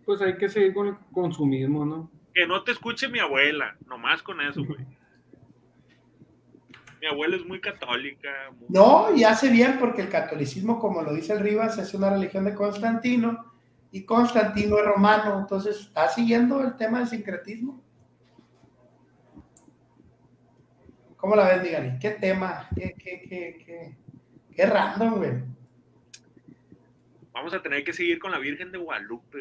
Pues 0.05 0.21
hay 0.21 0.35
que 0.35 0.49
seguir 0.49 0.73
con 0.73 0.87
el 0.87 0.95
consumismo, 1.13 1.85
¿no? 1.85 2.11
Que 2.33 2.45
no 2.45 2.63
te 2.63 2.71
escuche 2.71 3.07
mi 3.07 3.19
abuela, 3.19 3.77
nomás 3.87 4.21
con 4.21 4.41
eso, 4.41 4.65
güey. 4.65 4.85
Mi 6.99 7.07
abuela 7.07 7.37
es 7.37 7.45
muy 7.45 7.61
católica. 7.61 8.29
No, 8.67 9.15
y 9.15 9.23
hace 9.23 9.49
bien 9.49 9.77
porque 9.79 10.01
el 10.01 10.09
catolicismo, 10.09 10.77
como 10.77 11.01
lo 11.01 11.13
dice 11.13 11.31
el 11.31 11.39
Rivas, 11.39 11.77
es 11.77 11.93
una 11.93 12.09
religión 12.09 12.43
de 12.43 12.53
Constantino 12.53 13.53
y 13.91 14.03
Constantino 14.03 14.77
es 14.77 14.85
romano, 14.85 15.39
entonces 15.39 15.79
está 15.79 16.09
siguiendo 16.09 16.61
el 16.61 16.75
tema 16.75 16.99
del 16.99 17.07
sincretismo. 17.07 17.81
¿Cómo 21.19 21.35
la 21.35 21.47
ves, 21.49 21.61
Miguel? 21.61 21.97
¿Qué 21.99 22.11
tema? 22.11 22.69
¿Qué, 22.73 22.95
qué, 22.97 23.21
qué, 23.27 23.63
qué, 23.65 23.97
qué 24.55 24.65
random, 24.65 25.17
güey? 25.17 25.31
Vamos 27.33 27.53
a 27.53 27.61
tener 27.61 27.83
que 27.83 27.91
seguir 27.93 28.19
con 28.19 28.31
la 28.31 28.39
Virgen 28.39 28.71
de 28.71 28.77
Guadalupe, 28.77 29.39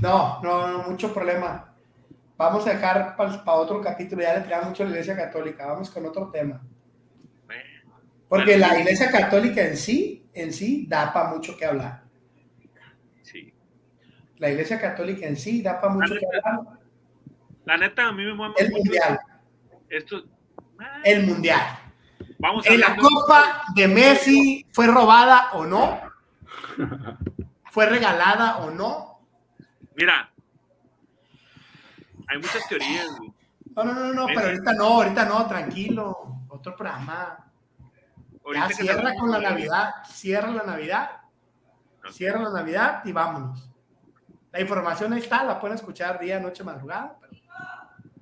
No, 0.00 0.40
no, 0.42 0.68
no, 0.68 0.88
mucho 0.88 1.12
problema. 1.12 1.74
Vamos 2.36 2.66
a 2.66 2.70
dejar 2.70 3.16
para 3.16 3.52
otro 3.52 3.80
capítulo, 3.80 4.22
ya 4.22 4.38
le 4.38 4.44
trae 4.44 4.64
mucho 4.64 4.82
a 4.82 4.86
la 4.86 4.92
Iglesia 4.92 5.16
Católica. 5.16 5.66
Vamos 5.66 5.90
con 5.90 6.06
otro 6.06 6.30
tema. 6.30 6.62
Porque 8.28 8.56
la 8.56 8.78
iglesia 8.78 9.10
católica 9.10 9.60
en 9.60 9.76
sí, 9.76 10.24
en 10.32 10.52
sí, 10.52 10.86
da 10.88 11.12
para 11.12 11.30
mucho 11.30 11.56
que 11.56 11.64
hablar. 11.64 12.04
Sí. 13.22 13.52
La 14.36 14.50
iglesia 14.50 14.80
católica 14.80 15.26
en 15.26 15.36
sí 15.36 15.60
da 15.62 15.80
para 15.80 15.92
mucho 15.92 16.14
que 16.14 16.26
hablar. 16.26 16.78
La 17.64 17.76
neta, 17.76 18.06
a 18.06 18.12
mí 18.12 18.24
me 18.24 18.32
mueve 18.32 18.54
El 18.58 18.70
mundial. 18.70 19.18
Esto. 19.88 20.22
El 21.04 21.26
mundial. 21.26 21.78
Vamos 22.38 22.66
a 22.66 22.72
la 22.72 22.96
copa 22.96 23.62
de 23.74 23.86
Messi 23.88 24.66
fue 24.72 24.86
robada 24.86 25.50
o 25.52 25.66
no. 25.66 26.00
¿Fue 27.70 27.86
regalada 27.86 28.58
o 28.58 28.70
no? 28.70 29.20
Mira, 29.94 30.30
hay 32.30 32.38
muchas 32.38 32.66
teorías, 32.68 33.06
No, 33.74 33.84
no, 33.84 33.92
no, 33.92 34.12
no, 34.12 34.26
pero 34.26 34.40
ahorita 34.40 34.72
no, 34.74 34.84
ahorita 34.84 35.24
no, 35.24 35.46
tranquilo. 35.46 36.36
Otro 36.48 36.76
programa. 36.76 37.50
ya 38.54 38.68
cierra 38.68 39.14
con 39.14 39.30
la 39.30 39.40
Navidad, 39.40 39.90
cierra 40.08 40.50
la 40.50 40.62
Navidad, 40.62 41.10
cierra 42.10 42.40
la 42.40 42.50
Navidad 42.50 43.02
y 43.04 43.12
vámonos. 43.12 43.68
La 44.52 44.60
información 44.60 45.12
ahí 45.12 45.20
está, 45.20 45.44
la 45.44 45.60
pueden 45.60 45.76
escuchar 45.76 46.18
día, 46.18 46.40
noche, 46.40 46.64
madrugada. 46.64 47.18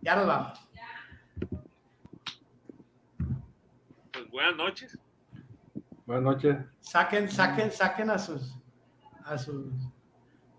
ya 0.00 0.16
nos 0.16 0.26
vamos. 0.26 0.67
Pues 4.18 4.30
buenas 4.32 4.56
noches. 4.56 4.98
Buenas 6.04 6.24
noches. 6.24 6.56
Saquen, 6.80 7.30
saquen, 7.30 7.70
saquen 7.70 8.10
a 8.10 8.18
sus, 8.18 8.58
a 9.24 9.38
sus, 9.38 9.72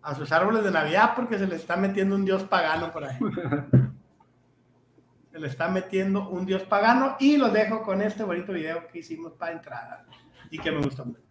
a 0.02 0.16
sus 0.16 0.32
árboles 0.32 0.64
de 0.64 0.72
Navidad 0.72 1.12
porque 1.14 1.38
se 1.38 1.46
les 1.46 1.60
está 1.60 1.76
metiendo 1.76 2.16
un 2.16 2.24
dios 2.24 2.44
pagano 2.44 2.94
por 2.94 3.04
ahí. 3.04 3.20
se 5.32 5.40
le 5.40 5.48
está 5.48 5.68
metiendo 5.68 6.30
un 6.30 6.46
dios 6.46 6.64
pagano 6.64 7.18
y 7.20 7.36
los 7.36 7.52
dejo 7.52 7.84
con 7.84 8.02
este 8.02 8.24
bonito 8.24 8.54
video 8.54 8.88
que 8.88 9.00
hicimos 9.00 9.34
para 9.34 9.52
entrada 9.52 10.06
y 10.50 10.58
que 10.58 10.72
me 10.72 10.82
gustó 10.82 11.04
mucho. 11.04 11.29